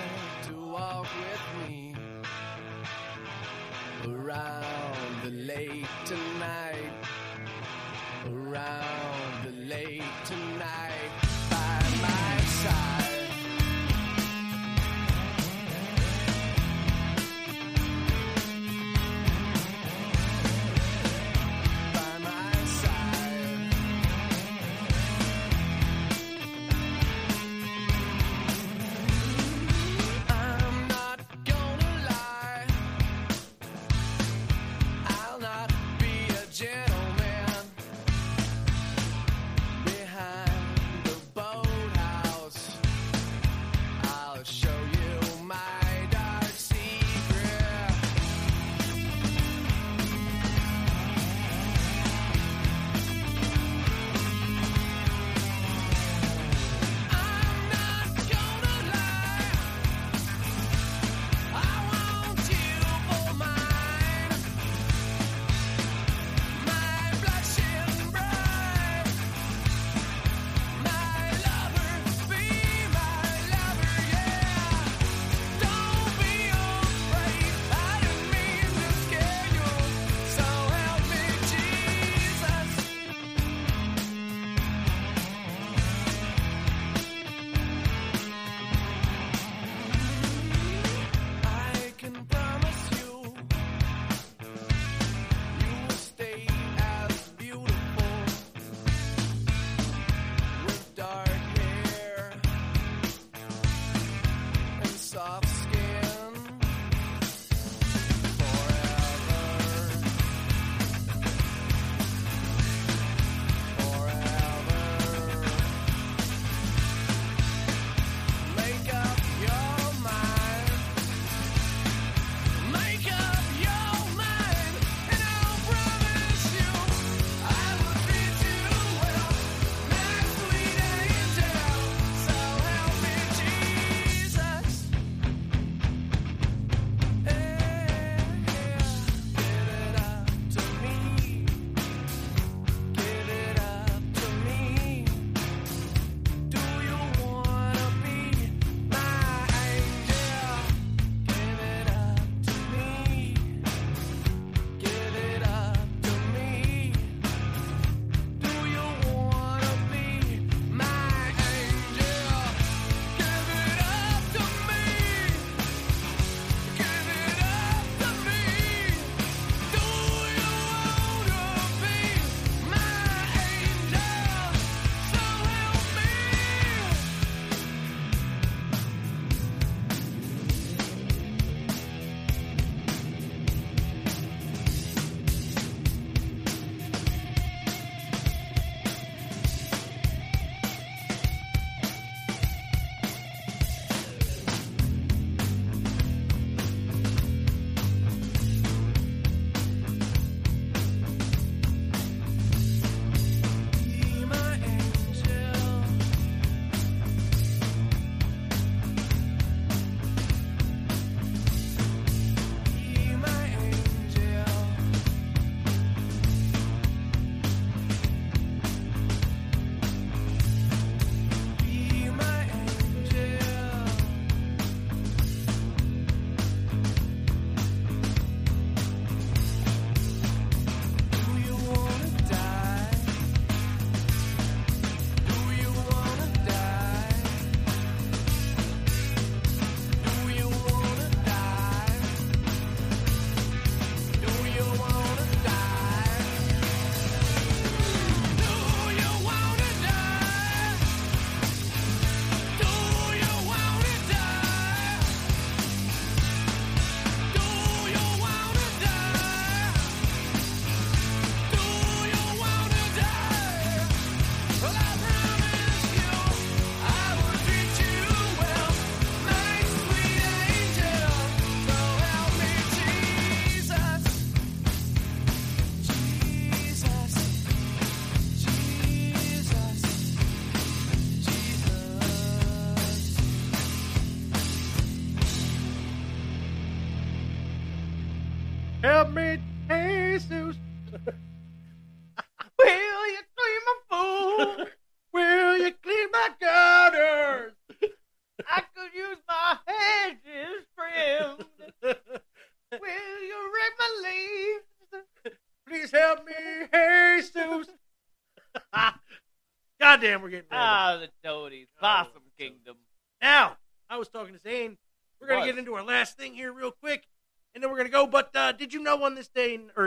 to 0.44 0.54
walk 0.54 1.06
with 1.20 1.68
me 1.68 1.94
around 4.06 5.22
the 5.24 5.30
lake 5.30 5.86
tonight. 6.06 6.92
Around 8.26 8.95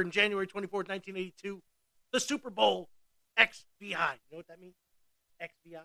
day, 0.09 0.25
in, 0.25 0.33
or 0.33 0.43
in 0.43 0.47
January 0.47 0.47
24th, 0.47 0.89
1982, 0.89 1.61
the 2.11 2.19
Super 2.19 2.49
Bowl 2.49 2.89
XVI? 3.37 3.55
You 3.81 3.89
know 3.91 4.37
what 4.37 4.47
that 4.47 4.59
means? 4.59 4.75
XVI? 5.41 5.81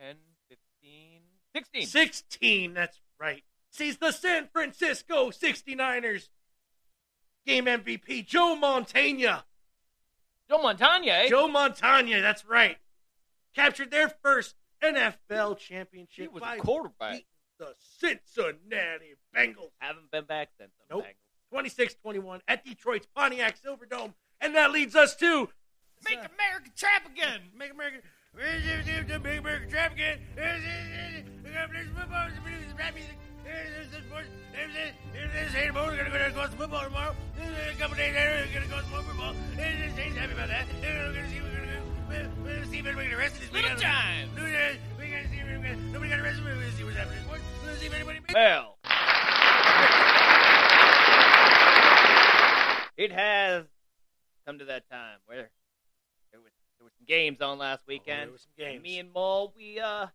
10, 0.00 0.16
15, 0.48 1.20
16. 1.54 1.86
16, 1.86 2.74
that's 2.74 3.00
right. 3.18 3.42
Sees 3.70 3.96
the 3.98 4.12
San 4.12 4.48
Francisco 4.52 5.30
69ers 5.30 6.28
game 7.46 7.66
MVP, 7.66 8.26
Joe 8.26 8.56
Montana. 8.56 9.44
Joe 10.48 10.58
Montana, 10.62 11.06
eh? 11.06 11.28
Joe 11.28 11.48
Montana, 11.48 12.20
that's 12.22 12.44
right. 12.44 12.76
Captured 13.54 13.90
their 13.90 14.08
first 14.22 14.54
NFL 14.82 15.58
championship 15.58 16.24
he 16.24 16.28
was 16.28 16.42
a 16.42 16.58
quarterback. 16.58 17.24
the 17.58 17.74
Cincinnati 17.98 19.14
Bengals. 19.36 19.72
Haven't 19.78 20.10
been 20.10 20.24
back 20.24 20.50
since. 20.58 20.70
Nope. 20.90 21.04
Bengals. 21.04 21.27
26 21.50 21.94
21 22.02 22.40
at 22.48 22.64
Detroit's 22.64 23.06
Pontiac 23.14 23.56
Silverdome. 23.62 24.14
And 24.40 24.54
that 24.54 24.70
leads 24.70 24.94
us 24.94 25.16
to 25.16 25.48
Make 26.04 26.18
America 26.18 26.70
trap 26.76 27.06
again. 27.06 27.40
Make 27.56 27.72
America. 27.72 27.98
Make 28.36 29.38
America 29.38 29.66
trap 29.68 29.92
again. 29.92 30.18
We're 30.36 30.44
gonna 35.96 36.30
go 36.30 36.46
to 36.46 36.52
football 36.56 36.84
tomorrow. 36.84 37.14
A 37.40 37.74
couple 37.78 37.96
days 37.96 38.14
later, 38.14 38.46
we're 38.46 38.54
gonna 38.54 38.66
go 38.70 38.76
to 38.78 38.84
football. 39.02 39.34
Saints 39.56 40.16
happy 40.16 40.32
about 40.32 40.48
that. 40.48 40.66
We're 40.80 41.12
gonna 41.12 41.28
see. 41.28 41.40
We're 41.40 41.50
gonna. 41.50 41.66
We're 42.42 42.54
gonna 42.54 42.66
see 42.66 42.78
if 42.78 42.86
anybody 42.86 43.08
get 43.08 43.18
arrested 43.18 43.42
this 43.42 43.52
Little 43.52 43.76
time. 43.76 44.30
We 44.36 44.40
gotta 44.42 44.74
see. 45.28 45.38
if 45.38 45.78
Nobody 45.92 46.10
got 46.10 46.20
arrested. 46.20 46.44
We're 46.44 46.54
gonna 46.54 46.70
see 46.72 46.84
what's 46.84 46.96
happening. 46.96 47.18
We're 47.30 47.38
gonna 47.66 47.78
see 47.78 47.86
if 47.86 47.94
anybody. 47.94 48.20
Well, 48.32 48.78
it 52.96 53.07
has 53.18 53.64
come 54.46 54.58
to 54.60 54.66
that 54.66 54.88
time 54.88 55.18
where 55.26 55.50
there 56.30 56.40
was 56.40 56.52
there 56.78 56.84
were 56.84 56.92
some 56.96 57.06
games 57.06 57.40
on 57.40 57.58
last 57.58 57.82
weekend. 57.86 58.20
Oh, 58.20 58.24
there 58.24 58.32
were 58.32 58.38
some 58.38 58.52
games. 58.56 58.82
Me 58.82 58.98
and 58.98 59.12
Mo, 59.12 59.52
we 59.56 59.80
uh, 59.80 60.06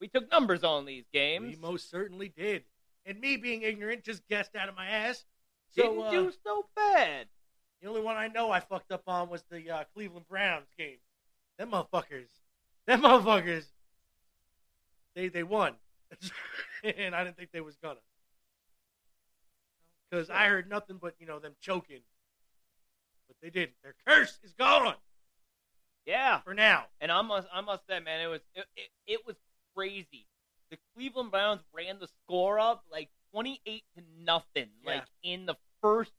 we 0.00 0.08
took 0.08 0.30
numbers 0.30 0.64
on 0.64 0.86
these 0.86 1.04
games. 1.12 1.56
We 1.56 1.62
most 1.62 1.90
certainly 1.90 2.32
did. 2.34 2.64
And 3.04 3.20
me 3.20 3.36
being 3.36 3.62
ignorant 3.62 4.02
just 4.02 4.26
guessed 4.28 4.56
out 4.56 4.70
of 4.70 4.74
my 4.74 4.86
ass. 4.86 5.26
So, 5.72 5.82
Didn't 5.82 6.02
uh, 6.02 6.10
do 6.10 6.32
so 6.44 6.64
bad. 6.74 7.26
The 7.82 7.88
only 7.88 8.00
one 8.00 8.16
I 8.16 8.28
know 8.28 8.50
I 8.50 8.60
fucked 8.60 8.92
up 8.92 9.02
on 9.06 9.28
was 9.28 9.44
the 9.50 9.70
uh, 9.70 9.84
Cleveland 9.94 10.26
Browns 10.26 10.68
game. 10.78 10.96
Them 11.58 11.72
motherfuckers. 11.72 12.28
Them 12.86 13.02
motherfuckers. 13.02 13.66
They 15.14 15.28
they 15.28 15.42
won. 15.42 15.74
and 16.84 17.14
I 17.14 17.24
didn't 17.24 17.36
think 17.36 17.50
they 17.52 17.60
was 17.60 17.76
gonna. 17.76 18.00
Because 20.10 20.30
I 20.30 20.46
heard 20.46 20.68
nothing 20.68 20.98
but, 21.00 21.14
you 21.18 21.26
know, 21.26 21.38
them 21.38 21.54
choking. 21.60 22.00
But 23.28 23.36
they 23.42 23.50
didn't. 23.50 23.74
Their 23.82 23.94
curse 24.06 24.38
is 24.42 24.52
gone 24.52 24.94
Yeah, 26.06 26.40
for 26.40 26.54
now. 26.54 26.86
and 27.00 27.10
I 27.10 27.22
must 27.22 27.48
I 27.52 27.60
must 27.60 27.86
say, 27.88 28.00
man, 28.00 28.20
it 28.20 28.26
was 28.28 28.40
it, 28.54 28.66
it, 28.76 28.90
it 29.06 29.26
was 29.26 29.36
crazy. 29.76 30.26
The 30.70 30.78
Cleveland 30.94 31.30
Browns 31.30 31.60
ran 31.74 31.98
the 31.98 32.08
score 32.24 32.58
up 32.58 32.84
like 32.90 33.08
twenty 33.32 33.60
eight 33.66 33.84
to 33.96 34.02
nothing, 34.24 34.68
Yeah. 34.84 34.94
like 34.94 35.04
in 35.22 35.46
the 35.46 35.56
first 35.80 36.12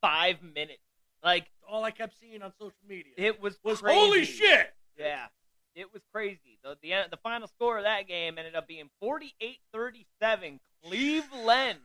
five 0.00 0.42
minutes. 0.42 0.82
Like 1.22 1.46
All 1.68 1.84
I 1.84 1.90
kept 1.90 2.18
seeing 2.20 2.42
on 2.42 2.52
social 2.58 2.74
media 2.88 3.12
it 3.16 3.40
was 3.40 3.58
was 3.64 3.80
crazy. 3.80 3.98
holy 3.98 4.24
shit. 4.24 4.72
Yeah, 4.96 5.26
it 5.74 5.92
was 5.92 6.02
crazy. 6.12 6.58
The, 6.64 6.76
the 6.82 6.92
the 7.10 7.16
final 7.18 7.46
score 7.48 7.78
of 7.78 7.84
that 7.84 8.06
game 8.08 8.38
ended 8.38 8.54
up 8.56 8.66
being 8.66 8.88
48-37. 9.02 10.58
Cleveland 10.84 11.78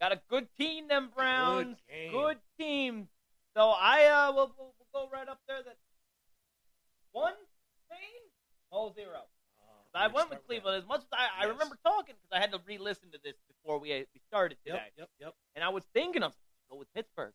got 0.00 0.12
a 0.12 0.20
good 0.28 0.48
team. 0.58 0.88
Them 0.88 1.10
Browns, 1.14 1.76
game. 1.88 2.12
good 2.12 2.38
team. 2.58 3.08
So 3.58 3.70
I 3.70 4.04
uh, 4.06 4.32
will 4.32 4.54
we'll, 4.56 4.72
we'll 4.78 4.92
go 4.94 5.10
right 5.12 5.26
up 5.26 5.40
there. 5.48 5.58
That 5.64 5.74
one 7.10 7.34
Spain, 7.90 8.22
whole 8.70 8.94
zero. 8.94 9.26
I 9.92 10.06
went 10.06 10.30
with 10.30 10.46
Cleveland 10.46 10.76
as 10.76 10.86
much 10.86 11.00
as 11.00 11.06
I, 11.10 11.42
I 11.42 11.48
remember 11.48 11.76
talking 11.84 12.14
because 12.14 12.30
I 12.30 12.38
had 12.38 12.52
to 12.52 12.60
re-listen 12.68 13.10
to 13.10 13.18
this 13.24 13.34
before 13.48 13.80
we 13.80 13.88
we 14.14 14.20
started 14.28 14.58
today, 14.64 14.78
Yep, 14.78 14.92
yep, 14.98 15.08
yep. 15.18 15.34
and 15.56 15.64
I 15.64 15.70
was 15.70 15.82
thinking 15.92 16.22
of 16.22 16.34
go 16.70 16.76
with 16.76 16.86
Pittsburgh, 16.94 17.32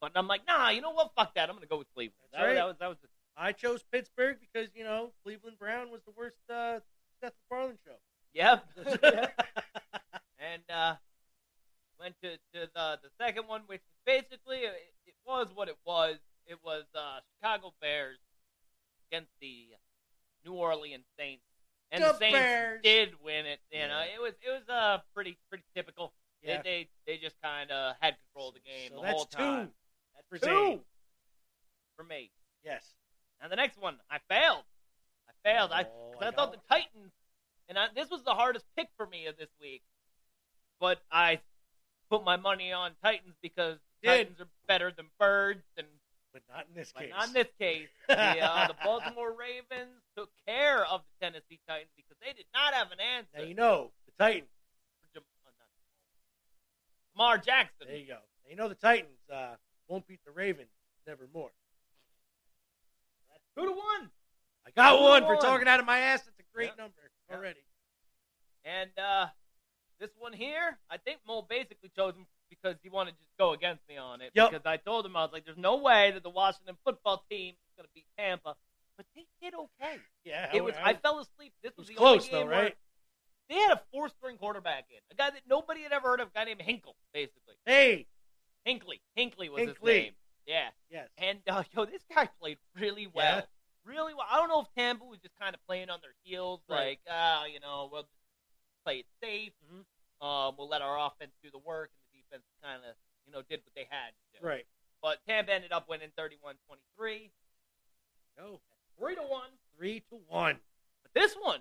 but 0.00 0.10
I'm 0.16 0.26
like, 0.26 0.40
nah, 0.48 0.70
you 0.70 0.80
know 0.80 0.90
what? 0.90 1.12
Fuck 1.14 1.36
that. 1.36 1.48
I'm 1.48 1.54
gonna 1.54 1.66
go 1.66 1.78
with 1.78 1.94
Cleveland. 1.94 2.26
That's 2.32 2.42
that, 2.42 2.46
right. 2.48 2.54
that 2.56 2.66
was 2.66 2.76
that 2.80 2.88
was 2.88 2.98
the 2.98 3.08
I 3.36 3.52
chose 3.52 3.84
Pittsburgh 3.92 4.38
because, 4.40 4.70
you 4.74 4.82
know, 4.82 5.12
Cleveland 5.22 5.60
Brown 5.60 5.92
was 5.92 6.00
the 6.06 6.12
worst 6.16 6.42
uh, 6.50 6.80
Seth 7.22 7.34
MacFarlane 7.48 7.78
show. 7.84 8.00
Yep. 8.34 8.64
and 10.40 10.62
uh, 10.74 10.96
went 12.00 12.16
to, 12.22 12.32
to 12.54 12.68
the 12.74 12.98
the 13.02 13.10
second 13.20 13.46
one, 13.46 13.62
which 13.66 13.82
was 13.86 14.00
basically 14.04 14.58
it, 14.58 14.74
it 15.06 15.14
was 15.26 15.48
what 15.54 15.68
it 15.68 15.76
was. 15.84 16.16
It 16.46 16.58
was 16.64 16.84
uh, 16.94 17.20
Chicago 17.36 17.72
Bears 17.80 18.18
against 19.10 19.30
the 19.40 19.66
New 20.44 20.52
Orleans 20.52 21.04
Saints, 21.18 21.42
and 21.90 22.02
the, 22.02 22.08
The 22.12 22.18
Saints 22.18 22.38
Bears. 22.38 22.80
did 22.82 23.14
win 23.22 23.46
it. 23.46 23.58
You 23.70 23.88
know, 23.88 24.00
it 24.14 24.20
was 24.20 24.32
it 24.46 24.50
was 24.50 24.68
uh 24.68 24.98
pretty 25.14 25.38
pretty 25.48 25.64
typical. 25.74 26.12
Yeah. 26.42 26.62
They, 26.62 26.88
they 27.06 27.14
they 27.14 27.18
just 27.18 27.34
kind 27.42 27.70
of 27.70 27.96
had 28.00 28.16
control 28.28 28.50
of 28.50 28.54
the 28.54 28.60
game 28.60 28.90
So 28.90 28.96
the 28.96 29.02
that's 29.02 29.14
whole 29.14 29.24
time. 29.26 29.66
two 29.66 29.72
That's 30.14 30.28
for 30.28 30.38
two 30.46 30.54
Zane. 30.70 30.80
for 31.96 32.04
me. 32.04 32.30
Yes. 32.64 32.84
Now 33.42 33.48
the 33.48 33.56
next 33.56 33.80
one, 33.80 33.96
I 34.10 34.18
failed. 34.28 34.62
I 35.28 35.32
failed. 35.48 35.72
I, 35.72 35.82
Oh, 35.84 36.12
'cause 36.14 36.22
I 36.22 36.28
I, 36.28 36.30
thought 36.30 36.48
one. 36.50 36.58
the 36.68 36.74
Titans, 36.74 37.12
and 37.68 37.78
I, 37.78 37.86
this 37.94 38.10
was 38.10 38.22
the 38.22 38.34
hardest 38.34 38.64
pick 38.76 38.88
for 38.96 39.06
me 39.06 39.26
of 39.26 39.36
this 39.36 39.50
week. 39.60 39.82
But 40.80 41.00
I 41.10 41.40
put 42.10 42.24
my 42.24 42.36
money 42.36 42.72
on 42.72 42.92
Titans 43.02 43.34
because 43.42 43.78
Did. 44.02 44.08
Titans 44.08 44.40
are 44.40 44.48
better 44.68 44.90
than 44.96 45.06
birds, 45.18 45.62
and 45.76 45.86
But 46.32 46.42
not 46.52 46.66
in 46.68 46.74
this 46.74 46.92
case. 46.92 47.10
not 47.10 47.28
in 47.28 47.32
this 47.32 47.48
case. 47.58 47.88
The, 48.08 48.14
uh, 48.40 48.66
the 48.68 48.76
Baltimore 48.84 49.32
Ravens 49.32 50.00
took 50.16 50.30
care 50.46 50.84
of 50.86 51.02
the 51.02 51.26
Tennessee 51.26 51.58
Titans 51.68 51.90
because 51.96 52.16
they 52.20 52.32
did 52.32 52.46
not 52.54 52.72
have 52.74 52.92
an 52.92 53.00
answer. 53.00 53.38
Now 53.38 53.42
you 53.44 53.54
know 53.54 53.90
the 54.06 54.12
Titans. 54.22 54.48
for 55.00 55.08
Jam- 55.14 55.24
not 55.44 55.52
Jamal. 57.16 57.26
Lamar 57.34 57.38
Jackson. 57.38 57.86
There 57.88 57.96
you 57.96 58.06
go. 58.06 58.14
Now 58.44 58.50
you 58.50 58.56
know 58.56 58.68
the 58.68 58.74
Titans 58.76 59.18
uh, 59.32 59.56
won't 59.88 60.06
beat 60.06 60.20
the 60.24 60.30
Ravens 60.32 60.68
nevermore. 61.06 61.50
Two 63.58 63.64
to 63.64 63.70
one. 63.72 64.10
I 64.66 64.70
got 64.76 65.00
one 65.00 65.22
for 65.22 65.34
one. 65.36 65.40
talking 65.40 65.66
out 65.68 65.80
of 65.80 65.86
my 65.86 65.98
ass. 65.98 66.22
That's 66.22 66.38
a 66.38 66.42
great 66.54 66.70
Yeah. 66.76 66.82
number 66.84 67.00
already. 67.32 67.60
And 68.64 68.90
uh, 68.98 69.26
this 69.98 70.10
one 70.18 70.32
here, 70.34 70.76
I 70.90 70.98
think 70.98 71.20
Mo 71.26 71.42
basically 71.48 71.90
chose 71.96 72.14
him 72.14 72.26
because 72.50 72.76
he 72.82 72.88
wanted 72.88 73.12
to 73.12 73.16
just 73.18 73.36
go 73.38 73.52
against 73.52 73.82
me 73.88 73.96
on 73.96 74.20
it. 74.20 74.30
Yep. 74.34 74.50
Because 74.50 74.66
I 74.66 74.76
told 74.76 75.04
him 75.06 75.16
I 75.16 75.22
was 75.22 75.32
like, 75.32 75.44
"There's 75.44 75.56
no 75.58 75.76
way 75.76 76.10
that 76.12 76.22
the 76.22 76.30
Washington 76.30 76.76
football 76.84 77.24
team 77.30 77.54
is 77.54 77.72
going 77.76 77.86
to 77.86 77.92
beat 77.94 78.06
Tampa," 78.18 78.54
but 78.96 79.06
they 79.14 79.26
did 79.42 79.54
okay. 79.54 79.98
Yeah, 80.24 80.50
It 80.54 80.62
was. 80.64 80.74
I 80.82 80.94
fell 80.94 81.18
asleep. 81.20 81.52
This 81.62 81.72
was, 81.76 81.88
was 81.88 81.96
the 81.96 82.02
only 82.02 82.18
close 82.18 82.28
though, 82.28 82.46
right? 82.46 82.74
They 83.48 83.54
had 83.56 83.72
a 83.72 83.80
four-string 83.92 84.38
quarterback 84.38 84.86
in, 84.90 84.98
a 85.12 85.14
guy 85.14 85.30
that 85.30 85.42
nobody 85.48 85.82
had 85.82 85.92
ever 85.92 86.08
heard 86.08 86.20
of, 86.20 86.28
a 86.28 86.30
guy 86.34 86.44
named 86.44 86.62
Hinkle, 86.62 86.96
basically. 87.14 87.54
Hey, 87.64 88.06
Hinkley. 88.66 89.00
Hinkley 89.16 89.48
was 89.48 89.68
his 89.68 89.76
name. 89.84 90.12
Yeah. 90.46 90.68
yes. 90.90 91.08
And 91.18 91.38
uh, 91.48 91.62
yo, 91.72 91.84
this 91.84 92.02
guy 92.12 92.28
played 92.40 92.58
really 92.80 93.06
well. 93.06 93.36
Yeah. 93.36 93.42
Really 93.84 94.14
well. 94.14 94.26
I 94.28 94.38
don't 94.38 94.48
know 94.48 94.62
if 94.62 94.66
Tampa 94.76 95.04
was 95.04 95.20
just 95.20 95.34
kind 95.40 95.54
of 95.54 95.60
playing 95.68 95.90
on 95.90 96.00
their 96.02 96.14
heels, 96.24 96.60
Right. 96.68 96.88
like, 96.88 97.00
ah, 97.08 97.44
you 97.44 97.60
know, 97.60 97.88
we'll 97.92 98.02
just 98.02 98.12
play 98.84 98.96
it 98.98 99.06
safe. 99.22 99.52
Mhm. 99.72 99.84
Um, 100.26 100.54
we'll 100.58 100.68
let 100.68 100.82
our 100.82 100.98
offense 101.06 101.30
do 101.44 101.50
the 101.52 101.58
work, 101.58 101.90
and 101.94 102.05
defense 102.30 102.44
kind 102.62 102.82
of, 102.88 102.94
you 103.26 103.32
know, 103.32 103.42
did 103.48 103.60
what 103.64 103.74
they 103.74 103.86
had 103.90 104.10
to 104.10 104.40
do. 104.40 104.46
Right. 104.46 104.66
But 105.02 105.18
Tampa 105.28 105.52
ended 105.54 105.72
up 105.72 105.88
winning 105.88 106.10
31-23, 106.18 107.30
Go 108.38 108.60
three 108.98 109.14
to 109.14 109.22
one. 109.22 109.50
three 109.76 110.00
to 110.10 110.16
one. 110.28 110.56
But 111.02 111.12
this 111.14 111.34
one, 111.34 111.60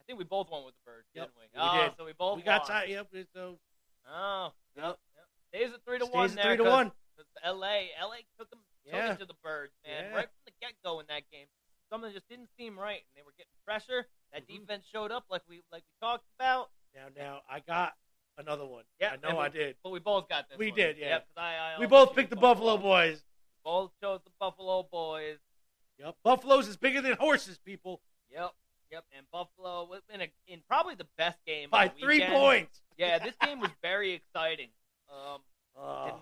I 0.00 0.04
think 0.06 0.18
we 0.18 0.24
both 0.24 0.50
won 0.50 0.64
with 0.64 0.74
the 0.74 0.90
birds, 0.90 1.06
Yep, 1.14 1.26
didn't 1.28 1.36
we? 1.38 1.44
we 1.54 1.60
oh, 1.60 1.82
did. 1.84 1.92
so 1.96 2.04
we 2.04 2.12
both 2.12 2.36
we 2.36 2.42
got 2.42 2.62
won. 2.62 2.68
tied. 2.70 2.88
Yep. 2.88 3.08
So 3.34 3.58
Oh, 4.06 4.52
Yep. 4.76 4.98
yep. 5.16 5.26
Stays 5.48 5.72
at 5.72 5.84
three 5.84 5.98
to 5.98 6.04
stays 6.04 6.14
one 6.14 6.30
at 6.30 6.36
there. 6.36 6.44
three 6.44 6.56
to 6.58 6.62
'cause- 6.64 6.72
one. 6.72 6.90
'cause 7.16 7.26
LA, 7.42 7.90
LA 7.98 8.22
took 8.38 8.50
them, 8.50 8.60
took 8.84 8.92
Yeah. 8.92 9.14
to 9.16 9.24
the 9.24 9.34
birds, 9.34 9.72
man, 9.84 10.04
Yeah. 10.10 10.16
right 10.16 10.28
from 10.28 10.38
the 10.44 10.50
get 10.60 10.74
go 10.82 11.00
in 11.00 11.06
that 11.06 11.28
game. 11.30 11.48
Something 11.90 12.12
just 12.12 12.28
didn't 12.28 12.48
seem 12.56 12.78
right, 12.78 13.04
and 13.06 13.16
they 13.16 13.22
were 13.22 13.32
getting 13.32 13.52
pressure. 13.64 14.08
That 14.32 14.44
Mhm. 14.46 14.60
defense 14.60 14.84
showed 14.86 15.12
up 15.12 15.26
like 15.30 15.46
we 15.48 15.62
like 15.70 15.84
we 15.84 15.94
talked 16.00 16.26
about. 16.34 16.70
Now, 16.92 17.08
now 17.10 17.44
I 17.48 17.60
got 17.60 17.96
another 18.38 18.64
one. 18.66 18.84
Yeah, 19.00 19.12
I 19.14 19.28
know 19.28 19.36
we- 19.38 19.44
I 19.44 19.48
did. 19.48 19.76
But 19.82 19.90
we 19.90 19.98
both 20.00 20.28
got 20.28 20.48
this. 20.48 20.58
We 20.58 20.68
one. 20.70 20.76
did, 20.78 20.96
yeah. 20.98 21.20
I, 21.36 21.40
I 21.76 21.80
We 21.80 21.86
both 21.86 22.14
picked 22.14 22.30
the 22.30 22.36
Buffalo 22.36 22.76
Boys. 22.76 23.22
Both 23.64 23.92
chose 24.02 24.20
the 24.24 24.30
Buffalo 24.38 24.86
Boys. 24.90 25.38
Yep. 25.98 26.16
Buffaloes 26.24 26.68
is 26.68 26.76
bigger 26.76 27.00
than 27.00 27.12
horses, 27.16 27.58
people. 27.64 28.00
Yep, 28.30 28.50
yep. 28.90 29.04
And 29.16 29.24
Buffalo 29.32 29.88
in 30.12 30.20
a, 30.22 30.28
in 30.48 30.60
probably 30.68 30.96
the 30.96 31.06
best 31.16 31.38
game 31.46 31.68
By 31.70 31.86
of 31.86 31.94
the 31.94 32.00
three 32.00 32.16
weekend. 32.18 32.34
points. 32.34 32.80
Yeah, 32.98 33.18
this 33.20 33.34
game 33.40 33.60
was 33.60 33.70
very 33.82 34.12
exciting. 34.12 34.68
Um, 35.10 35.40
Oh, 35.76 36.04
and, 36.06 36.16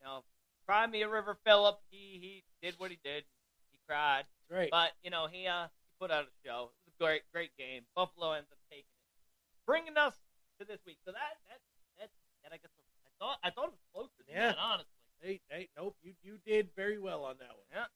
you 0.00 0.04
know, 0.06 0.24
cry 0.66 0.86
me 0.86 1.02
a 1.02 1.08
river, 1.08 1.36
Philip. 1.44 1.78
He 1.90 2.18
he 2.20 2.42
did 2.62 2.74
what 2.78 2.90
he 2.90 2.98
did. 3.04 3.24
He 3.70 3.78
cried, 3.86 4.24
great. 4.48 4.70
but 4.70 4.92
you 5.02 5.10
know 5.10 5.26
he 5.30 5.46
uh 5.46 5.64
he 5.64 5.92
put 6.00 6.10
out 6.10 6.24
a 6.24 6.28
show. 6.46 6.70
It 6.86 6.88
was 6.88 6.94
a 7.00 7.04
great 7.04 7.22
great 7.32 7.50
game. 7.58 7.82
Buffalo 7.94 8.32
ends 8.32 8.48
up 8.50 8.56
taking 8.70 8.84
it, 8.84 9.66
bringing 9.66 9.98
us 9.98 10.14
to 10.60 10.64
this 10.64 10.80
week. 10.86 10.98
So 11.04 11.12
that 11.12 11.38
that 11.48 11.60
that, 11.98 12.10
that 12.44 12.52
I 12.52 12.58
guess 12.58 12.70
I 12.74 13.10
thought 13.18 13.38
I 13.42 13.50
thought 13.50 13.72
it 13.72 13.76
was 13.78 13.86
closer 13.92 14.22
than 14.26 14.36
Yeah. 14.36 14.48
that, 14.52 14.58
honestly. 14.58 14.90
Hey, 15.20 15.40
hey, 15.48 15.68
nope. 15.76 15.96
You 16.02 16.12
you 16.22 16.38
did 16.46 16.68
very 16.76 16.98
well 16.98 17.24
on 17.24 17.36
that 17.40 17.48
one. 17.54 17.66
Yeah. 17.72 17.86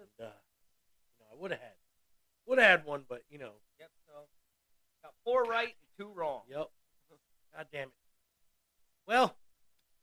And, 0.00 0.26
uh, 0.28 0.32
you 1.14 1.18
know, 1.20 1.26
I 1.32 1.40
would 1.40 1.50
have 1.52 1.60
had, 1.60 1.76
would 2.46 2.58
have 2.58 2.80
had 2.80 2.86
one, 2.86 3.04
but 3.08 3.22
you 3.30 3.38
know, 3.38 3.52
Yep. 3.78 3.90
So 4.06 4.12
got 5.02 5.14
four 5.24 5.44
right 5.44 5.74
and 5.78 5.90
two 5.96 6.12
wrong. 6.12 6.42
yep. 6.48 6.68
God 7.54 7.66
damn 7.72 7.88
it. 7.88 7.94
Well, 9.06 9.36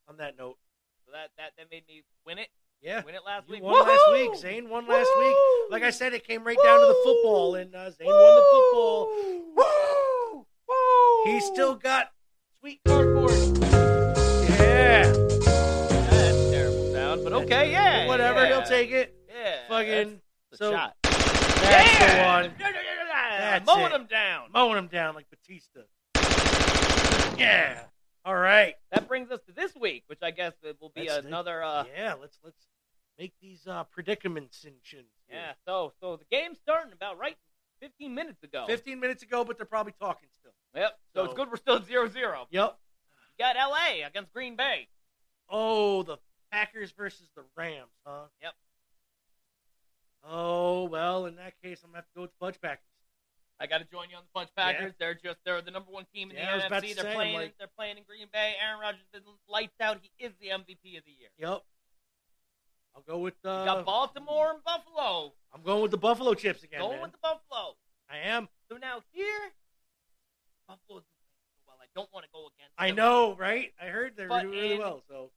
on 0.08 0.18
that 0.18 0.38
note, 0.38 0.58
So 1.06 1.12
that 1.12 1.30
that 1.38 1.52
that 1.58 1.68
made 1.70 1.84
me 1.88 2.04
win 2.26 2.38
it. 2.40 2.48
yeah, 2.82 3.04
Win 3.04 3.14
it 3.16 3.22
last 3.26 3.48
you 3.48 3.56
week. 3.56 3.64
won 3.64 3.86
last 3.88 4.12
week. 4.12 4.36
Zane 4.36 4.70
won 4.70 4.88
last 4.88 5.10
week. 5.20 5.38
Like 5.70 5.84
I 5.84 5.90
said, 5.92 6.14
it 6.14 6.26
came 6.26 6.44
right 6.44 6.58
down 6.64 6.80
to 6.80 6.86
the 6.88 7.00
football, 7.04 7.56
and 7.56 7.76
uh, 7.76 7.92
Zane 7.92 8.08
won 8.08 8.36
the 8.36 8.46
football. 8.52 10.23
He 11.24 11.40
still 11.40 11.76
got 11.76 12.12
sweet 12.60 12.80
cardboard. 12.86 13.32
Yeah. 14.60 15.04
That's 15.04 16.38
a 16.38 16.52
terrible 16.52 16.92
sound, 16.92 17.24
but 17.24 17.34
okay, 17.34 17.72
yeah. 17.72 18.08
Whatever, 18.08 18.42
yeah. 18.42 18.48
he'll 18.48 18.64
take 18.64 18.92
it. 18.92 19.16
Yeah. 19.30 19.56
Fucking. 19.70 20.22
that's 20.52 20.60
so 20.60 20.72
shot. 20.72 20.96
that's 21.04 22.00
yeah! 22.00 22.16
the 22.16 22.24
one. 22.26 22.54
That's 23.40 23.66
Mowing 23.66 23.86
it. 23.86 23.92
them 23.92 24.08
down. 24.08 24.50
Mowing 24.54 24.78
him 24.78 24.88
down 24.88 25.16
like 25.16 25.28
Batista. 25.30 25.82
Yeah. 27.38 27.84
All 28.26 28.36
right. 28.36 28.76
That 28.92 29.08
brings 29.08 29.32
us 29.32 29.40
to 29.48 29.54
this 29.54 29.76
week, 29.76 30.04
which 30.08 30.20
I 30.22 30.32
guess 30.32 30.54
it 30.64 30.78
will 30.82 30.92
be 30.96 31.08
Let's- 31.08 31.26
another. 31.26 31.64
Uh, 31.64 31.86
yeah. 31.96 32.16
Let's 32.20 32.38
let's 32.44 32.68
make 33.18 33.34
these 33.42 33.66
uh, 33.68 33.86
predicaments 33.86 34.64
and 34.66 34.76
shit. 34.82 35.06
yeah. 35.30 35.54
So 35.66 35.94
so 36.02 36.18
the 36.18 36.26
game's 36.32 36.58
starting 36.62 36.92
about 36.94 37.18
right 37.18 37.38
15 37.84 38.16
minutes 38.16 38.42
ago. 38.44 38.64
Fifteen 38.66 39.00
minutes 39.02 39.24
ago, 39.24 39.44
but 39.44 39.58
they're 39.58 39.66
probably 39.66 39.94
talking 40.00 40.30
still. 40.40 40.54
Yep. 40.74 40.98
So, 41.14 41.26
it's 41.26 41.34
good 41.34 41.52
we're 41.52 41.58
still 41.58 41.84
0 41.84 42.08
0. 42.08 42.48
Yep. 42.50 42.78
You 43.38 43.46
got 43.46 43.56
LA 43.58 44.08
against 44.08 44.32
Green 44.32 44.56
Bay. 44.56 44.88
Oh, 45.50 46.04
the 46.04 46.18
Packers 46.52 46.92
versus 46.92 47.30
the 47.36 47.44
Rams, 47.58 47.92
huh? 48.06 48.24
Yep. 48.42 48.54
Oh 50.26 50.86
well, 50.86 51.26
in 51.26 51.36
that 51.36 51.54
case, 51.62 51.82
I'm 51.84 51.90
gonna 51.90 51.98
have 51.98 52.06
to 52.06 52.12
go 52.16 52.22
with 52.22 52.32
the 52.32 52.38
Fudge 52.40 52.62
Packers. 52.62 52.86
I 53.60 53.68
got 53.68 53.80
to 53.80 53.86
join 53.86 54.10
you 54.10 54.18
on 54.18 54.24
the 54.24 54.34
Punch 54.34 54.50
Packers. 54.56 54.94
They're 55.00 55.14
just 55.14 55.38
they're 55.46 55.62
the 55.62 55.72
number 55.72 55.92
one 55.92 56.06
team 56.14 56.32
in 56.32 56.38
Yeah, 56.38 56.58
the 56.58 56.64
NFC. 56.76 56.96
They're 56.96 57.04
say, 57.06 57.14
playing 57.14 57.36
like- 57.36 57.58
they're 57.58 57.68
playing 57.78 57.98
in 57.98 58.04
Green 58.04 58.28
Bay. 58.32 58.56
Aaron 58.62 58.80
Rodgers 58.80 59.02
lights 59.48 59.80
out. 59.80 60.00
He 60.02 60.26
is 60.26 60.34
the 60.42 60.48
MVP 60.48 60.98
of 60.98 61.04
the 61.06 61.12
year. 61.12 61.30
Yep. 61.38 61.64
I'll 62.96 63.02
go 63.08 63.18
with 63.20 63.34
You 63.44 63.50
uh, 63.50 63.66
got 63.66 63.86
Baltimore 63.86 64.52
and 64.52 64.64
Buffalo. 64.64 65.34
I'm 65.54 65.62
going 65.64 65.82
with 65.82 65.92
the 65.92 65.98
Buffalo 65.98 66.34
chips 66.34 66.64
again. 66.64 66.80
Going 66.80 66.94
man. 66.94 67.02
with 67.04 67.12
the 67.12 67.18
Buffalo. 67.22 67.76
I 68.10 68.18
am. 68.30 68.48
So 68.70 68.78
now 68.78 69.02
here, 69.12 69.52
Buffalo's 70.68 71.04
playing 71.04 71.50
so 71.56 71.62
well. 71.68 71.78
I 71.82 71.86
don't 71.96 72.10
want 72.14 72.26
to 72.26 72.32
go 72.32 72.48
against. 72.56 72.74
I 72.78 72.88
them. 72.88 72.96
know, 72.98 73.36
right? 73.36 73.72
I 73.82 73.88
heard 73.88 74.14
they're 74.16 74.28
But 74.28 74.44
doing 74.44 74.54
really 74.54 74.74
in- 74.74 74.80
well. 74.80 75.04
So, 75.10 75.32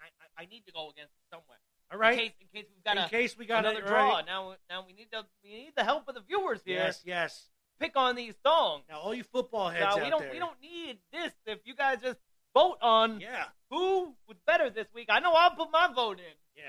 I, 0.00 0.06
I, 0.40 0.44
I 0.44 0.46
need 0.46 0.64
to 0.66 0.72
go 0.72 0.90
against 0.90 1.12
them 1.30 1.40
somewhere. 1.40 1.58
all 1.92 1.98
right. 1.98 2.12
In 2.12 2.18
case, 2.18 2.32
in 2.40 2.46
case 2.60 2.66
we've 2.74 2.84
got 2.84 2.96
in 2.96 3.02
a, 3.04 3.08
case 3.08 3.36
we 3.38 3.46
got 3.46 3.64
another 3.64 3.80
it, 3.80 3.86
draw. 3.86 4.16
right. 4.16 4.26
Now, 4.26 4.54
now 4.70 4.84
we 4.86 4.92
need 4.94 5.08
the 5.12 5.24
we 5.44 5.50
need 5.50 5.72
the 5.76 5.84
help 5.84 6.08
of 6.08 6.14
the 6.14 6.22
viewers 6.22 6.60
here. 6.64 6.76
Yes, 6.76 7.02
yes. 7.04 7.48
Pick 7.80 7.96
on 7.96 8.16
these 8.16 8.34
songs. 8.44 8.84
Now, 8.90 8.98
all 8.98 9.14
you 9.14 9.22
football 9.22 9.68
heads 9.68 9.84
Now 9.96 10.02
we 10.02 10.10
don't 10.10 10.22
there. 10.22 10.32
we 10.32 10.38
don't 10.40 10.60
need 10.60 10.98
this. 11.12 11.32
If 11.46 11.60
you 11.64 11.74
guys 11.76 11.98
just 12.02 12.18
vote 12.58 12.78
on 12.82 13.20
Yeah, 13.20 13.44
who 13.70 14.14
was 14.26 14.36
better 14.46 14.70
this 14.70 14.86
week, 14.94 15.08
I 15.10 15.20
know 15.20 15.32
I'll 15.32 15.50
put 15.54 15.70
my 15.72 15.88
vote 15.94 16.18
in. 16.18 16.34
yeah. 16.56 16.62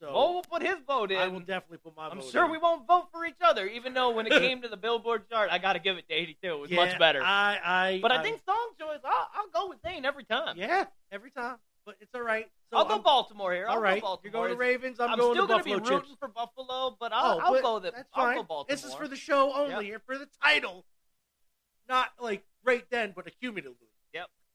So 0.00 0.12
Mo 0.12 0.32
will 0.32 0.42
put 0.42 0.62
his 0.62 0.76
vote 0.86 1.10
in. 1.12 1.18
I 1.18 1.28
will 1.28 1.40
definitely 1.40 1.76
put 1.78 1.94
my. 1.94 2.04
Vote 2.04 2.12
in. 2.12 2.18
I'm 2.18 2.24
vote 2.24 2.32
sure 2.32 2.44
in. 2.46 2.50
we 2.52 2.56
won't 2.58 2.86
vote 2.86 3.08
for 3.12 3.26
each 3.26 3.40
other, 3.42 3.66
even 3.66 3.92
though 3.92 4.10
when 4.12 4.26
it 4.26 4.30
came 4.46 4.62
to 4.62 4.68
the 4.68 4.76
Billboard 4.78 5.28
chart, 5.28 5.50
I 5.52 5.58
got 5.58 5.74
to 5.74 5.78
give 5.78 5.98
it 5.98 6.08
to 6.08 6.14
82. 6.14 6.38
It 6.46 6.58
was 6.58 6.70
Yeah, 6.70 6.76
much 6.86 6.98
better. 6.98 7.22
I, 7.22 7.58
I, 7.62 7.98
but 8.00 8.10
I, 8.10 8.22
think 8.22 8.40
song 8.46 8.70
choice, 8.78 9.00
I'll, 9.04 9.28
I'll 9.34 9.50
go 9.62 9.68
with 9.68 9.78
Zane 9.82 10.06
every 10.06 10.24
time. 10.24 10.56
yeah, 10.56 10.84
every 11.12 11.30
time. 11.30 11.56
But 11.84 11.96
it's 12.00 12.14
all 12.14 12.22
right. 12.22 12.46
So 12.70 12.78
I'll 12.78 12.84
go 12.86 12.94
I'm- 12.94 13.02
Baltimore 13.02 13.52
here. 13.52 13.66
I'll 13.68 13.76
All 13.76 13.82
right, 13.82 14.00
go 14.00 14.06
Baltimore. 14.08 14.22
you're 14.24 14.32
going 14.48 14.52
to 14.52 14.58
Ravens. 14.58 15.00
I'm, 15.00 15.10
I'm 15.10 15.18
going 15.18 15.34
still 15.34 15.46
to 15.46 15.52
gonna 15.52 15.64
be 15.64 15.74
rooting 15.74 15.98
chips. 16.00 16.16
for 16.18 16.28
Buffalo, 16.28 16.96
but 16.98 17.12
I'll, 17.12 17.34
oh, 17.36 17.38
I'll 17.40 17.52
but 17.52 17.62
go 17.62 17.78
the 17.80 17.90
That's 17.90 18.08
I'll 18.14 18.24
fine. 18.24 18.36
go 18.36 18.42
Baltimore. 18.44 18.74
This 18.76 18.84
is 18.86 18.94
for 18.94 19.06
the 19.08 19.16
show 19.16 19.52
only. 19.54 19.84
Here 19.86 20.00
for 20.06 20.16
the 20.16 20.28
title, 20.42 20.86
not 21.90 22.08
like 22.20 22.42
right 22.64 22.84
then, 22.90 23.12
but 23.14 23.26
accumulatively. 23.26 23.89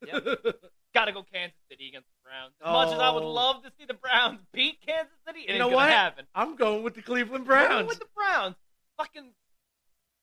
Yep, 0.05 0.23
yep. 0.25 0.55
Got 0.93 1.05
to 1.05 1.11
go 1.11 1.23
Kansas 1.23 1.57
City 1.69 1.87
against 1.89 2.07
the 2.07 2.29
Browns. 2.29 2.53
As 2.63 2.71
much 2.71 2.93
as 2.93 2.99
I 2.99 3.09
would 3.11 3.23
Oh. 3.23 3.31
love 3.31 3.63
to 3.63 3.71
see 3.77 3.85
the 3.85 3.93
Browns 3.93 4.39
beat 4.53 4.79
Kansas 4.85 5.13
City, 5.27 5.41
it 5.47 5.53
you 5.53 5.59
know 5.59 5.67
what? 5.69 5.89
happen. 5.89 6.25
I'm 6.33 6.55
going 6.55 6.83
with 6.83 6.95
the 6.95 7.01
Cleveland 7.01 7.45
Going 7.47 7.67
Browns. 7.67 7.87
with 7.87 7.99
the 7.99 8.07
Browns. 8.15 8.55
Fucking 8.97 9.33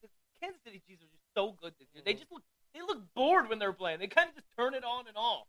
the 0.02 0.08
Kansas 0.40 0.60
City 0.64 0.80
Chiefs 0.86 1.02
are 1.02 1.06
just 1.12 1.22
so 1.34 1.52
good 1.60 1.74
this 1.78 1.88
year. 1.94 2.02
They 2.04 2.14
just 2.14 2.30
look 2.32 2.42
they 2.74 2.80
look 2.80 3.02
bored 3.14 3.48
when 3.50 3.58
they're 3.58 3.72
playing. 3.74 3.98
They 3.98 4.06
kind 4.06 4.30
of 4.30 4.34
just 4.34 4.46
turn 4.56 4.72
it 4.74 4.82
on 4.84 5.06
and 5.08 5.16
off. 5.16 5.46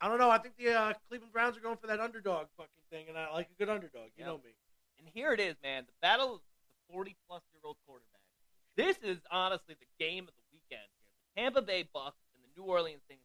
I 0.00 0.08
don't 0.08 0.18
know. 0.18 0.30
I 0.30 0.38
think 0.38 0.56
the 0.56 0.72
uh, 0.74 0.92
Cleveland 1.08 1.32
Browns 1.32 1.56
are 1.56 1.60
going 1.60 1.76
for 1.78 1.86
that 1.88 1.98
underdog 1.98 2.46
fucking 2.56 2.84
thing, 2.90 3.06
and 3.08 3.16
I 3.18 3.32
like 3.32 3.48
a 3.50 3.54
good 3.58 3.68
underdog. 3.68 4.10
You 4.16 4.24
Yep. 4.24 4.26
know 4.26 4.38
me. 4.38 4.54
And 4.98 5.08
here 5.14 5.32
it 5.32 5.40
is, 5.40 5.56
man. 5.62 5.84
The 5.86 5.92
battle 6.02 6.34
of 6.36 6.40
the 6.40 6.92
40 6.92 7.16
plus 7.26 7.42
year 7.52 7.62
old 7.64 7.76
quarterback. 7.86 8.20
This 8.76 8.98
is 9.02 9.18
honestly 9.30 9.74
the 9.80 9.86
game 9.98 10.28
of 10.28 10.34
the 10.36 10.42
weekend 10.52 10.86
here. 10.92 11.08
The 11.34 11.40
Tampa 11.40 11.62
Bay 11.62 11.88
Bucks 11.92 12.18
New 12.58 12.64
Orleans 12.64 13.00
Saints. 13.08 13.22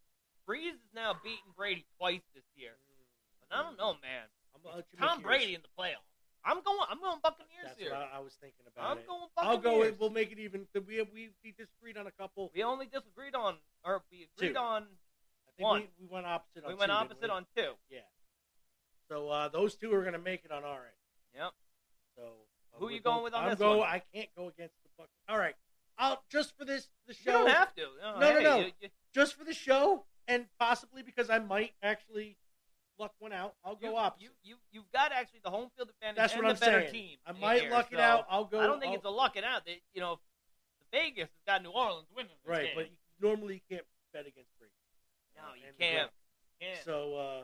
Brees 0.47 0.77
is 0.77 0.93
now 0.93 1.15
beating 1.23 1.49
Brady 1.57 1.85
twice 1.97 2.21
this 2.35 2.43
year. 2.55 2.77
But 3.49 3.57
I 3.57 3.63
don't 3.63 3.77
know, 3.77 3.93
man. 4.01 4.29
I'm 4.53 4.61
gonna 4.61 4.77
let 4.77 4.85
you 4.93 4.99
Tom. 4.99 5.21
Brady 5.21 5.55
in 5.55 5.61
the 5.61 5.73
playoffs. 5.73 6.05
I'm 6.45 6.61
going. 6.61 6.85
I'm 6.91 6.99
going 6.99 7.17
Buccaneers 7.23 7.73
That's 7.73 7.79
here. 7.79 7.91
what 7.91 8.09
I, 8.13 8.17
I 8.17 8.19
was 8.19 8.33
thinking 8.39 8.65
about. 8.67 8.91
I'm 8.91 8.97
it. 8.99 9.07
going 9.07 9.27
Buccaneers. 9.35 9.65
I'll 9.65 9.89
go. 9.89 9.95
We'll 9.99 10.09
make 10.13 10.31
it 10.31 10.39
even. 10.39 10.67
We 10.75 11.01
we 11.01 11.29
we 11.43 11.51
disagreed 11.57 11.97
on 11.97 12.05
a 12.05 12.11
couple. 12.11 12.51
We 12.53 12.61
only 12.63 12.85
disagreed 12.85 13.33
on, 13.33 13.55
or 13.83 14.03
we 14.11 14.27
agreed 14.37 14.53
Two. 14.53 14.59
on. 14.59 14.83
I 14.83 15.51
think 15.57 15.63
One. 15.65 15.79
we, 15.81 16.05
we 16.05 16.13
went 16.13 16.25
opposite. 16.25 16.63
We 16.67 16.73
on 16.73 16.79
went 16.79 16.91
two, 16.91 16.97
opposite 16.97 17.23
we? 17.23 17.29
on 17.29 17.45
two. 17.55 17.71
Yeah. 17.89 17.99
So 19.09 19.29
uh, 19.29 19.47
those 19.49 19.75
two 19.75 19.93
are 19.93 20.01
going 20.01 20.13
to 20.13 20.19
make 20.19 20.43
it 20.45 20.51
on 20.51 20.63
our 20.63 20.79
end. 20.83 20.99
Yep. 21.35 21.51
So 22.17 22.23
uh, 22.23 22.79
Who 22.79 22.85
we're 22.85 22.91
you 22.91 23.01
going 23.01 23.17
both- 23.17 23.23
with 23.25 23.33
on 23.35 23.43
I'm 23.43 23.49
this 23.51 23.59
go, 23.59 23.77
one? 23.77 23.87
I 23.87 24.01
can't 24.13 24.29
go 24.35 24.47
against 24.47 24.73
the 24.83 24.89
Bucks. 24.97 25.11
All 25.29 25.37
right. 25.37 25.55
I'll 25.97 26.23
just 26.31 26.57
for 26.57 26.65
this 26.65 26.89
the 27.07 27.13
show. 27.13 27.31
You 27.31 27.37
don't 27.45 27.49
have 27.49 27.75
to. 27.75 27.81
No, 28.01 28.13
No, 28.13 28.19
no, 28.19 28.37
hey, 28.37 28.43
no. 28.43 28.57
you- 28.57 28.71
you- 28.81 28.89
Just 29.13 29.35
for 29.35 29.43
the 29.43 29.53
show, 29.53 30.05
and 30.27 30.45
possibly 30.59 31.03
because 31.03 31.29
I 31.29 31.39
might 31.39 31.73
actually 31.83 32.37
luck 32.99 33.13
one 33.19 33.33
out. 33.33 33.55
I'll 33.63 33.77
you, 33.81 33.89
go 33.89 33.97
opposite. 33.97 34.23
You, 34.23 34.29
you, 34.43 34.55
you've 34.71 34.91
got 34.91 35.11
actually 35.11 35.41
the 35.43 35.49
home 35.51 35.69
field 35.75 35.89
advantage 35.89 36.17
That's 36.17 36.33
and 36.33 36.43
what 36.43 36.59
the 36.59 36.65
I'm 36.65 36.71
better 36.71 36.81
saying. 36.89 36.93
team. 36.93 37.17
I 37.25 37.31
might 37.33 37.61
here, 37.61 37.71
luck 37.71 37.89
it 37.91 37.99
out. 37.99 38.25
I'll 38.29 38.45
go. 38.45 38.59
I 38.59 38.65
don't 38.65 38.79
think 38.79 38.91
I'll- 38.91 38.95
it's 38.97 39.05
a 39.05 39.09
luck 39.09 39.35
it 39.35 39.43
out. 39.43 39.65
They, 39.65 39.81
you 39.93 40.01
know, 40.01 40.19
the 40.79 40.97
Vegas 40.97 41.29
has 41.29 41.43
got 41.45 41.63
New 41.63 41.69
Orleans 41.71 42.07
winning 42.15 42.31
right, 42.45 42.65
game. 42.65 42.71
but 42.75 42.85
you, 42.85 42.97
normally 43.21 43.55
you 43.55 43.61
can't 43.69 43.85
bet 44.13 44.21
against 44.27 44.51
Brady. 44.57 44.73
no, 45.35 45.43
you 45.55 45.63
can't. 45.79 46.09
Can't. 46.59 46.83
So 46.85 47.15
uh, 47.15 47.43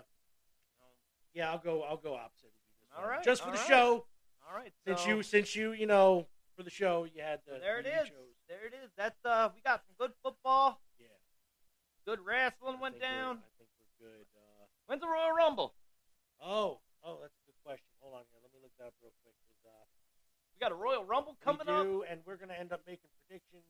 yeah, 1.33 1.51
I'll 1.51 1.59
go. 1.59 1.83
I'll 1.83 1.97
go 1.97 2.15
opposite. 2.15 2.45
of 2.45 2.51
you 2.51 2.87
this 2.91 2.97
All 3.03 3.07
right, 3.09 3.23
Just 3.23 3.43
for 3.43 3.51
the 3.51 3.57
right. 3.57 3.67
show. 3.67 4.05
All 4.49 4.57
right. 4.57 4.71
Since 4.87 5.01
so- 5.01 5.07
you, 5.09 5.23
since 5.23 5.55
you, 5.55 5.73
you 5.73 5.85
know, 5.85 6.27
for 6.57 6.63
the 6.63 6.69
show, 6.71 7.05
you 7.13 7.21
had 7.21 7.41
the. 7.45 7.53
so 7.55 7.59
there 7.59 7.79
it 7.79 7.85
is. 7.85 8.09
There 8.47 8.65
it 8.65 8.73
is. 8.83 8.89
That's 8.97 9.23
uh, 9.25 9.49
we 9.53 9.61
got 9.61 9.81
some 9.85 9.93
good 9.99 10.11
football. 10.23 10.79
Good 12.09 12.25
wrestling 12.25 12.81
went 12.81 12.97
down. 12.97 13.37
I 13.37 13.53
think 13.61 13.69
we're 13.77 14.09
good. 14.09 14.25
Uh, 14.33 14.65
When's 14.89 15.01
the 15.01 15.07
Royal 15.07 15.29
Rumble? 15.29 15.75
oh, 16.41 16.81
oh, 17.05 17.21
that's 17.21 17.37
a 17.37 17.43
good 17.45 17.59
question. 17.61 17.85
Hold 18.01 18.15
on 18.17 18.25
here. 18.33 18.41
Let 18.41 18.49
me 18.49 18.57
look 18.65 18.73
that 18.81 18.89
up 18.89 18.97
real 18.97 19.13
quick. 19.21 19.37
Uh, 19.61 19.69
We 20.49 20.57
got 20.57 20.71
a 20.71 20.75
Royal 20.75 21.05
Rumble 21.05 21.37
coming 21.45 21.69
we 21.69 22.01
up. 22.01 22.09
and 22.09 22.21
we're 22.25 22.37
gonna 22.41 22.57
end 22.57 22.73
up 22.73 22.81
making 22.87 23.13
predictions. 23.21 23.61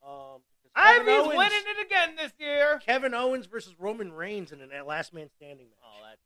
Um, 0.00 0.40
Ivy's 0.74 1.28
Owens, 1.28 1.36
winning 1.36 1.66
it 1.76 1.84
again 1.84 2.16
this 2.16 2.32
year. 2.38 2.80
Kevin 2.80 3.12
Owens 3.12 3.44
versus 3.44 3.74
Roman 3.78 4.10
Reigns 4.10 4.52
in 4.52 4.60
a 4.64 4.82
last 4.82 5.12
man 5.12 5.28
standing 5.36 5.68
match. 5.68 5.84
Oh, 5.84 6.00
that. 6.08 6.18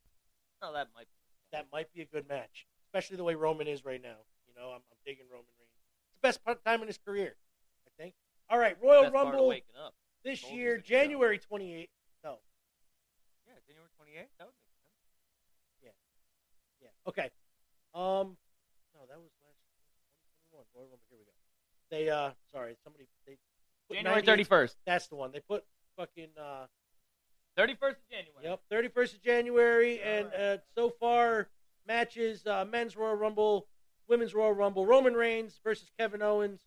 Oh, 0.62 0.72
that 0.72 0.88
might. 0.94 1.08
that 1.50 1.66
might 1.72 1.92
be 1.92 2.02
a 2.02 2.06
good 2.06 2.28
match, 2.28 2.68
especially 2.86 3.16
the 3.16 3.24
way 3.24 3.34
Roman 3.34 3.66
is 3.66 3.84
right 3.84 4.00
now. 4.00 4.22
You 4.46 4.54
know, 4.54 4.68
I'm, 4.68 4.86
I'm 4.86 5.02
digging 5.04 5.26
Roman 5.26 5.50
Reigns. 5.58 5.74
It's 6.06 6.14
the 6.14 6.28
best 6.28 6.44
part- 6.44 6.64
time 6.64 6.82
in 6.82 6.86
his 6.86 6.98
career, 6.98 7.34
I 7.88 7.90
think. 8.00 8.14
All 8.48 8.58
right, 8.60 8.76
Royal 8.80 9.02
Best 9.02 9.14
Rumble 9.14 9.48
waking 9.48 9.74
up. 9.84 9.94
This 10.24 10.40
Told 10.40 10.54
year. 10.54 10.78
January 10.78 11.38
28th. 11.38 11.88
No, 12.24 12.38
Yeah, 13.46 13.54
January 13.66 13.88
28th. 14.00 14.28
That 14.38 14.46
would 14.46 14.54
make 14.58 14.72
sense. 14.80 14.96
yeah, 15.82 15.90
Yeah. 16.82 17.08
okay. 17.08 17.30
Um, 17.94 18.36
no, 18.94 19.00
that 19.08 19.18
was 19.18 19.30
last 19.44 19.60
2021. 20.50 20.98
Here 21.08 21.18
we 21.18 21.24
go. 21.24 21.30
They, 21.90 22.10
uh, 22.10 22.32
sorry, 22.52 22.76
somebody 22.82 23.04
they 23.26 23.36
put 23.88 23.96
January 23.96 24.22
31st. 24.22 24.74
That's 24.86 25.06
the 25.08 25.16
one. 25.16 25.30
They 25.32 25.40
put 25.40 25.64
fucking 25.96 26.30
uh, 26.40 26.66
31st 27.58 27.90
of 27.90 28.08
January. 28.10 28.42
Yep, 28.44 28.60
31st 28.72 29.14
of 29.14 29.22
January, 29.22 30.00
All 30.02 30.08
and 30.08 30.26
right. 30.26 30.40
uh, 30.40 30.56
so 30.74 30.90
far 30.98 31.48
matches: 31.86 32.46
uh, 32.46 32.64
men's 32.64 32.96
Royal 32.96 33.14
Rumble, 33.14 33.68
women's 34.08 34.34
Royal 34.34 34.52
Rumble, 34.52 34.86
Roman 34.86 35.14
Reigns 35.14 35.60
versus 35.62 35.88
Kevin 35.98 36.22
Owens, 36.22 36.62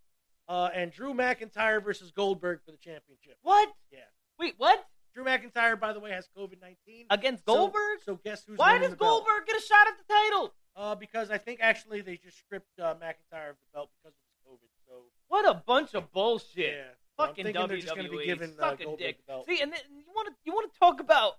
uh, 0.48 0.70
and 0.74 0.92
Drew 0.92 1.14
McIntyre 1.14 1.84
versus 1.84 2.12
Goldberg 2.12 2.60
for 2.66 2.72
the 2.72 2.78
championship. 2.78 3.38
What? 3.42 3.70
Yeah. 3.92 4.00
Wait, 4.40 4.56
what? 4.58 4.86
Drew 5.14 5.24
McIntyre, 5.26 5.80
by 5.80 5.94
the 5.94 6.00
way, 6.00 6.12
has 6.12 6.28
COVID 6.38 6.62
nineteen 6.62 7.06
Against 7.10 7.44
Goldberg? 7.46 8.00
So, 8.06 8.20
guess 8.24 8.44
who's 8.48 8.58
Why 8.58 8.78
does 8.78 8.92
the 8.92 8.96
belt? 8.98 9.26
Goldberg 9.26 9.48
get 9.48 9.58
a 9.58 9.62
shot 9.62 9.88
at 9.88 9.98
the 9.98 10.04
title? 10.14 10.54
Uh, 10.76 10.94
because 10.96 11.32
I 11.32 11.40
think 11.40 11.60
actually 11.62 12.02
they 12.02 12.18
just 12.18 12.38
stripped 12.38 12.80
uh, 12.80 12.94
McIntyre 13.02 13.50
of 13.52 13.56
the 13.56 13.70
belt 13.74 13.90
because 14.04 14.14
of 14.16 14.22
his 14.24 14.38
COVID. 14.48 14.70
So 14.88 14.94
What 15.28 15.48
a 15.50 15.56
bunch 15.66 15.96
of 15.96 16.12
bullshit. 16.12 16.74
yeah, 16.76 16.84
So 17.18 17.26
Fucking 17.26 17.46
WWE. 17.48 17.68
they're 17.68 17.78
just 17.78 17.96
be 17.96 18.26
giving 18.26 18.50
uh, 18.52 18.60
Suck 18.60 18.80
a 18.80 18.84
Goldberg 18.84 19.00
dick. 19.00 19.18
the 19.26 19.32
belt. 19.32 19.46
See, 19.48 19.60
and 19.60 19.72
then 19.72 19.80
you 19.90 20.04
want 20.16 20.28
to 20.28 20.34
you 20.46 20.54
want 20.54 20.72
to 20.72 20.80
talk 20.80 21.00
about 21.00 21.34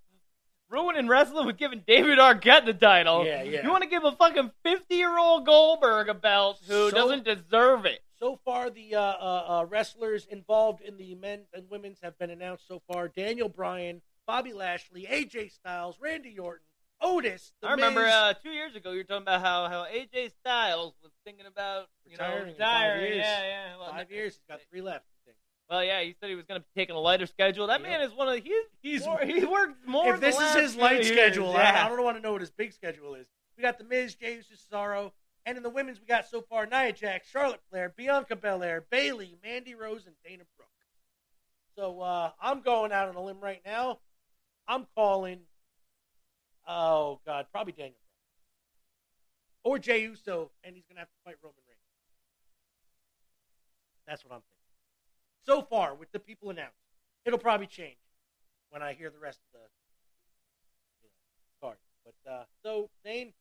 ruining 0.68 1.06
wrestling 1.06 1.46
with 1.46 1.56
giving 1.56 1.82
David 1.86 2.18
Arquette 2.18 2.66
the 2.66 2.74
title. 2.74 3.24
Yeah, 3.24 3.42
yeah. 3.44 3.62
You 3.62 3.70
want 3.70 3.84
to 3.84 3.88
give 3.88 4.04
a 4.04 4.12
fucking 4.12 4.50
fifty 4.64 4.96
year 4.96 5.16
old 5.16 5.46
Goldberg 5.46 6.08
a 6.08 6.14
belt 6.14 6.58
who 6.66 6.90
So- 6.90 6.96
doesn't 6.96 7.24
deserve 7.24 7.86
it. 7.86 8.00
So 8.20 8.36
far, 8.44 8.68
the 8.70 8.94
uh, 8.96 9.00
uh, 9.00 9.44
uh, 9.60 9.66
wrestlers 9.68 10.26
involved 10.26 10.80
in 10.82 10.96
the 10.96 11.14
men 11.14 11.42
and 11.54 11.70
women's 11.70 11.98
have 12.02 12.18
been 12.18 12.30
announced 12.30 12.66
so 12.66 12.82
far: 12.92 13.08
Daniel 13.08 13.48
Bryan, 13.48 14.02
Bobby 14.26 14.52
Lashley, 14.52 15.06
AJ 15.08 15.52
Styles, 15.52 15.96
Randy 16.00 16.36
Orton, 16.38 16.64
Otis. 17.00 17.52
The 17.62 17.68
I 17.68 17.72
remember 17.72 18.02
Miz. 18.04 18.12
uh, 18.12 18.32
two 18.42 18.50
years 18.50 18.74
ago 18.74 18.90
you 18.90 18.98
were 18.98 19.04
talking 19.04 19.22
about 19.22 19.40
how, 19.40 19.68
how 19.68 19.84
AJ 19.84 20.32
Styles 20.40 20.94
was 21.02 21.12
thinking 21.24 21.46
about 21.46 21.86
you 22.04 22.12
Retiring 22.12 22.32
know 22.46 22.48
in 22.50 22.58
five 22.58 22.58
retiring. 22.58 23.02
years. 23.12 23.16
Yeah, 23.24 23.42
yeah. 23.46 23.76
Well, 23.78 23.90
five 23.92 24.10
years. 24.10 24.34
He's 24.34 24.42
got 24.48 24.60
three 24.70 24.82
left. 24.82 25.04
I 25.04 25.18
think. 25.26 25.36
Well, 25.70 25.84
yeah, 25.84 26.00
he 26.02 26.14
said 26.18 26.28
he 26.30 26.34
was 26.34 26.44
going 26.46 26.60
to 26.60 26.66
be 26.74 26.80
taking 26.80 26.96
a 26.96 27.00
lighter 27.00 27.26
schedule. 27.26 27.66
That 27.68 27.82
Yep. 27.82 27.88
man 27.90 28.00
is 28.00 28.12
one 28.14 28.26
of 28.28 28.34
he's 28.42 28.52
He's- 28.82 29.04
more, 29.04 29.20
he 29.20 29.44
works 29.44 29.74
more. 29.86 30.14
if 30.14 30.20
this 30.20 30.34
the 30.36 30.42
is 30.42 30.46
last 30.54 30.58
his 30.60 30.76
light 30.76 31.04
schedule. 31.04 31.50
I, 31.54 31.62
yeah. 31.62 31.86
I 31.86 31.88
don't 31.88 32.02
want 32.02 32.16
to 32.16 32.22
know 32.22 32.32
what 32.32 32.40
his 32.40 32.50
big 32.50 32.72
schedule 32.72 33.14
is. 33.14 33.26
We 33.56 33.62
got 33.62 33.76
the 33.78 33.84
Miz, 33.84 34.16
Uso, 34.20 34.54
Cesaro, 34.54 35.12
and 35.46 35.56
in 35.56 35.62
the 35.62 35.70
women's 35.70 36.00
we 36.00 36.06
got 36.06 36.28
so 36.28 36.42
far 36.42 36.66
Nia 36.66 36.92
Jax, 36.92 37.28
Charlotte 37.28 37.60
Flair, 37.70 37.92
Bianca 37.96 38.36
Belair, 38.36 38.84
Bayley, 38.90 39.36
Mandy 39.42 39.74
Rose, 39.74 40.06
and 40.06 40.14
Dana 40.24 40.44
Brooke. 40.56 40.68
So 41.76 42.00
uh, 42.00 42.30
I'm 42.40 42.60
going 42.60 42.92
out 42.92 43.08
on 43.08 43.14
a 43.14 43.22
limb 43.22 43.40
right 43.40 43.62
now. 43.64 44.00
I'm 44.66 44.86
calling. 44.96 45.40
Oh 46.66 47.20
God, 47.24 47.46
probably 47.52 47.72
Daniel 47.72 47.96
Bryan. 49.64 49.74
or 49.74 49.78
Jey 49.78 50.02
Uso, 50.02 50.50
and 50.64 50.74
he's 50.74 50.84
gonna 50.88 51.00
have 51.00 51.08
to 51.08 51.14
fight 51.24 51.36
Roman 51.42 51.56
Reigns. 51.68 51.80
That's 54.06 54.24
what 54.24 54.34
I'm 54.34 54.40
thinking. 54.40 54.54
So 55.46 55.62
far, 55.62 55.94
with 55.94 56.12
the 56.12 56.18
people 56.18 56.50
announced, 56.50 56.76
it'll 57.24 57.38
probably 57.38 57.66
change 57.66 57.96
when 58.70 58.82
I 58.82 58.92
hear 58.92 59.10
the 59.10 59.18
rest 59.18 59.38
of 59.46 59.60
the 59.60 59.66
you 61.02 61.08
know, 61.08 61.68
card. 61.68 61.78
But 62.04 62.30
uh, 62.30 62.44
so 62.62 62.90
Zane, 63.02 63.32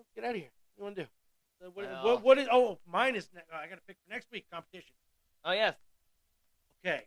let's 0.00 0.10
get 0.14 0.24
out 0.24 0.30
of 0.30 0.36
here. 0.36 0.50
What 0.76 0.76
do 0.76 0.80
you 0.80 0.84
want 0.84 0.96
to 0.96 1.02
do? 1.02 1.08
So 1.60 1.70
what, 1.74 1.90
Well- 1.90 2.04
what, 2.04 2.22
what 2.22 2.38
is? 2.38 2.48
Oh, 2.50 2.78
mine 2.86 3.16
is. 3.16 3.28
Ne- 3.34 3.42
I 3.52 3.66
got 3.68 3.76
to 3.76 3.82
pick 3.86 3.96
for 4.04 4.10
next 4.10 4.30
week 4.32 4.46
competition. 4.50 4.94
Oh 5.44 5.52
yes. 5.52 5.74
Okay. 6.84 7.04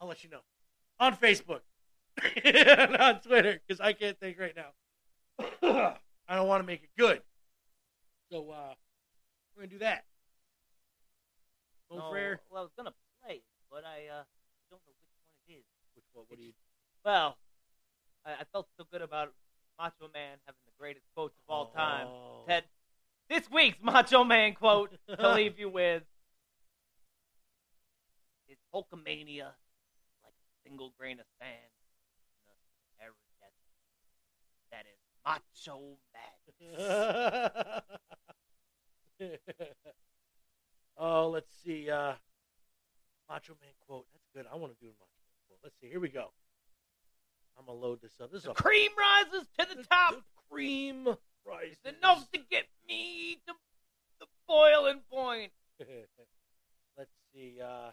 I'll 0.00 0.08
let 0.08 0.22
you 0.22 0.28
know 0.28 0.40
on 1.00 1.16
Facebook, 1.16 1.60
and 2.44 2.96
on 2.96 3.20
Twitter, 3.20 3.60
because 3.66 3.80
I 3.80 3.94
can't 3.94 4.18
think 4.20 4.38
right 4.38 4.54
now. 4.54 4.72
I 6.28 6.36
don't 6.36 6.48
want 6.48 6.62
to 6.62 6.66
make 6.66 6.82
it 6.82 6.90
good, 6.98 7.22
so 8.30 8.50
uh, 8.50 8.74
we're 9.56 9.62
gonna 9.62 9.68
do 9.68 9.78
that. 9.78 10.04
No, 11.90 12.10
Frere, 12.10 12.40
well, 12.50 12.60
I 12.60 12.62
was 12.64 12.72
gonna 12.76 12.94
play, 13.22 13.42
but 13.70 13.84
I 13.84 14.08
uh, 14.08 14.24
don't 14.70 14.80
know 14.86 14.92
which 15.00 15.10
one 15.10 15.48
it 15.48 15.52
is. 15.60 15.64
which 15.94 16.04
one? 16.12 16.24
What 16.28 16.38
do 16.38 16.44
you? 16.44 16.52
Well, 17.04 17.36
I, 18.26 18.32
I 18.32 18.44
felt 18.52 18.68
so 18.76 18.84
good 18.90 19.02
about 19.02 19.32
Macho 19.78 20.10
Man 20.12 20.38
having 20.46 20.60
the 20.66 20.72
greatest 20.78 21.06
quotes 21.14 21.36
of 21.36 21.52
all 21.52 21.66
time. 21.66 22.06
Oh. 22.06 22.44
That 22.48 22.64
this 23.28 23.50
week's 23.50 23.78
Macho 23.82 24.24
Man 24.24 24.54
quote 24.54 24.92
to 25.08 25.32
leave 25.34 25.58
you 25.58 25.68
with 25.68 26.02
is 28.48 28.58
Hulkamania 28.74 29.50
like 30.22 30.34
a 30.34 30.68
single 30.68 30.92
grain 30.98 31.18
of 31.20 31.26
sand 31.40 31.50
in 32.46 32.54
the 32.86 33.04
arid 33.04 33.16
desert. 33.40 33.72
That 34.70 34.86
is 34.86 34.98
Macho 35.24 35.98
Man. 36.12 36.20
oh, 40.98 41.28
let's 41.30 41.52
see. 41.64 41.90
Uh, 41.90 42.14
Macho 43.28 43.56
Man 43.60 43.72
quote. 43.86 44.06
That's 44.12 44.28
good. 44.34 44.46
I 44.52 44.56
want 44.56 44.72
to 44.72 44.84
do 44.84 44.88
a 44.88 44.92
Macho 44.92 45.24
Man 45.26 45.38
quote. 45.48 45.60
Let's 45.62 45.76
see. 45.80 45.88
Here 45.88 46.00
we 46.00 46.08
go. 46.08 46.30
I'm 47.58 47.66
gonna 47.66 47.78
load 47.78 48.00
this 48.02 48.12
up. 48.20 48.30
This 48.32 48.40
is 48.40 48.44
The 48.44 48.50
a 48.52 48.54
cream 48.54 48.90
rises 48.98 49.46
to 49.58 49.66
the 49.76 49.82
top. 49.84 50.14
The 50.14 50.22
cream 50.50 51.08
rises. 51.46 51.78
Enough 51.84 52.30
to 52.32 52.40
get 52.50 52.66
me 52.88 53.38
to 53.46 53.54
the 54.20 54.26
boiling 54.48 55.00
point. 55.10 55.52
Let's 56.98 57.10
see. 57.34 57.58
Uh, 57.62 57.90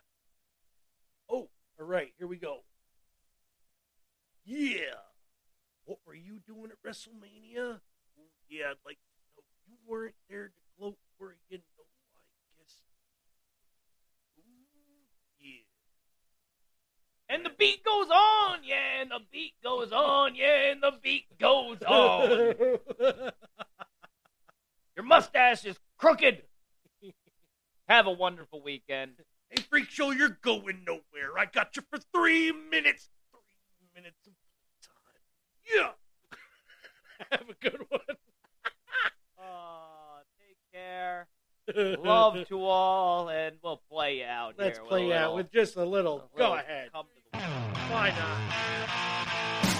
oh, 1.29 1.49
all 1.79 1.85
right. 1.85 2.13
Here 2.17 2.27
we 2.27 2.37
go. 2.37 2.63
Yeah. 4.45 4.97
What 5.85 5.99
were 6.05 6.15
you 6.15 6.39
doing 6.45 6.71
at 6.71 6.81
WrestleMania? 6.87 7.79
Yeah, 8.49 8.71
I'd 8.71 8.83
like 8.85 8.97
to 8.97 9.11
know. 9.35 9.43
You 9.67 9.75
weren't 9.87 10.15
there 10.29 10.47
to 10.47 10.53
gloat, 10.77 10.97
were 11.19 11.35
you? 11.49 11.57
No, 11.57 11.83
I 11.83 12.61
guess. 12.61 12.77
Ooh, 14.37 14.67
yeah. 15.39 15.63
And 17.31 17.45
the 17.45 17.51
beat 17.57 17.81
goes 17.85 18.09
on, 18.09 18.59
yeah, 18.61 18.99
and 19.01 19.09
the 19.09 19.21
beat 19.31 19.53
goes 19.63 19.93
on, 19.93 20.35
yeah, 20.35 20.71
and 20.71 20.83
the 20.83 20.91
beat 21.01 21.23
goes 21.39 21.77
on. 21.87 22.55
Your 24.97 25.05
mustache 25.05 25.63
is 25.63 25.79
crooked. 25.97 26.43
Have 27.87 28.07
a 28.07 28.11
wonderful 28.11 28.61
weekend. 28.61 29.13
hey, 29.49 29.63
Freak 29.69 29.89
Show, 29.89 30.11
you're 30.11 30.37
going 30.41 30.83
nowhere. 30.85 31.39
I 31.39 31.45
got 31.45 31.77
you 31.77 31.83
for 31.89 31.99
three 32.13 32.51
minutes. 32.51 33.09
Three 33.31 33.87
minutes 33.95 34.27
of 34.27 34.33
time. 34.83 35.21
Yeah. 35.73 35.91
Have 37.31 37.49
a 37.49 37.55
good 37.61 37.85
one. 37.89 38.01
Uh, 39.43 40.21
take 40.37 40.57
care. 40.71 41.27
Love 41.75 42.47
to 42.47 42.63
all, 42.63 43.29
and 43.29 43.55
we'll 43.63 43.81
play 43.89 44.23
out 44.23 44.55
Let's 44.57 44.77
here. 44.77 44.83
with 44.83 44.89
play 44.89 45.11
a 45.11 45.15
out 45.17 45.21
little- 45.21 45.35
with 45.37 45.51
just 45.51 45.75
a 45.75 45.85
little. 45.85 46.29
a 46.35 46.37
Go 46.37 46.53
ahead. 46.55 46.91
come 46.93 47.05
to 47.05 47.39
the- 47.39 47.45
Why 47.93 48.09
not? 48.09 49.70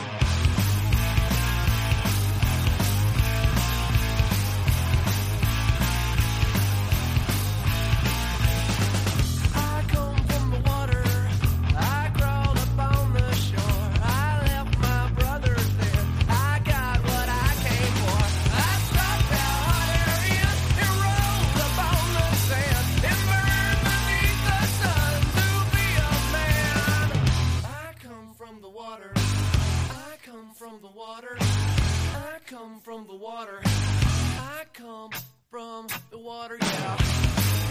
From 30.62 30.80
the 30.80 30.96
water. 30.96 31.36
I 31.40 32.38
come 32.46 32.82
from 32.82 33.08
the 33.08 33.16
water. 33.16 33.62
I 33.66 34.62
come 34.74 35.10
from 35.50 35.88
the 36.12 36.20
water. 36.20 36.56
Yeah. 36.62 37.71